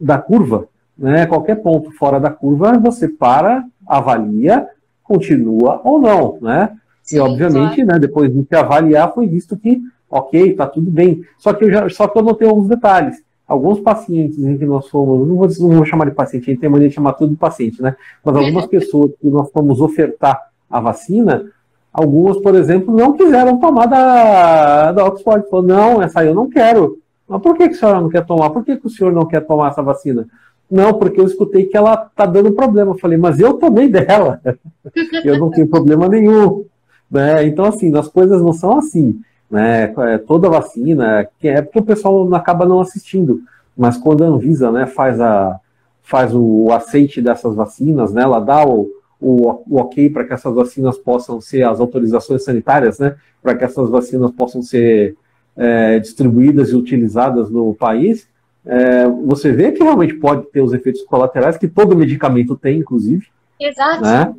da 0.00 0.18
curva, 0.18 0.68
né, 0.96 1.26
qualquer 1.26 1.56
ponto 1.56 1.90
fora 1.92 2.20
da 2.20 2.30
curva, 2.30 2.78
você 2.78 3.08
para, 3.08 3.64
avalia, 3.86 4.68
continua 5.02 5.80
ou 5.84 6.00
não, 6.00 6.38
né? 6.40 6.76
Sim, 7.02 7.16
e 7.16 7.20
obviamente, 7.20 7.76
claro. 7.76 7.92
né, 7.92 7.98
depois 7.98 8.32
de 8.32 8.46
avaliar, 8.54 9.12
foi 9.12 9.26
visto 9.26 9.56
que, 9.56 9.80
ok, 10.08 10.54
tá 10.54 10.66
tudo 10.66 10.90
bem. 10.90 11.22
Só 11.38 11.52
que 11.52 11.64
eu 11.64 11.70
já, 11.70 11.88
só 11.88 12.06
que 12.06 12.18
eu 12.18 12.22
notei 12.22 12.48
alguns 12.48 12.68
detalhes. 12.68 13.22
Alguns 13.46 13.80
pacientes 13.80 14.38
em 14.38 14.56
que 14.56 14.64
nós 14.64 14.88
fomos, 14.88 15.28
não 15.28 15.36
vou, 15.36 15.48
não 15.68 15.76
vou 15.76 15.84
chamar 15.84 16.06
de 16.06 16.12
paciente, 16.12 16.44
a 16.44 16.52
gente 16.52 16.60
tem 16.60 16.70
mania 16.70 16.88
de 16.88 16.94
chamar 16.94 17.14
tudo 17.14 17.32
de 17.32 17.36
paciente, 17.36 17.82
né? 17.82 17.96
Mas 18.24 18.36
algumas 18.36 18.66
pessoas 18.68 19.10
que 19.20 19.28
nós 19.28 19.50
fomos 19.50 19.80
ofertar 19.80 20.40
a 20.70 20.80
vacina, 20.80 21.44
algumas, 21.92 22.38
por 22.38 22.54
exemplo, 22.54 22.96
não 22.96 23.12
quiseram 23.12 23.58
tomar 23.58 23.86
da, 23.86 24.92
da 24.92 25.04
Oxford. 25.04 25.50
Falou, 25.50 25.66
não, 25.66 26.02
essa 26.02 26.20
aí 26.20 26.28
eu 26.28 26.34
não 26.34 26.48
quero. 26.48 26.98
Mas 27.28 27.42
por 27.42 27.56
que, 27.56 27.68
que 27.68 27.74
a 27.74 27.78
senhora 27.78 28.00
não 28.00 28.08
quer 28.08 28.24
tomar? 28.24 28.50
Por 28.50 28.64
que, 28.64 28.76
que 28.76 28.86
o 28.86 28.90
senhor 28.90 29.12
não 29.12 29.26
quer 29.26 29.40
tomar 29.40 29.70
essa 29.70 29.82
vacina? 29.82 30.26
Não, 30.72 30.94
porque 30.94 31.20
eu 31.20 31.26
escutei 31.26 31.66
que 31.66 31.76
ela 31.76 31.92
está 32.10 32.24
dando 32.24 32.52
problema. 32.52 32.92
Eu 32.92 32.98
falei, 32.98 33.18
mas 33.18 33.38
eu 33.38 33.52
tomei 33.58 33.88
dela. 33.88 34.40
eu 35.22 35.38
não 35.38 35.50
tenho 35.50 35.68
problema 35.68 36.08
nenhum. 36.08 36.64
Né? 37.10 37.44
Então, 37.46 37.66
assim, 37.66 37.94
as 37.94 38.08
coisas 38.08 38.40
não 38.40 38.54
são 38.54 38.78
assim. 38.78 39.20
Né? 39.50 39.92
É, 39.98 40.16
toda 40.16 40.48
vacina, 40.48 41.28
que 41.38 41.46
é 41.46 41.60
porque 41.60 41.80
o 41.80 41.84
pessoal 41.84 42.34
acaba 42.34 42.64
não 42.64 42.80
assistindo. 42.80 43.42
Mas 43.76 43.98
quando 43.98 44.24
a 44.24 44.28
Anvisa 44.28 44.72
né, 44.72 44.86
faz, 44.86 45.20
a, 45.20 45.60
faz 46.02 46.34
o 46.34 46.72
aceite 46.72 47.20
dessas 47.20 47.54
vacinas, 47.54 48.14
né, 48.14 48.22
ela 48.22 48.40
dá 48.40 48.66
o, 48.66 48.90
o, 49.20 49.62
o 49.68 49.76
ok 49.76 50.08
para 50.08 50.24
que 50.24 50.32
essas 50.32 50.54
vacinas 50.54 50.96
possam 50.96 51.38
ser 51.38 51.64
as 51.64 51.80
autorizações 51.80 52.44
sanitárias, 52.44 52.98
né, 52.98 53.16
para 53.42 53.54
que 53.54 53.64
essas 53.64 53.90
vacinas 53.90 54.30
possam 54.30 54.62
ser 54.62 55.16
é, 55.54 55.98
distribuídas 55.98 56.70
e 56.70 56.76
utilizadas 56.76 57.50
no 57.50 57.74
país, 57.74 58.26
é, 58.64 59.08
você 59.08 59.52
vê 59.52 59.72
que 59.72 59.82
realmente 59.82 60.14
pode 60.14 60.46
ter 60.50 60.60
os 60.60 60.72
efeitos 60.72 61.02
colaterais 61.02 61.56
que 61.56 61.68
todo 61.68 61.96
medicamento 61.96 62.56
tem, 62.56 62.78
inclusive. 62.78 63.26
Exato. 63.58 64.02
Né? 64.02 64.34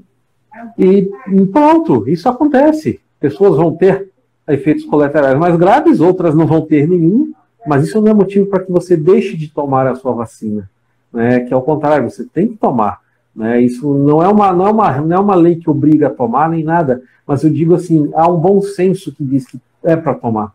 E, 0.78 1.10
e 1.28 1.45
pronto, 1.48 2.08
isso 2.08 2.30
acontece. 2.30 3.02
Pessoas 3.20 3.58
vão 3.58 3.76
ter 3.76 4.10
efeitos 4.48 4.86
colaterais 4.86 5.38
mais 5.38 5.56
graves, 5.56 6.00
outras 6.00 6.36
não 6.36 6.45
vão 6.45 6.62
ter 6.62 6.88
nenhum, 6.88 7.34
mas 7.66 7.84
isso 7.84 8.02
não 8.02 8.12
é 8.12 8.14
motivo 8.14 8.45
para 8.48 8.64
que 8.64 8.72
você 8.72 8.95
deixe 8.95 9.36
de 9.36 9.50
tomar 9.50 9.88
a 9.88 9.95
sua 9.95 10.14
vacina. 10.14 10.70
Né? 11.12 11.41
Que 11.41 11.54
ao 11.54 11.62
contrário, 11.62 12.10
você 12.10 12.26
tem 12.26 12.48
que 12.48 12.56
tomar. 12.56 13.02
Né? 13.36 13.62
Isso 13.62 13.94
não 13.94 14.22
é, 14.22 14.28
uma, 14.28 14.54
não, 14.54 14.68
é 14.68 14.72
uma, 14.72 15.02
não 15.02 15.16
é 15.16 15.20
uma 15.20 15.36
lei 15.36 15.56
que 15.56 15.70
obriga 15.70 16.08
a 16.08 16.14
tomar 16.14 16.50
nem 16.50 16.64
nada, 16.64 17.02
mas 17.26 17.44
eu 17.44 17.50
digo 17.50 17.74
assim, 17.74 18.12
há 18.14 18.30
um 18.30 18.40
bom 18.40 18.62
senso 18.62 19.14
que 19.14 19.24
diz 19.24 19.45
que 19.45 19.60
é 19.84 19.95
para 19.95 20.14
tomar. 20.14 20.54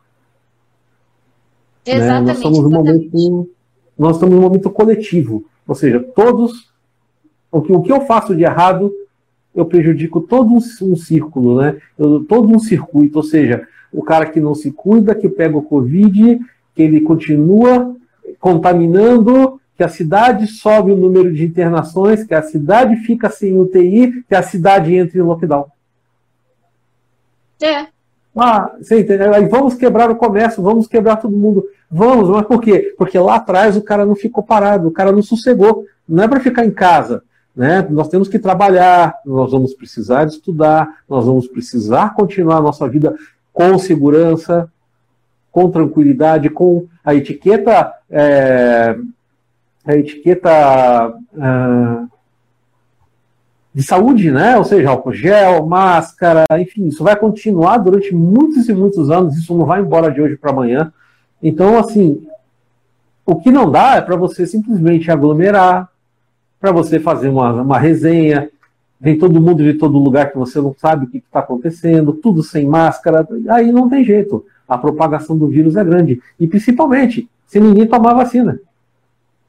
Exatamente. 1.85 2.12
Né? 2.12 2.20
Nós 2.20 2.36
estamos 2.36 2.59
num 2.61 2.70
momento 2.70 3.49
nós 3.99 4.16
estamos 4.16 4.35
num 4.35 4.43
momento 4.43 4.70
coletivo. 4.70 5.45
Ou 5.66 5.75
seja, 5.75 6.01
todos. 6.01 6.69
O 7.51 7.62
que, 7.62 7.73
o 7.73 7.83
que 7.83 7.93
eu 7.93 8.03
faço 8.03 8.37
de 8.37 8.45
errado, 8.45 8.93
eu 9.55 9.65
prejudico 9.65 10.20
todo 10.20 10.53
um, 10.53 10.59
um 10.83 10.97
círculo, 10.97 11.61
né? 11.61 11.79
Eu, 11.99 12.23
todo 12.25 12.55
um 12.55 12.59
circuito. 12.59 13.16
Ou 13.16 13.23
seja, 13.23 13.66
o 13.93 14.03
cara 14.03 14.27
que 14.27 14.41
não 14.41 14.55
se 14.55 14.70
cuida, 14.70 15.15
que 15.15 15.29
pega 15.29 15.57
o 15.57 15.62
Covid, 15.62 16.39
que 16.75 16.83
ele 16.83 17.01
continua 17.01 17.97
contaminando, 18.39 19.61
que 19.77 19.83
a 19.83 19.89
cidade 19.89 20.47
sobe 20.47 20.93
o 20.93 20.97
número 20.97 21.33
de 21.33 21.45
internações, 21.45 22.25
que 22.25 22.35
a 22.35 22.43
cidade 22.43 22.97
fica 22.97 23.31
sem 23.31 23.59
UTI, 23.59 24.23
que 24.29 24.35
a 24.35 24.43
cidade 24.43 24.95
entra 24.95 25.19
em 25.19 25.23
lockdown. 25.23 25.66
É. 27.62 27.87
Ah, 28.40 28.74
você 28.81 29.01
entendeu? 29.01 29.35
Aí 29.35 29.47
vamos 29.47 29.74
quebrar 29.74 30.10
o 30.10 30.16
comércio, 30.16 30.62
vamos 30.62 30.86
quebrar 30.86 31.16
todo 31.16 31.36
mundo. 31.36 31.65
Vamos, 31.90 32.28
mas 32.28 32.47
por 32.47 32.60
quê? 32.60 32.94
Porque 32.97 33.19
lá 33.19 33.36
atrás 33.36 33.77
o 33.77 33.82
cara 33.82 34.05
não 34.05 34.15
ficou 34.15 34.43
parado, 34.43 34.89
o 34.89 34.93
cara 34.93 35.12
não 35.12 35.23
sossegou. 35.23 35.85
Não 36.09 36.24
é 36.24 36.28
para 36.28 36.40
ficar 36.40 36.65
em 36.65 36.70
casa. 36.70 37.23
Né? 37.55 37.86
Nós 37.90 38.09
temos 38.09 38.28
que 38.28 38.39
trabalhar, 38.39 39.16
nós 39.27 39.51
vamos 39.51 39.74
precisar 39.74 40.27
estudar, 40.27 40.89
nós 41.09 41.27
vamos 41.27 41.48
precisar 41.48 42.15
continuar 42.15 42.59
a 42.59 42.62
nossa 42.62 42.89
vida 42.89 43.16
com 43.52 43.77
segurança, 43.78 44.70
com 45.51 45.70
tranquilidade, 45.70 46.48
com 46.48 46.86
a 47.05 47.15
etiqueta, 47.15 47.93
é, 48.09 48.97
a 49.85 49.97
etiqueta 49.97 50.51
ah, 51.36 52.05
de 53.78 53.84
saúde, 53.84 54.32
né? 54.32 54.59
Ou 54.59 54.64
seja, 54.64 54.90
álcool 54.90 55.12
gel, 55.12 55.64
máscara, 55.64 56.44
enfim, 56.59 56.88
isso 56.88 57.05
vai 57.05 57.14
continuar 57.14 57.78
durante 57.78 58.12
muitos 58.12 58.68
e 58.68 58.74
muitos 58.74 59.09
anos, 59.09 59.36
isso 59.36 59.56
não 59.56 59.64
vai 59.64 59.80
embora 59.80 60.10
de 60.10 60.20
hoje 60.20 60.36
para 60.36 60.50
amanhã. 60.50 60.92
Então, 61.40 61.78
assim, 61.78 62.26
o 63.24 63.36
que 63.36 63.52
não 63.52 63.70
dá 63.70 63.94
é 63.94 64.00
para 64.00 64.16
você 64.16 64.48
simplesmente 64.48 65.12
aglomerar, 65.12 65.88
para 66.59 66.72
você 66.72 66.98
fazer 66.98 67.28
uma, 67.28 67.52
uma 67.52 67.78
resenha, 67.78 68.50
vem 69.00 69.16
todo 69.16 69.40
mundo 69.40 69.62
de 69.62 69.74
todo 69.74 69.96
lugar 69.96 70.32
que 70.32 70.38
você 70.38 70.60
não 70.60 70.74
sabe 70.76 71.05
o 71.05 71.09
que 71.09 71.18
está 71.18 71.38
acontecendo, 71.38 72.12
tudo 72.12 72.42
sem 72.42 72.66
máscara, 72.66 73.28
aí 73.48 73.70
não 73.70 73.88
tem 73.88 74.05
jeito. 74.05 74.44
A 74.66 74.76
propagação 74.76 75.38
do 75.38 75.46
vírus 75.46 75.76
é 75.76 75.84
grande. 75.84 76.20
E 76.40 76.48
principalmente, 76.48 77.30
se 77.46 77.60
ninguém 77.60 77.86
tomar 77.86 78.14
vacina. 78.14 78.59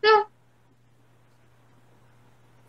É. 0.03 0.23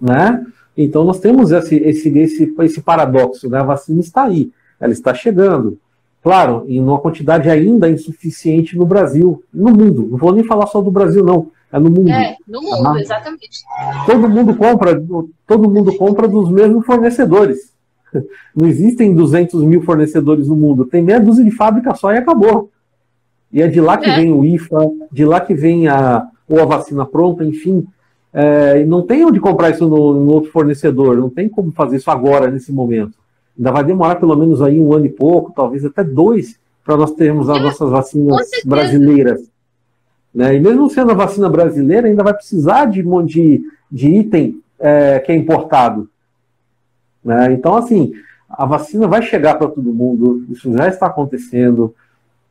Né? 0.01 0.47
Então 0.83 1.05
nós 1.05 1.19
temos 1.19 1.51
esse, 1.53 1.77
esse, 1.77 2.19
esse, 2.19 2.55
esse 2.61 2.81
paradoxo, 2.81 3.49
né? 3.49 3.59
a 3.59 3.65
vacina 3.65 4.01
está 4.01 4.25
aí, 4.25 4.51
ela 4.79 4.93
está 4.93 5.13
chegando. 5.13 5.79
Claro, 6.23 6.65
em 6.69 6.81
uma 6.81 6.99
quantidade 6.99 7.49
ainda 7.49 7.91
insuficiente 7.91 8.77
no 8.77 8.87
Brasil, 8.87 9.43
no 9.53 9.71
mundo. 9.71 10.09
Não 10.11 10.19
vou 10.19 10.33
nem 10.33 10.45
falar 10.45 10.67
só 10.67 10.81
do 10.81 10.91
Brasil, 10.91 11.25
não. 11.25 11.49
É 11.73 11.79
no 11.79 11.91
mundo. 11.91 12.11
É, 12.11 12.37
no 12.47 12.61
mundo, 12.61 12.89
ah, 12.89 13.01
exatamente. 13.01 13.61
Todo 14.05 14.29
mundo 14.29 14.57
compra, 14.57 15.03
todo 15.47 15.71
mundo 15.71 15.97
compra 15.97 16.27
dos 16.27 16.51
mesmos 16.51 16.85
fornecedores. 16.85 17.73
Não 18.57 18.67
existem 18.67 19.15
200 19.15 19.63
mil 19.63 19.81
fornecedores 19.83 20.49
no 20.49 20.57
mundo. 20.57 20.85
Tem 20.85 21.01
meia 21.01 21.21
dúzia 21.21 21.45
de 21.45 21.53
fábrica 21.53 21.95
só 21.95 22.13
e 22.13 22.19
acabou. 22.19 22.71
E 23.53 23.63
é 23.63 23.69
de 23.69 23.81
lá 23.81 23.97
que 23.97 24.11
é. 24.11 24.17
vem 24.17 24.33
o 24.33 24.45
IFA, 24.45 24.79
de 25.13 25.25
lá 25.25 25.41
que 25.41 25.55
vem 25.55 25.87
a, 25.87 26.27
ou 26.49 26.61
a 26.61 26.65
vacina 26.65 27.07
pronta, 27.07 27.45
enfim. 27.45 27.87
É, 28.33 28.85
não 28.85 29.03
tem 29.03 29.25
onde 29.25 29.41
comprar 29.41 29.71
isso 29.71 29.89
no, 29.89 30.15
no, 30.15 30.33
outro 30.33 30.51
fornecedor, 30.53 31.17
não 31.17 31.29
tem 31.29 31.49
como 31.49 31.73
fazer 31.73 31.97
isso 31.97 32.11
agora, 32.11 32.51
nesse 32.51 32.73
momento. 32.73 33.15
Ainda 33.59 33.73
vai 33.73 33.85
demorar 33.85 34.17
pelo 34.17 34.37
menos 34.37 34.63
aí 34.63 34.79
um 34.79 34.93
ano 34.93 35.07
e 35.07 35.11
pouco, 35.11 35.53
talvez 35.53 35.85
até 35.85 36.05
dois, 36.05 36.59
para 36.85 36.97
nós 36.97 37.13
termos 37.13 37.51
as 37.51 37.61
nossas 37.61 37.91
vacinas 37.91 38.49
brasileiras. 38.65 39.51
Né? 40.35 40.57
E 40.57 40.61
mesmo 40.61 40.89
sendo 40.89 41.11
a 41.11 41.15
vacina 41.15 41.49
brasileira, 41.49 42.07
ainda 42.07 42.23
vai 42.23 42.35
precisar 42.35 42.87
de, 42.87 43.03
de, 43.25 43.63
de 43.91 44.09
item 44.09 44.63
é, 44.79 45.19
que 45.19 45.33
é 45.33 45.37
importado. 45.37 46.09
Né? 47.25 47.53
Então, 47.53 47.77
assim, 47.77 48.13
a 48.49 48.65
vacina 48.65 49.07
vai 49.07 49.23
chegar 49.23 49.57
para 49.57 49.69
todo 49.69 49.93
mundo, 49.93 50.45
isso 50.51 50.73
já 50.73 50.89
está 50.89 51.07
acontecendo. 51.07 51.95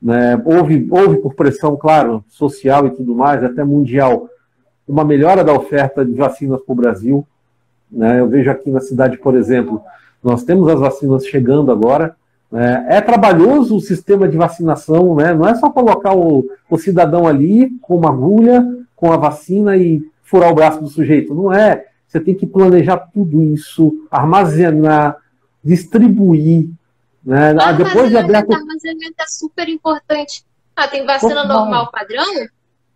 Né? 0.01 0.41
Houve, 0.45 0.87
houve, 0.91 1.17
por 1.17 1.33
pressão, 1.33 1.75
claro, 1.75 2.23
social 2.29 2.85
e 2.87 2.91
tudo 2.91 3.15
mais, 3.15 3.43
até 3.43 3.63
mundial, 3.63 4.29
uma 4.89 5.05
melhora 5.05 5.43
da 5.43 5.53
oferta 5.53 6.03
de 6.03 6.13
vacinas 6.13 6.61
para 6.61 6.73
o 6.73 6.75
Brasil. 6.75 7.27
Né? 7.91 8.19
Eu 8.19 8.27
vejo 8.27 8.49
aqui 8.49 8.71
na 8.71 8.81
cidade, 8.81 9.17
por 9.17 9.35
exemplo, 9.35 9.81
nós 10.23 10.43
temos 10.43 10.67
as 10.67 10.79
vacinas 10.79 11.25
chegando 11.25 11.71
agora, 11.71 12.15
é, 12.51 12.97
é, 12.97 13.01
trabalhoso 13.01 13.77
o 13.77 13.81
sistema 13.81 14.27
de 14.27 14.35
vacinação, 14.35 15.15
né? 15.15 15.35
não 15.35 15.47
é 15.47 15.53
só 15.53 15.69
colocar 15.69 16.15
o, 16.15 16.49
o, 16.67 16.77
cidadão 16.79 17.27
ali 17.27 17.69
com 17.81 17.97
uma 17.97 18.09
agulha, 18.09 18.65
com 18.95 19.13
a 19.13 19.17
vacina 19.17 19.77
e 19.77 20.03
furar 20.23 20.51
o 20.51 20.55
braço 20.55 20.81
do 20.81 20.89
sujeito. 20.89 21.35
Não 21.35 21.53
é. 21.53 21.85
Você 22.07 22.19
tem 22.19 22.33
que 22.33 22.47
planejar 22.47 22.97
tudo 23.13 23.43
isso, 23.43 24.07
armazenar, 24.09 25.17
distribuir. 25.63 26.67
Né? 27.23 27.55
Ah, 27.59 27.71
depois 27.71 28.09
de 28.09 28.17
aberto... 28.17 28.51
armazenamento 28.51 29.15
é 29.19 29.27
super 29.27 29.69
importante. 29.69 30.43
Ah, 30.75 30.87
tem 30.87 31.05
vacina 31.05 31.43
normal 31.43 31.91
padrão, 31.91 32.25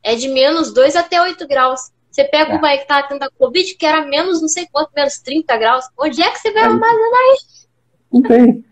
é 0.04 0.16
de 0.16 0.28
menos 0.28 0.74
2 0.74 0.96
até 0.96 1.22
8 1.22 1.48
graus. 1.48 1.92
Você 2.12 2.26
pega 2.26 2.54
é. 2.54 2.58
uma 2.58 2.70
que 2.70 2.84
está 2.84 3.02
tendo 3.04 3.24
a 3.24 3.30
Covid, 3.40 3.76
que 3.76 3.86
era 3.86 4.06
menos 4.06 4.42
não 4.42 4.48
sei 4.48 4.68
quanto, 4.72 4.92
menos 4.96 5.18
30 5.20 5.58
graus. 5.58 5.86
Onde 5.98 6.22
é 6.22 6.30
que 6.30 6.38
você 6.38 6.52
vai 6.52 6.64
armazenar 6.64 7.34
isso? 7.36 7.68
Não 8.12 8.22
tem. 8.22 8.64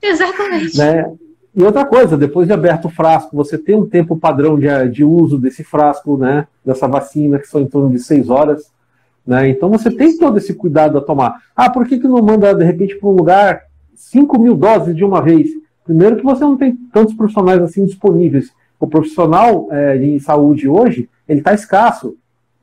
Exatamente. 0.00 0.78
Né? 0.78 1.12
E 1.54 1.62
outra 1.62 1.84
coisa, 1.84 2.16
depois 2.16 2.46
de 2.46 2.52
aberto 2.52 2.86
o 2.86 2.90
frasco, 2.90 3.36
você 3.36 3.58
tem 3.58 3.74
um 3.74 3.86
tempo 3.86 4.16
padrão 4.16 4.58
de, 4.58 4.68
de 4.88 5.04
uso 5.04 5.36
desse 5.36 5.64
frasco, 5.64 6.16
né, 6.16 6.46
dessa 6.64 6.86
vacina, 6.86 7.38
que 7.38 7.48
são 7.48 7.60
em 7.60 7.66
torno 7.66 7.90
de 7.90 7.98
seis 7.98 8.30
horas. 8.30 8.70
Né? 9.26 9.48
Então 9.48 9.68
você 9.68 9.90
tem 9.90 10.16
todo 10.16 10.38
esse 10.38 10.54
cuidado 10.54 10.96
a 10.96 11.00
tomar. 11.00 11.42
Ah, 11.54 11.68
por 11.68 11.86
que, 11.86 11.98
que 11.98 12.08
não 12.08 12.22
manda, 12.22 12.54
de 12.54 12.64
repente, 12.64 12.96
para 12.96 13.08
um 13.08 13.12
lugar 13.12 13.64
5 13.94 14.38
mil 14.38 14.54
doses 14.54 14.94
de 14.94 15.04
uma 15.04 15.20
vez? 15.20 15.48
Primeiro 15.84 16.16
que 16.16 16.24
você 16.24 16.42
não 16.44 16.56
tem 16.56 16.74
tantos 16.92 17.14
profissionais 17.14 17.60
assim 17.60 17.84
disponíveis. 17.84 18.52
O 18.80 18.86
profissional 18.86 19.68
é, 19.70 19.96
de 19.98 20.20
saúde 20.20 20.68
hoje, 20.68 21.08
ele 21.28 21.40
está 21.40 21.52
escasso. 21.52 22.16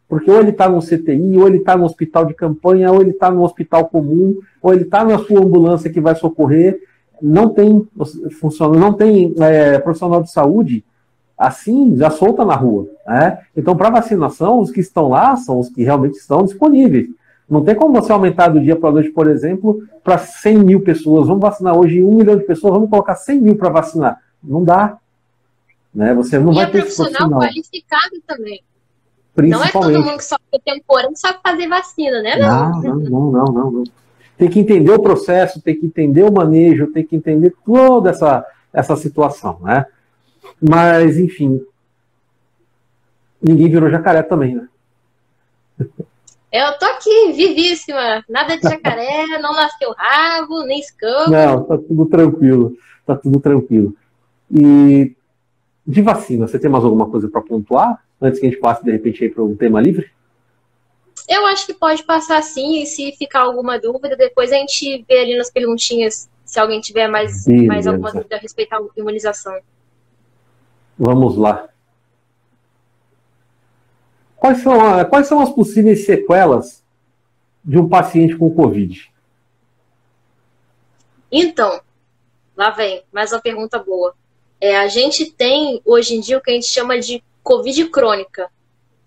Porque 0.08 0.30
ou 0.30 0.40
ele 0.40 0.52
está 0.52 0.70
no 0.70 0.80
CTI, 0.80 1.38
ou 1.38 1.48
ele 1.48 1.58
está 1.58 1.76
no 1.76 1.84
hospital 1.84 2.26
de 2.26 2.34
campanha, 2.34 2.92
ou 2.92 3.02
ele 3.02 3.10
está 3.10 3.32
no 3.32 3.44
hospital 3.44 3.86
comum, 3.88 4.38
ou 4.62 4.74
ele 4.74 4.84
está 4.84 5.04
na 5.04 5.18
sua 5.18 5.40
ambulância 5.40 5.90
que 5.90 6.00
vai 6.00 6.16
socorrer 6.16 6.80
não 7.22 7.50
tem 7.50 7.88
não 8.78 8.94
tem 8.94 9.34
é, 9.40 9.80
profissional 9.80 10.22
de 10.22 10.32
saúde 10.32 10.84
assim 11.38 11.96
já 11.98 12.10
solta 12.10 12.46
na 12.46 12.56
rua. 12.56 12.88
Né? 13.06 13.40
Então, 13.56 13.76
para 13.76 13.90
vacinação, 13.90 14.60
os 14.60 14.72
que 14.72 14.80
estão 14.80 15.10
lá 15.10 15.36
são 15.36 15.60
os 15.60 15.70
que 15.70 15.84
realmente 15.84 16.16
estão 16.16 16.44
disponíveis. 16.44 17.08
Não 17.48 17.64
tem 17.64 17.76
como 17.76 17.94
você 17.94 18.12
aumentar 18.12 18.48
do 18.48 18.60
dia 18.60 18.76
para 18.76 18.90
a 18.90 18.94
noite, 18.94 19.10
por 19.10 19.30
exemplo, 19.30 19.84
para 20.04 20.18
100 20.18 20.60
mil 20.60 20.82
pessoas. 20.82 21.28
Vamos 21.28 21.42
vacinar 21.42 21.78
hoje 21.78 22.02
um 22.02 22.16
milhão 22.16 22.38
de 22.38 22.44
pessoas, 22.44 22.74
vamos 22.74 22.90
colocar 22.90 23.16
100 23.16 23.42
mil 23.42 23.56
para 23.56 23.70
vacinar. 23.70 24.20
Não 24.44 24.64
dá. 24.64 24.98
Né? 25.95 26.13
Você 26.13 26.38
não 26.38 26.51
e 26.51 26.55
vai 26.55 26.65
é 26.65 26.67
ter 26.67 26.80
profissional, 26.80 27.11
profissional 27.11 27.39
qualificado 27.39 28.22
também. 28.27 28.61
Não 29.38 29.63
é 29.63 29.72
todo 29.72 30.03
mundo 30.03 30.17
que 30.17 30.23
só 30.23 30.38
tem 30.51 30.61
temporada 30.61 31.13
sabe 31.15 31.39
fazer 31.43 31.67
vacina, 31.67 32.22
né? 32.22 32.38
Não, 32.38 32.81
não, 32.81 32.95
não, 32.95 33.31
não, 33.31 33.45
não. 33.45 33.72
não 33.72 33.84
tem 34.38 34.49
que 34.49 34.59
entender 34.59 34.91
o 34.91 35.01
processo, 35.01 35.61
tem 35.61 35.80
que 35.80 35.85
entender 35.85 36.23
o 36.23 36.31
manejo, 36.31 36.91
tem 36.91 37.05
que 37.05 37.15
entender 37.15 37.53
toda 37.65 38.09
essa, 38.09 38.45
essa 38.73 38.95
situação, 38.95 39.59
né? 39.61 39.85
Mas, 40.61 41.17
enfim, 41.17 41.61
ninguém 43.41 43.69
virou 43.69 43.89
jacaré 43.89 44.23
também, 44.23 44.55
né? 44.55 44.67
Eu 46.51 46.77
tô 46.80 46.85
aqui, 46.85 47.34
vivíssima. 47.34 48.23
Nada 48.30 48.57
de 48.57 48.63
jacaré, 48.63 49.26
não 49.39 49.53
nasceu 49.53 49.93
rabo, 49.97 50.63
nem 50.63 50.80
escampo. 50.80 51.31
Não, 51.31 51.63
tá 51.63 51.77
tudo 51.77 52.05
tranquilo. 52.05 52.73
Tá 53.05 53.15
tudo 53.15 53.39
tranquilo. 53.39 53.95
E 54.51 55.15
de 55.86 56.02
vacina, 56.02 56.48
você 56.48 56.57
tem 56.57 56.70
mais 56.70 56.84
alguma 56.84 57.10
coisa 57.10 57.30
para 57.30 57.41
pontuar? 57.41 58.03
Antes 58.22 58.40
que 58.40 58.48
a 58.48 58.49
gente 58.49 58.60
passe, 58.60 58.84
de 58.84 58.91
repente, 58.91 59.24
aí 59.24 59.30
para 59.30 59.44
um 59.44 59.56
tema 59.56 59.82
livre? 59.82 60.10
Eu 61.28 61.45
acho 61.48 61.66
que 61.66 61.74
pode 61.74 62.03
passar 62.03 62.41
sim, 62.41 62.82
e 62.82 62.86
se 62.86 63.12
ficar 63.14 63.41
alguma 63.41 63.80
dúvida, 63.80 64.16
depois 64.16 64.52
a 64.52 64.56
gente 64.56 65.03
vê 65.07 65.20
ali 65.20 65.38
nas 65.38 65.52
perguntinhas 65.52 66.30
se 66.44 66.60
alguém 66.60 66.80
tiver 66.80 67.07
mais, 67.07 67.45
mais 67.48 67.88
alguma 67.88 68.12
dúvida 68.12 68.36
a 68.36 68.40
respeito 68.40 68.70
da 68.70 68.80
imunização. 68.95 69.60
Vamos 70.98 71.36
lá. 71.36 71.68
Quais 74.36 74.62
são, 74.62 75.06
quais 75.10 75.28
são 75.28 75.40
as 75.40 75.49
possíveis 75.49 76.06
sequelas 76.06 76.84
de 77.64 77.80
um 77.80 77.90
paciente 77.90 78.36
com 78.36 78.53
Covid? 78.53 79.12
Então, 81.32 81.82
lá 82.56 82.70
vem, 82.70 83.03
mais 83.12 83.32
uma 83.32 83.41
pergunta 83.41 83.80
boa. 83.80 84.16
É, 84.60 84.77
a 84.77 84.88
gente 84.88 85.32
tem 85.32 85.82
hoje 85.86 86.15
em 86.15 86.22
dia 86.22 86.38
o 86.38 86.41
que 86.41 86.52
a 86.52 86.53
gente 86.53 86.68
chama 86.68 86.99
de 86.99 87.23
Covid 87.44 87.86
crônica, 87.90 88.49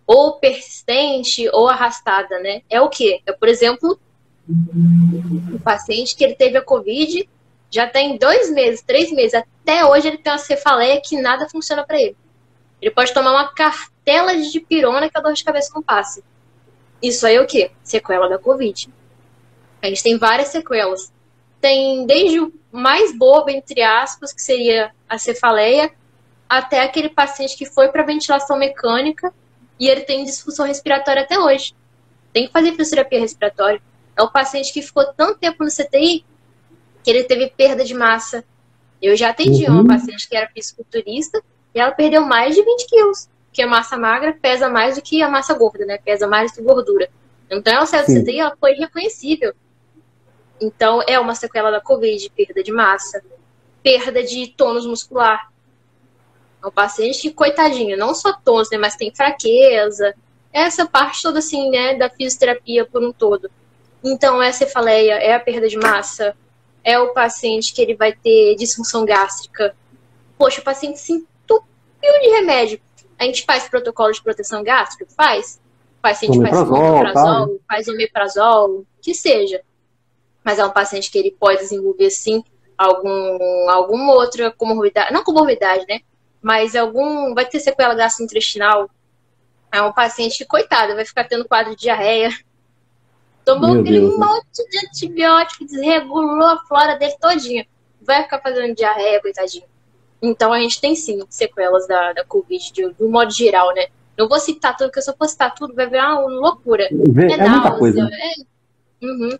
ou 0.07 0.35
persistente 0.35 1.49
ou 1.53 1.69
arrastada, 1.69 2.39
né? 2.39 2.62
É 2.70 2.81
o 2.81 2.89
quê? 2.89 3.20
É, 3.27 3.33
por 3.33 3.49
exemplo, 3.49 3.99
o 5.53 5.59
paciente 5.61 6.16
que 6.16 6.25
ele 6.25 6.35
teve 6.35 6.57
a 6.57 6.62
Covid 6.62 7.29
já 7.70 7.87
tem 7.87 8.16
dois 8.16 8.51
meses, 8.51 8.81
três 8.81 9.12
meses, 9.12 9.35
até 9.35 9.85
hoje 9.85 10.09
ele 10.09 10.19
tem 10.19 10.33
uma 10.33 10.39
cefaleia 10.39 11.01
que 11.05 11.20
nada 11.20 11.49
funciona 11.49 11.85
para 11.85 12.01
ele. 12.01 12.16
Ele 12.81 12.91
pode 12.91 13.12
tomar 13.12 13.33
uma 13.33 13.53
cartela 13.53 14.35
de 14.35 14.51
dipirona 14.51 15.11
que 15.11 15.19
a 15.19 15.20
dor 15.20 15.35
de 15.35 15.45
cabeça 15.45 15.73
não 15.75 15.83
passe. 15.83 16.25
Isso 17.03 17.27
aí 17.27 17.37
é 17.37 17.41
o 17.41 17.47
quê? 17.47 17.70
Sequela 17.83 18.29
da 18.29 18.39
Covid. 18.39 18.89
A 19.83 19.87
gente 19.87 20.03
tem 20.03 20.16
várias 20.16 20.49
sequelas. 20.49 21.12
Tem 21.61 22.07
desde 22.07 22.41
o 22.41 22.53
mais 22.71 23.17
bobo, 23.17 23.51
entre 23.51 23.83
aspas, 23.83 24.33
que 24.33 24.43
seria 24.43 24.93
a 25.09 25.19
cefaleia, 25.19 25.93
até 26.49 26.81
aquele 26.83 27.09
paciente 27.09 27.57
que 27.57 27.67
foi 27.67 27.89
para 27.89 28.03
ventilação 28.05 28.59
mecânica 28.59 29.33
e 29.79 29.89
ele 29.89 30.03
tem 30.03 30.25
disfunção 30.25 30.67
respiratória 30.67 31.23
até 31.23 31.39
hoje. 31.39 31.75
Tem 32.33 32.47
que 32.47 32.53
fazer 32.53 32.73
fisioterapia 32.73 33.21
respiratória. 33.21 33.81
É 34.17 34.23
o 34.23 34.31
paciente 34.31 34.73
que 34.73 34.83
ficou 34.83 35.05
tanto 35.15 35.39
tempo 35.39 35.63
no 35.63 35.71
CTI 35.71 36.25
que 37.03 37.11
ele 37.11 37.25
teve 37.25 37.51
perda 37.51 37.85
de 37.85 37.95
massa. 37.95 38.45
Eu 39.01 39.17
já 39.17 39.31
atendi 39.31 39.65
uhum. 39.65 39.81
uma 39.81 39.87
paciente 39.87 40.29
que 40.29 40.37
era 40.37 40.49
fisiculturista 40.49 41.41
e 41.75 41.81
ela 41.81 41.93
perdeu 41.93 42.23
mais 42.23 42.55
de 42.55 42.63
20 42.63 42.87
quilos, 42.89 43.29
porque 43.47 43.63
a 43.63 43.67
massa 43.67 43.97
magra 43.97 44.37
pesa 44.41 44.69
mais 44.69 44.97
do 44.97 45.03
que 45.03 45.23
a 45.23 45.29
massa 45.29 45.55
gorda, 45.55 45.87
né? 45.87 45.99
Pesa 45.99 46.27
mais 46.27 46.51
do 46.51 46.57
que 46.57 46.63
gordura. 46.63 47.09
Então 47.51 47.73
ela 47.73 47.87
saiu 47.87 48.07
do 48.07 48.23
CTI 48.23 48.41
ela 48.41 48.57
foi 48.59 48.73
irreconhecível. 48.73 49.55
Então 50.61 51.03
é 51.07 51.19
uma 51.19 51.35
sequela 51.35 51.71
da 51.71 51.81
Covid, 51.81 52.31
perda 52.31 52.63
de 52.63 52.73
massa, 52.73 53.23
perda 53.83 54.23
de 54.23 54.49
tônus 54.49 54.87
muscular. 54.87 55.51
É 56.63 56.67
um 56.67 56.71
paciente 56.71 57.21
que, 57.21 57.31
coitadinho, 57.31 57.97
não 57.97 58.15
só 58.15 58.33
tônus, 58.33 58.69
né, 58.71 58.79
mas 58.79 58.97
tem 58.97 59.15
fraqueza. 59.15 60.15
Essa 60.53 60.87
parte 60.87 61.23
toda, 61.23 61.39
assim, 61.39 61.71
né, 61.71 61.95
da 61.95 62.11
fisioterapia 62.11 62.85
por 62.85 63.03
um 63.03 63.13
todo. 63.13 63.51
Então, 64.03 64.43
é 64.43 64.49
a 64.49 64.53
cefaleia, 64.53 65.15
é 65.15 65.35
a 65.35 65.41
perda 65.41 65.69
de 65.69 65.77
massa, 65.77 66.37
é 66.83 66.99
o 66.99 67.13
paciente 67.13 67.73
que 67.73 67.81
ele 67.81 67.95
vai 67.95 68.13
ter 68.13 68.57
disfunção 68.57 69.05
gástrica. 69.05 69.75
Poxa, 70.37 70.61
o 70.61 70.65
paciente 70.65 70.99
se 70.99 71.13
entupiu 71.13 72.13
de 72.21 72.29
remédio. 72.29 72.81
A 73.19 73.25
gente 73.25 73.45
faz 73.45 73.69
protocolo 73.69 74.13
de 74.13 74.23
proteção 74.23 74.63
gástrica? 74.63 75.07
Faz. 75.17 75.61
O 75.99 76.03
paciente 76.03 76.41
faz 76.41 76.57
omeprazol, 76.57 77.49
tá? 77.49 77.55
faz 77.69 77.89
omeprazol, 77.89 78.85
que 79.03 79.15
seja. 79.15 79.61
Mas 80.49 80.59
é 80.59 80.65
um 80.65 80.70
paciente 80.70 81.11
que 81.11 81.19
ele 81.19 81.31
pode 81.31 81.59
desenvolver, 81.59 82.09
sim, 82.09 82.43
algum, 82.79 83.69
alguma 83.69 84.15
outra 84.15 84.51
comorbidade, 84.51 85.12
não 85.12 85.23
comorbidade, 85.23 85.85
né? 85.87 86.01
Mas 86.41 86.75
algum, 86.75 87.35
vai 87.35 87.45
ter 87.45 87.61
sequela 87.61 87.95
gastrointestinal. 87.95 88.89
É 89.70 89.83
um 89.83 89.93
paciente 89.93 90.43
coitado, 90.47 90.95
vai 90.95 91.05
ficar 91.05 91.25
tendo 91.25 91.47
quadro 91.47 91.77
de 91.77 91.83
diarreia, 91.83 92.31
Tomou 93.45 93.79
aquele 93.79 94.01
Deus, 94.01 94.19
monte 94.19 94.70
de 94.70 94.87
antibiótico, 94.87 95.66
desregulou 95.66 96.47
a 96.47 96.62
flora 96.66 96.97
dele 96.97 97.15
todinha. 97.20 97.66
Vai 98.01 98.23
ficar 98.23 98.41
fazendo 98.41 98.75
diarreia, 98.75 99.20
coitadinho. 99.20 99.65
Então 100.23 100.51
a 100.51 100.61
gente 100.61 100.81
tem 100.81 100.97
sim 100.97 101.23
sequelas 101.29 101.87
da, 101.87 102.15
da 102.15 102.25
Covid, 102.25 102.73
de, 102.73 102.91
de 102.91 103.05
um 103.05 103.11
modo 103.11 103.31
geral, 103.31 103.75
né? 103.75 103.89
Não 104.16 104.27
vou 104.27 104.41
citar 104.41 104.75
tudo, 104.75 104.87
porque 104.87 105.03
se 105.03 105.11
eu 105.11 105.15
for 105.15 105.29
citar 105.29 105.55
tudo, 105.55 105.75
vai 105.75 105.87
virar 105.87 106.19
uma 106.19 106.41
loucura. 106.41 106.85
É, 106.85 107.33
é 107.35 107.49
muita 107.49 107.79
coisa. 107.79 108.09
É... 108.11 109.07
Uhum. 109.07 109.39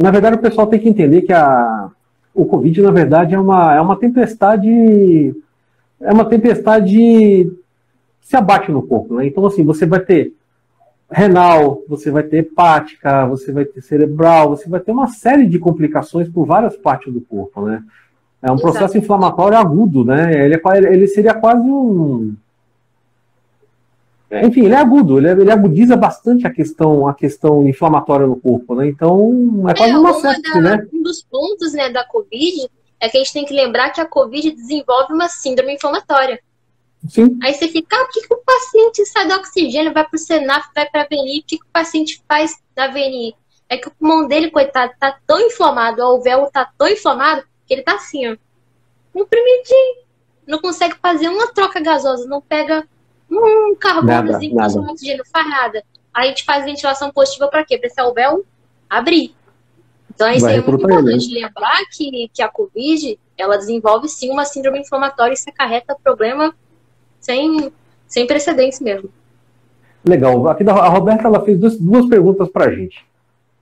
Na 0.00 0.10
verdade, 0.10 0.36
o 0.36 0.40
pessoal 0.40 0.66
tem 0.66 0.80
que 0.80 0.88
entender 0.88 1.22
que 1.22 1.32
a, 1.32 1.90
o 2.34 2.46
Covid, 2.46 2.80
na 2.80 2.90
verdade, 2.90 3.34
é 3.34 3.38
uma, 3.38 3.74
é 3.74 3.80
uma 3.80 3.96
tempestade. 3.96 5.34
É 6.00 6.12
uma 6.12 6.24
tempestade 6.24 6.96
que 6.96 7.52
se 8.22 8.36
abate 8.36 8.72
no 8.72 8.82
corpo, 8.82 9.16
né? 9.16 9.26
Então, 9.26 9.44
assim, 9.44 9.62
você 9.62 9.84
vai 9.84 10.00
ter 10.00 10.32
renal, 11.10 11.82
você 11.86 12.10
vai 12.10 12.22
ter 12.22 12.38
hepática, 12.38 13.26
você 13.26 13.52
vai 13.52 13.64
ter 13.64 13.82
cerebral, 13.82 14.50
você 14.50 14.68
vai 14.68 14.80
ter 14.80 14.92
uma 14.92 15.08
série 15.08 15.46
de 15.46 15.58
complicações 15.58 16.28
por 16.28 16.46
várias 16.46 16.76
partes 16.76 17.12
do 17.12 17.20
corpo, 17.20 17.66
né? 17.66 17.82
É 18.42 18.50
um 18.50 18.54
Exato. 18.54 18.62
processo 18.62 18.96
inflamatório 18.96 19.58
agudo, 19.58 20.02
né? 20.02 20.32
Ele, 20.46 20.54
é, 20.54 20.92
ele 20.94 21.06
seria 21.08 21.34
quase 21.34 21.68
um. 21.68 22.34
Enfim, 24.30 24.64
ele 24.64 24.74
é 24.74 24.76
agudo, 24.76 25.18
ele, 25.18 25.28
é, 25.28 25.32
ele 25.32 25.50
agudiza 25.50 25.96
bastante 25.96 26.46
a 26.46 26.50
questão, 26.52 27.08
a 27.08 27.14
questão 27.14 27.66
inflamatória 27.66 28.26
no 28.26 28.36
corpo, 28.36 28.76
né? 28.76 28.86
Então, 28.86 29.68
é 29.68 29.74
quase 29.74 29.92
é, 29.92 29.98
uma 29.98 30.14
sepse, 30.14 30.60
né? 30.60 30.86
Um 30.92 31.02
dos 31.02 31.22
pontos 31.22 31.72
né, 31.72 31.90
da 31.90 32.04
Covid 32.04 32.70
é 33.00 33.08
que 33.08 33.16
a 33.16 33.20
gente 33.20 33.32
tem 33.32 33.44
que 33.44 33.54
lembrar 33.54 33.90
que 33.90 34.00
a 34.00 34.06
Covid 34.06 34.52
desenvolve 34.52 35.12
uma 35.12 35.28
síndrome 35.28 35.74
inflamatória. 35.74 36.40
Sim. 37.08 37.38
Aí 37.42 37.54
você 37.54 37.66
fica, 37.66 37.96
ah, 37.96 38.04
por 38.04 38.12
que, 38.12 38.28
que 38.28 38.34
o 38.34 38.42
paciente 38.44 39.06
sai 39.06 39.26
do 39.26 39.34
oxigênio, 39.34 39.92
vai 39.92 40.06
para 40.06 40.16
o 40.16 40.18
Senaf, 40.18 40.68
vai 40.74 40.88
para 40.88 41.02
a 41.02 41.06
VNI, 41.06 41.40
o 41.40 41.44
que, 41.44 41.58
que 41.58 41.64
o 41.64 41.72
paciente 41.72 42.22
faz 42.28 42.54
na 42.76 42.88
VNI? 42.88 43.34
É 43.68 43.78
que 43.78 43.88
o 43.88 43.90
pulmão 43.90 44.28
dele, 44.28 44.50
coitado, 44.50 44.92
tá 45.00 45.18
tão 45.26 45.40
inflamado, 45.40 46.02
o 46.02 46.04
alvéolo 46.04 46.50
tá 46.52 46.70
tão 46.76 46.88
inflamado, 46.88 47.42
que 47.66 47.74
ele 47.74 47.82
tá 47.82 47.94
assim, 47.94 48.30
ó, 48.30 48.36
comprimidinho. 49.12 50.04
Não 50.46 50.58
consegue 50.58 50.96
fazer 51.00 51.28
uma 51.28 51.52
troca 51.52 51.80
gasosa, 51.80 52.28
não 52.28 52.40
pega 52.40 52.86
um 53.30 53.74
carbonozinho 53.76 54.54
com 54.54 54.92
oxigênio, 54.92 55.24
faz 55.30 55.48
nada. 55.48 55.84
Aí 56.12 56.26
a 56.26 56.28
gente 56.28 56.44
faz 56.44 56.64
ventilação 56.64 57.10
positiva 57.12 57.48
para 57.48 57.64
quê? 57.64 57.78
Para 57.78 57.86
esse 57.86 58.00
alvéolo 58.00 58.44
abrir. 58.88 59.34
Então, 60.12 60.30
isso 60.30 60.46
é 60.46 60.60
muito 60.60 60.84
importante 60.84 61.30
ele. 61.30 61.44
lembrar 61.44 61.78
que, 61.92 62.30
que 62.34 62.42
a 62.42 62.48
COVID, 62.48 63.18
ela 63.38 63.56
desenvolve 63.56 64.08
sim 64.08 64.30
uma 64.30 64.44
síndrome 64.44 64.80
inflamatória 64.80 65.32
e 65.32 65.34
isso 65.34 65.48
acarreta 65.48 65.96
problema 66.02 66.54
sem, 67.20 67.72
sem 68.06 68.26
precedentes 68.26 68.80
mesmo. 68.80 69.08
Legal. 70.04 70.48
Aqui 70.48 70.68
a 70.68 70.88
Roberta 70.88 71.26
ela 71.26 71.40
fez 71.44 71.58
duas, 71.58 71.78
duas 71.78 72.06
perguntas 72.06 72.48
para 72.48 72.66
a 72.66 72.74
gente. 72.74 73.04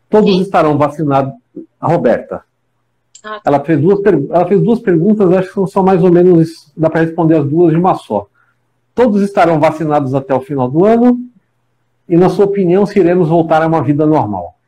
Todos 0.08 0.30
Sim. 0.30 0.40
estarão 0.40 0.78
vacinados. 0.78 1.34
A 1.80 1.88
Roberta. 1.88 2.42
Ah, 3.22 3.40
tá. 3.40 3.42
ela, 3.44 3.60
fez 3.60 3.80
duas, 3.80 4.00
ela 4.30 4.46
fez 4.46 4.62
duas 4.62 4.78
perguntas, 4.80 5.32
acho 5.32 5.48
que 5.48 5.54
são 5.54 5.66
só 5.66 5.82
mais 5.82 6.02
ou 6.02 6.10
menos. 6.10 6.72
Dá 6.76 6.88
para 6.88 7.02
responder 7.02 7.36
as 7.36 7.46
duas 7.46 7.72
de 7.72 7.78
uma 7.78 7.94
só. 7.94 8.26
Todos 8.98 9.22
estarão 9.22 9.60
vacinados 9.60 10.14
até 10.14 10.34
o 10.34 10.40
final 10.40 10.68
do 10.68 10.84
ano? 10.84 11.18
E, 12.08 12.16
na 12.16 12.28
sua 12.28 12.46
opinião, 12.46 12.84
se 12.84 12.98
iremos 12.98 13.28
voltar 13.28 13.62
a 13.62 13.66
uma 13.66 13.82
vida 13.82 14.04
normal? 14.04 14.58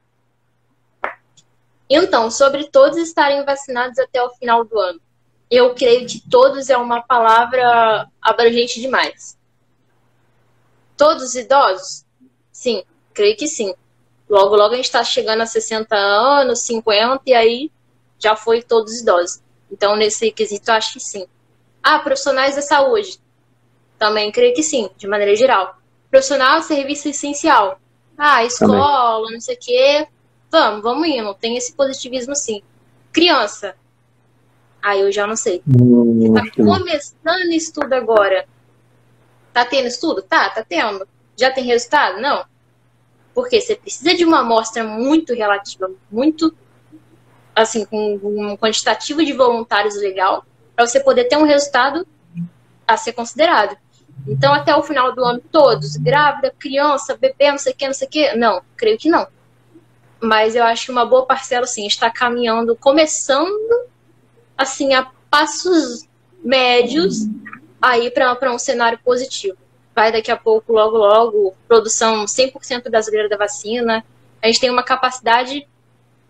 Então, 1.89 2.31
sobre 2.31 2.65
todos 2.65 2.97
estarem 2.99 3.45
vacinados 3.45 3.99
até 3.99 4.23
o 4.23 4.31
final 4.31 4.65
do 4.65 4.79
ano 4.79 5.01
eu 5.51 5.75
creio 5.75 6.07
que 6.07 6.21
todos 6.31 6.71
é 6.71 6.77
uma 6.77 7.03
palavra 7.03 8.09
abrangente 8.23 8.81
demais. 8.81 9.37
Todos 10.97 11.35
idosos? 11.35 12.05
Sim, 12.53 12.85
creio 13.13 13.37
que 13.37 13.49
sim. 13.49 13.75
Logo, 14.29 14.55
logo 14.55 14.75
a 14.75 14.77
gente 14.77 14.85
está 14.85 15.03
chegando 15.03 15.41
a 15.41 15.47
60 15.47 15.97
anos, 15.97 16.61
50, 16.61 17.23
e 17.27 17.35
aí 17.35 17.73
já 18.17 18.37
foi 18.37 18.63
todos 18.63 19.01
idosos. 19.01 19.41
Então, 19.73 19.97
nesse 19.97 20.31
quesito, 20.31 20.71
acho 20.71 20.95
que 20.95 21.01
sim. 21.01 21.27
Ah, 21.83 21.99
profissionais 21.99 22.55
da 22.55 22.63
saúde? 22.63 23.19
Também 24.01 24.33
creio 24.33 24.55
que 24.55 24.63
sim, 24.63 24.91
de 24.97 25.07
maneira 25.07 25.37
geral. 25.37 25.79
Profissional, 26.11 26.61
serviço 26.63 27.09
essencial. 27.09 27.79
Ah, 28.19 28.43
escola, 28.43 29.21
Também. 29.21 29.35
não 29.35 29.41
sei 29.41 29.55
o 29.55 29.59
quê. 29.61 30.09
Vamos, 30.51 30.83
vamos 30.83 31.07
indo. 31.07 31.33
Tem 31.35 31.57
esse 31.57 31.73
positivismo 31.75 32.35
sim. 32.35 32.63
Criança, 33.13 33.77
Aí 34.83 35.01
eu 35.01 35.13
já 35.13 35.27
não 35.27 35.37
sei. 35.37 35.63
Hum, 35.67 36.33
tá 36.35 36.43
começando 36.57 37.51
estudo 37.53 37.93
agora. 37.93 38.47
Tá 39.53 39.65
tendo 39.65 39.87
estudo? 39.87 40.23
Tá, 40.23 40.49
tá 40.49 40.65
tendo. 40.67 41.07
Já 41.37 41.51
tem 41.51 41.65
resultado? 41.65 42.21
Não. 42.21 42.45
Porque 43.35 43.61
você 43.61 43.77
precisa 43.77 44.15
de 44.15 44.25
uma 44.25 44.41
amostra 44.41 44.83
muito 44.83 45.35
relativa, 45.35 45.91
muito 46.11 46.55
assim, 47.55 47.85
com 47.85 48.19
um 48.23 48.57
quantitativo 48.57 49.25
de 49.25 49.33
voluntários 49.33 49.97
legal, 49.97 50.45
para 50.75 50.87
você 50.87 50.99
poder 51.01 51.25
ter 51.25 51.37
um 51.37 51.45
resultado 51.45 52.07
a 52.87 52.97
ser 52.97 53.13
considerado. 53.13 53.77
Então, 54.27 54.53
até 54.53 54.75
o 54.75 54.83
final 54.83 55.15
do 55.15 55.25
ano, 55.25 55.43
todos, 55.51 55.97
grávida, 55.97 56.55
criança, 56.59 57.17
bebê, 57.17 57.51
não 57.51 57.59
sei 57.59 57.73
o 57.73 57.77
que, 57.77 57.87
não 57.87 57.95
sei 57.95 58.09
o 58.09 58.11
que, 58.11 58.37
não, 58.37 58.63
creio 58.77 58.99
que 58.99 59.09
não. 59.09 59.27
Mas 60.21 60.55
eu 60.55 60.65
acho 60.65 60.87
que 60.87 60.93
uma 60.93 61.07
boa 61.07 61.27
parcela, 61.27 61.67
sim, 61.67 61.87
está 61.87 62.11
caminhando, 62.11 62.77
começando 62.77 63.89
assim, 64.57 64.93
a 64.93 65.11
passos 65.31 66.07
médios 66.45 67.27
aí 67.81 68.11
para 68.11 68.53
um 68.53 68.59
cenário 68.59 68.99
positivo. 69.03 69.57
Vai 69.95 70.13
daqui 70.13 70.31
a 70.31 70.37
pouco, 70.37 70.73
logo, 70.73 70.97
logo, 70.97 71.55
produção 71.67 72.25
100% 72.27 72.91
brasileira 72.91 73.29
da 73.29 73.37
vacina. 73.37 74.05
A 74.43 74.47
gente 74.47 74.61
tem 74.61 74.71
uma 74.71 74.83
capacidade 74.83 75.67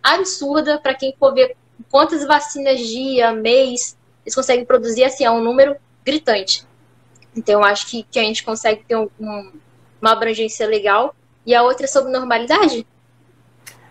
absurda 0.03 0.79
para 0.79 0.95
quem 0.95 1.15
for 1.19 1.35
ver 1.35 1.57
quantas 1.91 2.25
vacinas 2.25 2.79
dia, 2.79 3.33
mês, 3.33 3.97
eles 4.25 4.35
conseguem 4.35 4.65
produzir, 4.65 5.05
assim, 5.05 5.25
é 5.25 5.31
um 5.31 5.43
número 5.43 5.77
gritante. 6.05 6.65
Então, 7.37 7.61
eu 7.61 7.65
acho 7.65 7.87
que, 7.87 8.03
que 8.11 8.19
a 8.19 8.23
gente 8.23 8.45
consegue 8.45 8.85
ter 8.85 8.97
um, 8.97 9.09
um, 9.21 9.53
uma 10.01 10.13
abrangência 10.13 10.67
legal. 10.67 11.15
E 11.47 11.55
a 11.55 11.63
outra 11.63 11.85
é 11.85 11.89
sobre 11.89 12.13
normalidade. 12.13 12.87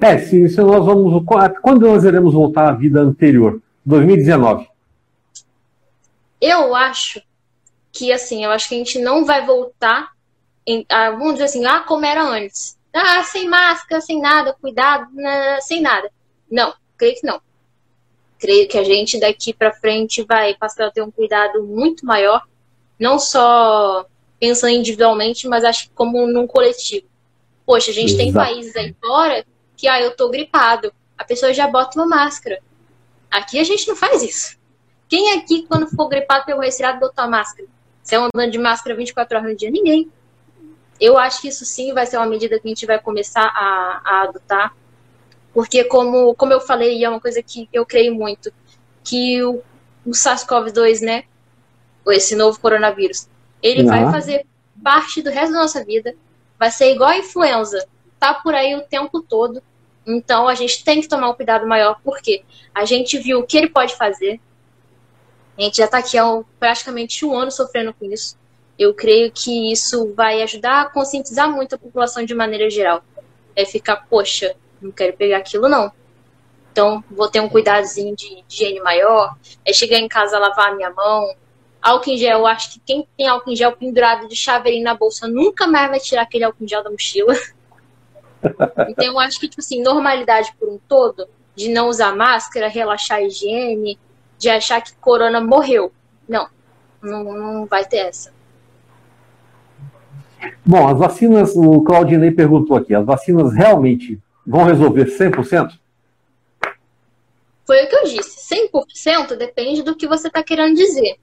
É, 0.02 0.18
se, 0.18 0.48
se 0.50 0.62
nós 0.62 0.86
vamos. 0.86 1.24
Quando 1.62 1.88
nós 1.88 2.04
iremos 2.04 2.34
voltar 2.34 2.70
à 2.70 2.72
vida 2.72 3.02
anterior? 3.02 3.62
2019? 3.86 4.68
Eu 6.40 6.74
acho 6.74 7.22
que, 7.92 8.14
assim, 8.14 8.46
eu 8.46 8.52
acho 8.52 8.70
que 8.70 8.76
a 8.76 8.78
gente 8.78 9.00
não 9.00 9.26
vai 9.26 9.46
voltar, 9.46 10.10
em, 10.66 10.86
ah, 10.88 11.12
vamos 11.12 11.34
dizer 11.34 11.46
assim, 11.46 11.66
ah, 11.66 11.82
como 11.82 12.06
era 12.06 12.24
antes. 12.24 12.78
Ah, 12.94 13.24
sem 13.24 13.48
máscara, 13.48 14.00
sem 14.00 14.22
nada, 14.22 14.56
cuidado, 14.62 15.14
né, 15.14 15.60
sem 15.62 15.82
nada. 15.82 16.10
Não, 16.50 16.74
creio 16.98 17.16
que 17.16 17.28
não. 17.28 17.42
Creio 18.40 18.68
que 18.70 18.78
a 18.78 18.84
gente 18.84 19.20
daqui 19.20 19.54
para 19.54 19.74
frente 19.74 20.24
vai 20.24 20.56
passar 20.56 20.88
a 20.88 20.92
ter 20.92 21.02
um 21.02 21.12
cuidado 21.12 21.64
muito 21.64 22.06
maior 22.06 22.42
Não 23.00 23.18
só 23.18 24.06
pensando 24.40 24.72
individualmente, 24.72 25.48
mas 25.48 25.64
acho 25.64 25.86
que 25.86 25.94
como 25.94 26.28
num 26.28 26.48
coletivo. 26.48 27.08
Poxa, 27.66 27.92
a 27.92 27.94
gente 27.94 28.14
Exato. 28.14 28.24
tem 28.24 28.34
países 28.34 28.76
aí 28.76 28.96
fora 29.00 29.46
que, 29.76 29.88
ah, 29.88 30.02
eu 30.02 30.16
tô 30.16 30.30
gripado. 30.30 30.92
A 31.18 31.24
pessoa 31.24 31.54
já 31.54 31.68
bota 31.68 32.00
uma 32.00 32.08
máscara. 32.08 32.60
Aqui 33.30 33.60
a 33.60 33.64
gente 33.64 33.88
não 33.88 33.96
faz 33.96 34.24
isso. 34.24 34.58
Quem 35.08 35.34
aqui, 35.34 35.66
quando 35.68 35.88
for 35.88 36.08
gripado, 36.08 36.46
pegou 36.46 36.62
resfriado, 36.62 37.00
botou 37.00 37.24
a 37.24 37.28
máscara? 37.28 37.68
Você 38.02 38.16
é 38.16 38.18
andando 38.18 38.52
de 38.52 38.58
máscara 38.58 38.96
24 38.96 39.38
horas 39.38 39.50
no 39.52 39.56
dia? 39.56 39.70
Ninguém. 39.70 40.12
Eu 41.00 41.18
acho 41.18 41.42
que 41.42 41.48
isso 41.48 41.66
sim 41.66 41.94
vai 41.94 42.06
ser 42.06 42.18
uma 42.18 42.26
medida 42.26 42.60
que 42.60 42.68
a 42.68 42.70
gente 42.70 42.86
vai 42.86 43.00
começar 43.00 43.46
a, 43.46 44.02
a 44.04 44.22
adotar. 44.24 44.76
Porque, 45.54 45.84
como, 45.84 46.36
como 46.36 46.54
eu 46.54 46.60
falei, 46.60 47.04
é 47.04 47.10
uma 47.10 47.20
coisa 47.20 47.42
que 47.42 47.70
eu 47.72 47.86
creio 47.86 48.14
muito, 48.14 48.52
que 49.04 49.42
o, 49.44 49.62
o 50.06 50.12
SARS-CoV-2, 50.12 51.02
né, 51.02 51.24
esse 52.08 52.36
novo 52.36 52.60
coronavírus, 52.60 53.28
ele 53.62 53.84
vai 53.84 54.12
fazer 54.12 54.46
parte 54.84 55.22
do 55.22 55.30
resto 55.30 55.54
da 55.54 55.60
nossa 55.60 55.84
vida, 55.84 56.16
vai 56.58 56.72
ser 56.72 56.94
igual 56.94 57.10
a 57.10 57.18
influenza, 57.18 57.86
tá 58.20 58.34
por 58.34 58.54
aí 58.54 58.76
o 58.76 58.82
tempo 58.82 59.22
todo. 59.22 59.62
Então 60.06 60.48
a 60.48 60.56
gente 60.56 60.84
tem 60.84 61.02
que 61.02 61.08
tomar 61.08 61.30
um 61.30 61.34
cuidado 61.34 61.68
maior, 61.68 62.00
porque 62.04 62.44
a 62.74 62.86
gente 62.86 63.18
viu 63.18 63.40
o 63.40 63.46
que 63.46 63.58
ele 63.58 63.70
pode 63.70 63.96
fazer. 63.96 64.40
A 65.58 65.62
gente 65.62 65.78
já 65.78 65.86
está 65.86 65.98
aqui 65.98 66.18
há 66.18 66.42
praticamente 66.60 67.26
um 67.26 67.38
ano 67.38 67.52
sofrendo 67.52 67.94
com 67.94 68.06
isso. 68.06 68.38
Eu 68.78 68.94
creio 68.94 69.30
que 69.32 69.72
isso 69.72 70.14
vai 70.14 70.42
ajudar 70.42 70.82
a 70.82 70.90
conscientizar 70.90 71.52
muito 71.52 71.76
a 71.76 71.78
população 71.78 72.24
de 72.24 72.34
maneira 72.34 72.70
geral. 72.70 73.04
É 73.56 73.66
ficar, 73.66 74.08
poxa, 74.10 74.56
não 74.82 74.90
quero 74.90 75.18
pegar 75.18 75.38
aquilo 75.38 75.68
não. 75.68 75.92
Então, 76.72 77.04
vou 77.12 77.28
ter 77.28 77.42
um 77.42 77.50
cuidadozinho 77.50 78.16
de, 78.16 78.42
de 78.48 78.56
higiene 78.56 78.80
maior. 78.80 79.36
É 79.66 79.74
chegar 79.74 79.98
em 79.98 80.08
casa, 80.08 80.40
lavar 80.40 80.70
a 80.70 80.76
minha 80.76 80.90
mão, 80.92 81.36
Álcool 81.82 82.12
em 82.12 82.18
gel, 82.18 82.40
eu 82.40 82.48
acho 82.48 82.74
que 82.74 82.82
quem 82.86 83.08
tem 83.18 83.28
álcool 83.28 83.52
em 83.52 83.56
gel 83.56 83.72
pendurado 83.72 84.28
de 84.28 84.36
chaveirinho 84.36 84.84
na 84.84 84.94
bolsa 84.94 85.28
nunca 85.28 85.66
mais 85.66 85.90
vai 85.90 86.00
tirar 86.00 86.24
aquele 86.24 86.44
álcool 86.44 86.64
em 86.64 86.68
gel 86.68 86.84
da 86.84 86.90
mochila. 86.90 87.34
então 88.90 89.06
eu 89.06 89.20
acho 89.20 89.40
que, 89.40 89.48
tipo 89.48 89.62
assim, 89.62 89.82
normalidade 89.82 90.54
por 90.60 90.68
um 90.68 90.78
todo, 90.88 91.28
de 91.56 91.70
não 91.70 91.88
usar 91.88 92.16
máscara, 92.16 92.68
relaxar 92.68 93.20
a 93.20 93.24
higiene, 93.24 93.98
de 94.38 94.50
achar 94.50 94.82
que 94.82 94.94
corona 94.98 95.40
morreu. 95.40 95.92
Não, 96.28 96.48
não, 97.02 97.24
não 97.24 97.66
vai 97.66 97.86
ter 97.86 97.98
essa. 97.98 98.34
Bom, 100.66 100.88
as 100.88 100.98
vacinas, 100.98 101.56
o 101.56 101.82
Claudinei 101.82 102.32
perguntou 102.32 102.78
aqui, 102.78 102.94
as 102.94 103.06
vacinas 103.06 103.54
realmente 103.54 104.20
vão 104.46 104.66
resolver 104.66 105.06
100%? 105.06 105.80
Foi 107.66 107.84
o 107.84 107.88
que 107.88 107.96
eu 107.96 108.04
disse, 108.06 108.56
100% 108.74 109.36
depende 109.36 109.84
do 109.84 109.96
que 109.96 110.08
você 110.08 110.28
está 110.28 110.42
querendo 110.42 110.76
dizer 110.76 111.18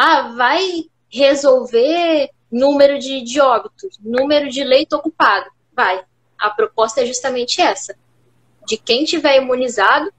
ah, 0.00 0.32
vai 0.36 0.84
resolver 1.10 2.30
número 2.48 3.00
de, 3.00 3.20
de 3.22 3.40
óbitos, 3.40 3.98
número 4.00 4.48
de 4.48 4.62
leito 4.62 4.94
ocupado. 4.94 5.50
Vai. 5.74 6.04
A 6.38 6.50
proposta 6.50 7.02
é 7.02 7.06
justamente 7.06 7.60
essa. 7.60 7.96
De 8.64 8.76
quem 8.76 9.04
tiver 9.04 9.42
imunizado, 9.42 10.12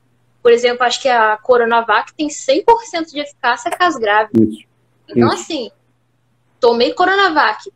por 0.43 0.51
exemplo, 0.51 0.83
acho 0.83 1.01
que 1.01 1.07
a 1.07 1.37
Coronavac 1.37 2.13
tem 2.13 2.27
100% 2.27 3.05
de 3.09 3.21
eficácia 3.21 3.71
caso 3.71 3.97
grave. 3.97 4.31
Isso. 4.37 4.67
Então, 5.07 5.29
Isso. 5.29 5.43
assim, 5.43 5.71
tomei 6.59 6.93
Coronavac, 6.93 7.71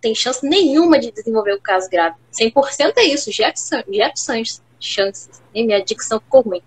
tem 0.00 0.14
chance 0.14 0.46
nenhuma 0.46 1.00
de 1.00 1.10
desenvolver 1.10 1.54
o 1.54 1.60
caso 1.60 1.90
grave. 1.90 2.14
100% 2.32 2.92
é 2.96 3.04
isso, 3.06 3.32
Jefferson, 3.32 3.82
Jefferson 3.92 4.62
chances. 4.78 5.42
E 5.52 5.64
minha 5.64 5.82
dicção 5.84 6.20
ficou 6.20 6.42
ruim. 6.42 6.62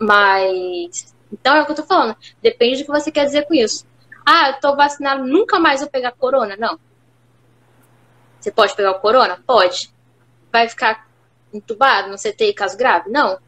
Mas, 0.00 1.14
então 1.32 1.54
é 1.54 1.62
o 1.62 1.64
que 1.64 1.70
eu 1.70 1.76
tô 1.76 1.84
falando. 1.84 2.16
Depende 2.42 2.78
do 2.78 2.86
que 2.86 3.00
você 3.00 3.12
quer 3.12 3.24
dizer 3.24 3.46
com 3.46 3.54
isso. 3.54 3.88
Ah, 4.32 4.50
eu 4.50 4.60
tô 4.60 4.76
vacinado, 4.76 5.26
nunca 5.26 5.58
mais 5.58 5.80
vou 5.80 5.90
pegar 5.90 6.12
corona. 6.12 6.56
Não. 6.56 6.78
Você 8.38 8.52
pode 8.52 8.76
pegar 8.76 8.92
o 8.92 9.00
corona? 9.00 9.42
Pode. 9.44 9.92
Vai 10.52 10.68
ficar 10.68 11.08
entubado, 11.52 12.10
não 12.10 12.16
CTI 12.16 12.54
caso 12.54 12.78
grave? 12.78 13.10
Não. 13.10 13.40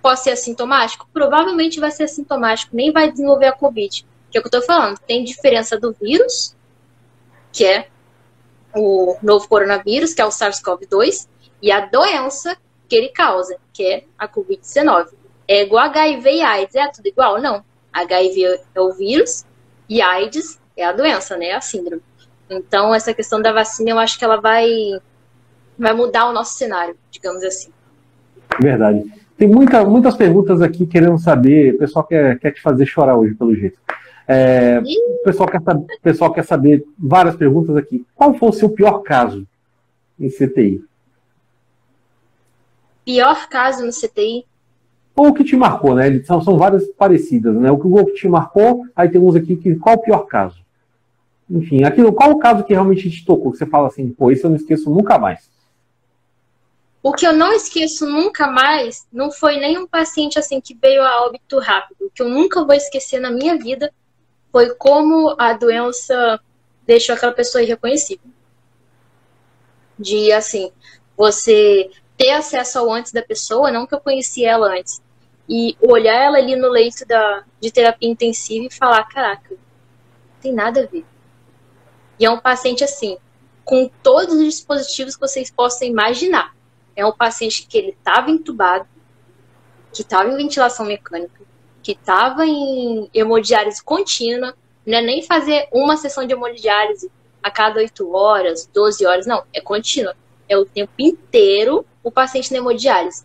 Pode 0.00 0.20
ser 0.20 0.30
assintomático? 0.30 1.06
Provavelmente 1.12 1.78
vai 1.78 1.90
ser 1.90 2.04
assintomático, 2.04 2.74
nem 2.74 2.90
vai 2.90 3.12
desenvolver 3.12 3.48
a 3.48 3.52
Covid. 3.52 4.06
Que 4.30 4.38
é 4.38 4.40
o 4.40 4.42
que 4.42 4.48
eu 4.48 4.60
tô 4.60 4.66
falando. 4.66 4.98
Tem 5.00 5.22
diferença 5.22 5.78
do 5.78 5.92
vírus, 5.92 6.56
que 7.52 7.66
é 7.66 7.88
o 8.74 9.18
novo 9.22 9.46
coronavírus, 9.48 10.14
que 10.14 10.22
é 10.22 10.24
o 10.24 10.30
SARS-CoV-2, 10.30 11.28
e 11.60 11.70
a 11.70 11.84
doença 11.84 12.56
que 12.88 12.96
ele 12.96 13.10
causa, 13.10 13.58
que 13.70 13.84
é 13.84 14.04
a 14.18 14.26
Covid-19. 14.26 15.10
É 15.46 15.60
igual 15.60 15.84
HIV 15.84 16.36
e 16.36 16.40
AIDS, 16.40 16.74
é 16.74 16.88
tudo 16.88 17.06
igual? 17.06 17.38
Não. 17.38 17.62
HIV 17.92 18.60
é 18.74 18.80
o 18.80 18.92
vírus 18.94 19.44
e 19.90 20.00
AIDS 20.00 20.60
é 20.76 20.84
a 20.84 20.92
doença, 20.92 21.36
né? 21.36 21.50
A 21.50 21.60
síndrome. 21.60 22.00
Então, 22.48 22.94
essa 22.94 23.12
questão 23.12 23.42
da 23.42 23.52
vacina, 23.52 23.90
eu 23.90 23.98
acho 23.98 24.16
que 24.16 24.24
ela 24.24 24.40
vai, 24.40 24.68
vai 25.76 25.92
mudar 25.92 26.28
o 26.28 26.32
nosso 26.32 26.56
cenário, 26.56 26.96
digamos 27.10 27.42
assim. 27.42 27.70
Verdade. 28.60 29.04
Tem 29.36 29.48
muita, 29.48 29.84
muitas 29.84 30.14
perguntas 30.16 30.62
aqui 30.62 30.86
querendo 30.86 31.18
saber. 31.18 31.74
O 31.74 31.78
pessoal 31.78 32.04
quer, 32.04 32.38
quer 32.38 32.52
te 32.52 32.62
fazer 32.62 32.86
chorar 32.86 33.16
hoje, 33.16 33.34
pelo 33.34 33.54
jeito. 33.54 33.78
É, 34.28 34.80
o, 34.80 35.24
pessoal 35.24 35.48
quer, 35.48 35.60
o 35.60 36.00
pessoal 36.00 36.32
quer 36.32 36.44
saber 36.44 36.84
várias 36.96 37.34
perguntas 37.34 37.76
aqui. 37.76 38.06
Qual 38.14 38.32
foi 38.34 38.48
o 38.48 38.52
seu 38.52 38.70
pior 38.70 39.00
caso 39.00 39.44
em 40.18 40.30
CTI? 40.30 40.84
Pior 43.04 43.48
caso 43.48 43.84
no 43.84 43.90
CTI? 43.90 44.46
Ou 45.20 45.28
o 45.28 45.34
que 45.34 45.44
te 45.44 45.54
marcou, 45.54 45.94
né? 45.94 46.22
São, 46.22 46.40
são 46.40 46.56
várias 46.56 46.86
parecidas, 46.92 47.54
né? 47.54 47.70
O 47.70 47.78
que 47.78 47.86
o 47.86 48.06
que 48.06 48.14
te 48.14 48.26
marcou, 48.26 48.86
aí 48.96 49.06
tem 49.06 49.20
uns 49.20 49.36
aqui 49.36 49.54
que 49.54 49.76
qual 49.76 49.96
o 49.96 50.02
pior 50.02 50.20
caso? 50.20 50.64
Enfim, 51.50 51.84
aquilo, 51.84 52.10
qual 52.10 52.30
o 52.30 52.38
caso 52.38 52.64
que 52.64 52.72
realmente 52.72 53.10
te 53.10 53.22
tocou? 53.22 53.52
Que 53.52 53.58
você 53.58 53.66
fala 53.66 53.88
assim, 53.88 54.08
pô, 54.08 54.30
isso 54.30 54.46
eu 54.46 54.50
não 54.50 54.56
esqueço 54.56 54.88
nunca 54.88 55.18
mais. 55.18 55.50
O 57.02 57.12
que 57.12 57.26
eu 57.26 57.34
não 57.34 57.52
esqueço 57.52 58.06
nunca 58.06 58.46
mais 58.46 59.06
não 59.12 59.30
foi 59.30 59.58
nenhum 59.58 59.86
paciente 59.86 60.38
assim 60.38 60.58
que 60.58 60.74
veio 60.74 61.02
a 61.02 61.26
óbito 61.26 61.58
rápido. 61.58 62.06
O 62.06 62.10
que 62.10 62.22
eu 62.22 62.28
nunca 62.28 62.64
vou 62.64 62.74
esquecer 62.74 63.20
na 63.20 63.30
minha 63.30 63.58
vida 63.58 63.92
foi 64.50 64.74
como 64.76 65.34
a 65.38 65.52
doença 65.52 66.40
deixou 66.86 67.14
aquela 67.14 67.32
pessoa 67.32 67.62
irreconhecível. 67.62 68.30
De 69.98 70.32
assim, 70.32 70.72
você 71.14 71.90
ter 72.16 72.30
acesso 72.30 72.78
ao 72.78 72.90
antes 72.90 73.12
da 73.12 73.22
pessoa, 73.22 73.70
não 73.70 73.86
que 73.86 73.94
eu 73.94 74.00
conhecia 74.00 74.50
ela 74.50 74.78
antes, 74.78 75.02
e 75.52 75.76
olhar 75.80 76.14
ela 76.14 76.38
ali 76.38 76.54
no 76.54 76.68
leito 76.68 77.04
da, 77.04 77.42
de 77.60 77.72
terapia 77.72 78.08
intensiva 78.08 78.66
e 78.66 78.72
falar: 78.72 79.02
caraca, 79.08 79.50
não 79.50 80.40
tem 80.40 80.52
nada 80.52 80.84
a 80.84 80.86
ver. 80.86 81.04
E 82.20 82.24
é 82.24 82.30
um 82.30 82.38
paciente 82.38 82.84
assim, 82.84 83.18
com 83.64 83.90
todos 84.00 84.36
os 84.36 84.44
dispositivos 84.44 85.16
que 85.16 85.20
vocês 85.20 85.50
possam 85.50 85.88
imaginar. 85.88 86.54
É 86.94 87.04
um 87.04 87.10
paciente 87.10 87.66
que 87.66 87.76
ele 87.76 87.90
estava 87.90 88.30
entubado, 88.30 88.86
que 89.92 90.02
estava 90.02 90.30
em 90.30 90.36
ventilação 90.36 90.86
mecânica, 90.86 91.42
que 91.82 91.92
estava 91.92 92.46
em 92.46 93.10
hemodiálise 93.12 93.82
contínua, 93.82 94.54
não 94.86 94.98
é 94.98 95.02
nem 95.02 95.22
fazer 95.22 95.66
uma 95.72 95.96
sessão 95.96 96.24
de 96.24 96.32
hemodiálise 96.32 97.10
a 97.42 97.50
cada 97.50 97.80
8 97.80 98.14
horas, 98.14 98.70
12 98.72 99.04
horas, 99.04 99.26
não, 99.26 99.42
é 99.52 99.60
contínua. 99.60 100.14
É 100.48 100.56
o 100.56 100.64
tempo 100.64 100.92
inteiro 100.98 101.84
o 102.04 102.10
paciente 102.10 102.52
na 102.52 102.58
hemodiálise 102.58 103.24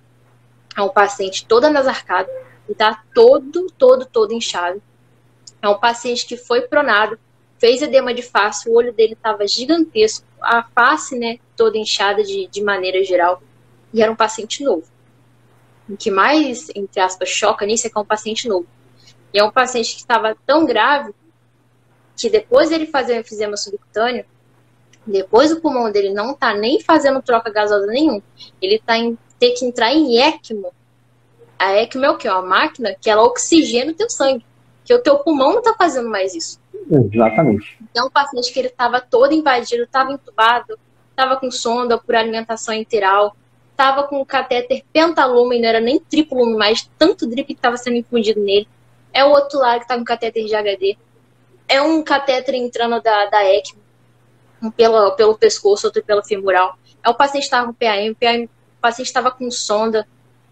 é 0.75 0.81
um 0.81 0.89
paciente 0.89 1.45
todo 1.45 1.65
anasarcado, 1.65 2.29
está 2.69 3.03
todo, 3.13 3.67
todo, 3.77 4.05
todo 4.05 4.33
inchado. 4.33 4.81
É 5.61 5.69
um 5.69 5.77
paciente 5.77 6.25
que 6.25 6.37
foi 6.37 6.61
pronado, 6.61 7.17
fez 7.57 7.81
edema 7.81 8.13
de 8.13 8.21
face, 8.21 8.69
o 8.69 8.73
olho 8.73 8.93
dele 8.93 9.13
estava 9.13 9.47
gigantesco, 9.47 10.25
a 10.41 10.63
face, 10.63 11.17
né, 11.17 11.39
toda 11.55 11.77
inchada 11.77 12.23
de, 12.23 12.47
de 12.47 12.61
maneira 12.61 13.03
geral, 13.03 13.41
e 13.93 14.01
era 14.01 14.11
um 14.11 14.15
paciente 14.15 14.63
novo. 14.63 14.85
O 15.87 15.95
que 15.95 16.11
mais, 16.11 16.69
entre 16.75 16.99
aspas, 16.99 17.29
choca 17.29 17.65
nisso 17.65 17.87
é 17.87 17.89
que 17.89 17.97
é 17.97 18.01
um 18.01 18.05
paciente 18.05 18.47
novo. 18.47 18.67
E 19.33 19.39
é 19.39 19.43
um 19.43 19.51
paciente 19.51 19.93
que 19.93 19.99
estava 19.99 20.35
tão 20.45 20.65
grave 20.65 21.13
que 22.17 22.29
depois 22.29 22.69
dele 22.69 22.87
fazer 22.87 23.17
o 23.17 23.19
enfisema 23.21 23.57
subcutâneo, 23.57 24.25
depois 25.05 25.51
o 25.51 25.61
pulmão 25.61 25.91
dele 25.91 26.13
não 26.13 26.33
tá 26.33 26.53
nem 26.53 26.81
fazendo 26.81 27.21
troca 27.21 27.51
gasosa 27.51 27.85
nenhum, 27.87 28.21
ele 28.61 28.81
tá 28.83 28.97
em 28.97 29.17
ter 29.39 29.51
que 29.51 29.65
entrar 29.65 29.93
em 29.93 30.19
ECMO. 30.19 30.71
A 31.57 31.73
ECMO 31.73 32.05
é 32.05 32.09
o 32.09 32.17
que? 32.17 32.27
É 32.27 32.31
uma 32.31 32.41
máquina 32.41 32.95
que 32.99 33.09
ela 33.09 33.23
oxigena 33.23 33.91
o 33.91 33.95
teu 33.95 34.09
sangue. 34.09 34.45
Que 34.83 34.93
o 34.93 35.01
teu 35.01 35.19
pulmão 35.19 35.51
não 35.51 35.59
está 35.59 35.73
fazendo 35.73 36.09
mais 36.09 36.35
isso. 36.35 36.59
Exatamente. 36.89 37.77
Então, 37.81 38.07
o 38.07 38.11
paciente 38.11 38.51
que 38.51 38.59
ele 38.59 38.67
estava 38.67 39.01
todo 39.01 39.33
invadido, 39.33 39.83
estava 39.83 40.11
entubado, 40.11 40.77
estava 41.09 41.37
com 41.37 41.49
sonda 41.49 41.97
por 41.97 42.15
alimentação 42.15 42.73
enteral, 42.73 43.35
estava 43.71 44.03
com 44.03 44.21
o 44.21 44.25
catéter 44.25 44.83
pentalume, 44.93 45.59
não 45.59 45.67
era 45.67 45.79
nem 45.79 45.99
triplume 45.99 46.55
mais, 46.55 46.89
tanto 46.97 47.25
drip 47.25 47.47
que 47.47 47.53
estava 47.53 47.77
sendo 47.77 47.97
infundido 47.97 48.39
nele. 48.39 48.67
É 49.11 49.23
o 49.25 49.29
outro 49.29 49.59
lado 49.59 49.77
que 49.77 49.85
está 49.85 49.97
com 49.97 50.03
catéter 50.03 50.45
de 50.45 50.55
HD. 50.55 50.97
É 51.67 51.81
um 51.81 52.03
catéter 52.03 52.53
entrando 52.53 53.01
da, 53.01 53.25
da 53.25 53.43
ECMO, 53.43 53.81
um 54.61 54.69
pelo, 54.69 55.11
pelo 55.13 55.37
pescoço, 55.37 55.87
outro 55.87 56.03
pelo 56.03 56.23
femoral. 56.23 56.77
É 57.03 57.09
o 57.09 57.15
paciente 57.15 57.43
que 57.43 57.47
estava 57.47 57.67
com 57.67 57.73
PAM, 57.73 58.13
PAM 58.19 58.47
paciente 58.85 59.07
estava 59.07 59.31
com 59.31 59.49
sonda, 59.49 60.07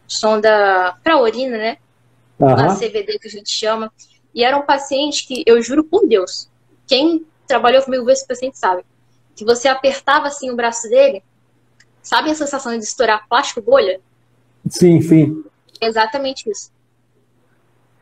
sonda 0.07 0.97
para 1.03 1.21
urina, 1.21 1.55
né? 1.55 1.77
Uhum. 2.39 2.49
A 2.49 2.75
CVD 2.75 3.19
que 3.19 3.27
a 3.27 3.31
gente 3.31 3.51
chama. 3.51 3.93
E 4.33 4.43
era 4.43 4.57
um 4.57 4.63
paciente 4.63 5.27
que, 5.27 5.43
eu 5.45 5.61
juro 5.61 5.83
por 5.83 6.07
Deus, 6.07 6.49
quem 6.87 7.25
trabalhou 7.47 7.83
comigo 7.83 8.09
esse 8.09 8.27
paciente 8.27 8.57
sabe. 8.57 8.83
Que 9.35 9.45
você 9.45 9.67
apertava 9.67 10.27
assim 10.27 10.49
o 10.49 10.55
braço 10.55 10.89
dele, 10.89 11.23
sabe 12.01 12.31
a 12.31 12.35
sensação 12.35 12.75
de 12.75 12.83
estourar 12.83 13.27
plástico 13.29 13.61
bolha? 13.61 14.01
Sim, 14.67 14.99
sim. 15.01 15.43
Exatamente 15.79 16.49
isso. 16.49 16.71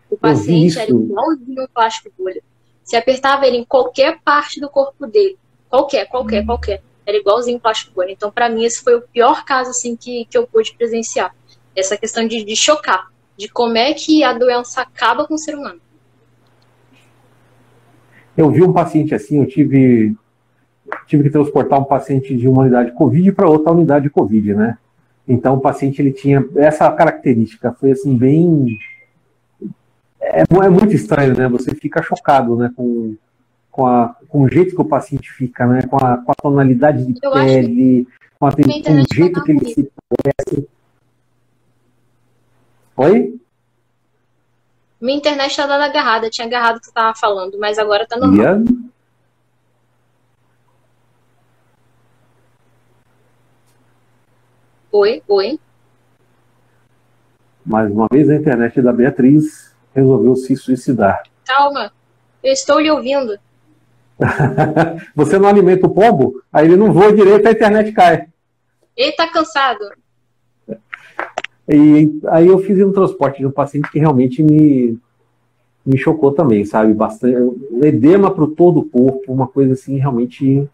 O 0.10 0.18
paciente 0.18 0.80
era 0.80 0.92
igualzinho 0.92 1.64
um 1.64 1.68
plástico 1.68 2.10
bolha. 2.18 2.42
Você 2.84 2.96
apertava 2.96 3.46
ele 3.46 3.58
em 3.58 3.66
qualquer 3.66 4.20
parte 4.22 4.62
do 4.62 4.70
corpo 4.70 5.06
dele. 5.06 5.38
Qualquer, 5.70 6.06
qualquer, 6.08 6.44
hum. 6.44 6.46
qualquer. 6.46 6.84
Era 7.06 7.18
igualzinho 7.18 7.60
plástico 7.60 7.94
bolha. 7.94 8.12
Então, 8.12 8.32
para 8.32 8.50
mim, 8.50 8.64
esse 8.64 8.84
foi 8.84 8.96
o 8.96 9.02
pior 9.02 9.44
caso 9.44 9.72
assim 9.72 9.96
que, 9.96 10.26
que 10.26 10.38
eu 10.38 10.48
pude 10.48 10.76
presenciar. 10.76 11.36
Essa 11.76 11.98
questão 11.98 12.28
de, 12.28 12.44
de 12.44 12.56
chocar. 12.56 13.08
De 13.38 13.48
como 13.48 13.78
é 13.78 13.94
que 13.94 14.24
a 14.24 14.34
doença 14.34 14.82
acaba 14.82 15.26
com 15.26 15.34
o 15.34 15.38
ser 15.38 15.56
humano. 15.56 15.80
Eu 18.38 18.50
vi 18.50 18.64
um 18.64 18.74
paciente 18.74 19.14
assim, 19.14 19.40
eu 19.40 19.48
tive, 19.48 20.16
tive 21.08 21.24
que 21.24 21.30
transportar 21.30 21.80
um 21.80 21.84
paciente 21.84 22.36
de 22.36 22.48
uma 22.48 22.62
unidade 22.62 22.92
Covid 22.94 23.32
para 23.34 23.50
outra 23.50 23.72
unidade 23.72 24.10
Covid, 24.10 24.54
né? 24.54 24.78
Então 25.28 25.56
o 25.56 25.62
paciente 25.62 26.02
ele 26.02 26.12
tinha 26.12 26.46
essa 26.56 26.90
característica, 26.92 27.76
foi 27.80 27.92
assim 27.92 28.18
bem 28.18 28.78
é, 30.20 30.42
é 30.42 30.70
muito 30.70 30.94
estranho, 30.94 31.36
né? 31.36 31.48
Você 31.50 31.76
fica 31.76 32.02
chocado, 32.02 32.56
né, 32.56 32.72
com, 32.76 33.16
com, 33.72 33.88
a, 33.88 34.16
com 34.28 34.42
o 34.44 34.50
jeito 34.50 34.76
que 34.76 34.82
o 34.82 34.86
paciente 34.86 35.32
fica, 35.32 35.66
né? 35.66 35.82
Com 35.84 35.98
a, 35.98 36.18
com 36.18 36.32
a 36.32 36.36
tonalidade 36.36 37.06
de 37.06 37.20
eu 37.24 37.32
pele, 37.32 38.08
com, 38.38 38.46
a, 38.46 38.52
com 38.52 38.62
o 38.62 39.16
jeito 39.16 39.44
que 39.44 39.52
ele 39.52 39.74
se 39.74 39.92
parece. 40.10 40.70
Oi? 42.98 43.40
Minha 45.00 45.18
internet 45.18 45.56
tá 45.56 45.66
dando 45.66 45.84
agarrada, 45.84 46.30
tinha 46.30 46.46
agarrado 46.46 46.80
que 46.80 46.86
você 46.86 46.92
tava 46.92 47.16
falando, 47.16 47.58
mas 47.58 47.80
agora 47.80 48.06
tá 48.06 48.18
normal. 48.18 48.38
Yeah. 48.38 48.64
Oi, 54.92 55.24
oi. 55.28 55.60
Mais 57.66 57.90
uma 57.90 58.08
vez 58.12 58.30
a 58.30 58.36
internet 58.36 58.82
da 58.82 58.92
Beatriz 58.92 59.74
resolveu 59.96 60.36
se 60.36 60.56
suicidar. 60.56 61.24
Calma, 61.46 61.92
eu 62.44 62.52
estou 62.52 62.80
lhe 62.80 62.92
ouvindo. 62.92 63.40
Você 65.16 65.38
não 65.38 65.50
alimenta 65.50 65.88
o 65.88 65.94
pombo, 65.94 66.42
aí 66.52 66.68
ele 66.68 66.78
não 66.78 66.94
voa 66.94 67.14
direito, 67.14 67.48
a 67.48 67.52
internet 67.52 67.92
cai. 67.92 68.28
Ele 68.96 69.12
tá 69.14 69.28
cansado. 69.28 69.80
E 71.68 72.20
aí 72.28 72.48
eu 72.48 72.60
fiz 72.60 72.80
um 72.82 72.92
transporte 72.92 73.40
de 73.40 73.48
um 73.48 73.52
paciente 73.52 73.90
que 73.92 74.00
realmente 74.00 74.44
me, 74.44 74.98
me 75.86 75.98
chocou 75.98 76.32
também, 76.34 76.66
sabe? 76.66 76.94
Bastante. 76.94 77.38
Edema 77.82 78.32
para 78.32 78.48
todo 78.48 78.82
o 78.82 78.90
corpo, 78.90 79.32
uma 79.32 79.48
coisa 79.48 79.74
assim 79.74 79.98
realmente 79.98 80.68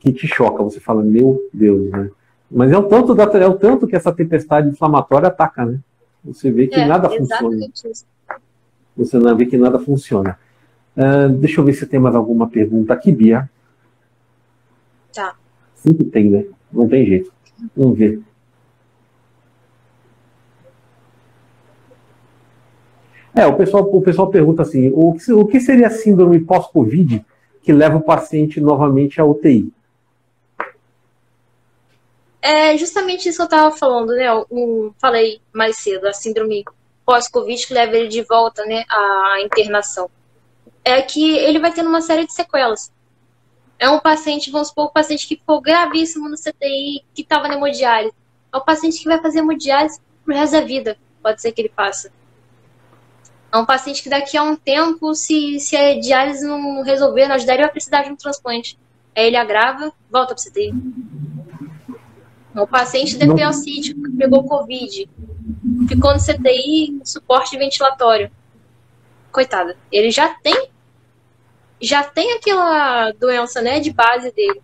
que 0.00 0.12
te 0.12 0.26
choca. 0.26 0.62
Você 0.62 0.80
fala, 0.80 1.02
meu 1.02 1.40
Deus, 1.52 1.90
né? 1.90 2.10
Mas 2.50 2.70
é 2.72 2.78
o 2.78 2.84
tanto, 2.84 3.14
da, 3.14 3.24
é 3.24 3.46
o 3.46 3.54
tanto 3.54 3.86
que 3.86 3.96
essa 3.96 4.12
tempestade 4.12 4.68
inflamatória 4.68 5.28
ataca, 5.28 5.64
né? 5.64 5.78
Você 6.24 6.50
vê 6.50 6.66
que 6.66 6.78
é, 6.78 6.86
nada 6.86 7.08
funciona. 7.08 7.56
Isso. 7.74 8.04
Você 8.96 9.18
não 9.18 9.36
vê 9.36 9.46
que 9.46 9.56
nada 9.56 9.78
funciona. 9.78 10.38
Uh, 10.96 11.28
deixa 11.28 11.60
eu 11.60 11.64
ver 11.64 11.74
se 11.74 11.86
tem 11.86 11.98
mais 11.98 12.14
alguma 12.14 12.48
pergunta 12.48 12.94
aqui, 12.94 13.10
Bia. 13.10 13.50
Tá. 15.12 15.34
Sempre 15.74 16.04
tem, 16.04 16.30
né? 16.30 16.44
Não 16.72 16.88
tem 16.88 17.04
jeito. 17.04 17.32
Vamos 17.76 17.98
ver. 17.98 18.22
É, 23.34 23.46
o 23.46 23.56
pessoal, 23.56 23.82
o 23.82 24.02
pessoal 24.02 24.30
pergunta 24.30 24.62
assim: 24.62 24.92
o 24.94 25.14
que, 25.14 25.32
o 25.32 25.46
que 25.46 25.60
seria 25.60 25.90
síndrome 25.90 26.40
pós-Covid 26.40 27.24
que 27.62 27.72
leva 27.72 27.96
o 27.96 28.02
paciente 28.02 28.60
novamente 28.60 29.20
à 29.20 29.24
UTI? 29.24 29.72
É 32.40 32.76
justamente 32.76 33.28
isso 33.28 33.38
que 33.38 33.42
eu 33.42 33.46
estava 33.46 33.76
falando, 33.76 34.10
né? 34.14 34.32
Um, 34.50 34.92
falei 34.98 35.40
mais 35.52 35.78
cedo, 35.78 36.06
a 36.06 36.12
síndrome 36.12 36.64
pós-Covid 37.04 37.66
que 37.66 37.74
leva 37.74 37.96
ele 37.96 38.08
de 38.08 38.22
volta, 38.22 38.64
né, 38.64 38.84
à 38.88 39.40
internação. 39.40 40.10
É 40.84 41.00
que 41.02 41.36
ele 41.38 41.58
vai 41.58 41.72
tendo 41.72 41.88
uma 41.88 42.02
série 42.02 42.26
de 42.26 42.32
sequelas. 42.32 42.92
É 43.78 43.88
um 43.88 43.98
paciente, 43.98 44.50
vamos 44.50 44.68
supor, 44.68 44.86
um 44.86 44.92
paciente 44.92 45.26
que 45.26 45.36
ficou 45.36 45.60
gravíssimo 45.60 46.28
no 46.28 46.36
CTI, 46.36 47.04
que 47.14 47.22
estava 47.22 47.48
na 47.48 47.54
hemodiálise. 47.54 48.14
É 48.52 48.56
um 48.56 48.64
paciente 48.64 48.98
que 48.98 49.06
vai 49.06 49.20
fazer 49.20 49.40
hemodiálise 49.40 50.00
pro 50.24 50.34
resto 50.34 50.52
da 50.52 50.60
vida. 50.60 50.96
Pode 51.22 51.40
ser 51.40 51.52
que 51.52 51.60
ele 51.62 51.72
faça. 51.74 52.12
É 53.52 53.56
um 53.56 53.64
paciente 53.64 54.02
que 54.02 54.08
daqui 54.08 54.36
a 54.36 54.42
um 54.42 54.56
tempo, 54.56 55.14
se, 55.14 55.58
se 55.60 55.76
a 55.76 55.98
diálise 55.98 56.46
não 56.46 56.82
resolver, 56.82 57.28
não 57.28 57.36
ajudar, 57.36 57.54
ele 57.54 57.62
vai 57.62 57.72
precisar 57.72 58.02
de 58.02 58.10
um 58.10 58.16
transplante. 58.16 58.78
Aí 59.16 59.26
ele 59.26 59.36
agrava, 59.36 59.92
volta 60.10 60.34
para 60.34 60.42
o 60.42 60.44
CTI. 60.44 60.74
É 62.54 62.60
um 62.60 62.66
paciente 62.66 63.16
DPLcítico 63.16 64.02
que 64.02 64.16
pegou 64.16 64.44
Covid, 64.44 65.08
ficou 65.88 66.12
no 66.12 66.20
CTI, 66.20 67.00
suporte 67.04 67.56
ventilatório. 67.56 68.30
Coitada, 69.32 69.76
ele 69.90 70.10
já 70.10 70.28
tem 70.28 70.68
já 71.84 72.02
tem 72.02 72.32
aquela 72.32 73.12
doença, 73.12 73.60
né, 73.60 73.80
de 73.80 73.92
base 73.92 74.32
dele. 74.32 74.60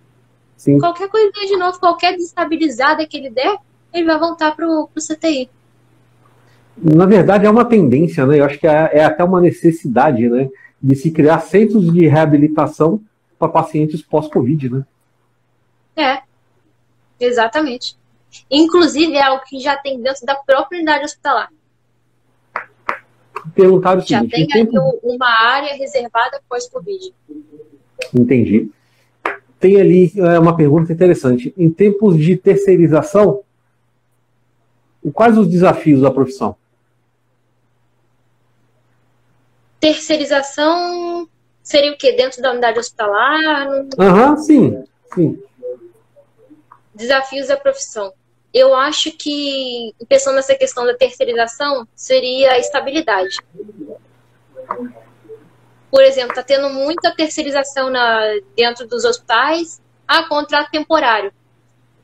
Sim. 0.56 0.78
Qualquer 0.78 1.08
coisa 1.08 1.30
de 1.32 1.56
novo, 1.56 1.78
qualquer 1.78 2.16
desestabilizada 2.16 3.06
que 3.06 3.16
ele 3.16 3.30
der, 3.30 3.56
ele 3.92 4.06
vai 4.06 4.18
voltar 4.18 4.54
pro, 4.54 4.88
pro 4.92 5.02
CTI 5.02 5.48
na 6.82 7.04
verdade, 7.04 7.44
é 7.44 7.50
uma 7.50 7.64
tendência, 7.64 8.24
né? 8.24 8.40
Eu 8.40 8.44
acho 8.44 8.58
que 8.58 8.66
é, 8.66 8.90
é 8.92 9.04
até 9.04 9.22
uma 9.22 9.40
necessidade, 9.40 10.28
né? 10.28 10.48
De 10.82 10.96
se 10.96 11.10
criar 11.10 11.40
centros 11.40 11.92
de 11.92 12.06
reabilitação 12.06 13.00
para 13.38 13.48
pacientes 13.48 14.00
pós-Covid, 14.00 14.70
né? 14.70 14.84
É, 15.96 16.22
exatamente. 17.18 17.96
Inclusive, 18.50 19.14
é 19.14 19.22
algo 19.22 19.44
que 19.44 19.60
já 19.60 19.76
tem 19.76 20.00
dentro 20.00 20.24
da 20.24 20.34
própria 20.34 20.78
unidade 20.78 21.04
hospitalar. 21.04 21.50
Perguntaram 23.54 23.98
o 23.98 24.00
já 24.00 24.20
seguinte... 24.20 24.30
Já 24.30 24.46
tem 24.54 24.66
tempo... 24.66 25.00
uma 25.02 25.28
área 25.28 25.74
reservada 25.74 26.40
pós-Covid. 26.48 27.14
Entendi. 28.14 28.70
Tem 29.58 29.80
ali 29.80 30.12
é, 30.16 30.38
uma 30.38 30.56
pergunta 30.56 30.92
interessante. 30.92 31.52
Em 31.56 31.70
tempos 31.70 32.16
de 32.18 32.36
terceirização, 32.36 33.42
quais 35.12 35.36
os 35.36 35.48
desafios 35.48 36.00
da 36.00 36.10
profissão? 36.10 36.56
terceirização 39.80 41.26
seria 41.62 41.92
o 41.92 41.96
quê? 41.96 42.12
Dentro 42.12 42.42
da 42.42 42.52
unidade 42.52 42.78
hospitalar? 42.78 43.66
Aham, 43.98 44.30
uhum, 44.30 44.36
sim, 44.36 44.84
sim. 45.14 45.42
Desafios 46.94 47.48
da 47.48 47.56
profissão. 47.56 48.12
Eu 48.52 48.74
acho 48.74 49.12
que, 49.12 49.94
pensando 50.08 50.36
nessa 50.36 50.54
questão 50.54 50.84
da 50.84 50.94
terceirização, 50.94 51.86
seria 51.94 52.52
a 52.52 52.58
estabilidade. 52.58 53.36
Por 55.90 56.02
exemplo, 56.02 56.30
está 56.30 56.42
tendo 56.42 56.70
muita 56.70 57.14
terceirização 57.14 57.90
na, 57.90 58.20
dentro 58.56 58.86
dos 58.86 59.04
hospitais. 59.04 59.80
Ah, 60.06 60.24
contrato 60.24 60.70
temporário. 60.70 61.32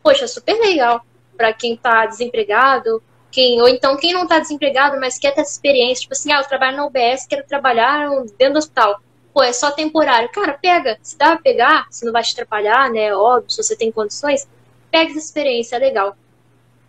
Poxa, 0.03 0.29
super 0.29 0.59
legal 0.61 1.05
para 1.37 1.53
quem 1.53 1.75
está 1.75 2.07
desempregado, 2.07 3.03
quem, 3.31 3.61
ou 3.61 3.69
então 3.69 3.97
quem 3.97 4.15
não 4.15 4.23
está 4.23 4.39
desempregado, 4.39 4.99
mas 4.99 5.19
quer 5.19 5.33
ter 5.33 5.43
essa 5.43 5.53
experiência, 5.53 6.03
tipo 6.03 6.15
assim, 6.15 6.33
ah, 6.33 6.39
eu 6.39 6.49
trabalho 6.49 6.77
na 6.77 6.87
UBS, 6.87 7.27
quero 7.29 7.47
trabalhar 7.47 8.09
dentro 8.39 8.55
do 8.55 8.59
hospital. 8.59 9.01
Pô, 9.35 9.43
é 9.43 9.53
só 9.53 9.71
temporário. 9.71 10.31
Cara, 10.31 10.55
pega. 10.55 10.99
Se 11.03 11.19
dá 11.19 11.33
pra 11.33 11.43
pegar, 11.43 11.87
se 11.91 12.07
não 12.07 12.13
vai 12.13 12.23
te 12.23 12.33
atrapalhar, 12.33 12.91
né? 12.91 13.15
Óbvio, 13.15 13.51
se 13.51 13.63
você 13.63 13.77
tem 13.77 13.93
condições, 13.93 14.49
pega 14.91 15.11
essa 15.11 15.19
experiência, 15.19 15.77
é 15.77 15.79
legal. 15.79 16.17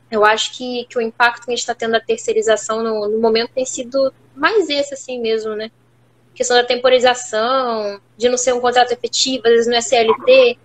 Eu 0.10 0.24
acho 0.24 0.58
que, 0.58 0.86
que 0.86 0.98
o 0.98 1.02
impacto 1.02 1.46
que 1.46 1.52
a 1.52 1.56
gente 1.56 1.60
está 1.60 1.76
tendo 1.76 1.92
da 1.92 2.00
terceirização 2.00 2.82
no, 2.82 3.10
no 3.10 3.20
momento 3.20 3.52
tem 3.54 3.66
sido 3.66 4.14
mais 4.36 4.70
esse, 4.70 4.94
assim 4.94 5.20
mesmo, 5.20 5.56
né? 5.56 5.70
A 6.34 6.38
questão 6.38 6.56
da 6.56 6.64
temporização, 6.64 8.00
de 8.16 8.30
não 8.30 8.38
ser 8.38 8.54
um 8.54 8.62
contrato 8.62 8.92
efetivo, 8.92 9.44
às 9.46 9.52
vezes 9.52 9.68
não 9.68 9.76
é 9.76 9.82
CLT, 9.82 10.58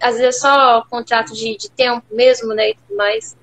às 0.00 0.16
vezes 0.16 0.36
é 0.36 0.38
só 0.40 0.84
contrato 0.88 1.32
de, 1.32 1.56
de 1.56 1.70
tempo 1.70 2.04
mesmo, 2.10 2.54
né? 2.54 2.70
E 2.70 2.74
tudo 2.74 2.96
mais. 2.96 3.36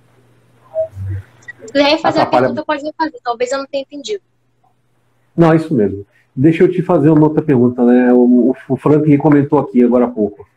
Refazer 1.74 2.22
a 2.22 2.26
pergunta, 2.26 2.64
pode 2.66 2.84
refazer. 2.84 3.20
Talvez 3.24 3.52
eu 3.52 3.58
não 3.58 3.66
tenha 3.66 3.82
entendido. 3.82 4.24
Não, 5.36 5.52
é 5.52 5.56
isso 5.56 5.74
mesmo. 5.74 6.06
Deixa 6.36 6.64
eu 6.64 6.72
te 6.72 6.82
fazer 6.82 7.10
uma 7.10 7.28
outra 7.28 7.42
pergunta, 7.42 7.84
né? 7.84 8.14
O, 8.14 8.56
o 8.70 8.78
Frank 8.78 9.18
comentou 9.18 9.60
aqui 9.60 9.84
agora 9.84 10.06
há 10.06 10.10
pouco. 10.10 10.48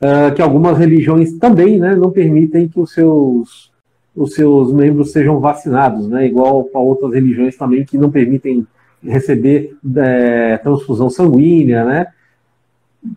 Uh, 0.00 0.34
que 0.34 0.42
algumas 0.42 0.76
religiões 0.76 1.38
também 1.38 1.78
né, 1.78 1.94
não 1.94 2.10
permitem 2.10 2.68
que 2.68 2.78
os 2.78 2.92
seus, 2.92 3.72
os 4.16 4.34
seus 4.34 4.72
membros 4.72 5.12
sejam 5.12 5.38
vacinados, 5.38 6.08
né? 6.08 6.26
Igual 6.26 6.68
a 6.74 6.78
outras 6.78 7.12
religiões 7.12 7.56
também 7.56 7.84
que 7.84 7.98
não 7.98 8.10
permitem 8.10 8.66
receber 9.02 9.76
é, 9.96 10.56
transfusão 10.56 11.10
sanguínea, 11.10 11.84
né? 11.84 12.06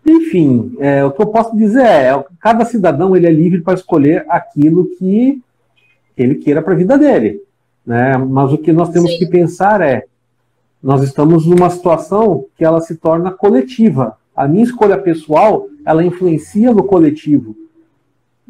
Enfim, 0.05 0.76
é, 0.80 1.03
o 1.03 1.11
que 1.11 1.21
eu 1.21 1.27
posso 1.27 1.55
dizer 1.55 1.85
é, 1.85 2.23
cada 2.39 2.65
cidadão 2.65 3.15
ele 3.15 3.26
é 3.26 3.31
livre 3.31 3.61
para 3.61 3.73
escolher 3.73 4.26
aquilo 4.30 4.89
que 4.97 5.41
ele 6.15 6.35
queira 6.35 6.61
para 6.61 6.73
a 6.73 6.77
vida 6.77 6.97
dele. 6.97 7.41
Né? 7.85 8.17
Mas 8.17 8.51
o 8.51 8.57
que 8.57 8.71
nós 8.71 8.89
temos 8.89 9.11
Sim. 9.11 9.19
que 9.19 9.26
pensar 9.27 9.81
é 9.81 10.03
Nós 10.81 11.01
estamos 11.03 11.45
numa 11.45 11.69
situação 11.69 12.45
que 12.55 12.63
ela 12.63 12.80
se 12.81 12.95
torna 12.97 13.31
coletiva. 13.31 14.15
A 14.35 14.47
minha 14.47 14.63
escolha 14.63 14.97
pessoal, 14.97 15.67
ela 15.85 16.03
influencia 16.03 16.73
no 16.73 16.84
coletivo. 16.84 17.55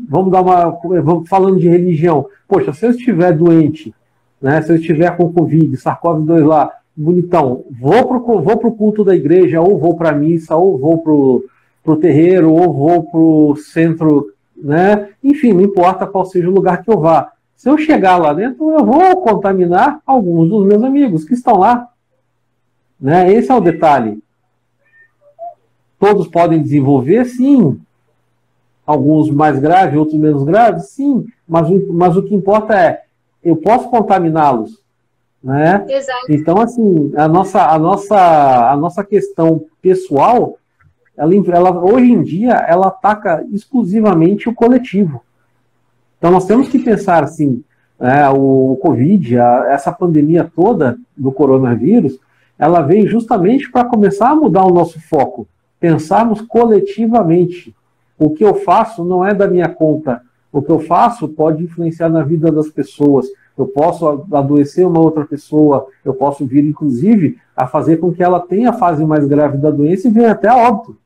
Vamos 0.08 0.32
dar 0.32 0.42
uma. 0.42 0.70
Vamos 1.02 1.28
falando 1.28 1.60
de 1.60 1.68
religião. 1.68 2.28
Poxa, 2.48 2.74
se 2.74 2.86
eu 2.86 2.92
estiver 2.92 3.34
doente, 3.34 3.94
né, 4.42 4.62
se 4.62 4.72
eu 4.72 4.78
estiver 4.78 5.16
com 5.16 5.34
Covid, 5.34 5.76
SARS-CoV-2 5.76 6.46
lá, 6.46 6.72
bonitão, 6.96 7.64
vou 7.80 8.06
pro, 8.08 8.42
vou 8.42 8.58
pro 8.58 8.72
culto 8.72 9.04
da 9.04 9.16
igreja, 9.16 9.62
ou 9.62 9.78
vou 9.78 9.96
para 9.96 10.10
a 10.10 10.16
missa, 10.16 10.56
ou 10.56 10.78
vou 10.78 11.00
pro, 11.00 11.46
pro 11.84 11.98
terreiro, 11.98 12.52
ou 12.54 12.74
vou 12.74 13.04
pro 13.04 13.56
centro, 13.58 14.32
né? 14.56 15.10
Enfim, 15.24 15.54
não 15.54 15.62
importa 15.62 16.06
qual 16.08 16.26
seja 16.26 16.50
o 16.50 16.54
lugar 16.54 16.84
que 16.84 16.92
eu 16.92 17.00
vá. 17.00 17.32
Se 17.56 17.70
eu 17.70 17.78
chegar 17.78 18.18
lá 18.18 18.34
dentro, 18.34 18.72
eu 18.72 18.86
vou 18.86 19.18
contaminar 19.18 20.00
alguns 20.06 20.50
dos 20.50 20.66
meus 20.66 20.82
amigos 20.82 21.26
que 21.26 21.34
estão 21.34 21.58
lá. 21.58 21.90
Né? 23.00 23.34
Esse 23.34 23.52
é 23.52 23.56
o 23.56 23.60
detalhe. 23.60 24.24
Todos 26.00 26.28
podem 26.28 26.62
desenvolver, 26.62 27.26
sim. 27.26 27.80
Alguns 28.90 29.30
mais 29.30 29.60
graves, 29.60 30.00
outros 30.00 30.18
menos 30.18 30.44
graves, 30.44 30.90
sim. 30.90 31.28
Mas 31.48 31.70
o, 31.70 31.94
mas 31.94 32.18
o 32.18 32.24
que 32.24 32.34
importa 32.34 32.74
é, 32.74 33.04
eu 33.44 33.56
posso 33.56 33.88
contaminá-los. 33.90 34.82
Né? 35.44 35.86
Exato. 35.88 36.26
Então, 36.30 36.60
assim, 36.60 37.12
a 37.16 37.28
nossa, 37.28 37.68
a 37.68 37.78
nossa, 37.78 38.72
a 38.72 38.76
nossa 38.76 39.04
questão 39.04 39.66
pessoal, 39.80 40.58
ela, 41.16 41.34
ela, 41.36 41.84
hoje 41.84 42.12
em 42.12 42.24
dia, 42.24 42.54
ela 42.68 42.88
ataca 42.88 43.46
exclusivamente 43.52 44.50
o 44.50 44.56
coletivo. 44.56 45.22
Então 46.18 46.32
nós 46.32 46.46
temos 46.46 46.68
que 46.68 46.80
pensar 46.80 47.24
assim, 47.24 47.64
é, 48.00 48.28
o 48.30 48.78
Covid, 48.82 49.38
a, 49.40 49.68
essa 49.70 49.92
pandemia 49.92 50.50
toda 50.54 50.98
do 51.16 51.32
coronavírus, 51.32 52.20
ela 52.58 52.82
veio 52.82 53.08
justamente 53.08 53.72
para 53.72 53.86
começar 53.86 54.32
a 54.32 54.36
mudar 54.36 54.66
o 54.66 54.74
nosso 54.74 55.00
foco, 55.00 55.48
pensarmos 55.80 56.42
coletivamente. 56.42 57.74
O 58.20 58.32
que 58.32 58.44
eu 58.44 58.56
faço 58.56 59.06
não 59.06 59.26
é 59.26 59.34
da 59.34 59.48
minha 59.48 59.70
conta. 59.70 60.22
O 60.52 60.62
que 60.62 60.70
eu 60.70 60.80
faço 60.80 61.28
pode 61.30 61.64
influenciar 61.64 62.10
na 62.10 62.22
vida 62.22 62.52
das 62.52 62.68
pessoas. 62.68 63.28
Eu 63.58 63.68
posso 63.68 64.26
adoecer 64.32 64.86
uma 64.86 65.00
outra 65.00 65.26
pessoa, 65.26 65.88
eu 66.04 66.14
posso 66.14 66.46
vir, 66.46 66.66
inclusive, 66.66 67.38
a 67.56 67.66
fazer 67.66 67.98
com 67.98 68.12
que 68.12 68.24
ela 68.24 68.40
tenha 68.40 68.70
a 68.70 68.74
fase 68.74 69.06
mais 69.06 69.26
grave 69.26 69.58
da 69.58 69.70
doença 69.70 70.08
e 70.08 70.12
venha 70.12 70.32
até 70.32 70.48
a 70.48 70.58
óbito. 70.58 70.98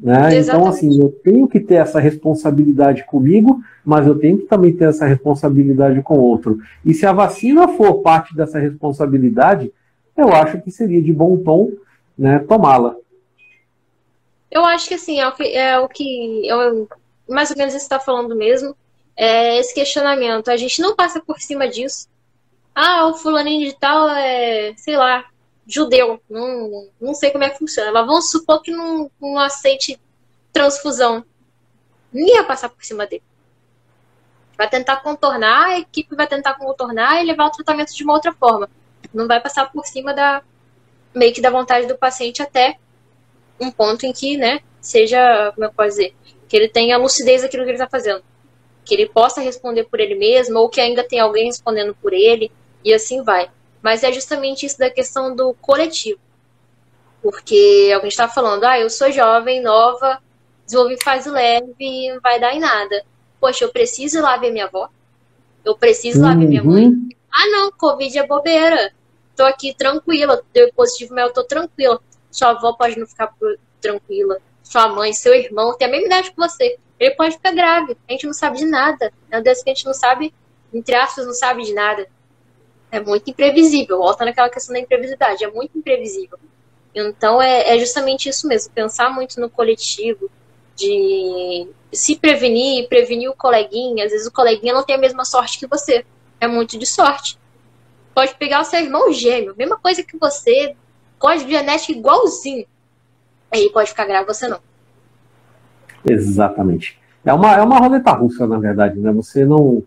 Né? 0.00 0.38
Então, 0.38 0.66
assim, 0.66 1.00
eu 1.00 1.08
tenho 1.08 1.48
que 1.48 1.58
ter 1.58 1.76
essa 1.76 1.98
responsabilidade 1.98 3.04
comigo, 3.04 3.60
mas 3.84 4.06
eu 4.06 4.18
tenho 4.18 4.38
que 4.38 4.44
também 4.44 4.72
ter 4.72 4.84
essa 4.84 5.06
responsabilidade 5.06 6.02
com 6.02 6.18
o 6.18 6.22
outro. 6.22 6.58
E 6.84 6.92
se 6.92 7.06
a 7.06 7.12
vacina 7.12 7.66
for 7.68 8.02
parte 8.02 8.34
dessa 8.34 8.58
responsabilidade, 8.58 9.72
eu 10.16 10.32
acho 10.32 10.60
que 10.60 10.70
seria 10.70 11.02
de 11.02 11.12
bom 11.12 11.36
tom 11.38 11.72
né, 12.16 12.38
tomá-la. 12.40 12.94
Eu 14.56 14.64
acho 14.64 14.88
que 14.88 14.94
assim, 14.94 15.20
é 15.20 15.28
o 15.28 15.32
que, 15.32 15.54
é 15.54 15.78
o 15.78 15.86
que 15.86 16.48
eu, 16.48 16.88
mais 17.28 17.50
ou 17.50 17.58
menos 17.58 17.74
você 17.74 17.78
está 17.78 18.00
falando 18.00 18.34
mesmo, 18.34 18.74
é 19.14 19.58
esse 19.58 19.74
questionamento. 19.74 20.48
A 20.48 20.56
gente 20.56 20.80
não 20.80 20.96
passa 20.96 21.20
por 21.20 21.38
cima 21.38 21.68
disso. 21.68 22.08
Ah, 22.74 23.06
o 23.06 23.12
fulaninho 23.12 23.68
de 23.68 23.78
tal 23.78 24.08
é, 24.08 24.72
sei 24.78 24.96
lá, 24.96 25.26
judeu. 25.66 26.22
Não, 26.26 26.88
não 26.98 27.12
sei 27.12 27.32
como 27.32 27.44
é 27.44 27.50
que 27.50 27.58
funciona. 27.58 27.92
Mas 27.92 28.06
vamos 28.06 28.30
supor 28.30 28.62
que 28.62 28.70
não, 28.70 29.10
não 29.20 29.38
aceite 29.38 30.00
transfusão. 30.54 31.22
Ninguém 32.10 32.36
vai 32.36 32.46
passar 32.46 32.70
por 32.70 32.82
cima 32.82 33.06
dele. 33.06 33.22
Vai 34.56 34.70
tentar 34.70 35.02
contornar, 35.02 35.66
a 35.66 35.78
equipe 35.80 36.16
vai 36.16 36.26
tentar 36.26 36.54
contornar 36.54 37.22
e 37.22 37.26
levar 37.26 37.48
o 37.48 37.50
tratamento 37.50 37.94
de 37.94 38.02
uma 38.02 38.14
outra 38.14 38.32
forma. 38.32 38.70
Não 39.12 39.28
vai 39.28 39.38
passar 39.38 39.70
por 39.70 39.84
cima 39.84 40.14
da 40.14 40.42
meio 41.14 41.34
que 41.34 41.42
da 41.42 41.50
vontade 41.50 41.86
do 41.86 41.98
paciente 41.98 42.40
até 42.40 42.78
um 43.60 43.70
ponto 43.70 44.04
em 44.06 44.12
que, 44.12 44.36
né, 44.36 44.60
seja, 44.80 45.52
como 45.54 45.66
eu 45.66 45.72
posso 45.72 45.90
dizer, 45.90 46.14
que 46.48 46.56
ele 46.56 46.68
tenha 46.68 46.96
lucidez 46.96 47.42
daquilo 47.42 47.64
que 47.64 47.70
ele 47.70 47.76
está 47.76 47.88
fazendo. 47.88 48.22
Que 48.84 48.94
ele 48.94 49.06
possa 49.06 49.40
responder 49.40 49.84
por 49.84 49.98
ele 50.00 50.14
mesmo, 50.14 50.58
ou 50.58 50.68
que 50.68 50.80
ainda 50.80 51.02
tem 51.02 51.18
alguém 51.18 51.46
respondendo 51.46 51.94
por 52.00 52.12
ele, 52.12 52.50
e 52.84 52.94
assim 52.94 53.22
vai. 53.22 53.50
Mas 53.82 54.02
é 54.04 54.12
justamente 54.12 54.66
isso 54.66 54.78
da 54.78 54.90
questão 54.90 55.34
do 55.34 55.54
coletivo. 55.54 56.20
Porque 57.22 57.90
alguém 57.92 58.08
está 58.08 58.28
falando, 58.28 58.64
ah, 58.64 58.78
eu 58.78 58.88
sou 58.88 59.10
jovem, 59.10 59.60
nova, 59.60 60.20
desenvolvi 60.64 61.02
fase 61.02 61.28
leve 61.30 61.74
e 61.80 62.12
não 62.12 62.20
vai 62.20 62.38
dar 62.38 62.54
em 62.54 62.60
nada. 62.60 63.04
Poxa, 63.40 63.64
eu 63.64 63.72
preciso 63.72 64.18
ir 64.18 64.20
lá 64.20 64.36
ver 64.36 64.50
minha 64.50 64.66
avó? 64.66 64.88
Eu 65.64 65.76
preciso 65.76 66.18
ir 66.18 66.22
lá 66.22 66.34
ver 66.34 66.46
minha 66.46 66.62
mãe? 66.62 66.86
Uhum. 66.86 67.08
Ah, 67.32 67.48
não, 67.48 67.72
Covid 67.72 68.18
é 68.18 68.26
bobeira. 68.26 68.92
Tô 69.36 69.44
aqui 69.44 69.74
tranquila, 69.74 70.42
deu 70.52 70.72
positivo, 70.72 71.14
mas 71.14 71.26
eu 71.26 71.32
tô 71.32 71.44
tranquila. 71.44 72.00
Sua 72.30 72.50
avó 72.50 72.72
pode 72.72 72.98
não 72.98 73.06
ficar 73.06 73.32
tranquila. 73.80 74.38
Sua 74.62 74.88
mãe, 74.88 75.12
seu 75.12 75.34
irmão 75.34 75.76
tem 75.76 75.88
a 75.88 75.90
mesma 75.90 76.06
idade 76.06 76.30
que 76.30 76.36
você. 76.36 76.78
Ele 76.98 77.14
pode 77.14 77.36
ficar 77.36 77.52
grave. 77.52 77.96
A 78.08 78.12
gente 78.12 78.26
não 78.26 78.32
sabe 78.32 78.58
de 78.58 78.66
nada. 78.66 79.12
É 79.30 79.38
um 79.38 79.42
Deus 79.42 79.62
que 79.62 79.70
a 79.70 79.74
gente 79.74 79.86
não 79.86 79.94
sabe, 79.94 80.32
entre 80.72 80.94
aspas, 80.94 81.26
não 81.26 81.34
sabe 81.34 81.62
de 81.62 81.72
nada 81.72 82.08
é 82.90 83.00
muito 83.00 83.30
imprevisível. 83.30 83.98
Volta 83.98 84.24
naquela 84.24 84.48
questão 84.48 84.72
da 84.72 84.80
imprevisibilidade, 84.80 85.44
é 85.44 85.50
muito 85.50 85.76
imprevisível. 85.78 86.38
Então 86.94 87.40
é, 87.40 87.76
é 87.76 87.78
justamente 87.78 88.28
isso 88.28 88.48
mesmo, 88.48 88.72
pensar 88.72 89.10
muito 89.10 89.38
no 89.40 89.50
coletivo, 89.50 90.30
de 90.74 91.68
se 91.92 92.16
prevenir, 92.16 92.88
prevenir 92.88 93.30
o 93.30 93.34
coleguinha. 93.34 94.04
Às 94.04 94.12
vezes 94.12 94.26
o 94.26 94.32
coleguinha 94.32 94.72
não 94.72 94.84
tem 94.84 94.96
a 94.96 94.98
mesma 94.98 95.24
sorte 95.24 95.58
que 95.58 95.66
você. 95.66 96.04
É 96.40 96.46
muito 96.46 96.78
de 96.78 96.86
sorte. 96.86 97.38
Pode 98.14 98.34
pegar 98.34 98.60
o 98.60 98.64
seu 98.64 98.80
irmão 98.80 99.12
gêmeo, 99.12 99.54
mesma 99.56 99.78
coisa 99.78 100.02
que 100.02 100.16
você, 100.18 100.74
código 101.18 101.50
genético 101.50 101.98
igualzinho. 101.98 102.66
Aí 103.52 103.70
pode 103.72 103.90
ficar 103.90 104.06
grave, 104.06 104.26
você 104.26 104.48
não. 104.48 104.58
Exatamente. 106.04 106.98
É 107.24 107.32
uma, 107.32 107.56
é 107.56 107.62
uma 107.62 107.78
roleta 107.78 108.12
russa, 108.12 108.46
na 108.46 108.58
verdade, 108.58 108.98
né? 108.98 109.12
Você 109.12 109.44
não 109.44 109.82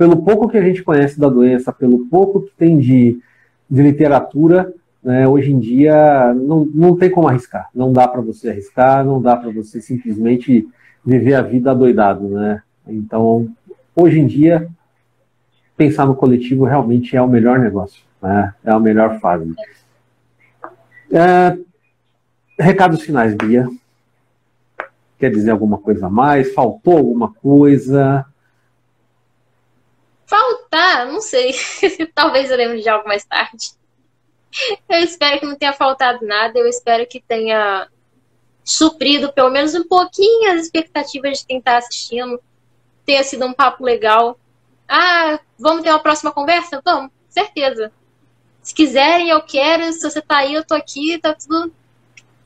pelo 0.00 0.22
pouco 0.22 0.48
que 0.48 0.56
a 0.56 0.62
gente 0.62 0.82
conhece 0.82 1.20
da 1.20 1.28
doença, 1.28 1.70
pelo 1.70 2.06
pouco 2.06 2.40
que 2.40 2.52
tem 2.56 2.78
de, 2.78 3.20
de 3.68 3.82
literatura, 3.82 4.72
né, 5.02 5.28
hoje 5.28 5.52
em 5.52 5.58
dia 5.58 6.32
não, 6.32 6.64
não 6.64 6.96
tem 6.96 7.10
como 7.10 7.28
arriscar. 7.28 7.68
Não 7.74 7.92
dá 7.92 8.08
para 8.08 8.22
você 8.22 8.48
arriscar, 8.48 9.04
não 9.04 9.20
dá 9.20 9.36
para 9.36 9.50
você 9.50 9.78
simplesmente 9.78 10.66
viver 11.04 11.34
a 11.34 11.42
vida 11.42 11.70
adoidado. 11.70 12.26
Né? 12.28 12.62
Então, 12.88 13.46
hoje 13.94 14.18
em 14.18 14.26
dia, 14.26 14.68
pensar 15.76 16.06
no 16.06 16.14
coletivo 16.14 16.64
realmente 16.64 17.14
é 17.14 17.20
o 17.20 17.28
melhor 17.28 17.58
negócio, 17.58 18.02
né? 18.22 18.54
é 18.64 18.70
a 18.70 18.80
melhor 18.80 19.20
fase. 19.20 19.54
É, 21.12 21.58
recados 22.58 23.02
finais, 23.02 23.34
Bia. 23.34 23.68
Quer 25.18 25.30
dizer 25.30 25.50
alguma 25.50 25.78
coisa 25.78 26.06
a 26.06 26.10
mais? 26.10 26.54
Faltou 26.54 26.96
alguma 26.96 27.32
coisa? 27.34 28.24
Faltar, 30.26 31.06
não 31.06 31.20
sei. 31.20 31.54
Talvez 32.14 32.50
eu 32.50 32.56
lembre 32.56 32.80
de 32.80 32.88
algo 32.88 33.06
mais 33.06 33.24
tarde. 33.24 33.72
Eu 34.88 34.98
espero 35.00 35.40
que 35.40 35.46
não 35.46 35.56
tenha 35.56 35.72
faltado 35.72 36.24
nada. 36.24 36.58
Eu 36.58 36.66
espero 36.66 37.06
que 37.06 37.20
tenha 37.20 37.88
suprido 38.64 39.32
pelo 39.32 39.50
menos 39.50 39.74
um 39.74 39.86
pouquinho 39.86 40.52
as 40.52 40.62
expectativas 40.62 41.40
de 41.40 41.46
quem 41.46 41.58
está 41.58 41.76
assistindo. 41.76 42.40
Tenha 43.04 43.24
sido 43.24 43.44
um 43.44 43.52
papo 43.52 43.84
legal. 43.84 44.38
Ah, 44.88 45.38
vamos 45.58 45.82
ter 45.82 45.90
uma 45.90 45.98
próxima 45.98 46.32
conversa? 46.32 46.80
Vamos, 46.84 47.10
certeza. 47.28 47.92
Se 48.70 48.74
quiserem, 48.74 49.30
eu 49.30 49.42
quero. 49.42 49.92
Se 49.92 50.08
você 50.08 50.22
tá 50.22 50.38
aí, 50.38 50.54
eu 50.54 50.64
tô 50.64 50.74
aqui. 50.74 51.18
Tá 51.18 51.34
tudo, 51.34 51.72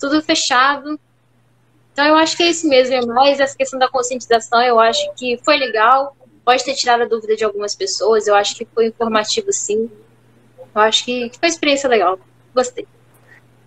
tudo 0.01 0.23
fechado. 0.23 0.99
Então 1.93 2.07
eu 2.07 2.17
acho 2.17 2.35
que 2.35 2.43
é 2.43 2.49
isso 2.49 2.67
mesmo. 2.67 2.95
É 2.95 3.05
mais 3.05 3.41
essa 3.41 3.55
questão 3.55 3.79
da 3.79 3.91
conscientização. 3.91 4.63
Eu 4.63 4.81
acho 4.81 5.13
que 5.17 5.39
foi 5.45 5.59
legal 5.59 6.17
pode 6.43 6.65
ter 6.65 6.75
tirado 6.75 7.03
a 7.03 7.07
dúvida 7.07 7.37
de 7.37 7.45
algumas 7.45 7.75
pessoas. 7.75 8.27
Eu 8.27 8.35
acho 8.35 8.57
que 8.57 8.65
foi 8.65 8.87
informativo, 8.87 9.53
sim. 9.53 9.91
Eu 10.75 10.81
acho 10.81 11.05
que, 11.05 11.31
foi 11.39 11.49
uma 11.49 11.53
experiência 11.53 11.91
legal. 11.91 12.19
Gostei. 12.55 12.87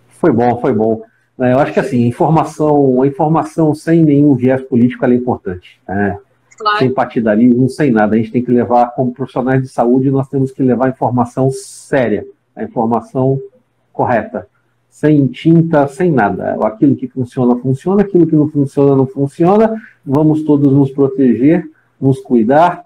Foi 0.08 0.32
bom, 0.32 0.60
foi 0.60 0.72
bom. 0.72 1.02
É, 1.40 1.52
eu 1.52 1.60
acho 1.60 1.72
que 1.72 1.78
assim, 1.78 2.06
informação, 2.06 3.00
a 3.02 3.06
informação 3.06 3.72
sem 3.72 4.04
nenhum 4.04 4.34
viés 4.34 4.60
político 4.62 5.04
é 5.04 5.14
importante. 5.14 5.80
Né? 5.86 6.18
Claro. 6.56 6.78
Sem 6.78 6.92
partidarismo, 6.92 7.68
sem 7.68 7.92
nada. 7.92 8.16
A 8.16 8.18
gente 8.18 8.32
tem 8.32 8.44
que 8.44 8.50
levar, 8.50 8.94
como 8.96 9.14
profissionais 9.14 9.62
de 9.62 9.68
saúde, 9.68 10.10
nós 10.10 10.28
temos 10.28 10.50
que 10.50 10.60
levar 10.60 10.88
informação 10.88 11.52
séria, 11.52 12.26
a 12.58 12.64
informação 12.64 13.40
correta. 13.92 14.46
Sem 14.90 15.26
tinta, 15.28 15.86
sem 15.86 16.10
nada. 16.10 16.56
Aquilo 16.66 16.96
que 16.96 17.08
funciona, 17.08 17.56
funciona. 17.56 18.02
Aquilo 18.02 18.26
que 18.26 18.34
não 18.34 18.48
funciona, 18.48 18.96
não 18.96 19.06
funciona. 19.06 19.80
Vamos 20.04 20.42
todos 20.42 20.72
nos 20.72 20.90
proteger 20.90 21.68
nos 22.00 22.20
cuidar, 22.20 22.84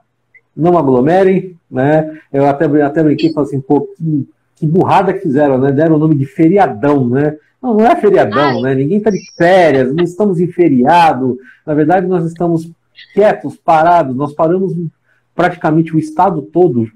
não 0.57 0.79
aglomerem, 0.79 1.57
né? 1.71 2.19
Eu 2.33 2.47
até, 2.47 2.65
até 2.83 3.03
brinquei 3.03 3.31
e 3.31 3.33
falei 3.33 3.49
assim, 3.49 3.61
pô, 3.61 3.83
que, 3.83 4.29
que, 4.57 4.67
burrada 4.67 5.13
que 5.13 5.21
fizeram, 5.21 5.59
né? 5.59 5.73
Deram 5.73 5.97
o 5.97 5.99
nome 5.99 6.15
de 6.15 6.27
feriadão, 6.27 7.09
né? 7.09 7.37
Não, 7.61 7.75
não 7.75 7.87
é 7.87 7.97
feriadão, 7.97 8.57
Ai. 8.57 8.63
né? 8.63 8.75
Ninguém 8.75 8.99
está 8.99 9.11
de 9.11 9.21
férias, 9.37 9.95
não 9.95 10.05
estamos 10.05 10.41
em 10.41 10.49
feriado. 10.49 11.39
Na 11.67 11.75
verdade, 11.75 12.07
nós 12.07 12.25
estamos 12.25 12.71
quietos, 13.15 13.57
parados, 13.57 14.17
nós 14.17 14.33
paramos 14.33 14.75
praticamente 15.35 15.95
o 15.95 15.99
estado 15.99 16.43
todo 16.43 16.89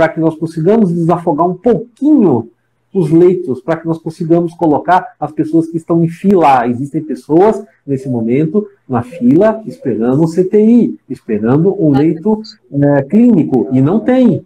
para 0.00 0.08
que 0.08 0.18
nós 0.18 0.34
consigamos 0.34 0.90
desafogar 0.90 1.46
um 1.46 1.52
pouquinho 1.52 2.48
os 2.90 3.10
leitos, 3.10 3.60
para 3.60 3.76
que 3.76 3.86
nós 3.86 3.98
consigamos 3.98 4.54
colocar 4.54 5.14
as 5.20 5.30
pessoas 5.30 5.66
que 5.66 5.76
estão 5.76 6.02
em 6.02 6.08
fila. 6.08 6.66
Existem 6.66 7.02
pessoas, 7.02 7.62
nesse 7.86 8.08
momento, 8.08 8.66
na 8.88 9.02
fila, 9.02 9.62
esperando 9.66 10.22
um 10.22 10.26
CTI, 10.26 10.98
esperando 11.06 11.76
um 11.78 11.90
leito 11.90 12.40
é, 12.72 13.02
clínico, 13.02 13.68
e 13.72 13.82
não 13.82 14.00
tem. 14.00 14.42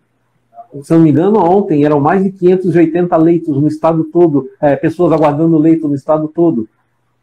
Se 0.83 0.93
não 0.93 1.03
me 1.03 1.11
engano, 1.11 1.39
ontem 1.39 1.85
eram 1.85 2.01
mais 2.01 2.25
de 2.25 2.33
580 2.33 3.17
leitos 3.17 3.57
no 3.57 3.69
estado 3.69 4.03
todo, 4.03 4.51
é, 4.61 4.75
pessoas 4.75 5.13
aguardando 5.13 5.57
leito 5.57 5.87
no 5.87 5.95
estado 5.95 6.27
todo. 6.27 6.69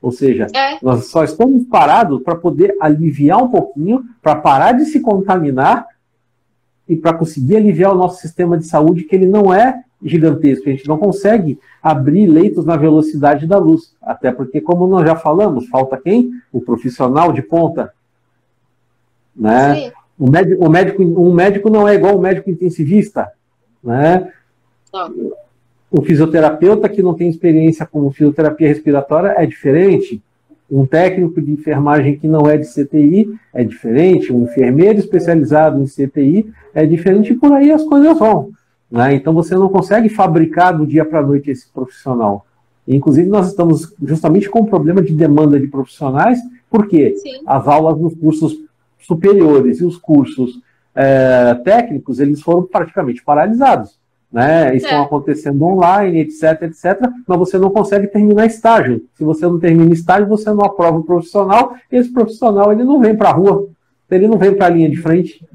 Ou 0.01 0.13
seja, 0.13 0.47
é. 0.55 0.77
nós 0.81 1.07
só 1.07 1.25
estamos 1.25 1.65
parados 1.65 2.23
para 2.23 2.37
poder 2.37 2.77
aliviar 2.79 3.43
um 3.43 3.49
pouquinho, 3.49 4.05
para 4.21 4.37
parar 4.37 4.71
de 4.71 4.85
se 4.85 5.01
contaminar 5.01 5.85
e 6.91 6.97
para 6.97 7.13
conseguir 7.13 7.55
aliviar 7.55 7.93
o 7.93 7.97
nosso 7.97 8.19
sistema 8.19 8.57
de 8.57 8.65
saúde, 8.65 9.03
que 9.03 9.15
ele 9.15 9.25
não 9.25 9.53
é 9.53 9.83
gigantesco. 10.03 10.67
A 10.67 10.71
gente 10.71 10.87
não 10.87 10.97
consegue 10.97 11.57
abrir 11.81 12.27
leitos 12.27 12.65
na 12.65 12.75
velocidade 12.75 13.47
da 13.47 13.57
luz. 13.57 13.95
Até 14.01 14.31
porque, 14.31 14.59
como 14.59 14.85
nós 14.87 15.07
já 15.07 15.15
falamos, 15.15 15.67
falta 15.69 15.97
quem? 15.97 16.31
O 16.51 16.59
profissional 16.59 17.31
de 17.31 17.41
ponta. 17.41 17.93
Né? 19.35 19.91
O 20.19 20.29
médico, 20.29 20.65
o 20.65 20.69
médico, 20.69 21.03
um 21.03 21.33
médico 21.33 21.69
não 21.69 21.87
é 21.87 21.95
igual 21.95 22.17
um 22.17 22.21
médico 22.21 22.49
intensivista. 22.49 23.31
Né? 23.81 24.29
Não 24.93 25.31
o 25.89 26.01
fisioterapeuta 26.01 26.87
que 26.87 27.01
não 27.01 27.13
tem 27.13 27.29
experiência 27.29 27.85
com 27.85 28.09
fisioterapia 28.11 28.69
respiratória 28.69 29.35
é 29.37 29.45
diferente. 29.45 30.21
Um 30.71 30.85
técnico 30.85 31.41
de 31.41 31.51
enfermagem 31.51 32.17
que 32.17 32.27
não 32.27 32.47
é 32.47 32.57
de 32.57 32.65
CTI 32.65 33.37
é 33.53 33.63
diferente. 33.63 34.31
Um 34.31 34.43
enfermeiro 34.43 34.99
especializado 34.99 35.81
em 35.81 35.85
CTI 35.85 36.49
é 36.73 36.85
diferente 36.85 37.33
e 37.33 37.35
por 37.35 37.51
aí 37.51 37.71
as 37.71 37.83
coisas 37.83 38.17
vão. 38.17 38.51
Né? 38.89 39.15
Então 39.15 39.33
você 39.33 39.53
não 39.53 39.67
consegue 39.67 40.07
fabricar 40.07 40.77
do 40.77 40.87
dia 40.87 41.03
para 41.03 41.19
a 41.19 41.25
noite 41.25 41.51
esse 41.51 41.69
profissional. 41.69 42.45
Inclusive, 42.87 43.29
nós 43.29 43.49
estamos 43.49 43.93
justamente 44.01 44.49
com 44.49 44.61
um 44.61 44.65
problema 44.65 45.01
de 45.01 45.13
demanda 45.13 45.59
de 45.59 45.67
profissionais, 45.67 46.39
porque 46.69 47.15
Sim. 47.15 47.43
as 47.45 47.67
aulas 47.67 47.99
nos 47.99 48.15
cursos 48.15 48.57
superiores 48.97 49.81
e 49.81 49.85
os 49.85 49.97
cursos 49.97 50.61
é, 50.95 51.53
técnicos 51.63 52.19
eles 52.19 52.41
foram 52.41 52.63
praticamente 52.63 53.23
paralisados 53.23 54.00
né? 54.31 54.75
Estão 54.75 54.99
é. 54.99 55.01
acontecendo 55.03 55.61
online, 55.63 56.19
etc, 56.19 56.61
etc, 56.63 57.01
mas 57.27 57.37
você 57.37 57.57
não 57.57 57.69
consegue 57.69 58.07
terminar 58.07 58.45
estágio. 58.45 59.03
Se 59.15 59.23
você 59.23 59.45
não 59.45 59.59
termina 59.59 59.93
estágio, 59.93 60.27
você 60.27 60.49
não 60.51 60.63
aprova 60.63 60.99
o 60.99 61.03
profissional, 61.03 61.75
e 61.91 61.97
esse 61.97 62.11
profissional 62.11 62.71
ele 62.71 62.83
não 62.83 62.99
vem 62.99 63.15
para 63.15 63.29
a 63.29 63.33
rua, 63.33 63.67
ele 64.09 64.27
não 64.27 64.37
vem 64.37 64.55
para 64.55 64.67
a 64.67 64.69
linha 64.69 64.89
de 64.89 64.97
frente. 64.97 65.45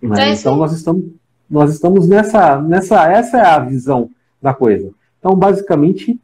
Né? 0.00 0.30
É 0.30 0.34
então 0.34 0.56
nós 0.56 0.72
estamos, 0.72 1.04
nós 1.48 1.72
estamos 1.72 2.08
nessa, 2.08 2.60
nessa, 2.60 3.10
essa 3.10 3.38
é 3.38 3.46
a 3.46 3.58
visão 3.58 4.10
da 4.40 4.52
coisa. 4.54 4.90
Então, 5.18 5.36
basicamente, 5.36 6.18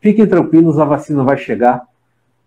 fiquem 0.00 0.26
tranquilos, 0.26 0.78
a 0.78 0.84
vacina 0.84 1.24
vai 1.24 1.38
chegar. 1.38 1.86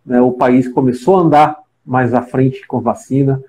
Né? 0.05 0.21
O 0.21 0.31
país 0.31 0.67
começou 0.67 1.17
a 1.17 1.21
andar 1.21 1.59
mais 1.83 2.13
à 2.13 2.21
frente 2.21 2.65
com 2.67 2.79
vacina. 2.79 3.41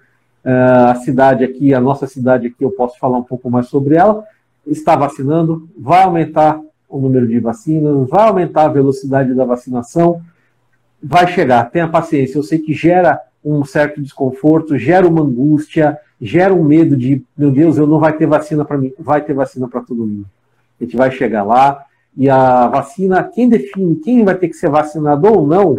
Uh, 0.45 0.91
a 0.91 0.95
cidade 0.97 1.45
aqui, 1.45 1.75
a 1.75 1.81
nossa 1.81 2.07
cidade 2.07 2.47
aqui, 2.47 2.65
eu 2.65 2.71
posso 2.71 2.99
falar 2.99 3.19
um 3.19 3.25
pouco 3.25 3.51
mais 3.51 3.67
sobre 3.67 3.97
ela, 3.97 4.25
está 4.67 4.97
vacinando, 4.97 5.69
vai 5.79 6.03
aumentar 6.03 6.61
o 6.89 6.99
número 6.99 7.27
de 7.27 7.39
vacinas, 7.39 8.09
vai 8.09 8.29
aumentar 8.29 8.65
a 8.65 8.69
velocidade 8.69 9.35
da 9.35 9.45
vacinação, 9.45 10.23
vai 11.03 11.27
chegar, 11.27 11.71
tenha 11.71 11.89
paciência. 11.89 12.39
Eu 12.39 12.43
sei 12.43 12.59
que 12.59 12.73
gera 12.73 13.21
um 13.45 13.65
certo 13.65 14.01
desconforto, 14.01 14.79
gera 14.79 15.07
uma 15.07 15.23
angústia, 15.23 15.99
gera 16.21 16.55
um 16.55 16.65
medo 16.65 16.97
de, 16.97 17.23
meu 17.37 17.51
Deus, 17.51 17.77
eu 17.77 17.87
não 17.87 17.99
vai 17.99 18.13
ter 18.13 18.27
vacina 18.27 18.65
para 18.65 18.79
mim, 18.79 18.93
vai 18.99 19.21
ter 19.21 19.35
vacina 19.35 19.69
para 19.69 19.81
todo 19.81 20.07
mundo. 20.07 20.27
A 20.81 20.85
gente 20.85 20.97
vai 20.97 21.11
chegar 21.11 21.43
lá 21.43 21.85
e 22.17 22.29
a 22.29 22.67
vacina, 22.69 23.23
quem 23.23 23.49
define 23.49 23.97
quem 23.97 24.25
vai 24.25 24.35
ter 24.35 24.49
que 24.49 24.55
ser 24.55 24.71
vacinado 24.71 25.29
ou 25.29 25.47
não, 25.47 25.77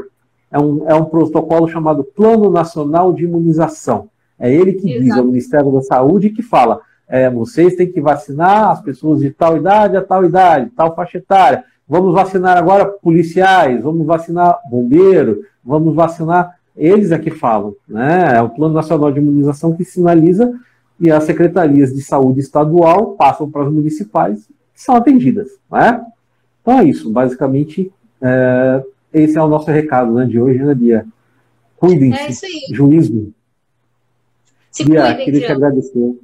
é 0.51 0.59
um, 0.59 0.89
é 0.89 0.95
um 0.95 1.05
protocolo 1.05 1.67
chamado 1.67 2.03
Plano 2.03 2.49
Nacional 2.49 3.13
de 3.13 3.23
Imunização. 3.23 4.09
É 4.39 4.51
ele 4.51 4.73
que 4.73 4.89
Exato. 4.89 5.03
diz, 5.03 5.17
é 5.17 5.21
o 5.21 5.25
Ministério 5.25 5.71
da 5.71 5.81
Saúde 5.81 6.29
que 6.29 6.41
fala, 6.41 6.81
é, 7.07 7.29
vocês 7.29 7.75
têm 7.75 7.91
que 7.91 7.99
vacinar 7.99 8.71
as 8.71 8.81
pessoas 8.81 9.19
de 9.19 9.31
tal 9.31 9.57
idade 9.57 9.97
a 9.97 10.01
tal 10.01 10.23
idade, 10.23 10.71
tal 10.75 10.95
faixa 10.95 11.17
etária. 11.17 11.63
Vamos 11.87 12.13
vacinar 12.13 12.55
agora 12.55 12.85
policiais, 12.85 13.81
vamos 13.81 14.05
vacinar 14.05 14.59
bombeiro, 14.69 15.41
vamos 15.63 15.95
vacinar. 15.95 16.55
Eles 16.77 17.11
é 17.11 17.17
que 17.17 17.31
falam, 17.31 17.75
né? 17.87 18.37
É 18.37 18.41
o 18.41 18.49
Plano 18.49 18.75
Nacional 18.75 19.11
de 19.11 19.19
Imunização 19.19 19.75
que 19.75 19.83
sinaliza 19.83 20.53
e 20.99 21.09
as 21.09 21.23
secretarias 21.23 21.93
de 21.93 22.01
saúde 22.01 22.39
estadual 22.39 23.15
passam 23.15 23.49
para 23.49 23.63
as 23.63 23.71
municipais 23.71 24.47
que 24.73 24.81
são 24.81 24.95
atendidas, 24.95 25.49
né? 25.71 26.05
Então 26.61 26.79
é 26.79 26.83
isso, 26.83 27.09
basicamente, 27.09 27.91
é, 28.21 28.83
esse 29.13 29.37
é 29.37 29.41
o 29.41 29.47
nosso 29.47 29.71
recado 29.71 30.13
né, 30.13 30.25
de 30.25 30.39
hoje, 30.39 30.63
né, 30.63 30.75
Bia? 30.75 31.05
Cuidem-se, 31.77 32.45
é 32.45 32.75
juízo, 32.75 33.33
se 34.71 34.83
Bia, 34.85 35.01
cuidem, 35.03 35.25
queria 35.25 35.45
te 35.47 35.51
agradecer. 35.51 36.19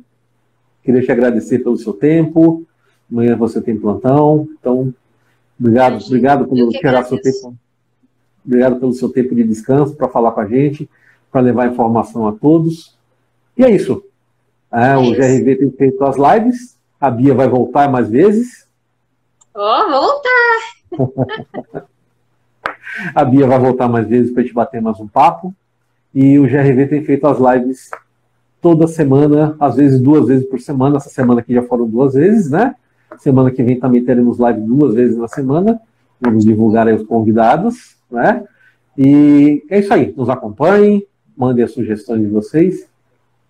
Queria 0.84 1.02
te 1.02 1.12
agradecer 1.12 1.60
pelo 1.60 1.78
seu 1.78 1.94
tempo. 1.94 2.66
Amanhã 3.12 3.36
você 3.36 3.62
tem 3.62 3.78
plantão. 3.78 4.48
Então, 4.60 4.94
obrigado, 5.60 5.94
Imagina, 5.94 6.08
obrigado 6.08 6.48
por 6.48 6.70
tirar 6.70 7.04
seu 7.06 7.22
tempo. 7.22 7.56
Obrigado 8.46 8.80
pelo 8.80 8.94
seu 8.94 9.10
tempo 9.10 9.34
de 9.34 9.44
descanso 9.44 9.96
para 9.96 10.08
falar 10.08 10.32
com 10.32 10.42
a 10.42 10.48
gente, 10.48 10.88
para 11.32 11.42
levar 11.42 11.72
informação 11.72 12.28
a 12.28 12.32
todos. 12.32 12.96
E 13.58 13.64
é 13.64 13.72
isso. 13.72 14.04
É, 14.72 14.92
é 14.92 14.98
o. 14.98 15.12
GRV 15.12 15.56
tem 15.56 15.72
feito 15.72 16.04
as 16.04 16.16
lives. 16.18 16.78
A 17.00 17.10
Bia 17.10 17.34
vai 17.34 17.48
voltar 17.48 17.90
mais 17.90 18.10
vezes. 18.10 18.68
Ó, 19.54 19.82
oh, 19.82 21.00
voltar! 21.00 21.86
a 23.16 23.26
Bia 23.26 23.48
vai 23.48 23.60
voltar 23.60 23.88
mais 23.88 24.08
vezes 24.08 24.32
para 24.32 24.42
a 24.42 24.46
gente 24.46 24.54
bater 24.54 24.82
mais 24.82 25.00
um 25.00 25.08
papo. 25.08 25.54
E 26.14 26.38
o 26.38 26.44
GRV 26.44 26.88
tem 26.88 27.04
feito 27.04 27.26
as 27.26 27.40
lives 27.40 27.90
toda 28.66 28.88
semana, 28.88 29.56
às 29.60 29.76
vezes 29.76 30.02
duas 30.02 30.28
vezes 30.28 30.48
por 30.48 30.60
semana. 30.60 30.98
Essa 30.98 31.10
semana 31.10 31.40
aqui 31.40 31.54
já 31.54 31.62
foram 31.62 31.88
duas 31.88 32.16
vezes, 32.16 32.50
né? 32.50 32.74
Semana 33.20 33.52
que 33.52 33.62
vem 33.62 33.80
também 33.80 34.04
teremos 34.04 34.40
live 34.40 34.60
duas 34.60 34.96
vezes 34.96 35.16
na 35.16 35.28
semana. 35.28 35.80
Vamos 36.20 36.44
divulgar 36.44 36.88
aí 36.88 36.96
os 36.96 37.04
convidados, 37.04 37.96
né? 38.10 38.44
E 38.98 39.64
é 39.70 39.78
isso 39.78 39.94
aí. 39.94 40.12
Nos 40.18 40.30
acompanhem, 40.30 41.06
mandem 41.38 41.64
as 41.64 41.74
sugestões 41.74 42.22
de 42.22 42.28
vocês. 42.28 42.90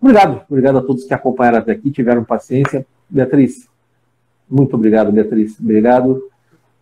Obrigado, 0.02 0.42
obrigado 0.50 0.80
a 0.80 0.82
todos 0.82 1.06
que 1.06 1.14
acompanharam 1.14 1.60
até 1.60 1.72
aqui, 1.72 1.90
tiveram 1.92 2.26
paciência. 2.26 2.86
Beatriz, 3.10 3.70
muito 4.50 4.76
obrigado, 4.76 5.14
Beatriz. 5.14 5.58
Obrigado. 5.58 6.30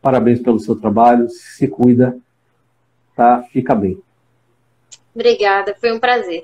Parabéns 0.02 0.40
pelo 0.40 0.60
seu 0.60 0.76
trabalho. 0.76 1.30
Se 1.30 1.68
cuida, 1.68 2.18
tá? 3.16 3.44
Fica 3.52 3.76
bem. 3.76 4.02
Obrigada, 5.14 5.76
foi 5.80 5.92
um 5.92 6.00
prazer. 6.00 6.44